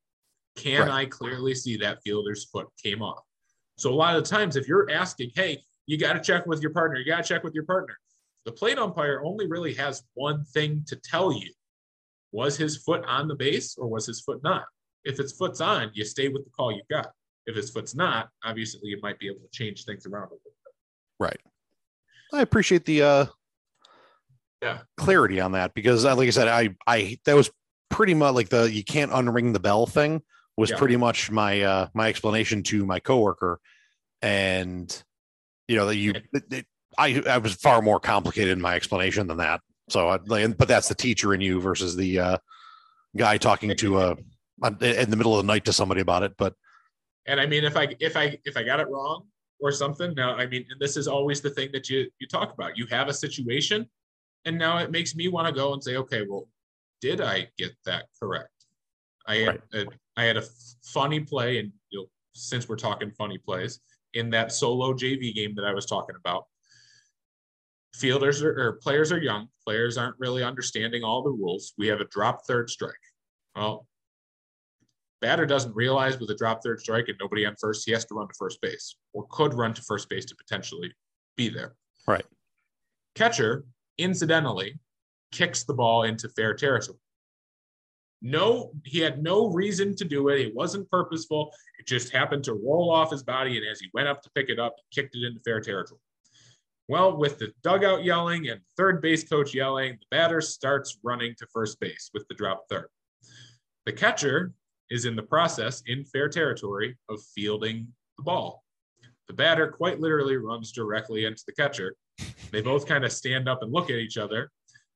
Can 0.56 0.88
Right. 0.88 1.02
I 1.02 1.06
clearly 1.06 1.54
see 1.54 1.76
that 1.76 2.02
fielder's 2.02 2.46
foot 2.46 2.68
came 2.82 3.02
off? 3.02 3.25
So 3.78 3.92
a 3.92 3.94
lot 3.94 4.16
of 4.16 4.24
the 4.24 4.30
times, 4.30 4.56
if 4.56 4.66
you're 4.68 4.90
asking, 4.90 5.30
hey, 5.34 5.62
you 5.86 5.98
got 5.98 6.14
to 6.14 6.20
check 6.20 6.46
with 6.46 6.60
your 6.62 6.72
partner, 6.72 6.98
you 6.98 7.04
got 7.04 7.18
to 7.18 7.28
check 7.28 7.44
with 7.44 7.54
your 7.54 7.64
partner. 7.64 7.96
The 8.44 8.52
plate 8.52 8.78
umpire 8.78 9.22
only 9.24 9.46
really 9.46 9.74
has 9.74 10.02
one 10.14 10.44
thing 10.44 10.84
to 10.88 10.96
tell 10.96 11.32
you. 11.32 11.50
Was 12.32 12.56
his 12.56 12.76
foot 12.78 13.04
on 13.06 13.28
the 13.28 13.34
base 13.34 13.76
or 13.76 13.88
was 13.88 14.06
his 14.06 14.20
foot 14.20 14.42
not? 14.42 14.64
If 15.04 15.16
his 15.18 15.32
foot's 15.32 15.60
on, 15.60 15.90
you 15.94 16.04
stay 16.04 16.28
with 16.28 16.44
the 16.44 16.50
call 16.50 16.72
you 16.72 16.82
got. 16.90 17.10
If 17.46 17.54
his 17.54 17.70
foot's 17.70 17.94
not, 17.94 18.28
obviously 18.44 18.80
you 18.84 18.98
might 19.02 19.18
be 19.18 19.26
able 19.28 19.40
to 19.40 19.48
change 19.52 19.84
things 19.84 20.06
around 20.06 20.24
a 20.24 20.34
little 20.34 20.40
bit. 20.64 20.74
Right. 21.20 21.40
I 22.32 22.42
appreciate 22.42 22.84
the 22.84 23.02
uh 23.02 23.26
Yeah. 24.62 24.78
clarity 24.96 25.40
on 25.40 25.52
that 25.52 25.74
because 25.74 26.04
uh, 26.04 26.16
like 26.16 26.26
I 26.26 26.30
said, 26.30 26.48
I 26.48 26.74
I 26.86 27.18
that 27.24 27.34
was 27.36 27.50
pretty 27.90 28.14
much 28.14 28.34
like 28.34 28.48
the 28.48 28.70
you 28.70 28.82
can't 28.82 29.12
unring 29.12 29.52
the 29.52 29.60
bell 29.60 29.86
thing 29.86 30.22
was 30.56 30.70
Yeah. 30.70 30.78
pretty 30.78 30.96
much 30.96 31.30
my 31.30 31.60
uh 31.62 31.88
my 31.94 32.08
explanation 32.08 32.62
to 32.64 32.86
my 32.86 33.00
coworker. 33.00 33.60
And 34.22 34.90
you 35.68 35.76
know 35.76 35.86
that 35.86 35.96
you 35.96 36.12
it, 36.32 36.52
it- 36.52 36.66
I 36.98 37.22
I 37.26 37.38
was 37.38 37.54
far 37.54 37.82
more 37.82 38.00
complicated 38.00 38.52
in 38.52 38.60
my 38.60 38.74
explanation 38.74 39.26
than 39.26 39.36
that. 39.38 39.60
So 39.90 40.08
I 40.08 40.16
but 40.18 40.68
that's 40.68 40.88
the 40.88 40.94
teacher 40.94 41.34
in 41.34 41.40
you 41.42 41.60
versus 41.60 41.94
the 41.94 42.18
uh 42.18 42.38
guy 43.16 43.36
talking 43.36 43.76
to 43.76 43.96
uh 43.98 44.14
in 44.80 45.10
the 45.10 45.16
middle 45.16 45.38
of 45.38 45.44
the 45.44 45.52
night 45.52 45.66
to 45.66 45.72
somebody 45.72 46.00
about 46.00 46.22
it. 46.22 46.32
But 46.38 46.54
And 47.26 47.38
I 47.40 47.46
mean, 47.46 47.64
if 47.64 47.76
I 47.76 47.94
if 48.00 48.16
I 48.16 48.38
if 48.44 48.56
I 48.56 48.62
got 48.62 48.80
it 48.80 48.88
wrong 48.88 49.26
or 49.60 49.70
something, 49.72 50.14
now 50.14 50.34
I 50.36 50.46
mean, 50.46 50.64
and 50.70 50.80
this 50.80 50.96
is 50.96 51.06
always 51.06 51.42
the 51.42 51.50
thing 51.50 51.70
that 51.72 51.90
you 51.90 52.10
you 52.18 52.26
talk 52.26 52.54
about. 52.54 52.78
You 52.78 52.86
have 52.86 53.08
a 53.08 53.14
situation, 53.14 53.90
and 54.46 54.56
now 54.56 54.78
it 54.78 54.90
makes 54.90 55.14
me 55.14 55.28
want 55.28 55.46
to 55.48 55.52
go 55.52 55.74
and 55.74 55.84
say, 55.84 55.96
okay, 55.96 56.24
well, 56.26 56.48
did 57.02 57.20
I 57.20 57.48
get 57.58 57.72
that 57.84 58.06
correct? 58.18 58.55
I 59.26 59.36
had 59.36 59.48
Right. 59.48 59.60
a, 59.74 59.86
I 60.16 60.24
had 60.24 60.36
a 60.36 60.44
funny 60.84 61.20
play, 61.20 61.58
and 61.58 61.72
you 61.90 62.00
know, 62.00 62.06
since 62.34 62.68
we're 62.68 62.76
talking 62.76 63.10
funny 63.12 63.38
plays, 63.38 63.80
in 64.14 64.30
that 64.30 64.52
solo 64.52 64.92
JV 64.92 65.34
game 65.34 65.54
that 65.56 65.64
I 65.64 65.72
was 65.72 65.86
talking 65.86 66.16
about, 66.16 66.44
fielders 67.94 68.42
are, 68.42 68.52
or 68.58 68.72
players 68.74 69.12
are 69.12 69.18
young. 69.18 69.48
Players 69.64 69.98
aren't 69.98 70.16
really 70.18 70.42
understanding 70.42 71.02
all 71.02 71.22
the 71.22 71.30
rules. 71.30 71.72
We 71.76 71.88
have 71.88 72.00
a 72.00 72.06
drop 72.06 72.46
third 72.46 72.70
strike. 72.70 72.94
Well, 73.54 73.86
batter 75.20 75.46
doesn't 75.46 75.74
realize 75.74 76.18
with 76.18 76.30
a 76.30 76.34
drop 76.34 76.62
third 76.62 76.80
strike 76.80 77.08
and 77.08 77.16
nobody 77.20 77.44
on 77.46 77.56
first, 77.60 77.84
he 77.86 77.92
has 77.92 78.04
to 78.06 78.14
run 78.14 78.28
to 78.28 78.34
first 78.38 78.60
base 78.60 78.96
or 79.12 79.26
could 79.30 79.54
run 79.54 79.74
to 79.74 79.82
first 79.82 80.08
base 80.08 80.24
to 80.26 80.36
potentially 80.36 80.92
be 81.36 81.48
there. 81.48 81.74
Right. 82.06 82.24
Catcher, 83.14 83.64
incidentally, 83.98 84.78
kicks 85.32 85.64
the 85.64 85.74
ball 85.74 86.04
into 86.04 86.28
fair 86.28 86.54
territory. 86.54 86.98
No, 88.22 88.72
he 88.84 88.98
had 88.98 89.22
no 89.22 89.48
reason 89.48 89.94
to 89.96 90.04
do 90.04 90.28
it. 90.28 90.40
It 90.40 90.54
wasn't 90.54 90.90
purposeful. 90.90 91.52
It 91.78 91.86
just 91.86 92.12
happened 92.12 92.44
to 92.44 92.54
roll 92.54 92.90
off 92.90 93.10
his 93.10 93.22
body. 93.22 93.56
And 93.56 93.66
as 93.66 93.80
he 93.80 93.90
went 93.92 94.08
up 94.08 94.22
to 94.22 94.30
pick 94.34 94.48
it 94.48 94.58
up, 94.58 94.74
he 94.76 95.00
kicked 95.00 95.14
it 95.14 95.24
into 95.24 95.40
fair 95.40 95.60
territory. 95.60 96.00
Well, 96.88 97.16
with 97.16 97.38
the 97.38 97.52
dugout 97.62 98.04
yelling 98.04 98.48
and 98.48 98.60
third 98.76 99.02
base 99.02 99.28
coach 99.28 99.52
yelling, 99.54 99.94
the 99.94 100.16
batter 100.16 100.40
starts 100.40 100.98
running 101.02 101.34
to 101.38 101.46
first 101.52 101.80
base 101.80 102.10
with 102.14 102.26
the 102.28 102.34
drop 102.34 102.64
third. 102.70 102.88
The 103.86 103.92
catcher 103.92 104.52
is 104.90 105.04
in 105.04 105.16
the 105.16 105.22
process 105.22 105.82
in 105.86 106.04
fair 106.04 106.28
territory 106.28 106.96
of 107.08 107.20
fielding 107.34 107.88
the 108.16 108.22
ball. 108.22 108.62
The 109.26 109.34
batter 109.34 109.68
quite 109.68 110.00
literally 110.00 110.36
runs 110.36 110.70
directly 110.70 111.24
into 111.24 111.42
the 111.46 111.52
catcher. 111.52 111.96
They 112.52 112.62
both 112.62 112.86
kind 112.86 113.04
of 113.04 113.12
stand 113.12 113.48
up 113.48 113.62
and 113.62 113.72
look 113.72 113.90
at 113.90 113.96
each 113.96 114.16
other. 114.16 114.50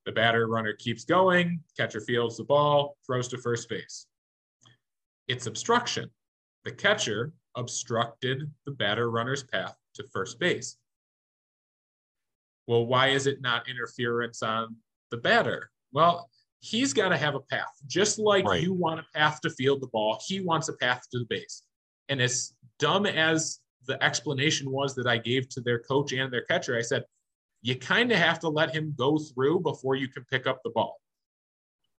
The 0.06 0.12
batter 0.12 0.46
runner 0.46 0.72
keeps 0.72 1.04
going, 1.04 1.60
catcher 1.76 2.00
fields 2.00 2.36
the 2.36 2.44
ball, 2.44 2.96
throws 3.06 3.28
to 3.28 3.38
first 3.38 3.68
base. 3.68 4.06
It's 5.28 5.46
obstruction. 5.46 6.10
The 6.64 6.72
catcher 6.72 7.32
obstructed 7.54 8.50
the 8.64 8.72
batter 8.72 9.10
runner's 9.10 9.42
path 9.42 9.76
to 9.94 10.04
first 10.12 10.38
base. 10.38 10.76
Well, 12.66 12.86
why 12.86 13.08
is 13.08 13.26
it 13.26 13.40
not 13.40 13.68
interference 13.68 14.42
on 14.42 14.76
the 15.10 15.16
batter? 15.16 15.70
Well, 15.92 16.30
he's 16.60 16.92
got 16.92 17.08
to 17.10 17.16
have 17.16 17.34
a 17.34 17.40
path. 17.40 17.70
Just 17.86 18.18
like 18.18 18.44
Right. 18.44 18.62
you 18.62 18.72
want 18.72 19.00
a 19.00 19.06
path 19.14 19.40
to 19.42 19.50
field 19.50 19.80
the 19.82 19.88
ball, 19.88 20.20
he 20.26 20.40
wants 20.40 20.68
a 20.68 20.74
path 20.74 21.02
to 21.12 21.18
the 21.18 21.24
base. 21.26 21.62
And 22.08 22.20
as 22.22 22.54
dumb 22.78 23.06
as 23.06 23.60
the 23.86 24.02
explanation 24.02 24.70
was 24.70 24.94
that 24.94 25.06
I 25.06 25.18
gave 25.18 25.48
to 25.50 25.60
their 25.60 25.78
coach 25.80 26.12
and 26.12 26.32
their 26.32 26.44
catcher, 26.44 26.76
I 26.76 26.82
said, 26.82 27.04
you 27.62 27.76
kind 27.76 28.10
of 28.10 28.18
have 28.18 28.38
to 28.40 28.48
let 28.48 28.74
him 28.74 28.94
go 28.96 29.18
through 29.18 29.60
before 29.60 29.94
you 29.94 30.08
can 30.08 30.24
pick 30.30 30.46
up 30.46 30.60
the 30.64 30.70
ball. 30.70 31.00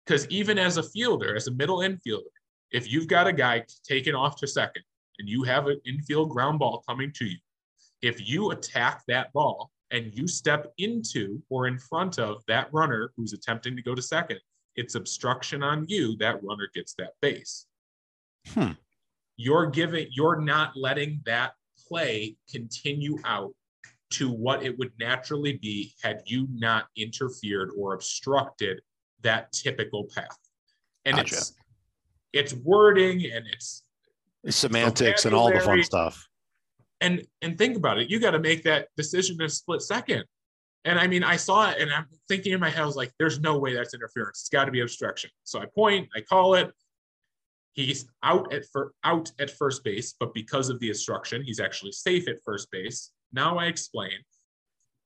Because 0.05 0.27
even 0.29 0.57
as 0.57 0.77
a 0.77 0.83
fielder, 0.83 1.35
as 1.35 1.47
a 1.47 1.51
middle 1.51 1.79
infielder, 1.79 2.23
if 2.71 2.91
you've 2.91 3.07
got 3.07 3.27
a 3.27 3.33
guy 3.33 3.63
taken 3.88 4.15
off 4.15 4.38
to 4.38 4.47
second 4.47 4.83
and 5.19 5.29
you 5.29 5.43
have 5.43 5.67
an 5.67 5.79
infield 5.85 6.31
ground 6.31 6.59
ball 6.59 6.83
coming 6.88 7.11
to 7.13 7.25
you, 7.25 7.38
if 8.01 8.27
you 8.27 8.51
attack 8.51 9.03
that 9.07 9.31
ball 9.33 9.69
and 9.91 10.11
you 10.13 10.27
step 10.27 10.71
into 10.77 11.41
or 11.49 11.67
in 11.67 11.77
front 11.77 12.17
of 12.17 12.41
that 12.47 12.67
runner 12.73 13.11
who's 13.15 13.33
attempting 13.33 13.75
to 13.75 13.81
go 13.83 13.93
to 13.93 14.01
second, 14.01 14.39
it's 14.75 14.95
obstruction 14.95 15.61
on 15.61 15.85
you. 15.88 16.15
That 16.17 16.43
runner 16.43 16.69
gets 16.73 16.95
that 16.95 17.11
base. 17.21 17.67
Hmm. 18.47 18.71
You're 19.38 19.67
giving, 19.67 20.07
you're 20.11 20.39
not 20.39 20.73
letting 20.75 21.21
that 21.25 21.53
play 21.88 22.38
continue 22.49 23.17
out 23.25 23.53
to 24.11 24.31
what 24.31 24.63
it 24.63 24.77
would 24.77 24.91
naturally 24.99 25.57
be 25.57 25.93
had 26.03 26.21
you 26.25 26.47
not 26.51 26.85
interfered 26.95 27.71
or 27.77 27.93
obstructed 27.93 28.81
that 29.21 29.51
typical 29.51 30.07
path. 30.15 30.38
And 31.05 31.17
Gotcha. 31.17 31.35
it's 31.35 31.53
it's 32.33 32.53
wording 32.53 33.25
and 33.31 33.45
it's 33.51 33.83
semantics 34.49 35.25
and 35.25 35.35
all 35.35 35.51
the 35.51 35.59
fun 35.59 35.83
stuff. 35.83 36.27
and 37.01 37.23
and 37.41 37.57
think 37.57 37.75
about 37.77 37.99
it 37.99 38.09
you 38.09 38.19
got 38.19 38.31
to 38.31 38.39
make 38.39 38.63
that 38.63 38.88
decision 38.97 39.35
in 39.39 39.45
a 39.45 39.49
split 39.49 39.81
second 39.81 40.23
And 40.83 40.97
I 40.99 41.07
mean, 41.07 41.23
I 41.23 41.35
saw 41.38 41.69
it 41.69 41.79
and 41.79 41.91
I'm 41.91 42.07
thinking 42.27 42.53
in 42.53 42.59
my 42.59 42.69
head, 42.69 42.81
I 42.81 42.85
was 42.85 42.95
like, 42.95 43.11
there's 43.19 43.39
no 43.39 43.57
way 43.59 43.73
that's 43.75 43.93
interference. 43.93 44.39
It's 44.41 44.49
got 44.49 44.65
to 44.65 44.71
be 44.71 44.81
obstruction. 44.81 45.29
So 45.43 45.59
I 45.59 45.65
point, 45.75 46.09
I 46.15 46.21
call 46.21 46.55
it. 46.55 46.71
He's 47.73 48.05
out 48.23 48.51
at 48.51 48.65
for 48.71 48.93
out 49.03 49.31
at 49.39 49.49
first 49.49 49.83
base, 49.83 50.15
but 50.19 50.33
because 50.33 50.69
of 50.69 50.79
the 50.79 50.89
obstruction, 50.89 51.41
he's 51.43 51.59
actually 51.59 51.93
safe 51.93 52.27
at 52.27 52.38
first 52.43 52.69
base. 52.71 53.11
Now 53.33 53.57
I 53.57 53.65
explain. 53.65 54.11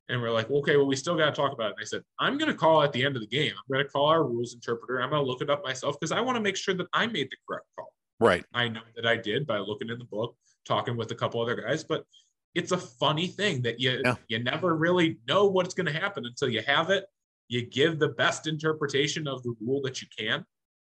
And 0.08 0.22
we're 0.22 0.32
like, 0.32 0.52
okay, 0.52 0.78
well, 0.78 0.86
we 0.86 0.96
still 0.96 1.16
got 1.16 1.26
to 1.26 1.32
talk 1.32 1.52
about 1.52 1.72
it. 1.72 1.76
And 1.78 1.82
I 1.82 1.86
said, 1.86 2.04
I'm 2.20 2.38
going 2.38 2.52
to 2.52 2.58
call 2.58 2.84
at 2.84 2.94
the 2.94 3.04
end 3.04 3.16
of 3.16 3.22
the 3.22 3.28
game. 3.28 3.52
I'm 3.52 3.74
going 3.74 3.84
to 3.84 3.90
call 3.90 4.06
our 4.06 4.24
rules 4.24 4.54
interpreter. 4.54 5.02
I'm 5.02 5.10
going 5.10 5.24
to 5.24 5.28
look 5.28 5.42
it 5.42 5.50
up 5.50 5.64
myself 5.64 6.00
because 6.00 6.12
I 6.12 6.22
want 6.22 6.36
to 6.36 6.42
make 6.42 6.56
sure 6.56 6.76
that 6.76 6.88
I 6.94 7.08
made 7.08 7.28
the 7.32 7.38
correct 7.48 7.66
call. 7.76 7.92
Right. 8.20 8.46
I 8.54 8.68
know 8.68 8.82
that 8.96 9.08
I 9.08 9.18
did 9.18 9.48
by 9.48 9.58
looking 9.58 9.90
in 9.90 9.98
the 9.98 10.06
book, 10.06 10.36
talking 10.66 10.96
with 10.96 11.12
a 11.12 11.16
couple 11.16 11.42
other 11.42 11.56
guys, 11.56 11.84
but 11.84 12.06
it's 12.54 12.72
a 12.72 12.78
funny 12.78 13.28
thing 13.28 13.62
that 13.64 13.80
you 13.80 14.02
yeah. 14.04 14.16
you 14.30 14.42
never 14.42 14.76
really 14.76 15.18
know 15.28 15.46
what's 15.46 15.74
going 15.74 15.88
to 15.88 15.92
happen 15.94 16.26
until 16.26 16.50
you 16.50 16.62
have 16.66 16.90
it. 16.90 17.06
You 17.50 17.66
give 17.66 18.00
the 18.00 18.10
best 18.10 18.48
interpretation 18.48 19.28
of 19.28 19.44
the 19.44 19.54
rule 19.60 19.82
that 19.84 20.02
you 20.02 20.08
can. 20.18 20.46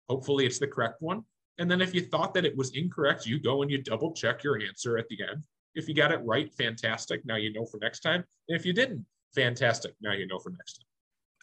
Hopefully, 0.08 0.46
it's 0.46 0.58
the 0.58 0.66
correct 0.66 1.02
one. 1.02 1.22
And 1.58 1.70
then 1.70 1.80
if 1.80 1.94
you 1.94 2.00
thought 2.02 2.34
that 2.34 2.44
it 2.44 2.56
was 2.56 2.70
incorrect, 2.74 3.26
you 3.26 3.38
go 3.38 3.62
and 3.62 3.70
you 3.70 3.82
double 3.82 4.12
check 4.12 4.42
your 4.42 4.60
answer 4.60 4.96
at 4.96 5.08
the 5.08 5.18
end. 5.28 5.44
If 5.78 5.88
you 5.88 5.94
got 5.94 6.10
it 6.10 6.20
right, 6.24 6.52
fantastic. 6.54 7.24
Now 7.24 7.36
you 7.36 7.52
know 7.52 7.64
for 7.64 7.78
next 7.80 8.00
time. 8.00 8.24
And 8.48 8.58
if 8.58 8.66
you 8.66 8.72
didn't, 8.72 9.06
fantastic. 9.34 9.94
Now 10.02 10.12
you 10.12 10.26
know 10.26 10.38
for 10.40 10.50
next 10.50 10.74
time. 10.74 10.86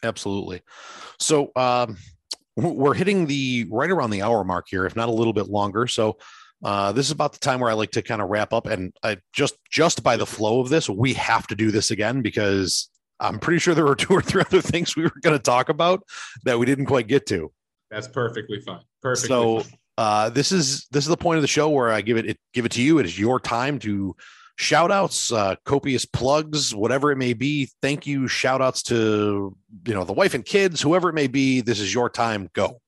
Absolutely. 0.08 0.60
So 1.18 1.52
um, 1.56 1.96
we're 2.54 2.92
hitting 2.92 3.26
the 3.26 3.66
right 3.70 3.90
around 3.90 4.10
the 4.10 4.20
hour 4.20 4.44
mark 4.44 4.66
here, 4.68 4.84
if 4.84 4.94
not 4.94 5.08
a 5.08 5.12
little 5.12 5.32
bit 5.32 5.48
longer. 5.48 5.86
So 5.86 6.18
uh, 6.62 6.92
this 6.92 7.06
is 7.06 7.12
about 7.12 7.32
the 7.32 7.38
time 7.38 7.60
where 7.60 7.70
I 7.70 7.74
like 7.74 7.92
to 7.92 8.02
kind 8.02 8.20
of 8.20 8.28
wrap 8.28 8.52
up. 8.52 8.66
And 8.66 8.92
I 9.02 9.16
just 9.32 9.56
just 9.70 10.02
by 10.02 10.18
the 10.18 10.26
flow 10.26 10.60
of 10.60 10.68
this, 10.68 10.88
we 10.88 11.14
have 11.14 11.46
to 11.46 11.54
do 11.54 11.70
this 11.70 11.90
again 11.90 12.20
because 12.20 12.90
I'm 13.20 13.38
pretty 13.38 13.58
sure 13.58 13.74
there 13.74 13.86
were 13.86 13.96
two 13.96 14.12
or 14.12 14.22
three 14.22 14.42
other 14.42 14.60
things 14.60 14.96
we 14.96 15.04
were 15.04 15.12
going 15.22 15.36
to 15.36 15.42
talk 15.42 15.70
about 15.70 16.02
that 16.44 16.58
we 16.58 16.66
didn't 16.66 16.86
quite 16.86 17.08
get 17.08 17.26
to. 17.28 17.52
That's 17.90 18.08
perfectly 18.08 18.60
fine. 18.60 18.82
Perfectly. 19.00 19.28
So 19.28 19.60
fine. 19.60 19.78
Uh, 19.98 20.28
this 20.30 20.52
is 20.52 20.86
this 20.90 21.04
is 21.04 21.08
the 21.08 21.16
point 21.16 21.38
of 21.38 21.42
the 21.42 21.48
show 21.48 21.68
where 21.68 21.90
I 21.90 22.00
give 22.02 22.16
it, 22.16 22.26
it 22.26 22.38
give 22.52 22.66
it 22.66 22.72
to 22.72 22.82
you. 22.82 22.98
It 22.98 23.06
is 23.06 23.18
your 23.18 23.40
time 23.40 23.78
to 23.80 24.14
shout 24.56 24.90
outs, 24.90 25.32
uh, 25.32 25.56
copious 25.64 26.04
plugs, 26.04 26.74
whatever 26.74 27.12
it 27.12 27.16
may 27.16 27.32
be. 27.32 27.70
Thank 27.80 28.06
you. 28.06 28.28
Shout 28.28 28.60
outs 28.60 28.82
to, 28.84 29.56
you 29.86 29.94
know, 29.94 30.04
the 30.04 30.12
wife 30.12 30.34
and 30.34 30.44
kids, 30.44 30.80
whoever 30.82 31.08
it 31.08 31.14
may 31.14 31.26
be. 31.26 31.60
This 31.60 31.80
is 31.80 31.92
your 31.94 32.10
time. 32.10 32.50
Go. 32.52 32.80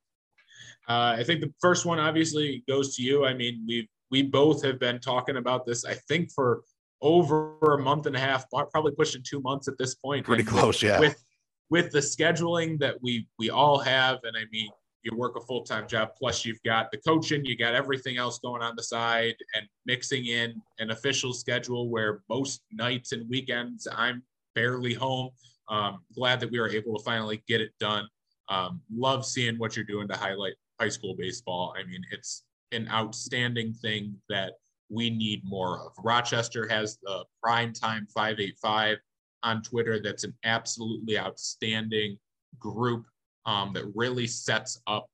Uh, 0.88 1.16
I 1.18 1.24
think 1.24 1.40
the 1.40 1.52
first 1.60 1.84
one 1.84 1.98
obviously 1.98 2.64
goes 2.66 2.96
to 2.96 3.02
you. 3.02 3.26
I 3.26 3.34
mean, 3.34 3.64
we 3.66 3.88
we 4.10 4.22
both 4.22 4.62
have 4.64 4.78
been 4.78 5.00
talking 5.00 5.36
about 5.36 5.66
this, 5.66 5.84
I 5.84 5.94
think, 5.94 6.32
for 6.32 6.62
over 7.00 7.56
a 7.74 7.78
month 7.78 8.06
and 8.06 8.16
a 8.16 8.18
half, 8.18 8.44
probably 8.50 8.92
pushing 8.92 9.22
two 9.22 9.40
months 9.40 9.68
at 9.68 9.78
this 9.78 9.94
point. 9.94 10.24
Pretty 10.24 10.42
and 10.42 10.50
close, 10.50 10.82
yeah. 10.82 10.98
With 10.98 11.22
with 11.70 11.92
the 11.92 11.98
scheduling 11.98 12.78
that 12.80 12.96
we 13.02 13.28
we 13.38 13.50
all 13.50 13.78
have, 13.78 14.18
and 14.24 14.36
I 14.36 14.44
mean, 14.50 14.70
you 15.10 15.16
work 15.16 15.36
a 15.36 15.40
full 15.40 15.62
time 15.62 15.86
job, 15.86 16.10
plus 16.18 16.44
you've 16.44 16.62
got 16.64 16.90
the 16.90 16.98
coaching, 16.98 17.44
you 17.44 17.56
got 17.56 17.74
everything 17.74 18.16
else 18.16 18.38
going 18.38 18.62
on 18.62 18.76
the 18.76 18.82
side, 18.82 19.34
and 19.54 19.66
mixing 19.86 20.26
in 20.26 20.60
an 20.78 20.90
official 20.90 21.32
schedule 21.32 21.88
where 21.88 22.20
most 22.28 22.62
nights 22.72 23.12
and 23.12 23.28
weekends 23.28 23.86
I'm 23.90 24.22
barely 24.54 24.94
home. 24.94 25.30
Um, 25.68 26.00
glad 26.14 26.40
that 26.40 26.50
we 26.50 26.58
were 26.58 26.70
able 26.70 26.96
to 26.96 27.04
finally 27.04 27.42
get 27.46 27.60
it 27.60 27.72
done. 27.78 28.08
Um, 28.48 28.80
love 28.94 29.26
seeing 29.26 29.58
what 29.58 29.76
you're 29.76 29.84
doing 29.84 30.08
to 30.08 30.16
highlight 30.16 30.54
high 30.80 30.88
school 30.88 31.14
baseball. 31.16 31.74
I 31.78 31.84
mean, 31.84 32.02
it's 32.10 32.44
an 32.72 32.88
outstanding 32.88 33.74
thing 33.74 34.16
that 34.28 34.54
we 34.88 35.10
need 35.10 35.42
more 35.44 35.80
of. 35.80 35.92
Rochester 36.02 36.66
has 36.68 36.98
the 37.02 37.24
prime 37.42 37.72
time 37.72 38.06
585 38.14 38.96
on 39.42 39.62
Twitter. 39.62 40.00
That's 40.00 40.24
an 40.24 40.34
absolutely 40.44 41.18
outstanding 41.18 42.16
group 42.58 43.04
um, 43.48 43.72
that 43.72 43.90
really 43.94 44.26
sets 44.26 44.78
up 44.86 45.06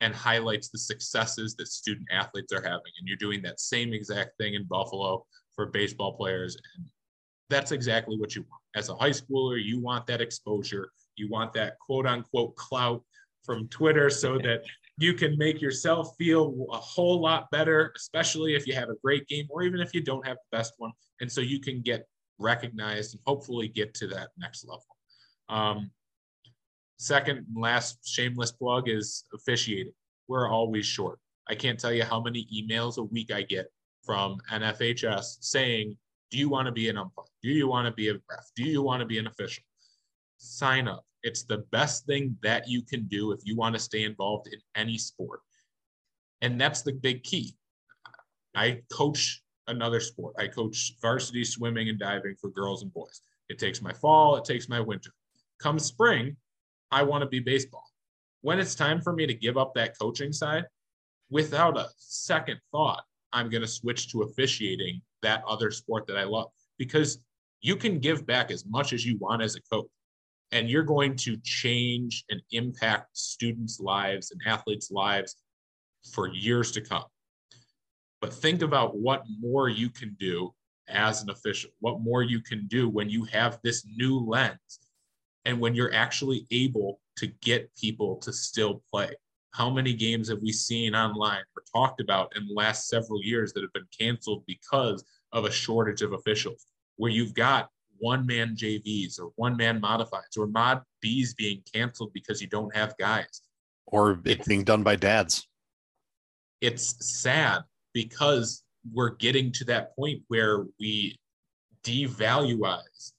and 0.00 0.14
highlights 0.14 0.68
the 0.68 0.78
successes 0.78 1.56
that 1.56 1.66
student 1.66 2.06
athletes 2.12 2.52
are 2.52 2.62
having. 2.62 2.92
And 2.98 3.08
you're 3.08 3.16
doing 3.16 3.42
that 3.42 3.58
same 3.58 3.92
exact 3.92 4.38
thing 4.38 4.54
in 4.54 4.64
Buffalo 4.64 5.26
for 5.56 5.66
baseball 5.66 6.12
players. 6.12 6.56
And 6.76 6.86
that's 7.50 7.72
exactly 7.72 8.16
what 8.18 8.36
you 8.36 8.42
want. 8.42 8.62
As 8.76 8.88
a 8.88 8.94
high 8.94 9.10
schooler, 9.10 9.62
you 9.62 9.80
want 9.80 10.06
that 10.06 10.20
exposure. 10.20 10.90
You 11.16 11.28
want 11.28 11.52
that 11.54 11.76
quote 11.80 12.06
unquote 12.06 12.54
clout 12.54 13.02
from 13.42 13.66
Twitter 13.66 14.10
so 14.10 14.38
that 14.44 14.62
you 14.98 15.12
can 15.12 15.36
make 15.36 15.60
yourself 15.60 16.14
feel 16.16 16.66
a 16.70 16.76
whole 16.76 17.20
lot 17.20 17.50
better, 17.50 17.92
especially 17.96 18.54
if 18.54 18.64
you 18.68 18.74
have 18.74 18.90
a 18.90 18.96
great 19.02 19.26
game 19.26 19.46
or 19.50 19.62
even 19.62 19.80
if 19.80 19.92
you 19.92 20.02
don't 20.02 20.24
have 20.24 20.36
the 20.36 20.56
best 20.56 20.74
one. 20.78 20.92
And 21.20 21.30
so 21.30 21.40
you 21.40 21.58
can 21.58 21.80
get 21.80 22.06
recognized 22.38 23.14
and 23.14 23.22
hopefully 23.26 23.66
get 23.66 23.92
to 23.94 24.06
that 24.08 24.28
next 24.38 24.64
level. 24.64 24.86
Um, 25.48 25.90
Second 26.98 27.38
and 27.38 27.62
last 27.62 27.98
shameless 28.06 28.52
plug 28.52 28.88
is 28.88 29.24
officiating. 29.34 29.92
We're 30.28 30.48
always 30.50 30.86
short. 30.86 31.18
I 31.48 31.54
can't 31.54 31.78
tell 31.78 31.92
you 31.92 32.04
how 32.04 32.20
many 32.20 32.46
emails 32.52 32.98
a 32.98 33.02
week 33.02 33.30
I 33.32 33.42
get 33.42 33.66
from 34.04 34.38
NFHS 34.50 35.38
saying, 35.40 35.96
Do 36.30 36.38
you 36.38 36.48
want 36.48 36.66
to 36.66 36.72
be 36.72 36.88
an 36.88 36.96
umpire? 36.96 37.24
Do 37.42 37.50
you 37.50 37.68
want 37.68 37.86
to 37.86 37.92
be 37.92 38.08
a 38.08 38.14
ref? 38.14 38.50
Do 38.56 38.64
you 38.64 38.82
want 38.82 39.00
to 39.00 39.06
be 39.06 39.18
an 39.18 39.26
official? 39.26 39.62
Sign 40.38 40.88
up. 40.88 41.04
It's 41.22 41.44
the 41.44 41.58
best 41.70 42.06
thing 42.06 42.36
that 42.42 42.68
you 42.68 42.82
can 42.82 43.04
do 43.08 43.32
if 43.32 43.40
you 43.44 43.56
want 43.56 43.74
to 43.74 43.80
stay 43.80 44.04
involved 44.04 44.48
in 44.48 44.60
any 44.74 44.96
sport. 44.96 45.40
And 46.40 46.60
that's 46.60 46.82
the 46.82 46.92
big 46.92 47.22
key. 47.24 47.56
I 48.54 48.82
coach 48.90 49.42
another 49.66 50.00
sport. 50.00 50.34
I 50.38 50.46
coach 50.46 50.94
varsity 51.02 51.44
swimming 51.44 51.88
and 51.88 51.98
diving 51.98 52.36
for 52.40 52.50
girls 52.50 52.82
and 52.82 52.92
boys. 52.92 53.20
It 53.48 53.58
takes 53.58 53.82
my 53.82 53.92
fall, 53.92 54.36
it 54.36 54.44
takes 54.44 54.68
my 54.68 54.80
winter. 54.80 55.10
Come 55.60 55.78
spring, 55.78 56.36
I 56.90 57.02
want 57.02 57.22
to 57.22 57.28
be 57.28 57.40
baseball. 57.40 57.84
When 58.42 58.58
it's 58.58 58.74
time 58.74 59.00
for 59.00 59.12
me 59.12 59.26
to 59.26 59.34
give 59.34 59.56
up 59.56 59.74
that 59.74 59.98
coaching 59.98 60.32
side, 60.32 60.64
without 61.30 61.76
a 61.76 61.88
second 61.98 62.60
thought, 62.70 63.04
I'm 63.32 63.50
going 63.50 63.62
to 63.62 63.68
switch 63.68 64.10
to 64.12 64.22
officiating 64.22 65.02
that 65.22 65.42
other 65.46 65.70
sport 65.70 66.06
that 66.06 66.16
I 66.16 66.24
love 66.24 66.50
because 66.78 67.18
you 67.60 67.76
can 67.76 67.98
give 67.98 68.26
back 68.26 68.50
as 68.50 68.64
much 68.66 68.92
as 68.92 69.04
you 69.04 69.18
want 69.18 69.42
as 69.42 69.56
a 69.56 69.60
coach 69.62 69.88
and 70.52 70.70
you're 70.70 70.84
going 70.84 71.16
to 71.16 71.36
change 71.38 72.24
and 72.30 72.40
impact 72.52 73.16
students' 73.16 73.80
lives 73.80 74.30
and 74.30 74.40
athletes' 74.46 74.90
lives 74.90 75.36
for 76.12 76.28
years 76.28 76.70
to 76.72 76.80
come. 76.80 77.04
But 78.20 78.32
think 78.32 78.62
about 78.62 78.96
what 78.96 79.24
more 79.40 79.68
you 79.68 79.90
can 79.90 80.16
do 80.20 80.54
as 80.88 81.22
an 81.22 81.30
official, 81.30 81.70
what 81.80 82.00
more 82.00 82.22
you 82.22 82.40
can 82.40 82.66
do 82.68 82.88
when 82.88 83.10
you 83.10 83.24
have 83.24 83.58
this 83.64 83.84
new 83.96 84.18
lens 84.20 84.80
and 85.46 85.58
when 85.60 85.74
you're 85.74 85.94
actually 85.94 86.44
able 86.50 87.00
to 87.16 87.28
get 87.40 87.74
people 87.76 88.16
to 88.16 88.32
still 88.32 88.82
play. 88.90 89.10
How 89.52 89.70
many 89.70 89.94
games 89.94 90.28
have 90.28 90.42
we 90.42 90.52
seen 90.52 90.94
online 90.94 91.44
or 91.56 91.62
talked 91.72 92.00
about 92.02 92.36
in 92.36 92.46
the 92.46 92.52
last 92.52 92.88
several 92.88 93.22
years 93.22 93.54
that 93.54 93.62
have 93.62 93.72
been 93.72 93.86
canceled 93.98 94.44
because 94.46 95.02
of 95.32 95.46
a 95.46 95.50
shortage 95.50 96.02
of 96.02 96.12
officials, 96.12 96.66
where 96.96 97.10
you've 97.10 97.32
got 97.32 97.70
one 97.98 98.26
man 98.26 98.54
JVs 98.54 99.18
or 99.18 99.30
one 99.36 99.56
man 99.56 99.80
modifieds 99.80 100.36
or 100.36 100.46
mod 100.46 100.82
Bs 101.02 101.34
being 101.36 101.62
canceled 101.72 102.12
because 102.12 102.42
you 102.42 102.48
don't 102.48 102.74
have 102.76 102.94
guys? 102.98 103.40
Or 103.86 104.20
it 104.24 104.44
being 104.44 104.64
done 104.64 104.82
by 104.82 104.96
dads. 104.96 105.48
It's 106.60 106.96
sad 107.06 107.62
because 107.94 108.62
we're 108.92 109.14
getting 109.14 109.52
to 109.52 109.64
that 109.66 109.94
point 109.96 110.22
where 110.28 110.66
we 110.78 111.18
devaluize 111.82 113.12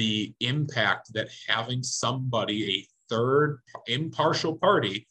the 0.00 0.34
impact 0.40 1.12
that 1.12 1.28
having 1.46 1.82
somebody, 1.82 2.64
a 2.64 2.86
third 3.10 3.60
impartial 3.86 4.56
party 4.56 5.06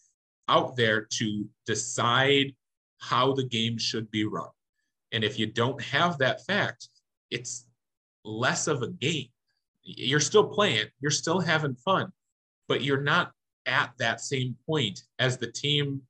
out 0.47 0.75
there 0.75 1.05
to 1.11 1.47
decide 1.67 2.55
how 2.97 3.31
the 3.31 3.43
game 3.43 3.77
should 3.77 4.09
be 4.09 4.25
run. 4.25 4.49
And 5.11 5.23
if 5.23 5.37
you 5.37 5.45
don't 5.45 5.79
have 5.83 6.17
that 6.17 6.43
fact, 6.47 6.89
it's 7.29 7.67
less 8.25 8.65
of 8.65 8.81
a 8.81 8.87
game. 8.87 9.27
You're 9.83 10.19
still 10.19 10.47
playing, 10.47 10.87
you're 11.01 11.11
still 11.11 11.39
having 11.39 11.75
fun, 11.75 12.11
but 12.67 12.81
you're 12.81 13.03
not 13.03 13.31
at 13.67 13.91
that 13.99 14.21
same 14.21 14.55
point 14.65 15.03
as 15.19 15.37
the 15.37 15.51
team 15.51 16.01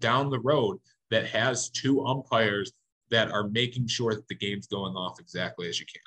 down 0.00 0.30
the 0.30 0.40
road 0.40 0.78
that 1.12 1.28
has 1.28 1.70
two 1.70 2.04
umpires 2.04 2.72
that 3.12 3.30
are 3.30 3.48
making 3.50 3.86
sure 3.86 4.16
that 4.16 4.26
the 4.26 4.34
game's 4.34 4.66
going 4.66 4.96
off 4.96 5.20
exactly 5.20 5.68
as 5.68 5.78
you 5.78 5.86
can. 5.86 6.02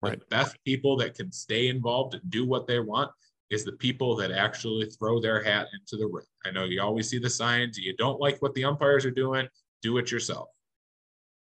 Right. 0.00 0.18
The 0.18 0.26
best 0.26 0.56
people 0.64 0.96
that 0.98 1.14
can 1.14 1.32
stay 1.32 1.68
involved 1.68 2.14
and 2.14 2.30
do 2.30 2.46
what 2.46 2.66
they 2.66 2.78
want 2.78 3.10
is 3.50 3.64
the 3.64 3.72
people 3.72 4.14
that 4.16 4.30
actually 4.30 4.86
throw 4.86 5.20
their 5.20 5.42
hat 5.42 5.66
into 5.72 5.96
the 5.96 6.06
ring. 6.06 6.26
I 6.44 6.50
know 6.50 6.64
you 6.64 6.80
always 6.80 7.08
see 7.08 7.18
the 7.18 7.30
signs. 7.30 7.78
You 7.78 7.96
don't 7.96 8.20
like 8.20 8.40
what 8.40 8.54
the 8.54 8.64
umpires 8.64 9.04
are 9.04 9.10
doing, 9.10 9.48
do 9.82 9.98
it 9.98 10.10
yourself. 10.10 10.48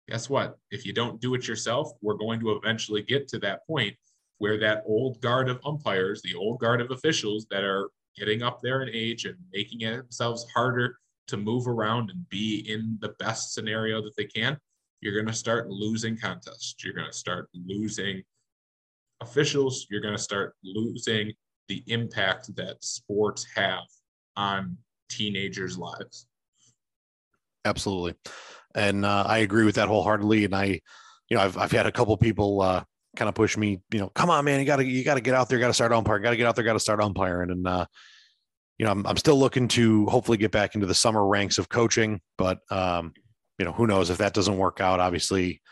Guess 0.08 0.28
what? 0.28 0.58
If 0.70 0.84
you 0.84 0.92
don't 0.92 1.20
do 1.20 1.34
it 1.34 1.48
yourself, 1.48 1.92
we're 2.02 2.14
going 2.14 2.38
to 2.40 2.52
eventually 2.52 3.02
get 3.02 3.26
to 3.28 3.38
that 3.40 3.66
point 3.66 3.96
where 4.38 4.58
that 4.58 4.82
old 4.86 5.20
guard 5.20 5.48
of 5.48 5.60
umpires, 5.64 6.20
the 6.22 6.34
old 6.34 6.60
guard 6.60 6.80
of 6.80 6.90
officials 6.90 7.46
that 7.50 7.64
are 7.64 7.90
getting 8.16 8.42
up 8.42 8.60
there 8.62 8.82
in 8.82 8.90
age 8.92 9.24
and 9.24 9.36
making 9.52 9.80
it 9.80 9.96
themselves 9.96 10.46
harder 10.54 10.96
to 11.28 11.36
move 11.36 11.66
around 11.66 12.10
and 12.10 12.28
be 12.28 12.64
in 12.68 12.98
the 13.00 13.14
best 13.18 13.54
scenario 13.54 14.02
that 14.02 14.14
they 14.16 14.24
can, 14.24 14.58
you're 15.00 15.14
going 15.14 15.26
to 15.26 15.32
start 15.32 15.70
losing 15.70 16.16
contests. 16.16 16.74
You're 16.84 16.94
going 16.94 17.10
to 17.10 17.16
start 17.16 17.48
losing 17.54 18.22
officials, 19.20 19.86
you're 19.90 20.00
going 20.00 20.16
to 20.16 20.22
start 20.22 20.54
losing 20.62 21.32
the 21.68 21.82
impact 21.86 22.54
that 22.56 22.82
sports 22.82 23.46
have 23.54 23.84
on 24.36 24.76
teenagers' 25.08 25.78
lives. 25.78 26.26
Absolutely. 27.64 28.14
And 28.74 29.04
uh, 29.04 29.24
I 29.26 29.38
agree 29.38 29.64
with 29.64 29.76
that 29.76 29.88
wholeheartedly. 29.88 30.44
And 30.44 30.54
I, 30.54 30.80
you 31.30 31.36
know, 31.36 31.40
I've, 31.40 31.56
I've 31.56 31.72
had 31.72 31.86
a 31.86 31.92
couple 31.92 32.16
people 32.16 32.60
uh, 32.60 32.84
kind 33.16 33.28
of 33.28 33.34
push 33.34 33.56
me, 33.56 33.80
you 33.92 34.00
know, 34.00 34.10
come 34.14 34.28
on, 34.30 34.44
man, 34.44 34.60
you 34.60 34.66
gotta, 34.66 34.84
you 34.84 35.04
gotta 35.04 35.20
get 35.20 35.34
out 35.34 35.48
there, 35.48 35.58
gotta 35.58 35.72
start 35.72 35.92
umpiring, 35.92 36.22
gotta 36.22 36.36
get 36.36 36.46
out 36.46 36.56
there, 36.56 36.64
gotta 36.64 36.80
start 36.80 37.00
umpiring. 37.00 37.50
And, 37.50 37.66
uh, 37.66 37.86
you 38.78 38.84
know, 38.84 38.92
I'm, 38.92 39.06
I'm 39.06 39.16
still 39.16 39.38
looking 39.38 39.68
to 39.68 40.04
hopefully 40.06 40.36
get 40.36 40.50
back 40.50 40.74
into 40.74 40.86
the 40.86 40.94
summer 40.94 41.26
ranks 41.26 41.58
of 41.58 41.68
coaching, 41.68 42.20
but, 42.36 42.58
um, 42.70 43.12
you 43.58 43.64
know, 43.64 43.72
who 43.72 43.86
knows 43.86 44.10
if 44.10 44.18
that 44.18 44.34
doesn't 44.34 44.58
work 44.58 44.80
out, 44.80 44.98
obviously, 44.98 45.62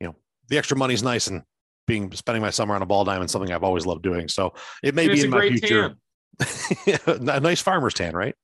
you 0.00 0.08
know, 0.08 0.16
the 0.48 0.58
extra 0.58 0.76
money's 0.76 1.02
nice 1.02 1.28
and 1.28 1.42
being, 1.88 2.12
spending 2.12 2.42
my 2.42 2.50
summer 2.50 2.76
on 2.76 2.82
a 2.82 2.86
ball 2.86 3.04
diamond, 3.04 3.28
something 3.30 3.52
I've 3.52 3.64
always 3.64 3.84
loved 3.84 4.02
doing. 4.02 4.28
So 4.28 4.54
it 4.84 4.94
may 4.94 5.06
And 5.06 5.14
be 5.14 5.20
in 5.22 5.30
my 5.30 5.48
future. 5.48 5.96
a 7.06 7.40
nice 7.40 7.60
farmer's 7.60 7.94
tan, 7.94 8.14
right? 8.14 8.36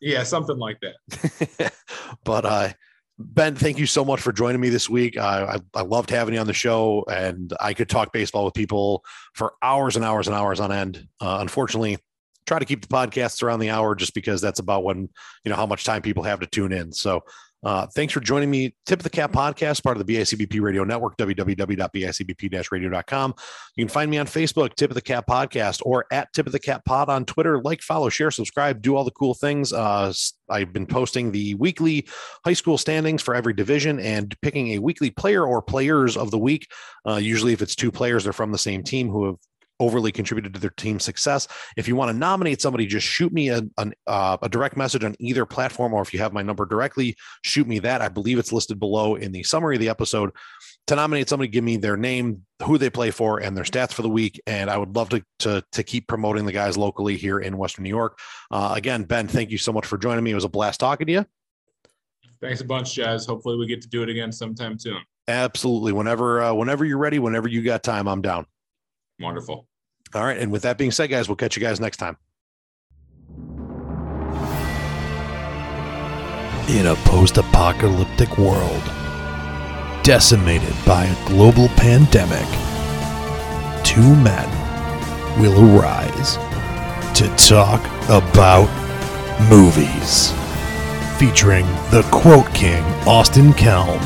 Yeah, 0.00 0.22
something 0.22 0.56
like 0.56 0.78
that. 0.80 1.72
but 2.24 2.46
uh, 2.46 2.72
Ben, 3.18 3.54
thank 3.54 3.78
you 3.78 3.86
so 3.86 4.04
much 4.04 4.20
for 4.20 4.32
joining 4.32 4.60
me 4.60 4.70
this 4.70 4.88
week. 4.88 5.18
Uh, 5.18 5.58
I, 5.74 5.80
I 5.80 5.82
loved 5.82 6.10
having 6.10 6.34
you 6.34 6.40
on 6.40 6.46
the 6.46 6.54
show, 6.54 7.04
and 7.10 7.52
I 7.60 7.74
could 7.74 7.88
talk 7.88 8.12
baseball 8.12 8.44
with 8.46 8.54
people 8.54 9.04
for 9.34 9.52
hours 9.62 9.96
and 9.96 10.04
hours 10.04 10.26
and 10.26 10.34
hours 10.34 10.60
on 10.60 10.72
end. 10.72 11.06
Uh, 11.20 11.38
unfortunately, 11.40 11.98
try 12.46 12.58
to 12.58 12.64
keep 12.64 12.80
the 12.80 12.88
podcasts 12.88 13.42
around 13.42 13.60
the 13.60 13.70
hour 13.70 13.94
just 13.94 14.14
because 14.14 14.40
that's 14.40 14.58
about 14.58 14.82
when 14.82 15.08
you 15.44 15.50
know 15.50 15.56
how 15.56 15.66
much 15.66 15.84
time 15.84 16.02
people 16.02 16.22
have 16.22 16.40
to 16.40 16.46
tune 16.46 16.72
in. 16.72 16.92
So. 16.92 17.20
Uh, 17.64 17.86
thanks 17.94 18.12
for 18.12 18.18
joining 18.20 18.50
me. 18.50 18.74
Tip 18.86 18.98
of 19.00 19.04
the 19.04 19.10
Cap 19.10 19.30
podcast, 19.32 19.84
part 19.84 19.96
of 19.96 20.04
the 20.04 20.16
BICBP 20.16 20.60
Radio 20.60 20.82
Network, 20.84 21.16
www.bicbp-radio.com. 21.16 23.34
You 23.76 23.84
can 23.84 23.92
find 23.92 24.10
me 24.10 24.18
on 24.18 24.26
Facebook, 24.26 24.74
Tip 24.74 24.90
of 24.90 24.96
the 24.96 25.00
Cap 25.00 25.26
Podcast, 25.28 25.80
or 25.84 26.06
at 26.10 26.32
Tip 26.32 26.46
of 26.46 26.52
the 26.52 26.58
Cap 26.58 26.84
Pod 26.84 27.08
on 27.08 27.24
Twitter. 27.24 27.60
Like, 27.60 27.82
follow, 27.82 28.08
share, 28.08 28.32
subscribe, 28.32 28.82
do 28.82 28.96
all 28.96 29.04
the 29.04 29.12
cool 29.12 29.34
things. 29.34 29.72
Uh, 29.72 30.12
I've 30.50 30.72
been 30.72 30.86
posting 30.86 31.30
the 31.30 31.54
weekly 31.54 32.08
high 32.44 32.52
school 32.52 32.78
standings 32.78 33.22
for 33.22 33.34
every 33.34 33.54
division 33.54 34.00
and 34.00 34.36
picking 34.42 34.72
a 34.72 34.80
weekly 34.80 35.10
player 35.10 35.46
or 35.46 35.62
players 35.62 36.16
of 36.16 36.30
the 36.30 36.38
week. 36.38 36.68
Uh, 37.06 37.16
usually, 37.16 37.52
if 37.52 37.62
it's 37.62 37.76
two 37.76 37.92
players, 37.92 38.24
they're 38.24 38.32
from 38.32 38.52
the 38.52 38.58
same 38.58 38.82
team 38.82 39.08
who 39.08 39.26
have 39.26 39.36
overly 39.82 40.12
contributed 40.12 40.54
to 40.54 40.60
their 40.60 40.70
team's 40.70 41.04
success. 41.04 41.48
If 41.76 41.88
you 41.88 41.96
want 41.96 42.10
to 42.10 42.16
nominate 42.16 42.62
somebody, 42.62 42.86
just 42.86 43.06
shoot 43.06 43.32
me 43.32 43.48
a, 43.48 43.62
an, 43.78 43.92
uh, 44.06 44.36
a 44.40 44.48
direct 44.48 44.76
message 44.76 45.02
on 45.02 45.16
either 45.18 45.44
platform, 45.44 45.92
or 45.92 46.02
if 46.02 46.14
you 46.14 46.20
have 46.20 46.32
my 46.32 46.42
number 46.42 46.64
directly, 46.64 47.16
shoot 47.42 47.66
me 47.66 47.80
that. 47.80 48.00
I 48.00 48.08
believe 48.08 48.38
it's 48.38 48.52
listed 48.52 48.78
below 48.78 49.16
in 49.16 49.32
the 49.32 49.42
summary 49.42 49.74
of 49.74 49.80
the 49.80 49.88
episode. 49.88 50.30
To 50.86 50.96
nominate 50.96 51.28
somebody, 51.28 51.48
give 51.48 51.64
me 51.64 51.76
their 51.76 51.96
name, 51.96 52.44
who 52.62 52.78
they 52.78 52.90
play 52.90 53.10
for, 53.10 53.40
and 53.40 53.56
their 53.56 53.64
stats 53.64 53.92
for 53.92 54.02
the 54.02 54.08
week. 54.08 54.40
And 54.46 54.70
I 54.70 54.78
would 54.78 54.94
love 54.94 55.08
to 55.10 55.24
to, 55.40 55.64
to 55.72 55.82
keep 55.82 56.06
promoting 56.06 56.44
the 56.44 56.52
guys 56.52 56.76
locally 56.76 57.16
here 57.16 57.40
in 57.40 57.56
Western 57.56 57.82
New 57.82 57.90
York. 57.90 58.18
Uh, 58.50 58.72
again, 58.76 59.02
Ben, 59.02 59.26
thank 59.26 59.50
you 59.50 59.58
so 59.58 59.72
much 59.72 59.86
for 59.86 59.98
joining 59.98 60.22
me. 60.22 60.30
It 60.30 60.36
was 60.36 60.44
a 60.44 60.48
blast 60.48 60.80
talking 60.80 61.06
to 61.08 61.12
you. 61.12 61.26
Thanks 62.40 62.60
a 62.60 62.64
bunch, 62.64 62.94
Jazz. 62.94 63.26
Hopefully, 63.26 63.56
we 63.56 63.66
get 63.66 63.82
to 63.82 63.88
do 63.88 64.02
it 64.02 64.08
again 64.08 64.32
sometime 64.32 64.78
soon. 64.78 65.02
Absolutely. 65.28 65.92
Whenever 65.92 66.42
uh, 66.42 66.54
whenever 66.54 66.84
you're 66.84 66.98
ready, 66.98 67.18
whenever 67.18 67.48
you 67.48 67.62
got 67.62 67.82
time, 67.82 68.08
I'm 68.08 68.22
down. 68.22 68.46
Wonderful. 69.20 69.68
All 70.14 70.24
right. 70.24 70.38
And 70.38 70.52
with 70.52 70.62
that 70.62 70.78
being 70.78 70.90
said, 70.90 71.10
guys, 71.10 71.28
we'll 71.28 71.36
catch 71.36 71.56
you 71.56 71.62
guys 71.62 71.80
next 71.80 71.96
time. 71.96 72.16
In 76.68 76.86
a 76.86 76.94
post 77.04 77.38
apocalyptic 77.38 78.38
world, 78.38 78.82
decimated 80.02 80.74
by 80.86 81.04
a 81.04 81.26
global 81.28 81.68
pandemic, 81.68 82.46
two 83.84 84.14
men 84.16 84.48
will 85.40 85.78
arise 85.78 86.36
to 87.18 87.28
talk 87.36 87.80
about 88.08 88.68
movies. 89.48 90.32
Featuring 91.18 91.66
the 91.90 92.06
Quote 92.10 92.52
King, 92.54 92.82
Austin 93.06 93.52
Kelm, 93.52 94.00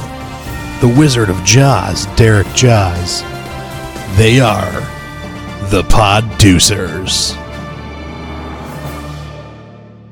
the 0.81 0.95
Wizard 0.99 1.31
of 1.31 1.43
Jaws, 1.45 2.07
Derek 2.17 2.49
Jaws. 2.49 3.23
They 4.17 4.41
are 4.41 4.96
the 5.71 5.83
Podducers. 5.83 7.46